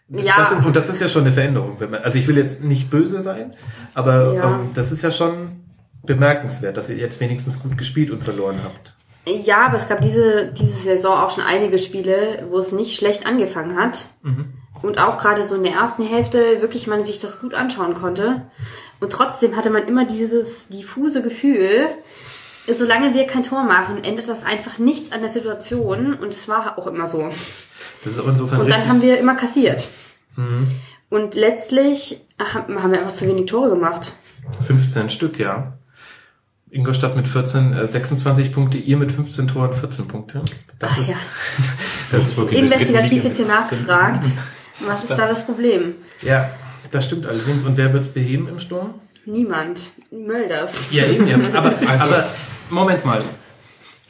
[0.09, 0.37] Ja.
[0.39, 1.79] Das ist, und das ist ja schon eine Veränderung.
[1.79, 3.55] Wenn man, also ich will jetzt nicht böse sein,
[3.95, 4.45] aber Ja.
[4.57, 5.61] ähm, das ist ja schon
[6.05, 8.95] bemerkenswert, dass ihr jetzt wenigstens gut gespielt und verloren habt.
[9.29, 13.27] Ja, aber es gab diese, diese Saison auch schon einige Spiele, wo es nicht schlecht
[13.27, 14.07] angefangen hat.
[14.83, 18.47] Und auch gerade so in der ersten Hälfte wirklich man sich das gut anschauen konnte.
[19.01, 21.89] Und trotzdem hatte man immer dieses diffuse Gefühl,
[22.67, 26.15] solange wir kein Tor machen, ändert das einfach nichts an der Situation.
[26.15, 27.31] Und es war auch immer so.
[28.05, 29.89] Das ist auch insofern Und dann haben wir immer kassiert.
[31.11, 34.13] Und letztlich haben wir einfach zu wenig Tore gemacht.
[34.61, 35.75] 15 Stück, ja.
[36.71, 40.43] Ingolstadt mit 14, äh, 26 Punkte, ihr mit 15 Toren, 14 Punkte.
[40.79, 41.17] Das Ach ist, ja.
[42.13, 44.25] das ist wirklich Investigativ jetzt hier nachgefragt.
[44.87, 45.95] Was ist da das Problem?
[46.23, 46.51] Ja,
[46.91, 47.65] das stimmt allerdings.
[47.65, 48.95] Und wer wird's beheben im Sturm?
[49.27, 49.81] Niemand.
[50.11, 50.91] Mölders.
[50.91, 51.37] Ja, eben, ja.
[51.55, 52.27] Aber, aber
[52.71, 53.23] Moment mal.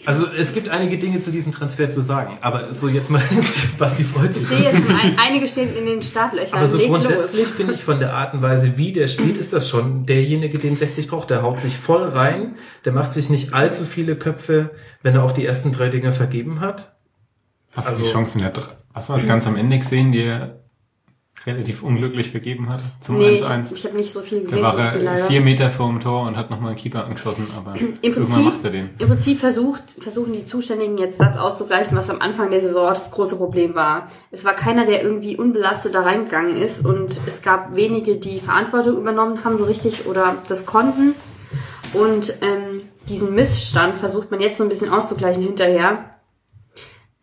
[0.07, 3.23] Also es gibt einige Dinge zu diesem Transfer zu sagen, aber so jetzt mal,
[3.79, 4.45] Basti freut sich.
[4.45, 6.59] Ich sehe schon, ein, einige stehen in den Startlöchern.
[6.59, 9.53] Aber so Legt grundsätzlich finde ich von der Art und Weise, wie der spielt, ist
[9.53, 11.29] das schon derjenige, den 60 braucht.
[11.29, 12.57] Der haut sich voll rein,
[12.87, 14.71] der macht sich nicht allzu viele Köpfe,
[15.03, 16.95] wenn er auch die ersten drei Dinger vergeben hat.
[17.73, 20.33] Hast du Also- die Chancen der Dr- Was war es ganz am Ende gesehen, die
[21.47, 23.75] relativ unglücklich vergeben hat zum Nee, ich, 1-1?
[23.75, 24.63] ich habe nicht so viel Da gesehen.
[24.63, 27.49] war vom Spiel er vier Meter vor dem Tor und hat nochmal einen Keeper angeschossen,
[27.57, 28.91] aber Im Prinzip, macht er den.
[28.99, 33.11] Im Prinzip versucht, versuchen die Zuständigen jetzt das auszugleichen, was am Anfang der Saison das
[33.11, 34.09] große Problem war.
[34.31, 38.97] Es war keiner, der irgendwie unbelastet da reingegangen ist und es gab wenige, die Verantwortung
[38.99, 41.15] übernommen haben, so richtig oder das konnten.
[41.93, 46.05] Und ähm, diesen Missstand versucht man jetzt so ein bisschen auszugleichen hinterher.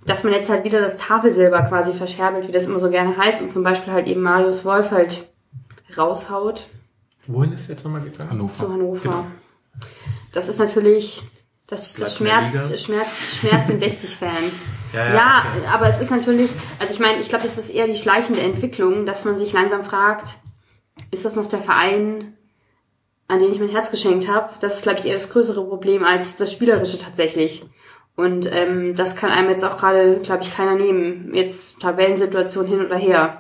[0.07, 3.41] Dass man jetzt halt wieder das Tafelsilber quasi verscherbelt, wie das immer so gerne heißt,
[3.41, 5.27] und zum Beispiel halt eben Marius Wolf halt
[5.95, 6.69] raushaut
[7.27, 8.29] Wohin ist jetzt nochmal gegangen?
[8.29, 8.55] Hannover.
[8.55, 9.01] zu Hannover.
[9.01, 9.25] Genau.
[10.31, 11.23] Das ist natürlich,
[11.67, 12.79] das, das Schmerz.
[12.79, 14.51] Schmerz, Schmerz den 60-Fan.
[14.93, 15.67] Ja, Ja, ja, okay.
[15.73, 19.05] aber es ist natürlich, also ich meine, ich glaube, das ist eher die schleichende Entwicklung,
[19.05, 20.35] dass man sich langsam fragt,
[21.11, 22.33] ist das noch der Verein,
[23.27, 24.49] an den ich mein Herz geschenkt habe?
[24.61, 27.65] Das ist, glaube ich, eher das größere Problem als das Spielerische tatsächlich.
[28.17, 31.29] Und ähm, das kann einem jetzt auch gerade, glaube ich, keiner nehmen.
[31.33, 33.39] Jetzt Tabellensituation hin oder her.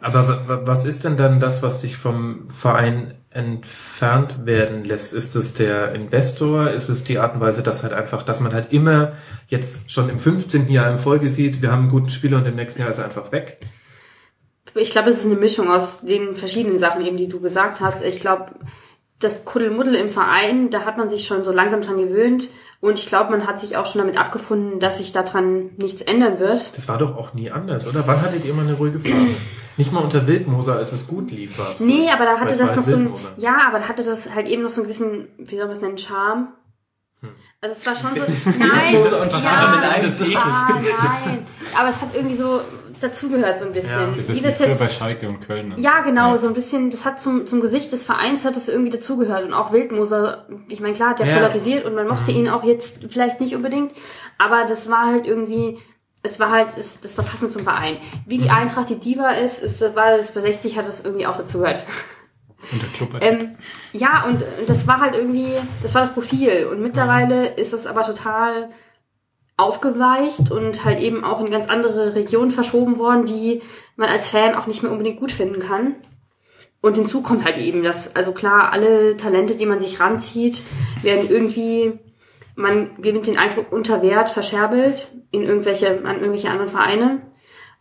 [0.00, 5.14] Aber wa- wa- was ist denn dann das, was dich vom Verein entfernt werden lässt?
[5.14, 6.70] Ist es der Investor?
[6.70, 9.12] Ist es die Art und Weise, dass halt einfach, dass man halt immer
[9.46, 10.68] jetzt schon im 15.
[10.68, 13.04] Jahr in Folge sieht, wir haben einen guten Spieler und im nächsten Jahr ist er
[13.04, 13.58] einfach weg?
[14.74, 18.04] Ich glaube, es ist eine Mischung aus den verschiedenen Sachen, eben die du gesagt hast.
[18.04, 18.46] Ich glaube,
[19.20, 22.48] das Kuddelmuddel im Verein, da hat man sich schon so langsam dran gewöhnt.
[22.80, 26.38] Und ich glaube, man hat sich auch schon damit abgefunden, dass sich daran nichts ändern
[26.38, 26.74] wird.
[26.76, 28.06] Das war doch auch nie anders, oder?
[28.06, 29.34] Wann hattet ihr immer eine ruhige Phase?
[29.76, 31.80] Nicht mal unter Wildmoser, als es gut lief, war es.
[31.80, 33.32] Nee, aber da hatte das noch halt so ein, Wildmoser.
[33.36, 35.82] ja, aber da hatte das halt eben noch so einen gewissen, wie soll man es
[35.82, 36.48] nennen, Charme.
[37.60, 38.22] Also es war schon so,
[38.58, 40.20] nein, Wildmoser und ja, Ekels.
[40.36, 40.80] ah,
[41.26, 41.46] nein,
[41.78, 42.60] aber es hat irgendwie so
[43.00, 44.14] dazugehört so ein bisschen.
[44.16, 45.72] Das ist Wie das jetzt, bei Schalke und Köln.
[45.72, 48.68] und Ja, genau, so ein bisschen, das hat zum, zum Gesicht des Vereins hat es
[48.68, 51.34] irgendwie dazugehört und auch Wildmoser, ich meine, klar, hat der Ja.
[51.36, 53.92] polarisiert und man mochte ihn auch jetzt vielleicht nicht unbedingt,
[54.38, 55.78] aber das war halt irgendwie,
[56.22, 57.96] es war halt, es, das war passend zum Verein.
[58.26, 61.36] Wie die Eintracht die Diva ist, ist war das bei 60 hat das irgendwie auch
[61.36, 61.82] dazugehört.
[62.72, 63.56] Und der Club Ähm,
[63.92, 65.48] ja, und, und das war halt irgendwie,
[65.82, 66.68] das war das Profil.
[66.70, 68.68] Und mittlerweile ist es aber total
[69.60, 73.62] aufgeweicht und halt eben auch in ganz andere Regionen verschoben worden, die
[73.96, 75.96] man als Fan auch nicht mehr unbedingt gut finden kann.
[76.80, 80.62] Und hinzu kommt halt eben, dass, also klar, alle Talente, die man sich ranzieht,
[81.02, 81.98] werden irgendwie,
[82.54, 87.20] man gewinnt den Eindruck unter Wert verscherbelt in irgendwelche, an irgendwelche anderen Vereine.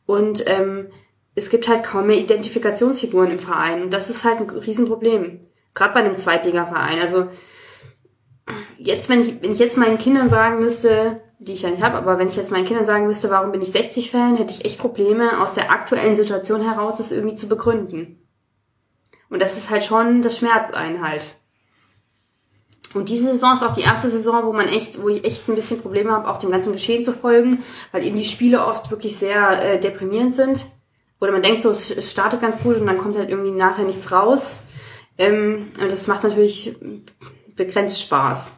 [0.06, 0.88] Und ähm,
[1.36, 3.84] es gibt halt kaum mehr Identifikationsfiguren im Verein.
[3.84, 5.48] Und das ist halt ein Riesenproblem.
[5.74, 7.00] Gerade bei einem Zweitligaverein.
[7.00, 7.28] Also
[8.78, 11.98] jetzt, wenn ich, wenn ich jetzt meinen Kindern sagen müsste, die ich ja nicht habe,
[11.98, 14.78] aber wenn ich jetzt meinen Kindern sagen müsste, warum bin ich 60-Fan, hätte ich echt
[14.78, 18.28] Probleme, aus der aktuellen Situation heraus das irgendwie zu begründen.
[19.30, 21.28] Und das ist halt schon das Schmerzeinhalt.
[22.94, 25.56] Und diese Saison ist auch die erste Saison, wo man echt, wo ich echt ein
[25.56, 29.16] bisschen Probleme habe, auch dem ganzen Geschehen zu folgen, weil eben die Spiele oft wirklich
[29.16, 30.66] sehr äh, deprimierend sind.
[31.22, 33.86] Oder man denkt so, es es startet ganz gut und dann kommt halt irgendwie nachher
[33.86, 34.56] nichts raus.
[35.18, 36.76] Ähm, und das macht natürlich
[37.56, 38.54] begrenzt Spaß.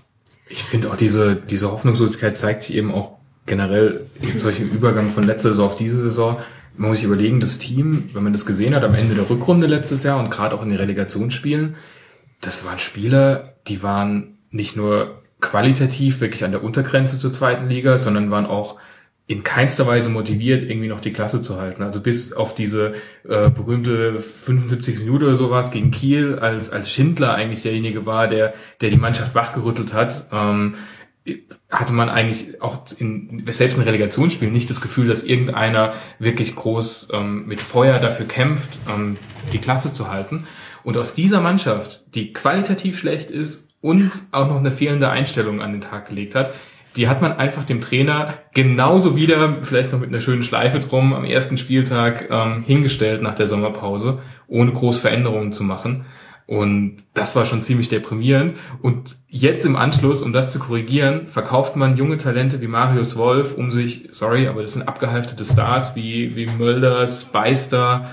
[0.52, 3.14] Ich finde auch diese, diese Hoffnungslosigkeit zeigt sich eben auch
[3.46, 6.38] generell in solchen Übergang von letzter Saison auf diese Saison.
[6.76, 9.68] Man muss sich überlegen, das Team, wenn man das gesehen hat am Ende der Rückrunde
[9.68, 11.76] letztes Jahr und gerade auch in den Relegationsspielen,
[12.42, 17.98] das waren Spieler, die waren nicht nur qualitativ wirklich an der Untergrenze zur zweiten Liga,
[17.98, 18.78] sondern waren auch
[19.32, 21.84] in keinster Weise motiviert, irgendwie noch die Klasse zu halten.
[21.84, 27.34] Also bis auf diese äh, berühmte 75 Minuten oder sowas gegen Kiel, als, als Schindler
[27.34, 30.76] eigentlich derjenige war, der, der die Mannschaft wachgerüttelt hat, ähm,
[31.70, 37.10] hatte man eigentlich auch in, selbst in Relegationsspielen nicht das Gefühl, dass irgendeiner wirklich groß
[37.14, 39.16] ähm, mit Feuer dafür kämpft, ähm,
[39.54, 40.46] die Klasse zu halten.
[40.84, 45.72] Und aus dieser Mannschaft, die qualitativ schlecht ist und auch noch eine fehlende Einstellung an
[45.72, 46.54] den Tag gelegt hat,
[46.96, 51.14] die hat man einfach dem Trainer genauso wieder, vielleicht noch mit einer schönen Schleife drum,
[51.14, 56.06] am ersten Spieltag ähm, hingestellt nach der Sommerpause, ohne groß Veränderungen zu machen.
[56.48, 58.58] Und das war schon ziemlich deprimierend.
[58.82, 63.56] Und jetzt im Anschluss, um das zu korrigieren, verkauft man junge Talente wie Marius Wolf,
[63.56, 68.10] um sich, sorry, aber das sind abgehalftete Stars wie, wie Mölder, Speister,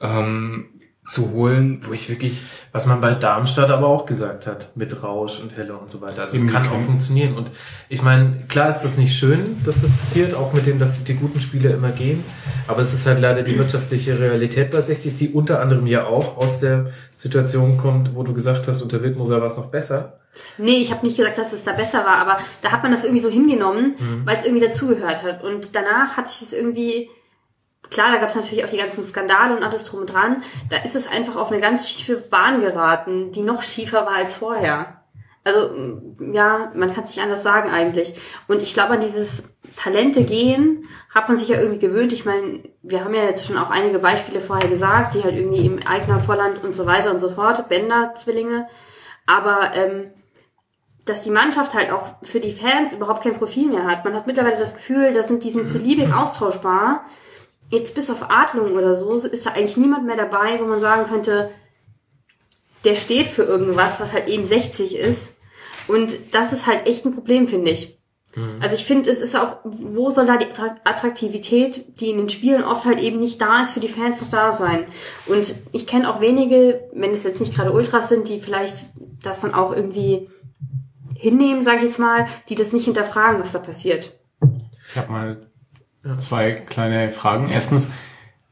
[0.00, 0.66] ähm,
[1.06, 5.40] zu holen, wo ich wirklich Was man bei Darmstadt aber auch gesagt hat, mit Rausch
[5.40, 6.22] und Helle und so weiter.
[6.22, 7.34] Also es kann auch funktionieren.
[7.34, 7.50] Und
[7.88, 11.14] ich meine, klar ist das nicht schön, dass das passiert, auch mit dem, dass die
[11.14, 12.22] guten Spieler immer gehen.
[12.68, 16.36] Aber es ist halt leider die wirtschaftliche Realität bei 60, die unter anderem ja auch
[16.36, 20.20] aus der Situation kommt, wo du gesagt hast, unter Wildmoser war es noch besser.
[20.58, 23.02] Nee, ich habe nicht gesagt, dass es da besser war, aber da hat man das
[23.04, 24.26] irgendwie so hingenommen, Mhm.
[24.26, 25.42] weil es irgendwie dazugehört hat.
[25.42, 27.08] Und danach hat sich es irgendwie,
[27.90, 30.78] klar, da gab es natürlich auch die ganzen Skandale und alles drum und dran, da
[30.78, 35.00] ist es einfach auf eine ganz schiefe Bahn geraten, die noch schiefer war als vorher.
[35.42, 38.14] Also, mm, ja, man kann es nicht anders sagen eigentlich.
[38.46, 42.12] Und ich glaube, an dieses Talente gehen hat man sich ja irgendwie gewöhnt.
[42.12, 45.66] Ich meine, wir haben ja jetzt schon auch einige Beispiele vorher gesagt, die halt irgendwie
[45.66, 48.68] im Eigner Volland und so weiter und so fort, Bender-Zwillinge.
[49.26, 50.10] Aber ähm,
[51.06, 54.04] dass die Mannschaft halt auch für die Fans überhaupt kein Profil mehr hat.
[54.04, 57.04] Man hat mittlerweile das Gefühl, das sind diesen beliebig austauschbar.
[57.70, 61.08] Jetzt bis auf Adlung oder so ist da eigentlich niemand mehr dabei, wo man sagen
[61.08, 61.50] könnte,
[62.84, 65.36] der steht für irgendwas, was halt eben 60 ist.
[65.86, 67.98] Und das ist halt echt ein Problem, finde ich.
[68.60, 72.28] Also ich finde, es ist auch, wo soll da die Attra- Attraktivität, die in den
[72.28, 74.86] Spielen oft halt eben nicht da ist, für die Fans noch da sein?
[75.26, 78.86] Und ich kenne auch wenige, wenn es jetzt nicht gerade Ultras sind, die vielleicht
[79.20, 80.30] das dann auch irgendwie
[81.16, 84.12] hinnehmen, sage ich jetzt mal, die das nicht hinterfragen, was da passiert.
[84.88, 85.49] Ich habe mal
[86.16, 87.48] zwei kleine Fragen.
[87.52, 87.88] Erstens,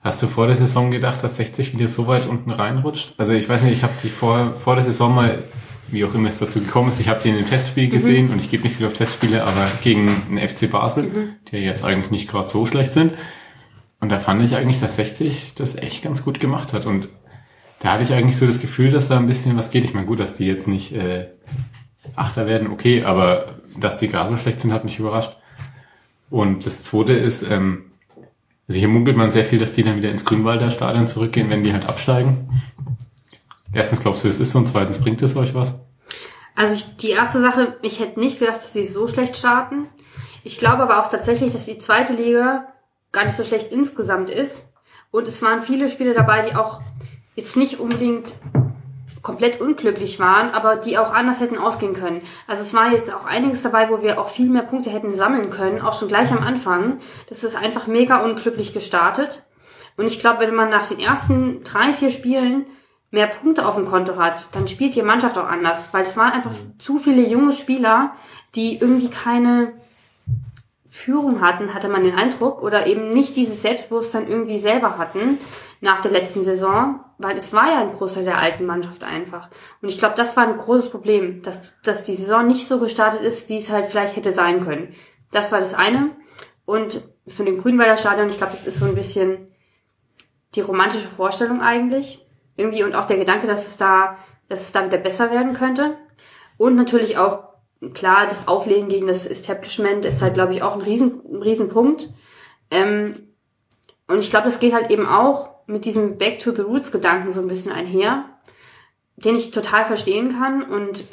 [0.01, 3.15] hast du vor der Saison gedacht, dass 60 wieder so weit unten reinrutscht?
[3.19, 5.39] Also ich weiß nicht, ich habe die vor, vor der Saison mal,
[5.89, 8.39] wie auch immer es dazu gekommen ist, ich habe die in einem Testspiel gesehen und
[8.39, 12.29] ich gebe nicht viel auf Testspiele, aber gegen den FC Basel, die jetzt eigentlich nicht
[12.29, 13.15] gerade so schlecht sind.
[14.01, 16.87] Und da fand ich eigentlich, dass 60 das echt ganz gut gemacht hat.
[16.87, 17.09] Und
[17.81, 19.85] da hatte ich eigentlich so das Gefühl, dass da ein bisschen was geht.
[19.85, 21.29] Ich meine, gut, dass die jetzt nicht äh,
[22.15, 25.37] Achter werden, okay, aber dass die gar so schlecht sind, hat mich überrascht.
[26.31, 27.91] Und das zweite ist, ähm,
[28.69, 31.63] also hier munkelt man sehr viel, dass die dann wieder ins Grünwalder Stadion zurückgehen, wenn
[31.63, 32.51] die halt absteigen.
[33.73, 35.81] Erstens glaubst du, es ist so und zweitens bringt es euch was?
[36.55, 39.87] Also ich, die erste Sache, ich hätte nicht gedacht, dass sie so schlecht starten.
[40.45, 42.67] Ich glaube aber auch tatsächlich, dass die zweite Liga
[43.13, 44.73] gar nicht so schlecht insgesamt ist.
[45.11, 46.81] Und es waren viele Spiele dabei, die auch
[47.37, 48.35] jetzt nicht unbedingt
[49.29, 52.23] komplett unglücklich waren, aber die auch anders hätten ausgehen können.
[52.47, 55.51] Also es war jetzt auch einiges dabei, wo wir auch viel mehr Punkte hätten sammeln
[55.51, 56.97] können, auch schon gleich am Anfang.
[57.29, 59.43] Das ist einfach mega unglücklich gestartet.
[59.99, 62.65] Und ich glaube, wenn man nach den ersten drei, vier Spielen
[63.11, 66.33] mehr Punkte auf dem Konto hat, dann spielt die Mannschaft auch anders, weil es waren
[66.33, 68.13] einfach zu viele junge Spieler,
[68.55, 69.75] die irgendwie keine
[70.89, 75.39] Führung hatten, hatte man den Eindruck, oder eben nicht dieses Selbstbewusstsein irgendwie selber hatten
[75.81, 79.49] nach der letzten Saison, weil es war ja ein Großteil der alten Mannschaft einfach.
[79.81, 83.23] Und ich glaube, das war ein großes Problem, dass, dass die Saison nicht so gestartet
[83.23, 84.95] ist, wie es halt vielleicht hätte sein können.
[85.31, 86.11] Das war das eine.
[86.65, 89.49] Und das mit dem Grünwalder Stadion, ich glaube, das ist so ein bisschen
[90.55, 92.27] die romantische Vorstellung eigentlich.
[92.57, 94.17] Irgendwie und auch der Gedanke, dass es da,
[94.49, 95.97] dass es da wieder besser werden könnte.
[96.57, 97.45] Und natürlich auch,
[97.95, 101.69] klar, das Auflegen gegen das Establishment ist halt, glaube ich, auch ein riesen, ein riesen
[101.69, 102.09] Punkt.
[102.71, 103.29] Ähm,
[104.09, 107.31] Und ich glaube, das geht halt eben auch mit diesem Back to the Roots Gedanken
[107.31, 108.25] so ein bisschen einher,
[109.17, 111.05] den ich total verstehen kann und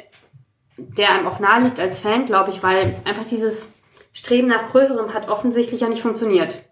[0.77, 3.72] der einem auch nahe liegt als Fan, glaube ich, weil einfach dieses
[4.14, 6.64] Streben nach Größerem hat offensichtlich ja nicht funktioniert.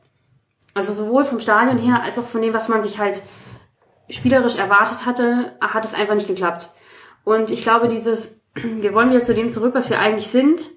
[0.73, 3.21] Also sowohl vom Stadion her als auch von dem, was man sich halt
[4.09, 6.71] spielerisch erwartet hatte, hat es einfach nicht geklappt.
[7.25, 10.69] Und ich glaube, dieses, wir wollen wieder zu dem zurück, was wir eigentlich sind,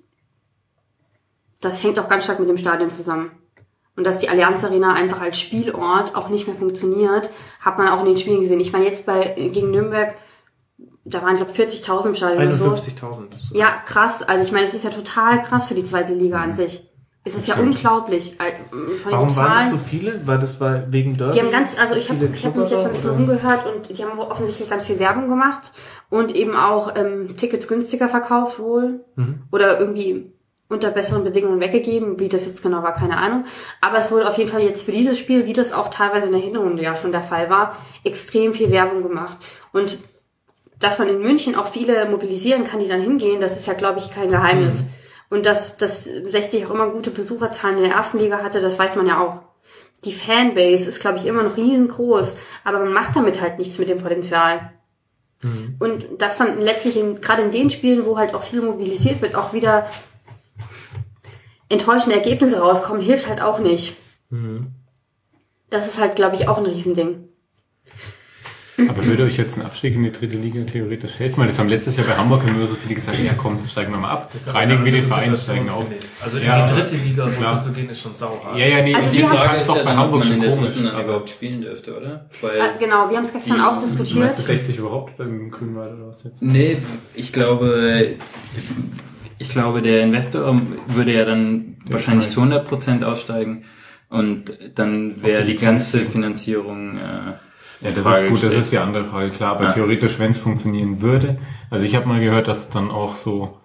[1.61, 3.31] das hängt auch ganz stark mit dem Stadion zusammen.
[3.97, 8.01] Und dass die Allianz Arena einfach als Spielort auch nicht mehr funktioniert, hat man auch
[8.01, 8.61] in den Spielen gesehen.
[8.61, 10.15] Ich meine, jetzt bei gegen Nürnberg,
[11.05, 12.67] da waren, ich glaube, 40.000 im Stadion oder so.
[12.71, 13.55] 51.000.
[13.55, 14.23] Ja, krass.
[14.23, 16.83] Also ich meine, es ist ja total krass für die zweite Liga an sich.
[17.25, 18.39] Es ist ja unglaublich.
[18.39, 18.53] äh,
[19.03, 19.71] Von Warum den waren das Zahlen.
[19.71, 20.27] so viele?
[20.27, 21.33] War das war wegen Derby?
[21.35, 23.97] Die haben ganz, also ich habe ich hab mich jetzt mal ein bisschen umgehört und
[23.99, 25.73] die haben wohl offensichtlich ganz viel Werbung gemacht
[26.11, 29.43] und eben auch ähm, Tickets günstiger verkauft wohl Mhm.
[29.51, 30.33] oder irgendwie
[30.69, 32.19] unter besseren Bedingungen weggegeben.
[32.19, 33.45] Wie das jetzt genau war, keine Ahnung.
[33.81, 36.33] Aber es wurde auf jeden Fall jetzt für dieses Spiel, wie das auch teilweise in
[36.33, 39.39] der Hinrunde ja schon der Fall war, extrem viel Werbung gemacht.
[39.73, 39.99] Und
[40.79, 43.99] dass man in München auch viele mobilisieren kann, die dann hingehen, das ist ja, glaube
[43.99, 44.85] ich, kein Geheimnis.
[45.31, 48.97] Und dass, dass 60 auch immer gute Besucherzahlen in der ersten Liga hatte, das weiß
[48.97, 49.43] man ja auch.
[50.05, 53.89] Die Fanbase ist, glaube ich, immer noch riesengroß, aber man macht damit halt nichts mit
[53.89, 54.73] dem Potenzial.
[55.79, 59.35] Und das dann letztlich in, gerade in den Spielen, wo halt auch viel mobilisiert wird,
[59.35, 59.87] auch wieder
[61.69, 63.97] enttäuschende Ergebnisse rauskommen, hilft halt auch nicht.
[65.71, 67.25] Das ist halt, glaube ich, auch ein Riesending.
[68.89, 71.39] Aber würde euch jetzt ein Abstieg in die dritte Liga theoretisch helfen?
[71.41, 73.99] Weil das haben letztes Jahr bei Hamburg nur so viele gesagt, ja komm, steigen wir
[73.99, 74.31] mal ab.
[74.49, 75.87] Reinigen wir den Verein, steigen auf.
[76.23, 77.53] Also in Ja, die dritte Liga klar.
[77.53, 78.39] runterzugehen ist schon sauer.
[78.55, 80.75] Ja, ja, nee, Also die Frage ist doch bei Hamburg schon komisch.
[80.93, 82.29] Aber überhaupt spielen dürfte, oder?
[82.43, 84.19] Weil Ah, genau, wir haben es gestern auch diskutiert.
[84.19, 86.43] meinst du 60 überhaupt beim Grünwald oder was jetzt?
[86.43, 86.77] Nee,
[87.15, 88.11] ich glaube,
[89.39, 93.65] ich glaube, der Investor würde ja dann wahrscheinlich zu 100% aussteigen
[94.09, 98.55] und dann wäre die die ganze Finanzierung äh, Ja, in das Frage ist gut, das
[98.55, 99.57] ist die andere Frage, klar.
[99.57, 99.73] Aber Ja.
[99.73, 101.39] theoretisch, wenn es funktionieren würde,
[101.71, 103.59] also ich habe mal gehört, dass dann auch so,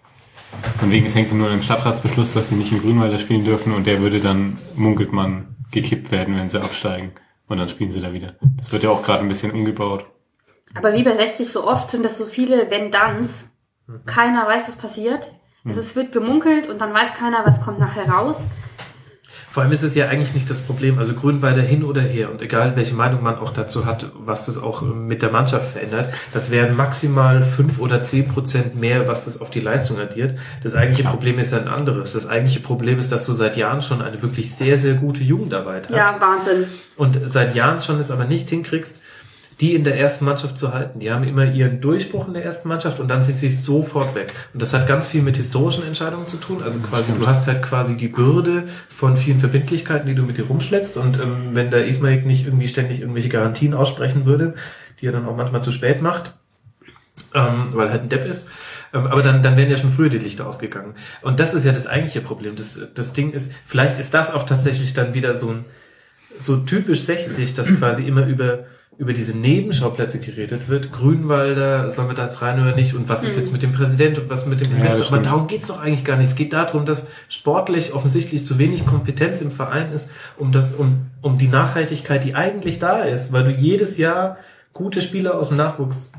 [0.80, 3.74] von wegen es hängt nur an dem Stadtratsbeschluss, dass sie nicht im Grünwalder spielen dürfen
[3.74, 7.12] und der würde dann, munkelt man, gekippt werden, wenn sie absteigen.
[7.48, 8.36] Und dann spielen sie da wieder.
[8.58, 10.06] Das wird ja auch gerade ein bisschen umgebaut.
[10.74, 13.46] Aber wie bei 60 so oft sind das so viele Wenn-Danns.
[14.06, 15.34] Keiner weiß, was passiert.
[15.64, 18.48] Es ist, wird gemunkelt und dann weiß keiner, was kommt nachher raus.
[19.52, 22.42] Vor allem ist es ja eigentlich nicht das Problem, also Grünweiler hin oder her und
[22.42, 26.14] egal welche Meinung man auch dazu hat, was das auch ähm, mit der Mannschaft verändert,
[26.32, 30.40] das wären maximal fünf oder zehn Prozent mehr, was das auf die Leistung addiert.
[30.64, 32.14] Das eigentliche Problem ist ja ein anderes.
[32.14, 35.90] Das eigentliche Problem ist, dass du seit Jahren schon eine wirklich sehr, sehr gute Jugendarbeit
[35.90, 35.98] hast.
[35.98, 36.66] Ja, Wahnsinn.
[36.96, 39.02] und seit Jahren schon es aber nicht hinkriegst,
[39.62, 41.00] die in der ersten Mannschaft zu halten.
[41.00, 44.34] Die haben immer ihren Durchbruch in der ersten Mannschaft und dann sind sie sofort weg.
[44.54, 46.64] Und das hat ganz viel mit historischen Entscheidungen zu tun.
[46.64, 50.48] Also quasi, du hast halt quasi die Bürde von vielen Verbindlichkeiten, die du mit dir
[50.48, 50.98] rumschleppst.
[50.98, 54.56] Und ähm, wenn der Ismail nicht irgendwie ständig irgendwelche Garantien aussprechen würde,
[55.00, 56.34] die er dann auch manchmal zu spät macht,
[57.36, 58.48] ähm, weil er halt ein Depp ist.
[58.94, 60.96] Ähm, aber dann, dann wären ja schon früher die Lichter ausgegangen.
[61.22, 62.56] Und das ist ja das eigentliche Problem.
[62.56, 65.66] Das, das Ding ist, vielleicht ist das auch tatsächlich dann wieder so ein,
[66.40, 68.66] so typisch 60, dass quasi immer über,
[69.02, 70.92] über diese Nebenschauplätze geredet wird.
[70.92, 72.94] Grünwalder, sollen wir da jetzt rein oder nicht?
[72.94, 74.98] Und was ist jetzt mit dem Präsident und was mit dem Investor?
[74.98, 75.26] Aber stimmt.
[75.26, 76.28] darum geht's doch eigentlich gar nicht.
[76.28, 81.08] Es geht darum, dass sportlich offensichtlich zu wenig Kompetenz im Verein ist, um das, um,
[81.24, 84.38] um die Nachhaltigkeit, die eigentlich da ist, weil du jedes Jahr
[84.72, 86.12] gute Spieler aus dem Nachwuchs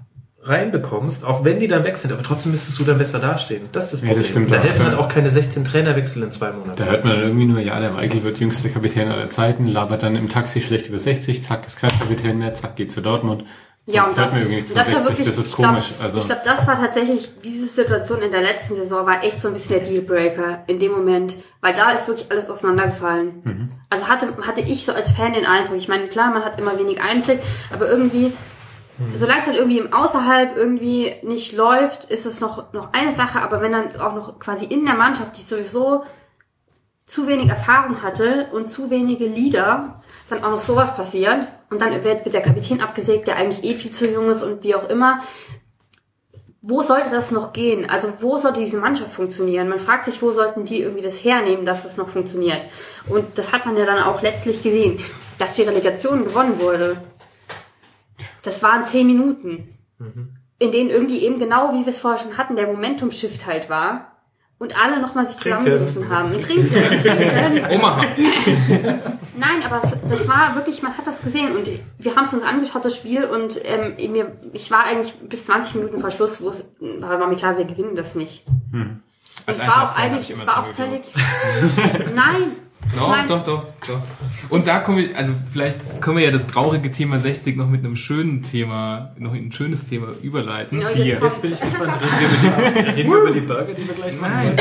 [0.45, 3.69] reinbekommst, auch wenn die dann weg sind, aber trotzdem müsstest du dann besser dastehen.
[3.73, 4.23] Das ist das Ja, Problem.
[4.23, 4.89] das stimmt da auch, helfen ja.
[4.89, 6.77] halt auch keine 16 Trainerwechsel in zwei Monaten.
[6.77, 10.03] Da hört man dann irgendwie nur, ja, der Michael wird jüngster Kapitän aller Zeiten, labert
[10.03, 13.45] dann im Taxi schlecht über 60, zack, ist kein Kapitän mehr, zack, geht zu Dortmund.
[13.87, 15.51] Ja, Sonst und das, hört man irgendwie nichts das von war 60, wirklich, das ist
[15.51, 15.91] ich glaub- komisch.
[16.01, 19.49] also, ich glaube, das war tatsächlich, diese Situation in der letzten Saison war echt so
[19.49, 23.43] ein bisschen der Dealbreaker in dem Moment, weil da ist wirklich alles auseinandergefallen.
[23.45, 23.71] Mhm.
[23.91, 26.79] Also hatte, hatte ich so als Fan den Eindruck, ich meine, klar, man hat immer
[26.79, 27.41] wenig Einblick,
[27.73, 28.33] aber irgendwie,
[29.11, 29.17] Mhm.
[29.17, 33.41] solange es halt irgendwie im Außerhalb irgendwie nicht läuft, ist es noch, noch eine Sache,
[33.41, 36.05] aber wenn dann auch noch quasi in der Mannschaft, die sowieso
[37.07, 41.93] zu wenig Erfahrung hatte und zu wenige Leader, dann auch noch sowas passiert und dann
[42.05, 44.89] wird, wird der Kapitän abgesägt, der eigentlich eh viel zu jung ist und wie auch
[44.89, 45.21] immer.
[46.65, 47.91] Wo sollte das noch gehen?
[47.91, 49.69] Also wo sollte diese Mannschaft funktionieren?
[49.69, 52.63] Man fragt sich, wo sollten die irgendwie das hernehmen, dass das noch funktioniert?
[53.09, 55.01] Und das hat man ja dann auch letztlich gesehen,
[55.39, 56.97] dass die Relegation gewonnen wurde.
[58.43, 59.69] Das waren zehn Minuten,
[60.59, 64.13] in denen irgendwie eben genau, wie wir es vorher schon hatten, der Momentum-Shift halt war
[64.63, 66.33] und alle nochmal sich zusammengerissen haben.
[66.33, 66.73] Und trinken.
[66.73, 67.67] trinken.
[67.69, 68.03] Omaha.
[69.37, 72.85] Nein, aber das war wirklich, man hat das gesehen und wir haben es uns angeschaut,
[72.85, 76.71] das Spiel, und ähm, mir, ich war eigentlich bis 20 Minuten vor Schluss, wo es
[76.79, 78.47] war mir klar, wir gewinnen das nicht.
[78.47, 79.03] Und
[79.47, 81.03] Als es war auch eigentlich, ich es war auch völlig.
[82.15, 82.53] Nein,
[82.97, 84.01] Doch, mein- doch, doch, doch.
[84.51, 87.85] Und da kommen wir, also vielleicht können wir ja das traurige Thema 60 noch mit
[87.85, 90.81] einem schönen Thema, noch in ein schönes Thema überleiten.
[90.81, 91.39] Ja, jetzt kommt's.
[91.39, 91.93] Bin ich gespannt.
[92.03, 94.33] Reden wir über die, reden wir über die Burger, die wir gleich machen?
[94.35, 94.57] Nein,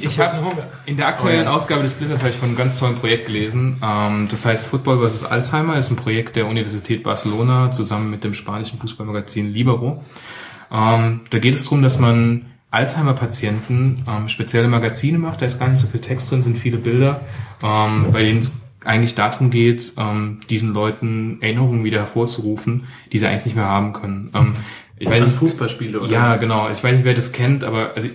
[0.00, 0.52] ich habe
[0.86, 1.50] in der aktuellen Oh ja.
[1.52, 3.76] Ausgabe des Splitters habe ich von einem ganz tollen Projekt gelesen.
[3.82, 5.24] Ähm, das heißt Football vs.
[5.24, 10.02] Alzheimer ist ein Projekt der Universität Barcelona zusammen mit dem spanischen Fußballmagazin Libero.
[10.72, 15.42] Ähm, da geht es darum, dass man Alzheimer-Patienten ähm, spezielle Magazine macht.
[15.42, 17.20] Da ist gar nicht so viel Text drin, sind viele Bilder,
[17.62, 23.26] ähm, bei denen es eigentlich darum geht, ähm, diesen Leuten Erinnerungen wieder hervorzurufen, die sie
[23.26, 24.30] eigentlich nicht mehr haben können.
[24.34, 24.52] Ähm,
[24.98, 26.12] ich weiß nicht, Fußballspiele, oder?
[26.12, 26.68] ja, genau.
[26.70, 28.08] Ich weiß nicht, wer das kennt, aber also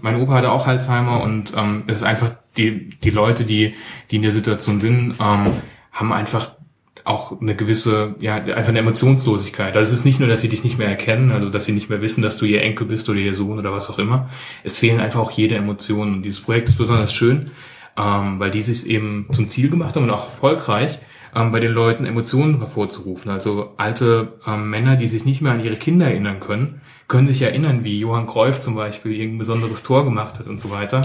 [0.00, 3.74] mein Opa hatte auch Alzheimer und ähm, es ist einfach die die Leute, die
[4.10, 5.52] die in der Situation sind, ähm,
[5.92, 6.56] haben einfach
[7.06, 9.76] auch eine gewisse, ja, einfach eine Emotionslosigkeit.
[9.76, 11.88] Also es ist nicht nur, dass sie dich nicht mehr erkennen, also dass sie nicht
[11.88, 14.28] mehr wissen, dass du ihr Enkel bist oder ihr Sohn oder was auch immer.
[14.64, 16.14] Es fehlen einfach auch jede Emotion.
[16.14, 17.52] Und dieses Projekt ist besonders schön,
[17.96, 20.98] ähm, weil die sich eben zum Ziel gemacht haben und auch erfolgreich,
[21.34, 23.30] ähm, bei den Leuten Emotionen hervorzurufen.
[23.30, 27.42] Also alte ähm, Männer, die sich nicht mehr an ihre Kinder erinnern können, können sich
[27.42, 31.02] erinnern, wie Johann Cruyff zum Beispiel irgendein besonderes Tor gemacht hat und so weiter.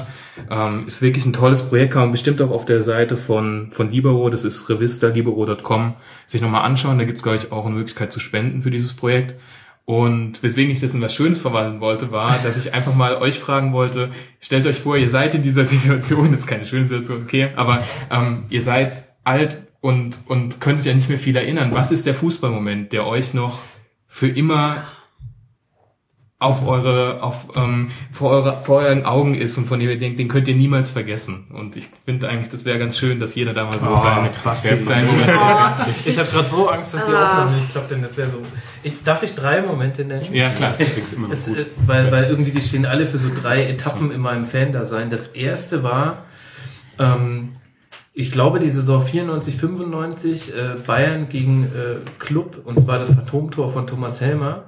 [0.49, 3.90] Ähm, ist wirklich ein tolles Projekt, kann man bestimmt auch auf der Seite von, von
[3.90, 5.94] Libero, das ist revistalibero.com,
[6.26, 6.98] sich nochmal anschauen.
[6.98, 9.36] Da gibt es, glaube ich, auch eine Möglichkeit zu spenden für dieses Projekt.
[9.86, 13.40] Und weswegen ich das in was Schönes verwandeln wollte, war, dass ich einfach mal euch
[13.40, 17.23] fragen wollte, stellt euch vor, ihr seid in dieser Situation, das ist keine schöne Situation,
[17.23, 21.72] okay, aber ähm, ihr seid alt und, und könnt euch ja nicht mehr viel erinnern.
[21.73, 23.60] Was ist der Fußballmoment, der euch noch
[24.07, 24.86] für immer
[26.41, 30.18] auf eure, auf, ähm, vor, eure, vor euren Augen ist und von dem ihr denkt,
[30.18, 31.45] den könnt ihr niemals vergessen.
[31.53, 34.30] Und ich finde eigentlich, das wäre ganz schön, dass jeder da mal so Oh, seine,
[34.31, 35.22] krass, sein, Moment
[36.05, 37.43] Ich habe gerade so Angst, dass die Ah.
[37.43, 37.63] aufnehmen.
[37.65, 38.38] Ich glaube, denn das wäre so.
[38.81, 40.26] Ich, darf ich drei Momente nennen?
[40.34, 40.73] Ja, klar.
[40.77, 41.59] Netflix immer noch Es, gut.
[41.59, 45.11] äh, weil, weil irgendwie die stehen alle für so drei Etappen in meinem Fan-Dasein.
[45.11, 46.23] Das erste war,
[46.97, 47.51] ähm,
[48.13, 53.69] ich glaube, die Saison 94, 95, äh, Bayern gegen äh, Club, und zwar das Phantomtor
[53.72, 54.63] von Thomas Helmer.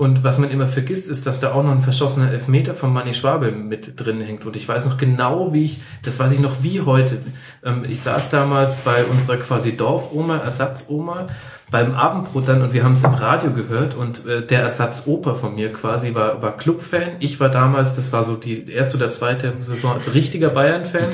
[0.00, 3.12] Und was man immer vergisst, ist, dass da auch noch ein verschossener Elfmeter von Manni
[3.12, 4.46] Schwabel mit drin hängt.
[4.46, 7.18] Und ich weiß noch genau, wie ich, das weiß ich noch wie heute.
[7.62, 11.26] Ähm, ich saß damals bei unserer quasi Dorfoma, Ersatzoma,
[11.70, 15.54] beim Abendbrot dann und wir haben es im Radio gehört und äh, der Ersatzoper von
[15.54, 17.16] mir quasi war, war Clubfan.
[17.18, 21.10] Ich war damals, das war so die erste oder zweite Saison als richtiger Bayern-Fan.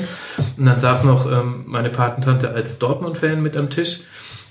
[0.55, 3.99] Und dann saß noch ähm, meine Patentante als Dortmund-Fan mit am Tisch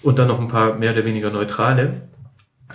[0.03, 2.03] und dann noch ein paar mehr oder weniger Neutrale.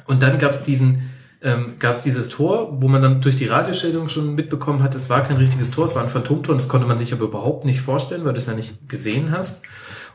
[0.08, 1.12] Und dann gab's diesen,
[1.44, 5.24] ähm, gab's dieses Tor, wo man dann durch die Radiostellung schon mitbekommen hat, es war
[5.24, 7.82] kein richtiges Tor, es war ein Phantomtor und das konnte man sich aber überhaupt nicht
[7.82, 9.64] vorstellen, weil du es ja nicht gesehen hast.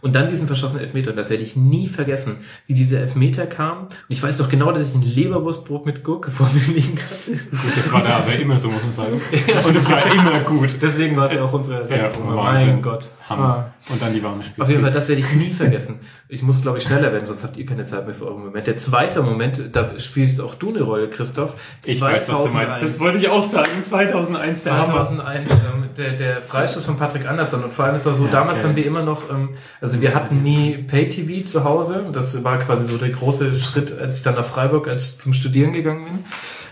[0.01, 2.37] Und dann diesen verschossenen Elfmeter, und das werde ich nie vergessen,
[2.67, 3.85] wie dieser Elfmeter kam.
[3.85, 7.33] Und ich weiß doch genau, dass ich ein Leberwurstbrot mit Gurke vor mir liegen hatte.
[7.33, 9.13] Gut, das war da aber immer so, muss man sagen.
[9.67, 10.77] Und es war immer gut.
[10.81, 12.35] Deswegen war es ja auch unsere Ersatzrunde.
[12.35, 12.83] Ja, mein.
[12.83, 13.11] Gott.
[13.29, 13.73] Hammer.
[13.89, 14.65] Und dann die warme Spiele.
[14.65, 16.01] Auf jeden Fall, das werde ich nie vergessen.
[16.29, 18.67] Ich muss, glaube ich, schneller werden, sonst habt ihr keine Zeit mehr für euren Moment.
[18.67, 21.55] Der zweite Moment, da spielst auch du eine Rolle, Christoph.
[21.85, 22.83] Ich weiß, was du meinst.
[22.83, 23.71] Das wollte ich auch sagen.
[23.85, 24.87] 2001, der Hammer.
[24.87, 25.59] 2001, ähm,
[25.97, 27.63] der, der Freistoß von Patrick Andersson.
[27.63, 28.69] Und vor allem, es war so, damals okay.
[28.69, 29.51] haben wir immer noch, ähm,
[29.87, 32.09] also wir hatten nie Pay-TV zu Hause.
[32.11, 35.73] Das war quasi so der große Schritt, als ich dann nach Freiburg als zum Studieren
[35.73, 36.25] gegangen bin.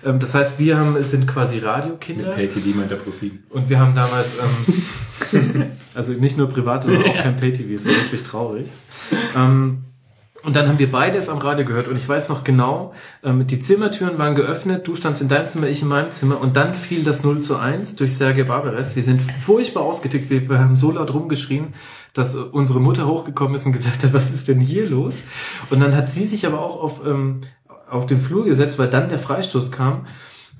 [0.04, 2.26] Ähm, das heißt, wir haben, sind quasi Radiokinder.
[2.26, 3.44] Mit PayTV meint der ProSieben.
[3.50, 4.36] Und wir haben damals,
[5.32, 8.68] ähm, also nicht nur private, sondern auch kein Pay-TV, es war wirklich traurig.
[9.36, 9.84] Ähm,
[10.42, 13.60] und dann haben wir beides am Radio gehört und ich weiß noch genau, ähm, die
[13.60, 17.02] Zimmertüren waren geöffnet, du standst in deinem Zimmer, ich in meinem Zimmer und dann fiel
[17.02, 18.94] das 0 zu 1 durch Sergei Barbares.
[18.94, 21.72] Wir sind furchtbar ausgetickt, wir, wir haben so laut rumgeschrien,
[22.14, 25.16] dass unsere Mutter hochgekommen ist und gesagt hat, was ist denn hier los?
[25.68, 27.40] Und dann hat sie sich aber auch auf, ähm,
[27.90, 30.06] auf den Flur gesetzt, weil dann der Freistoß kam.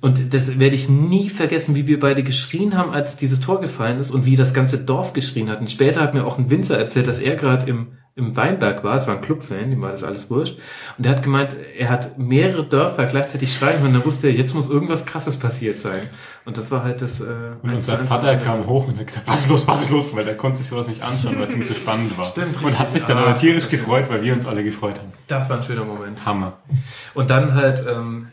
[0.00, 3.98] Und das werde ich nie vergessen, wie wir beide geschrien haben, als dieses Tor gefallen
[3.98, 5.60] ist und wie das ganze Dorf geschrien hat.
[5.60, 8.94] Und später hat mir auch ein Winzer erzählt, dass er gerade im, im Weinberg war.
[8.94, 10.56] Es war ein Clubfan, dem war das alles wurscht.
[10.96, 14.54] Und er hat gemeint, er hat mehrere Dörfer gleichzeitig schreien und dann wusste er, jetzt
[14.54, 16.02] muss irgendwas Krasses passiert sein.
[16.44, 17.20] Und das war halt das...
[17.20, 17.24] Äh,
[17.62, 20.14] Und unser eins Vater kam hoch und hat gesagt, was ist los, was ist los?
[20.14, 22.24] Weil er konnte sich sowas nicht anschauen, weil es ihm zu spannend war.
[22.24, 22.78] Stimmt, Und richtig.
[22.78, 25.08] hat sich dann Ah, aber tierisch gefreut, weil wir uns alle gefreut haben.
[25.26, 26.24] Das war ein schöner Moment.
[26.24, 26.58] Hammer.
[27.14, 28.28] Und dann halt ähm,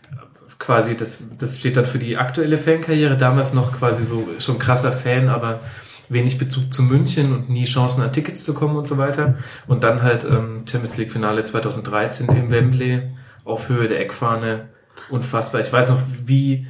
[0.60, 4.92] quasi, das, das steht dann für die aktuelle Fankarriere, damals noch quasi so schon krasser
[4.92, 5.60] Fan, aber
[6.12, 9.36] wenig Bezug zu München und nie Chancen an Tickets zu kommen und so weiter.
[9.68, 13.04] Und dann halt ähm, Champions League Finale 2013 im Wembley
[13.46, 14.70] auf Höhe der Eckfahne.
[15.10, 15.62] Unfassbar.
[15.62, 16.68] Ich weiß noch, wie,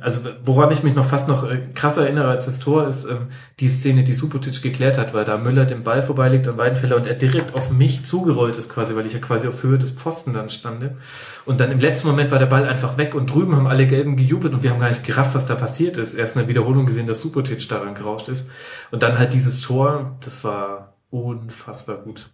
[0.00, 3.28] also woran ich mich noch fast noch äh, krasser erinnere als das Tor, ist ähm,
[3.60, 7.06] die Szene, die Subotic geklärt hat, weil da Müller den Ball vorbeilegt an Weidenfeller und
[7.06, 10.32] er direkt auf mich zugerollt ist quasi, weil ich ja quasi auf Höhe des Pfosten
[10.32, 10.96] dann stande.
[11.44, 14.16] Und dann im letzten Moment war der Ball einfach weg und drüben haben alle Gelben
[14.16, 16.14] gejubelt und wir haben gar nicht gerafft, was da passiert ist.
[16.14, 18.48] Erst in der Wiederholung gesehen, dass Subotic daran gerauscht ist.
[18.90, 22.30] Und dann halt dieses Tor, das war, unfassbar gut.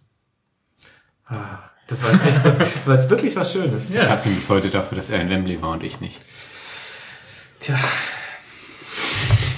[1.25, 3.91] Ah, das war echt was, das war jetzt wirklich was Schönes.
[3.91, 6.19] Ich hasse ihn bis heute dafür, dass er in Wembley war und ich nicht.
[7.59, 7.75] Tja,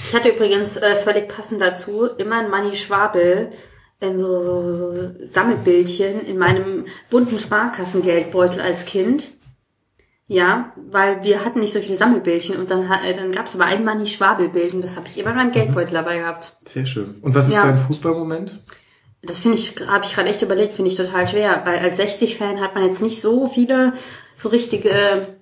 [0.08, 3.50] Ich hatte übrigens äh, völlig passend dazu immer ein Manni Schwabel,
[4.00, 9.28] ähm, so, so, so Sammelbildchen in meinem bunten Sparkassengeldbeutel als Kind.
[10.26, 13.64] Ja, weil wir hatten nicht so viele Sammelbildchen und dann, äh, dann gab es aber
[13.64, 16.56] ein Manni Schwabel-Bild und das habe ich immer in meinem Geldbeutel dabei gehabt.
[16.64, 17.16] sehr schön.
[17.20, 17.64] Und was ist Ja.
[17.64, 18.62] dein Fußballmoment?
[19.22, 22.58] Das finde ich, habe ich gerade echt überlegt, finde ich total schwer, weil als 60-Fan
[22.60, 23.92] hat man jetzt nicht so viele
[24.34, 24.90] so richtige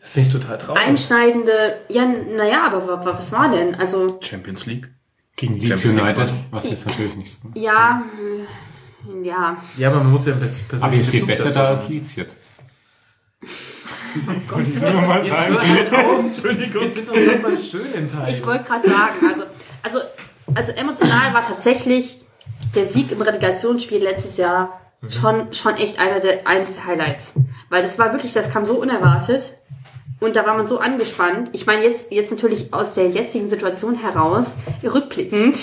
[0.01, 0.83] Das finde ich total traurig.
[0.83, 1.53] einschneidende,
[1.89, 3.77] ja, naja, aber wa- wa- was war denn?
[3.77, 4.89] Also, Champions League.
[5.37, 7.39] Gegen Leeds Champions League United, was jetzt natürlich nicht so.
[7.55, 11.69] ja, äh, ja, Ja, aber man muss ja persönlich Aber ihr steht Bezug besser da
[11.69, 12.39] als Leeds jetzt.
[14.67, 16.25] Jetzt hör halt auf.
[16.25, 16.83] Entschuldigung.
[16.83, 18.35] Wir sind doch beim schönen Teil.
[18.35, 19.43] Ich wollte gerade sagen, also,
[19.85, 19.99] also,
[20.55, 22.19] also emotional war tatsächlich
[22.75, 27.35] der Sieg im Relegationsspiel letztes Jahr schon, schon echt einer der, eines der Highlights.
[27.69, 29.55] Weil das war wirklich, das kam so unerwartet.
[30.21, 31.51] Und da war man so angespannt.
[31.53, 35.57] Ich meine, jetzt, jetzt natürlich aus der jetzigen Situation heraus, rückblickend.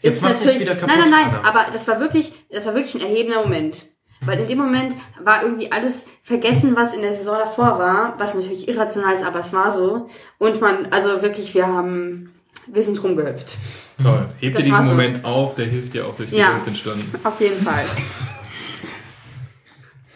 [0.00, 1.48] Jetzt ist machst du dich wieder kaputt, Nein, nein, nein, Anna.
[1.48, 3.86] aber das war wirklich, das war wirklich ein erhebender Moment.
[4.24, 8.34] Weil in dem Moment war irgendwie alles vergessen, was in der Saison davor war, was
[8.34, 10.08] natürlich irrational ist, aber es war so.
[10.38, 12.32] Und man, also wirklich, wir haben,
[12.70, 13.56] wir sind rumgehüpft.
[14.02, 14.26] Toll.
[14.40, 14.90] Heb Das dir diesen so.
[14.92, 16.60] Moment auf, der hilft dir auch durch die Ja.
[16.66, 17.10] Entstanden.
[17.24, 17.84] Auf jeden Fall.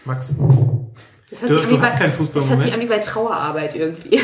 [0.05, 0.35] Max,
[1.31, 2.57] Das hört Du- sich an du hast bei- keinen Das Fußballmoment?
[2.59, 4.21] hört sich an wie bei Trauerarbeit irgendwie.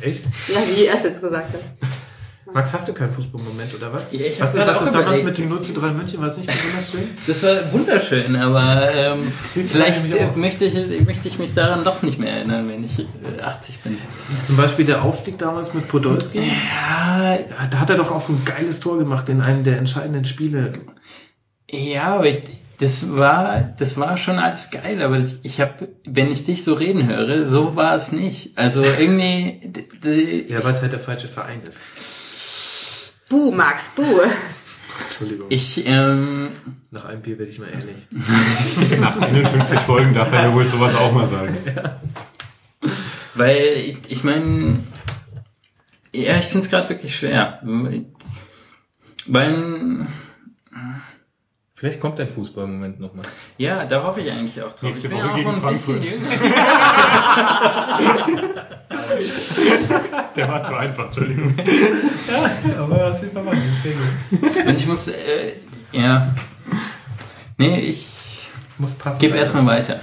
[0.00, 0.24] echt?
[0.48, 1.60] Ja, wie er es jetzt gesagt hat.
[2.52, 4.12] Max, hast du keinen Fußballmoment oder was?
[4.12, 6.20] Ja, was ist, was ist damals mit dem 0 zu 3 München?
[6.20, 7.08] War es nicht besonders schön?
[7.26, 12.18] Das war wunderschön, aber ähm, vielleicht äh, möchte ich, möchte ich mich daran doch nicht
[12.18, 13.98] mehr erinnern, wenn ich äh, 80 bin.
[14.44, 16.38] Zum Beispiel der Aufstieg damals mit Podolski.
[16.38, 17.38] Ja,
[17.70, 20.72] Da hat er doch auch so ein geiles Tor gemacht in einem der entscheidenden Spiele.
[21.70, 22.38] ja, aber ich,
[22.80, 26.74] das war, das war schon alles geil, aber das, ich habe, wenn ich dich so
[26.74, 28.56] reden höre, so war es nicht.
[28.56, 29.60] Also irgendwie,
[30.48, 31.80] Ja, weil es halt der falsche Verein ist.
[33.28, 34.22] Buh, Max, buh.
[35.04, 35.46] Entschuldigung.
[35.50, 36.48] ich, ähm,
[36.90, 38.06] Nach einem Bier werde ich mal ehrlich.
[39.00, 41.56] Nach 51 Folgen darf er ja wohl sowas auch mal sagen.
[43.34, 44.80] weil ich, ich meine,
[46.12, 47.60] ja, ich finde es gerade wirklich schwer,
[49.26, 50.06] weil
[51.78, 53.24] Vielleicht kommt dein Fußballmoment nochmal.
[53.56, 54.82] Ja, da hoffe ich eigentlich auch drauf.
[54.82, 56.04] Nächste Woche ja gegen Frankfurt.
[60.34, 61.54] Der war zu einfach, Entschuldigung.
[62.76, 64.66] Aber das sind wir mal sehr gut.
[64.66, 65.52] Und ich muss, äh,
[65.92, 66.34] ja.
[67.58, 68.48] Nee, ich
[68.78, 69.20] Muss passen.
[69.20, 70.00] gebe erstmal weiter.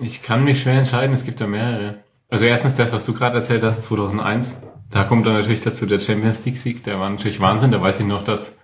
[0.00, 1.96] Ich kann mich schwer entscheiden, es gibt da mehrere.
[2.30, 4.62] Also erstens das, was du gerade erzählt hast, 2001.
[4.90, 7.72] Da kommt dann natürlich dazu der Champions League Sieg, der war natürlich Wahnsinn.
[7.72, 8.57] Da weiß ich noch, dass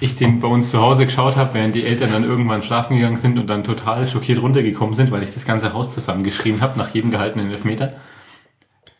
[0.00, 3.16] ich den bei uns zu Hause geschaut habe, während die Eltern dann irgendwann schlafen gegangen
[3.16, 6.94] sind und dann total schockiert runtergekommen sind, weil ich das ganze Haus zusammengeschrien habe nach
[6.94, 7.94] jedem gehaltenen Elfmeter.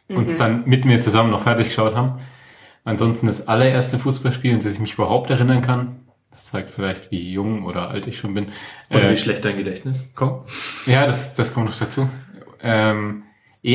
[0.09, 2.15] Und es dann mit mir zusammen noch fertig geschaut haben.
[2.85, 7.33] Ansonsten das allererste Fußballspiel, an das ich mich überhaupt erinnern kann, das zeigt vielleicht, wie
[7.33, 8.49] jung oder alt ich schon bin.
[8.91, 10.11] Oder Äh, wie schlecht dein Gedächtnis.
[10.15, 10.41] Komm.
[10.87, 12.09] ja, das, das kommt noch dazu.
[12.63, 13.25] Ähm,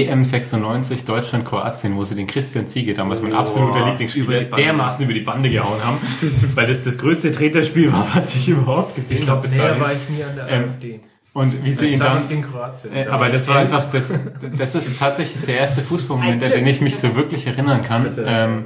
[0.01, 4.55] EM 96 Deutschland Kroatien, wo sie den Christian Ziege damals mein absoluter über Lieblingsspieler Bande.
[4.55, 5.97] dermaßen über die Bande gehauen haben,
[6.55, 9.47] weil das das größte Treterspiel war, was ich überhaupt gesehen Ich habe.
[9.47, 10.99] näher war ich nie an der Ähm, AfD.
[11.33, 12.93] Und wie sie ihn dann gegen Kroatien.
[12.93, 14.13] äh, aber das war einfach, das,
[14.55, 18.05] das ist tatsächlich der erste Fußballmoment, an den ich mich so wirklich erinnern kann.
[18.23, 18.65] Ähm,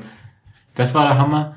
[0.75, 1.55] das war der Hammer.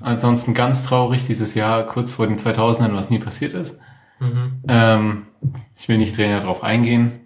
[0.00, 3.80] Ansonsten ganz traurig dieses Jahr, kurz vor den 2000ern, was nie passiert ist.
[4.18, 4.62] Mhm.
[4.66, 5.26] Ähm,
[5.76, 7.25] ich will nicht näher drauf eingehen.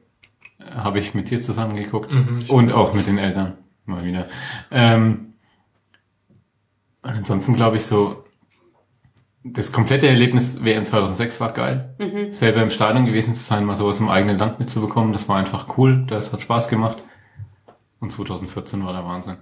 [0.70, 2.12] Habe ich mit dir zusammen geguckt.
[2.12, 3.58] Mhm, und auch mit den Eltern.
[3.86, 4.28] Mal wieder.
[4.70, 5.34] Ähm,
[7.02, 8.24] und ansonsten glaube ich so,
[9.42, 11.97] das komplette Erlebnis WM 2006 war geil.
[12.31, 15.78] Selber im Stadion gewesen zu sein, mal sowas im eigenen Land mitzubekommen, das war einfach
[15.78, 16.99] cool, das hat Spaß gemacht.
[18.00, 19.36] Und 2014 war der Wahnsinn.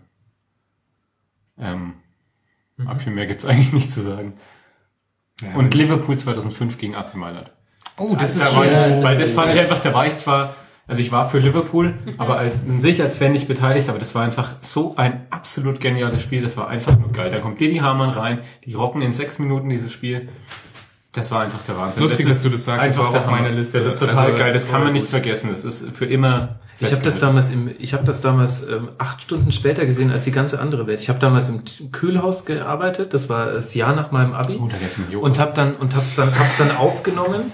[1.58, 1.94] Ähm,
[2.86, 4.34] ab viel mehr gibt's eigentlich nicht zu sagen.
[5.54, 7.52] Und Liverpool 2005 gegen AC Mailand.
[7.96, 9.02] Oh, das ist Da war ich, schön.
[9.02, 10.54] weil das fand ich einfach, da war ich zwar,
[10.88, 14.24] also ich war für Liverpool, aber an sich als Fan nicht beteiligt, aber das war
[14.24, 17.30] einfach so ein absolut geniales Spiel, das war einfach nur geil.
[17.30, 20.28] Da kommt Didi Hamann rein, die rocken in sechs Minuten dieses Spiel.
[21.12, 22.02] Das war einfach der Wahnsinn.
[22.02, 23.50] lustig, dass du das sagst, das einfach der auf meiner.
[23.50, 23.78] Liste.
[23.78, 25.10] Das ist total Also, geil, das kann man nicht gut.
[25.10, 25.48] vergessen.
[25.50, 26.60] Das ist für immer.
[26.80, 30.24] Ich habe das damals im, ich habe das damals ähm, acht Stunden später gesehen als
[30.24, 31.00] die ganze andere Welt.
[31.00, 33.14] Ich habe damals im Kühlhaus gearbeitet.
[33.14, 34.58] Das war das Jahr nach meinem Abi.
[34.60, 37.52] Oh, da und hab dann und hab's dann hab's dann aufgenommen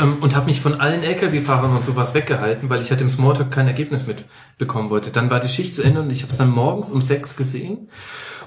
[0.00, 3.50] ähm, und habe mich von allen LKW-Fahrern und sowas weggehalten, weil ich halt im Smalltalk
[3.50, 5.10] kein Ergebnis mitbekommen wollte.
[5.10, 7.88] Dann war die Schicht zu Ende und ich habe es dann morgens um sechs gesehen.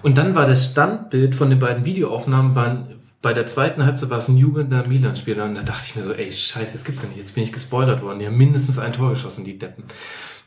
[0.01, 4.19] Und dann war das Standbild von den beiden Videoaufnahmen waren bei der zweiten Halbzeit war
[4.19, 7.08] es ein jubelnder Milan-Spieler und da dachte ich mir so, ey, scheiße, das gibt's ja
[7.09, 7.17] nicht.
[7.17, 8.19] Jetzt bin ich gespoilert worden.
[8.19, 9.83] Die haben mindestens ein Tor geschossen, die Deppen.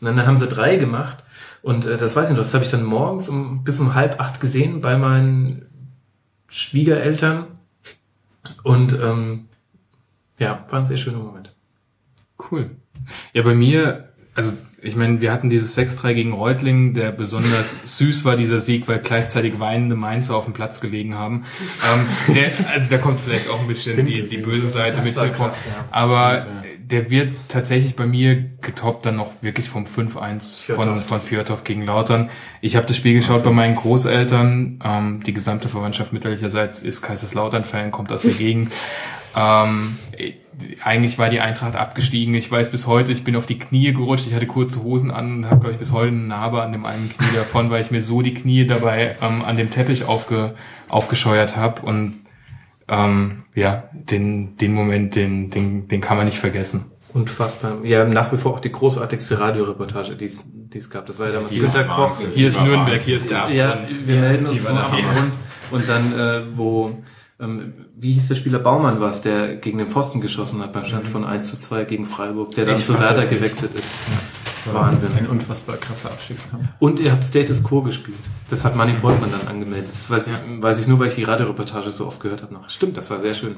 [0.00, 1.22] Und dann haben sie drei gemacht
[1.60, 4.20] und äh, das weiß ich noch, das habe ich dann morgens um bis um halb
[4.20, 5.66] acht gesehen bei meinen
[6.48, 7.46] Schwiegereltern
[8.64, 9.48] und ähm,
[10.42, 11.54] ja, war ein sehr schöner Moment.
[12.50, 12.70] Cool.
[13.32, 14.52] Ja, bei mir, also
[14.84, 18.98] ich meine, wir hatten dieses 6-3 gegen Reutling, der besonders süß war, dieser Sieg, weil
[18.98, 21.44] gleichzeitig weinende Mainzer auf dem Platz gelegen haben.
[21.92, 25.26] Ähm, der, also da kommt vielleicht auch ein bisschen die, die böse Seite mit war
[25.28, 25.48] vor.
[25.48, 25.84] krass, ja.
[25.92, 26.46] Aber
[26.84, 31.84] der wird tatsächlich bei mir getoppt dann noch wirklich vom 5-1 von, von Fjordhoff gegen
[31.84, 32.28] Lautern.
[32.60, 34.80] Ich habe das Spiel geschaut bei meinen Großeltern.
[34.84, 38.74] Ähm, die gesamte Verwandtschaft mütterlicherseits ist Kaiserslautern-Fan, kommt aus der Gegend.
[39.36, 39.98] Ähm,
[40.84, 42.34] eigentlich war die Eintracht abgestiegen.
[42.34, 44.26] Ich weiß bis heute, ich bin auf die Knie gerutscht.
[44.26, 46.84] Ich hatte kurze Hosen an und habe, glaube ich, bis heute eine Narbe an dem
[46.86, 50.54] einen Knie davon, weil ich mir so die Knie dabei ähm, an dem Teppich aufge,
[50.88, 51.82] aufgescheuert habe.
[51.82, 52.20] Und
[52.88, 56.86] ähm, ja, den, den Moment, den, den, den kann man nicht vergessen.
[57.14, 57.84] Unfassbar.
[57.84, 61.06] Ja, nach wie vor auch die großartigste Radioreportage, die es die es gab.
[61.06, 62.16] Das war ja damals die Günter Koch.
[62.34, 64.08] Hier ist Nürnberg, hier ist der Ja, Abgrund.
[64.08, 64.76] wir melden uns die vom.
[64.76, 65.32] Abgrund.
[65.70, 66.98] Und dann, äh, wo,
[67.40, 70.84] ähm, wie hieß der Spieler Baumann war es, der gegen den Pfosten geschossen hat beim
[70.84, 73.90] Stand von 1 zu 2 gegen Freiburg, der dann Ich zu Werder gewechselt ist.
[74.44, 75.12] Das war Wahnsinn.
[75.16, 76.66] Ein unfassbar krasser Abstiegskampf.
[76.78, 78.18] Und ihr habt Status Quo gespielt.
[78.48, 79.90] Das hat Manny Breutmann dann angemeldet.
[79.92, 82.68] Das weiß ich, weiß ich nur, weil ich die Radioreportage so oft gehört habe noch.
[82.70, 83.56] Stimmt, das war sehr schön.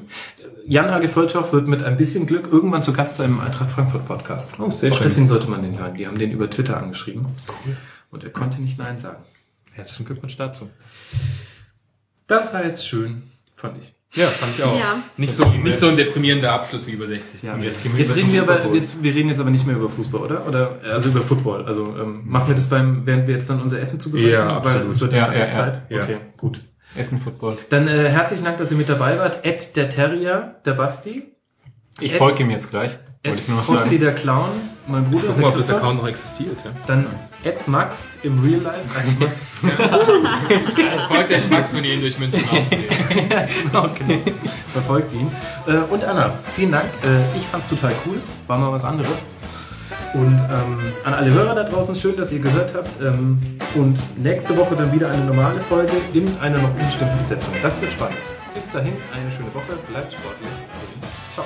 [0.65, 4.05] Jan Hage Volltorf wird mit ein bisschen Glück irgendwann zu Gast sein im Eintracht Frankfurt
[4.07, 4.59] Podcast.
[4.59, 5.03] Oh, sehr Auch schön.
[5.05, 5.95] deswegen sollte man den hören.
[5.95, 7.27] Die haben den über Twitter angeschrieben.
[8.11, 9.23] Und er konnte nicht Nein sagen.
[9.71, 10.69] Herzlichen Glückwunsch dazu.
[12.27, 13.23] Das war jetzt schön,
[13.53, 13.94] fand ich.
[14.13, 14.79] Ja, fand ich auch.
[14.79, 15.01] Ja.
[15.17, 17.43] Nicht, so, nicht so ein deprimierender Abschluss wie über 60.
[17.43, 17.97] Ja, zum jetzt, Glück.
[17.97, 20.47] jetzt reden wir aber, jetzt, wir reden jetzt aber nicht mehr über Fußball, oder?
[20.47, 21.65] Oder also über Football.
[21.65, 24.29] Also ähm, machen wir das beim, während wir jetzt dann unser Essen zubereiten?
[24.29, 24.87] Ja, Weil absolut.
[24.87, 25.51] es wird Ja, jetzt ja, ja.
[25.51, 25.81] Zeit.
[25.89, 26.03] Ja.
[26.03, 26.61] Okay, gut.
[26.95, 27.57] Essen Football.
[27.69, 29.45] Dann äh, herzlichen Dank, dass ihr mit dabei wart.
[29.45, 31.23] Ed der Terrier, der Basti.
[31.99, 32.91] Ich folge ihm jetzt gleich.
[32.91, 33.99] Wollte Ed ich nur noch sagen.
[33.99, 34.49] der Clown,
[34.87, 35.27] mein Bruder.
[35.27, 35.69] Guck mal, ob das.
[35.71, 36.57] Account noch existiert.
[36.63, 36.71] Ja.
[36.87, 37.07] Dann
[37.43, 39.57] Ed Max im Real Life als Max.
[41.07, 42.39] Folgt den Max, wenn ihr ihn durch München
[42.69, 42.89] seht.
[43.65, 44.21] genau, genau.
[44.73, 45.31] Verfolgt ihn.
[45.67, 46.85] Äh, und Anna, vielen Dank.
[47.03, 48.21] Äh, ich fand's total cool.
[48.47, 49.17] War mal was anderes.
[50.13, 52.89] Und ähm, an alle Hörer da draußen, schön, dass ihr gehört habt.
[53.01, 53.39] Ähm,
[53.75, 57.53] und nächste Woche dann wieder eine normale Folge in einer noch unbestimmten Besetzung.
[57.61, 58.17] Das wird spannend.
[58.53, 59.73] Bis dahin, eine schöne Woche.
[59.89, 60.49] Bleibt sportlich.
[61.33, 61.45] Ciao.